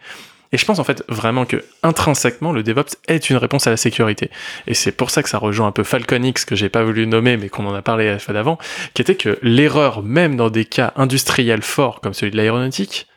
Et 0.51 0.57
je 0.57 0.65
pense 0.65 0.79
en 0.79 0.83
fait 0.83 1.03
vraiment 1.09 1.45
que 1.45 1.63
intrinsèquement 1.83 2.51
le 2.51 2.63
DevOps 2.63 2.95
est 3.07 3.29
une 3.29 3.37
réponse 3.37 3.67
à 3.67 3.69
la 3.69 3.77
sécurité. 3.77 4.31
Et 4.65 4.73
c'est 4.73 4.91
pour 4.91 5.11
ça 5.11 5.21
que 5.21 5.29
ça 5.29 5.37
rejoint 5.37 5.67
un 5.67 5.71
peu 5.71 5.83
Falcon 5.83 6.23
X 6.23 6.45
que 6.45 6.55
j'ai 6.55 6.69
pas 6.69 6.83
voulu 6.83 7.05
nommer 7.05 7.37
mais 7.37 7.49
qu'on 7.49 7.67
en 7.67 7.73
a 7.73 7.81
parlé 7.81 8.07
à 8.07 8.13
la 8.13 8.19
fois 8.19 8.33
d'avant, 8.33 8.57
qui 8.93 9.01
était 9.01 9.15
que 9.15 9.37
l'erreur 9.41 10.01
même 10.01 10.35
dans 10.35 10.49
des 10.49 10.65
cas 10.65 10.93
industriels 10.95 11.61
forts 11.61 12.01
comme 12.01 12.13
celui 12.13 12.31
de 12.31 12.37
l'aéronautique 12.37 13.07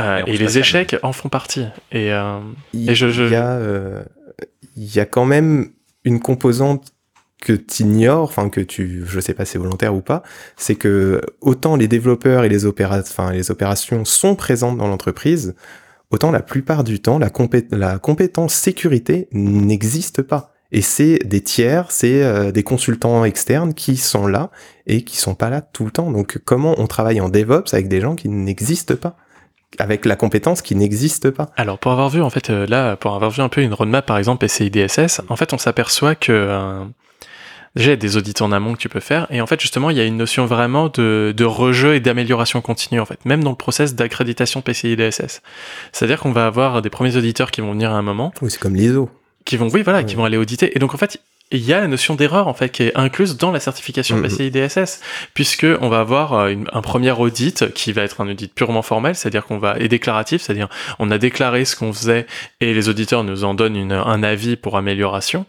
euh, 0.00 0.22
et, 0.26 0.36
les 0.36 0.58
échecs 0.58 0.96
en 1.02 1.12
font 1.12 1.28
partie. 1.28 1.66
Et, 1.92 2.12
euh, 2.12 2.40
il, 2.72 2.94
je, 2.94 3.10
je... 3.10 3.24
Il, 3.24 3.32
y 3.32 3.36
a, 3.36 3.52
euh, 3.52 4.02
il 4.76 4.94
y 4.94 4.98
a 4.98 5.04
quand 5.04 5.26
même 5.26 5.70
une 6.04 6.20
composante 6.20 6.92
que 7.42 7.52
tu 7.52 7.82
ignores, 7.82 8.24
enfin 8.24 8.48
que 8.50 8.60
tu, 8.60 9.04
je 9.06 9.20
sais 9.20 9.34
pas 9.34 9.44
si 9.44 9.52
c'est 9.52 9.58
volontaire 9.58 9.94
ou 9.94 10.00
pas, 10.00 10.22
c'est 10.56 10.74
que 10.74 11.20
autant 11.40 11.76
les 11.76 11.88
développeurs 11.88 12.44
et 12.44 12.48
les, 12.48 12.66
opéra 12.66 12.98
enfin, 12.98 13.32
les 13.32 13.50
opérations 13.50 14.04
sont 14.04 14.34
présentes 14.34 14.76
dans 14.76 14.88
l'entreprise, 14.88 15.54
autant 16.10 16.30
la 16.30 16.40
plupart 16.40 16.84
du 16.84 17.00
temps, 17.00 17.18
la, 17.18 17.30
compétence 17.98 18.54
sécurité 18.54 19.28
n'existe 19.32 20.22
pas. 20.22 20.52
Et 20.72 20.82
c'est 20.82 21.18
des 21.24 21.40
tiers, 21.40 21.90
c'est 21.90 22.22
euh, 22.22 22.52
des 22.52 22.62
consultants 22.62 23.24
externes 23.24 23.74
qui 23.74 23.96
sont 23.96 24.28
là 24.28 24.50
et 24.86 25.02
qui 25.02 25.16
sont 25.16 25.34
pas 25.34 25.50
là 25.50 25.62
tout 25.62 25.84
le 25.84 25.90
temps. 25.90 26.12
Donc 26.12 26.38
comment 26.44 26.74
on 26.78 26.86
travaille 26.86 27.20
en 27.20 27.28
DevOps 27.28 27.72
avec 27.72 27.88
des 27.88 28.00
gens 28.00 28.14
qui 28.14 28.28
n'existent 28.28 28.94
pas? 28.94 29.16
Avec 29.78 30.04
la 30.04 30.16
compétence 30.16 30.62
qui 30.62 30.74
n'existe 30.74 31.30
pas. 31.30 31.50
Alors 31.56 31.78
pour 31.78 31.92
avoir 31.92 32.08
vu 32.08 32.22
en 32.22 32.30
fait 32.30 32.50
euh, 32.50 32.66
là 32.66 32.96
pour 32.96 33.14
avoir 33.14 33.30
vu 33.30 33.40
un 33.40 33.48
peu 33.48 33.62
une 33.62 33.74
roadmap 33.74 34.06
par 34.06 34.18
exemple 34.18 34.46
PCI 34.46 34.70
DSS, 34.70 35.22
en 35.28 35.36
fait 35.36 35.52
on 35.52 35.58
s'aperçoit 35.58 36.14
que 36.14 36.32
euh, 36.32 36.84
déjà 37.76 37.88
il 37.88 37.92
y 37.92 37.92
a 37.92 37.96
des 37.96 38.16
audits 38.16 38.34
en 38.40 38.52
amont 38.52 38.74
que 38.74 38.78
tu 38.78 38.88
peux 38.88 39.00
faire. 39.00 39.26
Et 39.30 39.40
en 39.40 39.46
fait 39.46 39.60
justement 39.60 39.90
il 39.90 39.96
y 39.96 40.00
a 40.00 40.04
une 40.04 40.16
notion 40.16 40.46
vraiment 40.46 40.88
de, 40.88 41.34
de 41.36 41.44
rejeu 41.44 41.94
et 41.94 42.00
d'amélioration 42.00 42.60
continue 42.60 43.00
en 43.00 43.06
fait. 43.06 43.24
Même 43.24 43.44
dans 43.44 43.50
le 43.50 43.56
process 43.56 43.94
d'accréditation 43.94 44.62
PCI 44.62 44.96
DSS. 44.96 45.42
C'est-à-dire 45.92 46.20
qu'on 46.20 46.32
va 46.32 46.46
avoir 46.46 46.82
des 46.82 46.90
premiers 46.90 47.16
auditeurs 47.16 47.50
qui 47.50 47.60
vont 47.60 47.72
venir 47.72 47.90
à 47.90 47.94
un 47.94 48.02
moment. 48.02 48.32
Oui, 48.42 48.50
c'est 48.50 48.60
comme 48.60 48.74
l'ISO. 48.74 49.10
Qui 49.44 49.56
vont 49.56 49.68
oui 49.68 49.82
voilà 49.82 50.04
qui 50.04 50.14
vont 50.14 50.24
aller 50.24 50.36
auditer. 50.36 50.76
Et 50.76 50.78
donc 50.78 50.94
en 50.94 50.98
fait 50.98 51.20
il 51.52 51.64
y 51.64 51.72
a 51.72 51.80
la 51.80 51.88
notion 51.88 52.14
d'erreur 52.14 52.46
en 52.48 52.54
fait 52.54 52.68
qui 52.70 52.84
est 52.84 52.96
incluse 52.96 53.36
dans 53.36 53.50
la 53.50 53.58
certification 53.60 54.16
Mhm. 54.16 54.22
PCI 54.28 54.50
DSS 54.50 55.00
puisque 55.34 55.66
on 55.80 55.88
va 55.88 56.00
avoir 56.00 56.32
euh, 56.34 56.48
une- 56.48 56.68
un 56.72 56.80
premier 56.80 57.10
audit 57.10 57.72
qui 57.74 57.92
va 57.92 58.02
être 58.02 58.20
un 58.20 58.28
audit 58.28 58.52
purement 58.54 58.82
formel 58.82 59.14
c'est-à-dire 59.16 59.44
qu'on 59.44 59.58
va 59.58 59.76
et 59.78 59.88
déclaratif 59.88 60.42
c'est-à-dire 60.42 60.68
on 60.98 61.10
a 61.10 61.18
déclaré 61.18 61.64
ce 61.64 61.74
qu'on 61.76 61.92
faisait 61.92 62.26
et 62.60 62.72
les 62.72 62.88
auditeurs 62.88 63.24
nous 63.24 63.42
en 63.44 63.54
donnent 63.54 63.76
une- 63.76 63.92
un 63.92 64.22
avis 64.22 64.54
pour 64.56 64.76
amélioration 64.76 65.44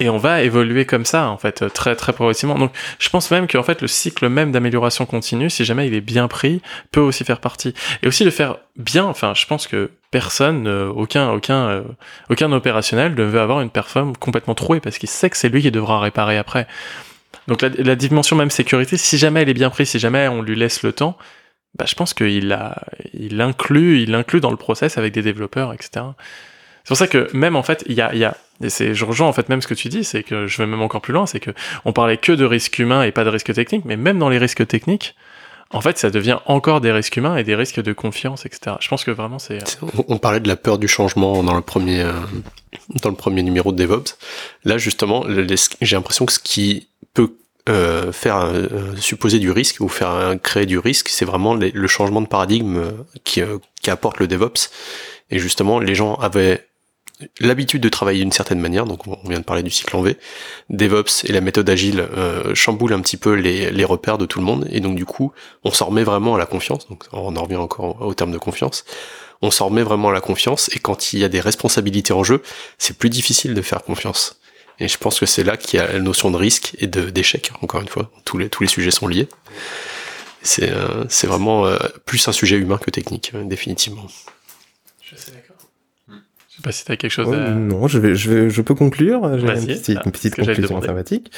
et 0.00 0.08
on 0.10 0.18
va 0.18 0.42
évoluer 0.42 0.84
comme 0.84 1.04
ça 1.06 1.28
en 1.28 1.38
fait 1.38 1.68
très 1.72 1.96
très 1.96 2.12
progressivement 2.12 2.58
donc 2.58 2.72
je 2.98 3.08
pense 3.08 3.30
même 3.30 3.46
qu'en 3.48 3.62
fait 3.62 3.80
le 3.80 3.88
cycle 3.88 4.28
même 4.28 4.52
d'amélioration 4.52 5.06
continue 5.06 5.48
si 5.50 5.64
jamais 5.64 5.86
il 5.86 5.94
est 5.94 6.00
bien 6.02 6.28
pris 6.28 6.60
peut 6.92 7.00
aussi 7.00 7.24
faire 7.24 7.40
partie 7.40 7.72
et 8.02 8.06
aussi 8.08 8.24
le 8.24 8.30
faire 8.30 8.56
bien 8.76 9.04
enfin 9.04 9.32
je 9.34 9.46
pense 9.46 9.66
que 9.66 9.90
personne 10.10 10.66
euh, 10.66 10.88
aucun 10.88 11.30
aucun 11.30 11.68
euh, 11.68 11.82
aucun 12.30 12.50
opérationnel 12.52 13.14
ne 13.14 13.22
veut 13.22 13.40
avoir 13.40 13.60
une 13.60 13.70
performance 13.70 14.16
complètement 14.18 14.54
trouée 14.54 14.80
parce 14.80 14.98
qu'il 14.98 15.08
sait 15.08 15.30
que 15.30 15.36
c'est 15.36 15.48
lui 15.48 15.62
qui 15.62 15.70
devra 15.70 16.00
réparer 16.00 16.38
après. 16.38 16.66
Donc 17.46 17.62
la, 17.62 17.96
dimension 17.96 18.36
même 18.36 18.50
sécurité, 18.50 18.98
si 18.98 19.16
jamais 19.16 19.42
elle 19.42 19.48
est 19.48 19.54
bien 19.54 19.70
prise, 19.70 19.88
si 19.88 19.98
jamais 19.98 20.28
on 20.28 20.42
lui 20.42 20.54
laisse 20.54 20.82
le 20.82 20.92
temps, 20.92 21.16
bah, 21.78 21.86
je 21.88 21.94
pense 21.94 22.12
qu'il 22.12 22.52
a, 22.52 22.82
il 23.14 23.40
inclut, 23.40 24.02
il 24.02 24.14
inclut 24.14 24.40
dans 24.40 24.50
le 24.50 24.56
process 24.56 24.98
avec 24.98 25.14
des 25.14 25.22
développeurs, 25.22 25.72
etc. 25.72 26.04
C'est 26.84 26.88
pour 26.88 26.96
ça 26.98 27.06
que 27.06 27.28
même 27.32 27.56
en 27.56 27.62
fait, 27.62 27.84
il 27.86 27.94
y 27.94 28.02
a, 28.02 28.14
y 28.14 28.24
a, 28.24 28.36
et 28.62 28.68
c'est, 28.68 28.94
je 28.94 29.04
rejoins 29.04 29.28
en 29.28 29.32
fait 29.32 29.48
même 29.48 29.62
ce 29.62 29.68
que 29.68 29.74
tu 29.74 29.88
dis, 29.88 30.04
c'est 30.04 30.22
que 30.22 30.46
je 30.46 30.58
vais 30.58 30.66
même 30.66 30.82
encore 30.82 31.00
plus 31.00 31.14
loin, 31.14 31.26
c'est 31.26 31.40
que 31.40 31.52
on 31.86 31.92
parlait 31.92 32.18
que 32.18 32.32
de 32.32 32.44
risques 32.44 32.78
humains 32.78 33.02
et 33.02 33.12
pas 33.12 33.24
de 33.24 33.30
risques 33.30 33.54
techniques, 33.54 33.84
mais 33.86 33.96
même 33.96 34.18
dans 34.18 34.28
les 34.28 34.38
risques 34.38 34.66
techniques, 34.66 35.14
en 35.70 35.82
fait, 35.82 35.98
ça 35.98 36.10
devient 36.10 36.38
encore 36.46 36.80
des 36.80 36.92
risques 36.92 37.16
humains 37.16 37.36
et 37.36 37.44
des 37.44 37.54
risques 37.54 37.82
de 37.82 37.92
confiance, 37.92 38.46
etc. 38.46 38.76
Je 38.80 38.88
pense 38.88 39.04
que 39.04 39.10
vraiment 39.10 39.38
c'est, 39.38 39.58
On, 40.08 40.16
parlait 40.16 40.40
de 40.40 40.48
la 40.48 40.56
peur 40.56 40.78
du 40.78 40.88
changement 40.88 41.42
dans 41.42 41.54
le 41.54 41.60
premier 41.60 42.00
euh, 42.00 42.12
dans 43.02 43.10
le 43.10 43.16
premier 43.16 43.42
numéro 43.42 43.72
de 43.72 43.76
DevOps. 43.76 44.16
Là 44.64 44.78
justement, 44.78 45.26
j'ai 45.80 45.96
l'impression 45.96 46.24
que 46.24 46.32
ce 46.32 46.38
qui 46.38 46.88
peut 47.12 47.34
euh, 47.68 48.12
faire 48.12 48.38
euh, 48.38 48.96
supposer 48.96 49.38
du 49.38 49.50
risque 49.50 49.80
ou 49.80 49.88
faire 49.88 50.36
créer 50.42 50.64
du 50.64 50.78
risque, 50.78 51.10
c'est 51.10 51.26
vraiment 51.26 51.54
le 51.54 51.86
changement 51.86 52.22
de 52.22 52.28
paradigme 52.28 52.90
qui, 53.24 53.42
qui 53.82 53.90
apporte 53.90 54.20
le 54.20 54.26
DevOps. 54.26 54.70
Et 55.30 55.38
justement, 55.38 55.78
les 55.80 55.94
gens 55.94 56.14
avaient 56.14 56.66
l'habitude 57.40 57.82
de 57.82 57.88
travailler 57.88 58.20
d'une 58.20 58.32
certaine 58.32 58.60
manière, 58.60 58.84
donc 58.84 59.06
on 59.06 59.28
vient 59.28 59.38
de 59.38 59.44
parler 59.44 59.62
du 59.62 59.70
cycle 59.70 59.96
en 59.96 60.02
V. 60.02 60.16
DevOps 60.70 61.24
et 61.24 61.32
la 61.32 61.40
méthode 61.40 61.68
agile 61.68 62.00
euh, 62.00 62.54
chamboulent 62.54 62.92
un 62.92 63.00
petit 63.00 63.16
peu 63.16 63.32
les, 63.34 63.70
les 63.70 63.84
repères 63.84 64.18
de 64.18 64.26
tout 64.26 64.38
le 64.38 64.44
monde, 64.44 64.66
et 64.70 64.80
donc 64.80 64.96
du 64.96 65.04
coup, 65.04 65.32
on 65.64 65.70
s'en 65.70 65.86
remet 65.86 66.04
vraiment 66.04 66.34
à 66.34 66.38
la 66.38 66.46
confiance. 66.46 66.88
Donc 66.88 67.04
on 67.12 67.36
en 67.36 67.42
revient 67.42 67.56
encore 67.56 68.00
au 68.02 68.14
terme 68.14 68.32
de 68.32 68.38
confiance 68.38 68.84
on 69.42 69.50
s'en 69.50 69.66
remet 69.66 69.82
vraiment 69.82 70.08
à 70.08 70.12
la 70.12 70.20
confiance 70.20 70.68
et 70.74 70.78
quand 70.78 71.12
il 71.12 71.20
y 71.20 71.24
a 71.24 71.28
des 71.28 71.40
responsabilités 71.40 72.12
en 72.12 72.24
jeu, 72.24 72.42
c'est 72.76 72.98
plus 72.98 73.10
difficile 73.10 73.54
de 73.54 73.62
faire 73.62 73.82
confiance. 73.82 74.40
Et 74.80 74.88
je 74.88 74.98
pense 74.98 75.18
que 75.18 75.26
c'est 75.26 75.44
là 75.44 75.56
qu'il 75.56 75.80
y 75.80 75.82
a 75.82 75.92
la 75.92 75.98
notion 75.98 76.30
de 76.30 76.36
risque 76.36 76.76
et 76.78 76.86
d'échec. 76.86 77.50
Encore 77.62 77.80
une 77.80 77.88
fois, 77.88 78.10
tous 78.24 78.38
les 78.38 78.48
tous 78.48 78.62
les 78.62 78.68
sujets 78.68 78.90
sont 78.90 79.08
liés. 79.08 79.28
C'est 80.42 80.70
euh, 80.70 81.04
vraiment 81.24 81.66
euh, 81.66 81.78
plus 82.04 82.28
un 82.28 82.32
sujet 82.32 82.56
humain 82.56 82.78
que 82.78 82.90
technique, 82.90 83.32
euh, 83.34 83.42
définitivement. 83.44 84.06
je. 85.02 85.16
Je 85.16 85.32
sais 86.58 86.62
pas 86.62 86.72
si 86.72 86.84
t'as 86.84 86.96
quelque 86.96 87.10
chose 87.10 87.28
Oh, 87.30 87.34
à... 87.34 87.50
Non, 87.50 87.88
je, 87.88 87.98
vais, 87.98 88.14
je, 88.14 88.30
vais, 88.30 88.50
je 88.50 88.62
peux 88.62 88.74
conclure. 88.74 89.38
J'ai 89.38 89.46
une 89.46 89.46
Vas-y, 89.46 89.66
petite, 89.66 89.98
ah, 89.98 90.02
une 90.04 90.12
petite 90.12 90.34
conclusion 90.34 90.82
sympathique. 90.82 91.30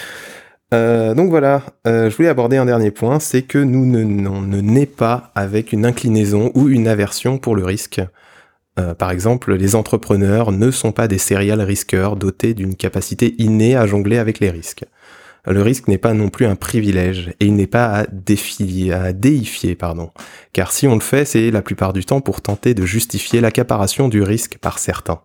Euh, 0.72 1.14
donc 1.14 1.30
voilà, 1.30 1.62
euh, 1.86 2.10
je 2.10 2.16
voulais 2.16 2.28
aborder 2.28 2.56
un 2.56 2.64
dernier 2.64 2.92
point, 2.92 3.18
c'est 3.18 3.42
que 3.42 3.58
nous 3.58 3.86
ne, 3.86 4.28
on 4.28 4.40
ne 4.40 4.60
naît 4.60 4.86
pas 4.86 5.32
avec 5.34 5.72
une 5.72 5.84
inclinaison 5.84 6.52
ou 6.54 6.68
une 6.68 6.86
aversion 6.86 7.38
pour 7.38 7.56
le 7.56 7.64
risque. 7.64 8.00
Euh, 8.78 8.94
par 8.94 9.10
exemple, 9.10 9.52
les 9.54 9.74
entrepreneurs 9.74 10.52
ne 10.52 10.70
sont 10.70 10.92
pas 10.92 11.08
des 11.08 11.18
serial 11.18 11.60
risqueurs 11.60 12.14
dotés 12.14 12.54
d'une 12.54 12.76
capacité 12.76 13.34
innée 13.38 13.74
à 13.74 13.86
jongler 13.86 14.18
avec 14.18 14.38
les 14.38 14.50
risques. 14.50 14.84
Le 15.46 15.62
risque 15.62 15.88
n'est 15.88 15.98
pas 15.98 16.12
non 16.12 16.28
plus 16.28 16.46
un 16.46 16.56
privilège 16.56 17.34
et 17.40 17.46
il 17.46 17.54
n'est 17.54 17.66
pas 17.66 17.86
à 17.86 18.06
défier, 18.06 18.92
à 18.92 19.12
déifier, 19.12 19.74
pardon. 19.74 20.10
Car 20.52 20.70
si 20.72 20.86
on 20.86 20.94
le 20.94 21.00
fait, 21.00 21.24
c'est 21.24 21.50
la 21.50 21.62
plupart 21.62 21.92
du 21.92 22.04
temps 22.04 22.20
pour 22.20 22.42
tenter 22.42 22.74
de 22.74 22.84
justifier 22.84 23.40
l'accaparation 23.40 24.08
du 24.08 24.22
risque 24.22 24.58
par 24.58 24.78
certains. 24.78 25.20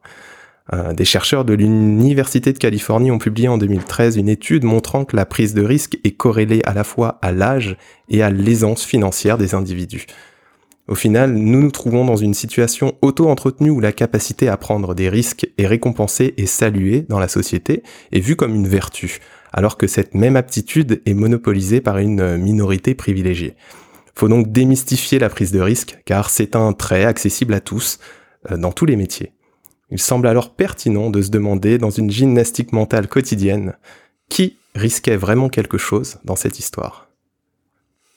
Euh, 0.73 0.93
des 0.93 1.05
chercheurs 1.05 1.45
de 1.45 1.53
l'Université 1.53 2.51
de 2.51 2.57
Californie 2.57 3.11
ont 3.11 3.19
publié 3.19 3.47
en 3.47 3.57
2013 3.57 4.17
une 4.17 4.29
étude 4.29 4.63
montrant 4.63 5.05
que 5.05 5.15
la 5.15 5.25
prise 5.25 5.53
de 5.53 5.63
risque 5.63 5.99
est 6.03 6.17
corrélée 6.17 6.61
à 6.65 6.73
la 6.73 6.83
fois 6.83 7.19
à 7.21 7.31
l'âge 7.31 7.77
et 8.09 8.23
à 8.23 8.31
l'aisance 8.31 8.83
financière 8.83 9.37
des 9.37 9.53
individus. 9.53 10.07
Au 10.87 10.93
final, 10.93 11.33
nous 11.33 11.61
nous 11.61 11.71
trouvons 11.71 12.05
dans 12.05 12.15
une 12.15 12.35
situation 12.35 12.95
auto-entretenue 13.01 13.71
où 13.71 13.79
la 13.79 13.91
capacité 13.91 14.49
à 14.49 14.57
prendre 14.57 14.93
des 14.93 15.09
risques 15.09 15.47
est 15.57 15.65
récompensée 15.65 16.35
et 16.37 16.45
saluée 16.45 17.01
dans 17.09 17.17
la 17.17 17.27
société 17.27 17.81
et 18.11 18.19
vue 18.19 18.35
comme 18.35 18.53
une 18.53 18.67
vertu, 18.67 19.19
alors 19.51 19.77
que 19.77 19.87
cette 19.87 20.13
même 20.13 20.35
aptitude 20.35 21.01
est 21.05 21.15
monopolisée 21.15 21.81
par 21.81 21.97
une 21.97 22.37
minorité 22.37 22.93
privilégiée. 22.93 23.55
Faut 24.13 24.27
donc 24.27 24.51
démystifier 24.51 25.17
la 25.17 25.29
prise 25.29 25.51
de 25.51 25.59
risque, 25.59 25.97
car 26.05 26.29
c'est 26.29 26.55
un 26.55 26.71
trait 26.73 27.03
accessible 27.03 27.53
à 27.53 27.61
tous, 27.61 27.99
euh, 28.51 28.57
dans 28.57 28.71
tous 28.71 28.85
les 28.85 28.95
métiers. 28.95 29.33
Il 29.89 29.99
semble 29.99 30.27
alors 30.27 30.55
pertinent 30.55 31.09
de 31.09 31.21
se 31.21 31.31
demander, 31.31 31.77
dans 31.77 31.89
une 31.89 32.11
gymnastique 32.11 32.73
mentale 32.73 33.07
quotidienne, 33.07 33.75
qui 34.29 34.57
risquait 34.75 35.17
vraiment 35.17 35.49
quelque 35.49 35.77
chose 35.77 36.17
dans 36.23 36.35
cette 36.35 36.59
histoire. 36.59 37.07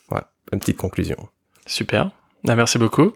Voilà, 0.08 0.30
une 0.52 0.60
petite 0.60 0.76
conclusion. 0.76 1.28
Super. 1.66 2.10
Ah, 2.46 2.54
merci 2.54 2.78
beaucoup. 2.78 3.12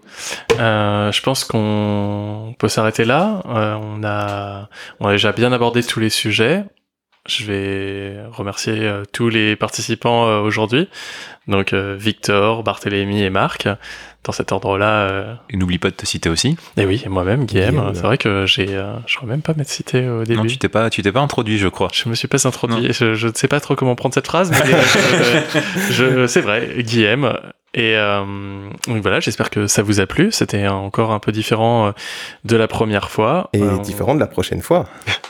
Euh, 0.59 1.13
je 1.13 1.23
pense 1.23 1.45
qu'on 1.45 2.55
peut 2.59 2.69
s'arrêter 2.69 3.05
là. 3.05 3.43
Euh, 3.49 3.75
on 3.81 4.03
a, 4.05 4.69
on 5.01 5.07
a 5.07 5.13
déjà 5.13 5.33
bien 5.33 5.53
abordé 5.53 5.83
tous 5.83 6.01
les 6.01 6.11
sujets. 6.11 6.65
Je 7.29 7.45
vais 7.45 8.17
remercier 8.33 8.73
euh, 8.81 9.05
tous 9.13 9.29
les 9.29 9.55
participants 9.55 10.27
euh, 10.27 10.41
aujourd'hui. 10.41 10.89
Donc 11.47 11.73
euh, 11.73 11.95
Victor, 11.97 12.65
Barthélémy 12.65 13.23
et 13.23 13.31
Marc. 13.31 13.69
Dans 14.25 14.33
cet 14.33 14.53
ordre-là. 14.53 15.09
euh, 15.09 15.35
Et 15.51 15.57
n'oublie 15.57 15.79
pas 15.79 15.91
de 15.91 15.97
te 15.97 16.07
citer 16.07 16.29
aussi. 16.29 16.57
Et 16.77 16.85
oui, 16.87 17.03
et 17.05 17.09
moi-même, 17.09 17.45
Guillaume. 17.45 17.71
Guillaume. 17.71 17.95
C'est 17.95 18.03
vrai 18.03 18.19
que 18.19 18.47
j'ai, 18.47 18.69
euh, 18.71 18.95
je 19.07 19.17
crois 19.17 19.29
même 19.29 19.43
pas 19.43 19.53
m'être 19.57 19.69
cité 19.69 20.09
au 20.09 20.23
début. 20.25 20.39
Non, 20.43 20.47
tu 20.47 20.59
t'es 20.59 20.69
pas, 20.69 20.91
tu 20.91 21.03
t'es 21.03 21.11
pas 21.11 21.21
introduit, 21.21 21.59
je 21.59 21.67
crois. 21.67 21.89
Je 21.93 22.09
me 22.09 22.15
suis 22.15 22.29
pas 22.29 22.47
introduit. 22.47 22.93
Je, 22.93 23.15
je 23.15 23.27
ne 23.29 23.33
sais 23.35 23.49
pas 23.49 23.59
trop 23.59 23.75
comment 23.75 23.97
prendre 23.97 24.15
cette 24.15 24.27
phrase, 24.29 24.51
mais 24.53 24.59
je, 25.91 25.93
je- 25.93 26.27
c'est 26.29 26.41
vrai, 26.41 26.69
Guillaume. 26.79 27.37
Et 27.75 27.97
euh, 27.97 28.23
donc 28.87 29.01
voilà, 29.01 29.21
j'espère 29.21 29.49
que 29.49 29.67
ça 29.67 29.83
vous 29.83 30.01
a 30.01 30.07
plu. 30.07 30.31
C'était 30.31 30.69
encore 30.69 31.11
un 31.13 31.19
peu 31.19 31.33
différent 31.33 31.87
euh, 31.87 31.93
de 32.45 32.57
la 32.57 32.69
première 32.69 33.09
fois. 33.11 33.49
Et 33.55 33.63
Euh, 33.63 33.79
différent 33.79 34.15
de 34.15 34.21
la 34.21 34.27
prochaine 34.27 34.61
fois. 34.61 34.85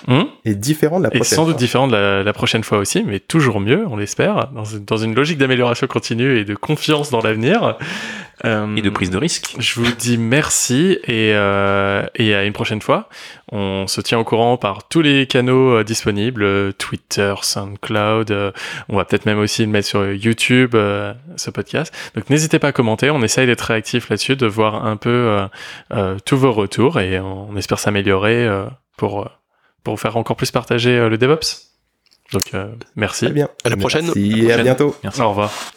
Hum 0.09 0.27
Et 0.45 0.57
différent 0.57 0.99
de 0.99 1.05
la 1.05 1.15
et 1.15 1.19
prochaine 1.19 1.37
sans 1.37 1.45
fois. 1.45 1.53
doute 1.53 1.61
différent 1.61 1.87
de 1.87 1.93
la, 1.93 2.23
la 2.25 2.33
prochaine 2.33 2.65
fois 2.65 2.79
aussi, 2.79 3.05
mais 3.07 3.21
toujours 3.21 3.61
mieux, 3.61 3.87
on 3.89 3.97
l'espère, 3.97 4.49
dans 4.87 4.97
une 4.97 5.15
logique 5.15 5.39
d'amélioration 5.39 5.87
continue 5.87 6.39
et 6.39 6.45
de 6.45 6.57
confiance 6.57 7.11
dans 7.11 7.21
l'avenir. 7.21 7.77
Euh, 8.45 8.75
Et 8.77 8.83
de 8.83 8.91
prise 8.91 9.11
de 9.11 9.19
risque. 9.19 9.55
je 9.59 9.79
vous 9.81 9.93
dis 9.93 10.19
merci 10.19 10.99
et, 11.05 11.33
euh, 11.35 12.05
et 12.17 12.35
à 12.35 12.45
une 12.45 12.53
prochaine 12.53 12.81
fois. 12.83 13.09
On 13.53 13.87
se 13.87 14.01
tient 14.01 14.19
au 14.19 14.25
courant 14.25 14.57
par 14.57 14.89
tous 14.89 15.01
les 15.01 15.27
canaux 15.27 15.75
euh, 15.77 15.85
disponibles, 15.85 16.43
euh, 16.43 16.73
Twitter, 16.73 17.35
SoundCloud. 17.41 18.31
euh, 18.33 18.51
on 18.89 18.97
va 18.97 19.05
peut-être 19.05 19.27
même 19.27 19.39
aussi 19.39 19.63
le 19.63 19.69
mettre 19.71 19.87
sur 19.87 20.11
YouTube, 20.13 20.75
euh, 20.75 21.15
ce 21.37 21.51
podcast. 21.51 21.95
Donc 22.17 22.31
n'hésitez 22.31 22.59
pas 22.59 22.69
à 22.69 22.73
commenter. 22.73 23.11
On 23.11 23.23
essaye 23.23 23.47
d'être 23.47 23.61
réactif 23.63 24.09
là-dessus, 24.09 24.35
de 24.35 24.47
voir 24.47 24.85
un 24.87 24.97
peu 24.97 25.11
euh, 25.11 25.47
euh, 25.93 26.17
tous 26.25 26.37
vos 26.37 26.53
retours 26.53 26.99
et 26.99 27.21
on 27.21 27.57
espère 27.57 27.79
s'améliorer 27.79 28.45
euh, 28.47 28.65
pour, 28.97 29.31
pour 29.85 30.01
faire 30.01 30.17
encore 30.17 30.37
plus 30.37 30.51
partager 30.51 30.91
euh, 30.99 31.09
le 31.09 31.17
DevOps. 31.19 31.69
Donc 32.33 32.55
euh, 32.55 32.67
merci. 32.97 33.27
Très 33.27 33.35
bien. 33.35 33.49
À 33.65 33.69
la 33.69 33.77
prochaine. 33.77 34.07
Merci 34.07 34.21
et 34.41 34.43
à 34.45 34.47
prochaine. 34.47 34.63
bientôt. 34.65 34.97
Merci. 35.05 35.21
Au 35.21 35.29
revoir. 35.29 35.73